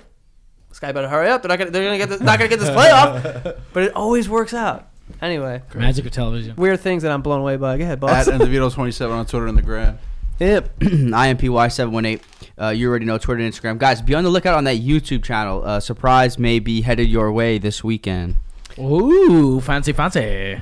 this 0.75 0.81
guy 0.81 0.91
better 0.91 1.07
hurry 1.07 1.29
up. 1.29 1.41
They're 1.41 1.47
not 1.47 1.57
gonna, 1.57 1.71
they're 1.71 1.85
gonna 1.85 1.97
get 1.97 2.09
this, 2.09 2.19
not 2.19 2.37
gonna 2.37 2.49
get 2.49 2.59
this 2.59 2.69
playoff, 2.69 3.57
but 3.73 3.83
it 3.83 3.95
always 3.95 4.27
works 4.27 4.53
out. 4.53 4.89
Anyway, 5.21 5.61
Magic 5.73 6.05
of 6.05 6.11
television. 6.11 6.53
weird 6.57 6.81
things 6.81 7.03
that 7.03 7.13
I'm 7.13 7.21
blown 7.21 7.39
away 7.39 7.55
by. 7.55 7.77
Go 7.77 7.85
ahead, 7.85 8.01
boss. 8.01 8.27
At 8.27 8.41
NDeVito27 8.41 9.09
on 9.09 9.25
Twitter 9.25 9.47
and 9.47 9.57
the 9.57 9.61
gram. 9.61 9.97
Yep. 10.39 10.79
IMPY718. 10.79 12.21
Uh, 12.61 12.67
you 12.69 12.89
already 12.89 13.05
know 13.05 13.17
Twitter 13.17 13.41
and 13.41 13.53
Instagram. 13.53 13.77
Guys, 13.77 14.01
be 14.01 14.15
on 14.15 14.25
the 14.25 14.29
lookout 14.29 14.55
on 14.55 14.65
that 14.65 14.77
YouTube 14.81 15.23
channel. 15.23 15.63
Uh, 15.63 15.79
surprise 15.79 16.37
may 16.37 16.59
be 16.59 16.81
headed 16.81 17.07
your 17.07 17.31
way 17.31 17.57
this 17.57 17.81
weekend. 17.81 18.35
Ooh, 18.77 19.61
fancy, 19.61 19.93
fancy. 19.93 20.59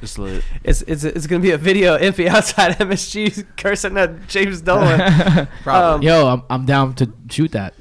It's 0.00 0.18
lit. 0.18 0.44
It's 0.64 0.82
it's 0.82 1.04
it's 1.04 1.26
gonna 1.26 1.42
be 1.42 1.50
a 1.52 1.58
video 1.58 1.96
of 1.96 2.20
outside 2.20 2.72
MSG 2.78 3.44
cursing 3.56 3.96
at 3.98 4.28
James 4.28 4.60
Dolan. 4.68 5.48
Probably. 5.62 6.06
Yo, 6.06 6.26
I'm, 6.28 6.42
I'm 6.50 6.66
down 6.66 6.94
to 6.94 7.12
shoot 7.30 7.52
that. 7.52 7.74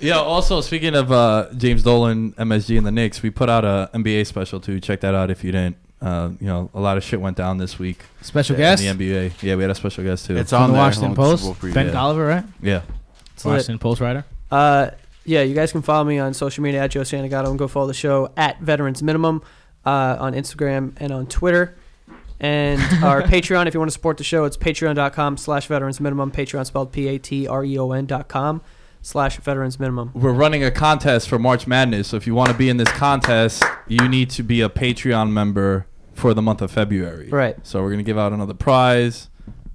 Yeah. 0.00 0.18
Also, 0.18 0.60
speaking 0.60 0.94
of 0.94 1.10
uh, 1.12 1.48
James 1.56 1.82
Dolan, 1.82 2.32
MSG, 2.34 2.76
and 2.78 2.86
the 2.86 2.92
Knicks, 2.92 3.22
we 3.22 3.30
put 3.30 3.48
out 3.48 3.64
a 3.64 3.90
NBA 3.94 4.26
special 4.26 4.60
too. 4.60 4.80
Check 4.80 5.00
that 5.00 5.14
out 5.14 5.30
if 5.30 5.42
you 5.44 5.52
didn't. 5.52 5.76
Uh, 6.00 6.30
you 6.40 6.46
know, 6.46 6.70
a 6.74 6.80
lot 6.80 6.96
of 6.98 7.02
shit 7.04 7.18
went 7.20 7.38
down 7.38 7.56
this 7.56 7.78
week 7.78 8.00
Special 8.20 8.54
Yeah, 8.54 8.72
guest 8.76 8.84
in 8.84 8.98
the 8.98 9.10
NBA. 9.10 9.42
Yeah, 9.42 9.56
we 9.56 9.62
had 9.62 9.70
a 9.70 9.74
special 9.74 10.04
guest 10.04 10.26
too. 10.26 10.36
It's 10.36 10.50
from 10.50 10.64
on 10.64 10.72
the. 10.72 10.76
Washington 10.76 11.12
along 11.12 11.16
Post. 11.16 11.42
Super 11.44 11.54
Bowl 11.60 11.70
preview. 11.70 11.74
Ben 11.74 11.86
Yeah. 11.86 11.92
Golliver, 11.92 12.28
right? 12.28 12.44
yeah. 12.62 12.82
It's 13.34 13.44
lit. 13.44 13.52
Washington 13.54 13.78
Post 13.78 14.00
writer. 14.02 14.24
Uh, 14.50 14.90
yeah, 15.24 15.40
you 15.42 15.54
guys 15.54 15.72
can 15.72 15.82
follow 15.82 16.04
me 16.04 16.18
on 16.18 16.34
social 16.34 16.62
media 16.62 16.82
at 16.82 16.90
Joe 16.90 17.00
Santagato 17.00 17.48
and 17.48 17.58
go 17.58 17.66
follow 17.66 17.86
the 17.86 17.94
show 17.94 18.30
at 18.36 18.60
Veterans 18.60 19.02
Minimum 19.02 19.42
uh, 19.86 20.16
on 20.20 20.34
Instagram 20.34 20.92
and 20.98 21.12
on 21.12 21.26
Twitter. 21.26 21.76
And 22.38 22.80
our 23.02 23.22
Patreon, 23.22 23.66
if 23.66 23.72
you 23.72 23.80
want 23.80 23.88
to 23.88 23.94
support 23.94 24.18
the 24.18 24.24
show, 24.24 24.44
it's 24.44 24.58
patreon.com 24.58 25.38
slash 25.38 25.66
veterans 25.68 26.00
minimum. 26.00 26.30
Patreon 26.32 26.66
spelled 26.66 26.92
P 26.92 27.08
A 27.08 27.18
T 27.18 27.46
R 27.48 27.64
E 27.64 27.78
O 27.78 27.92
N 27.92 28.04
dot 28.04 28.28
com 28.28 28.60
slash 29.00 29.38
veterans 29.38 29.78
minimum. 29.80 30.10
We're 30.14 30.32
running 30.32 30.62
a 30.64 30.70
contest 30.70 31.28
for 31.28 31.38
March 31.38 31.66
Madness. 31.66 32.08
So 32.08 32.16
if 32.16 32.26
you 32.26 32.34
want 32.34 32.50
to 32.50 32.56
be 32.56 32.68
in 32.68 32.76
this 32.76 32.90
contest, 32.90 33.62
you 33.88 34.06
need 34.08 34.28
to 34.30 34.42
be 34.42 34.60
a 34.60 34.68
Patreon 34.68 35.30
member 35.30 35.86
for 36.12 36.34
the 36.34 36.42
month 36.42 36.60
of 36.60 36.70
February. 36.70 37.28
Right. 37.28 37.56
So 37.62 37.82
we're 37.82 37.90
gonna 37.90 38.02
give 38.02 38.18
out 38.18 38.32
another 38.32 38.54
prize, 38.54 39.28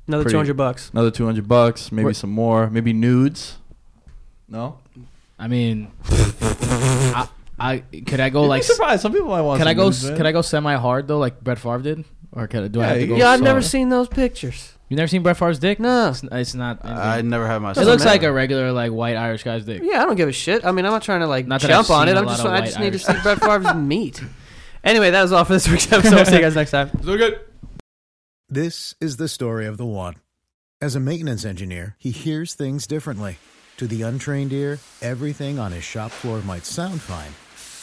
Another 0.07 0.23
Pretty- 0.25 0.33
200 0.33 0.57
bucks. 0.57 0.89
another 0.91 1.11
two 1.11 1.25
hundred 1.25 1.47
bucks, 1.47 1.91
maybe 1.91 2.03
We're- 2.05 2.13
some 2.13 2.31
more, 2.31 2.69
maybe 2.69 2.91
nudes. 2.93 3.57
No. 4.49 4.79
I 5.39 5.47
mean, 5.47 5.91
I, 6.11 7.27
I 7.61 7.79
could 7.79 8.19
I 8.19 8.29
go 8.29 8.41
You'd 8.43 8.47
like 8.49 8.61
be 8.61 8.65
surprised. 8.65 9.01
Some 9.01 9.13
people 9.13 9.27
might 9.29 9.41
want. 9.41 9.59
can 9.59 9.67
I 9.67 9.73
go 9.73 9.85
nudes, 9.85 10.03
s- 10.09 10.17
can 10.17 10.25
I 10.25 10.31
go 10.31 10.41
semi 10.41 10.75
hard 10.75 11.07
though 11.07 11.19
like 11.19 11.41
Brett 11.41 11.59
Favre 11.59 11.79
did 11.79 12.05
or 12.31 12.47
can 12.47 12.63
I, 12.63 12.67
do 12.69 12.79
I 12.79 12.83
Yeah, 12.83 12.87
have 12.89 12.95
to 12.97 13.01
you- 13.01 13.07
go? 13.07 13.15
Yeah, 13.17 13.29
I've 13.29 13.37
soft? 13.39 13.43
never 13.43 13.61
seen 13.61 13.89
those 13.89 14.07
pictures. 14.07 14.73
You 14.89 14.97
never 14.97 15.07
seen 15.07 15.23
Brett 15.23 15.37
Favre's 15.37 15.59
dick? 15.59 15.79
No. 15.79 16.09
it's, 16.09 16.21
it's 16.31 16.53
not. 16.53 16.83
I 16.83 17.21
never 17.21 17.47
had 17.47 17.59
my. 17.59 17.71
it 17.71 17.77
looks 17.77 18.03
like 18.03 18.23
a 18.23 18.31
regular 18.31 18.71
like 18.73 18.91
white 18.91 19.15
Irish 19.15 19.43
guy's 19.43 19.63
dick. 19.63 19.81
Yeah, 19.83 20.01
I 20.01 20.05
don't 20.05 20.15
give 20.17 20.27
a 20.27 20.33
shit. 20.33 20.65
I 20.65 20.71
mean, 20.71 20.85
I'm 20.85 20.91
not 20.91 21.01
trying 21.03 21.21
to 21.21 21.27
like 21.27 21.47
Not 21.47 21.61
that 21.61 21.67
jump 21.69 21.89
I've 21.89 21.95
on 21.95 22.07
seen 22.07 22.15
it. 22.15 22.17
a 22.17 22.19
I'm 22.19 22.25
lot 22.25 22.31
just 22.33 22.45
of 22.45 22.51
I 22.51 22.59
white 22.59 22.65
just 22.65 22.79
need 22.79 22.93
to 22.93 22.99
Irish- 22.99 23.05
see 23.05 23.23
Brett 23.23 23.39
Favre's 23.63 23.75
meat. 23.75 24.21
Anyway, 24.83 25.11
that 25.11 25.21
was 25.21 25.31
all 25.31 25.45
for 25.45 25.53
this 25.53 25.69
week's 25.69 25.89
episode. 25.91 26.15
We'll 26.15 26.25
see 26.25 26.35
you 26.35 26.41
guys 26.41 26.55
next 26.55 26.71
time. 26.71 26.89
So 27.03 27.15
good. 27.15 27.39
This 28.49 28.95
is 28.99 29.17
the 29.17 29.27
story 29.29 29.65
of 29.65 29.77
the 29.77 29.85
one. 29.85 30.15
As 30.81 30.95
a 30.95 30.99
maintenance 30.99 31.45
engineer, 31.45 31.95
he 31.99 32.11
hears 32.11 32.53
things 32.53 32.87
differently. 32.87 33.37
To 33.77 33.87
the 33.87 34.01
untrained 34.01 34.51
ear, 34.51 34.79
everything 35.01 35.57
on 35.57 35.71
his 35.71 35.83
shop 35.83 36.11
floor 36.11 36.41
might 36.41 36.65
sound 36.65 37.01
fine, 37.01 37.31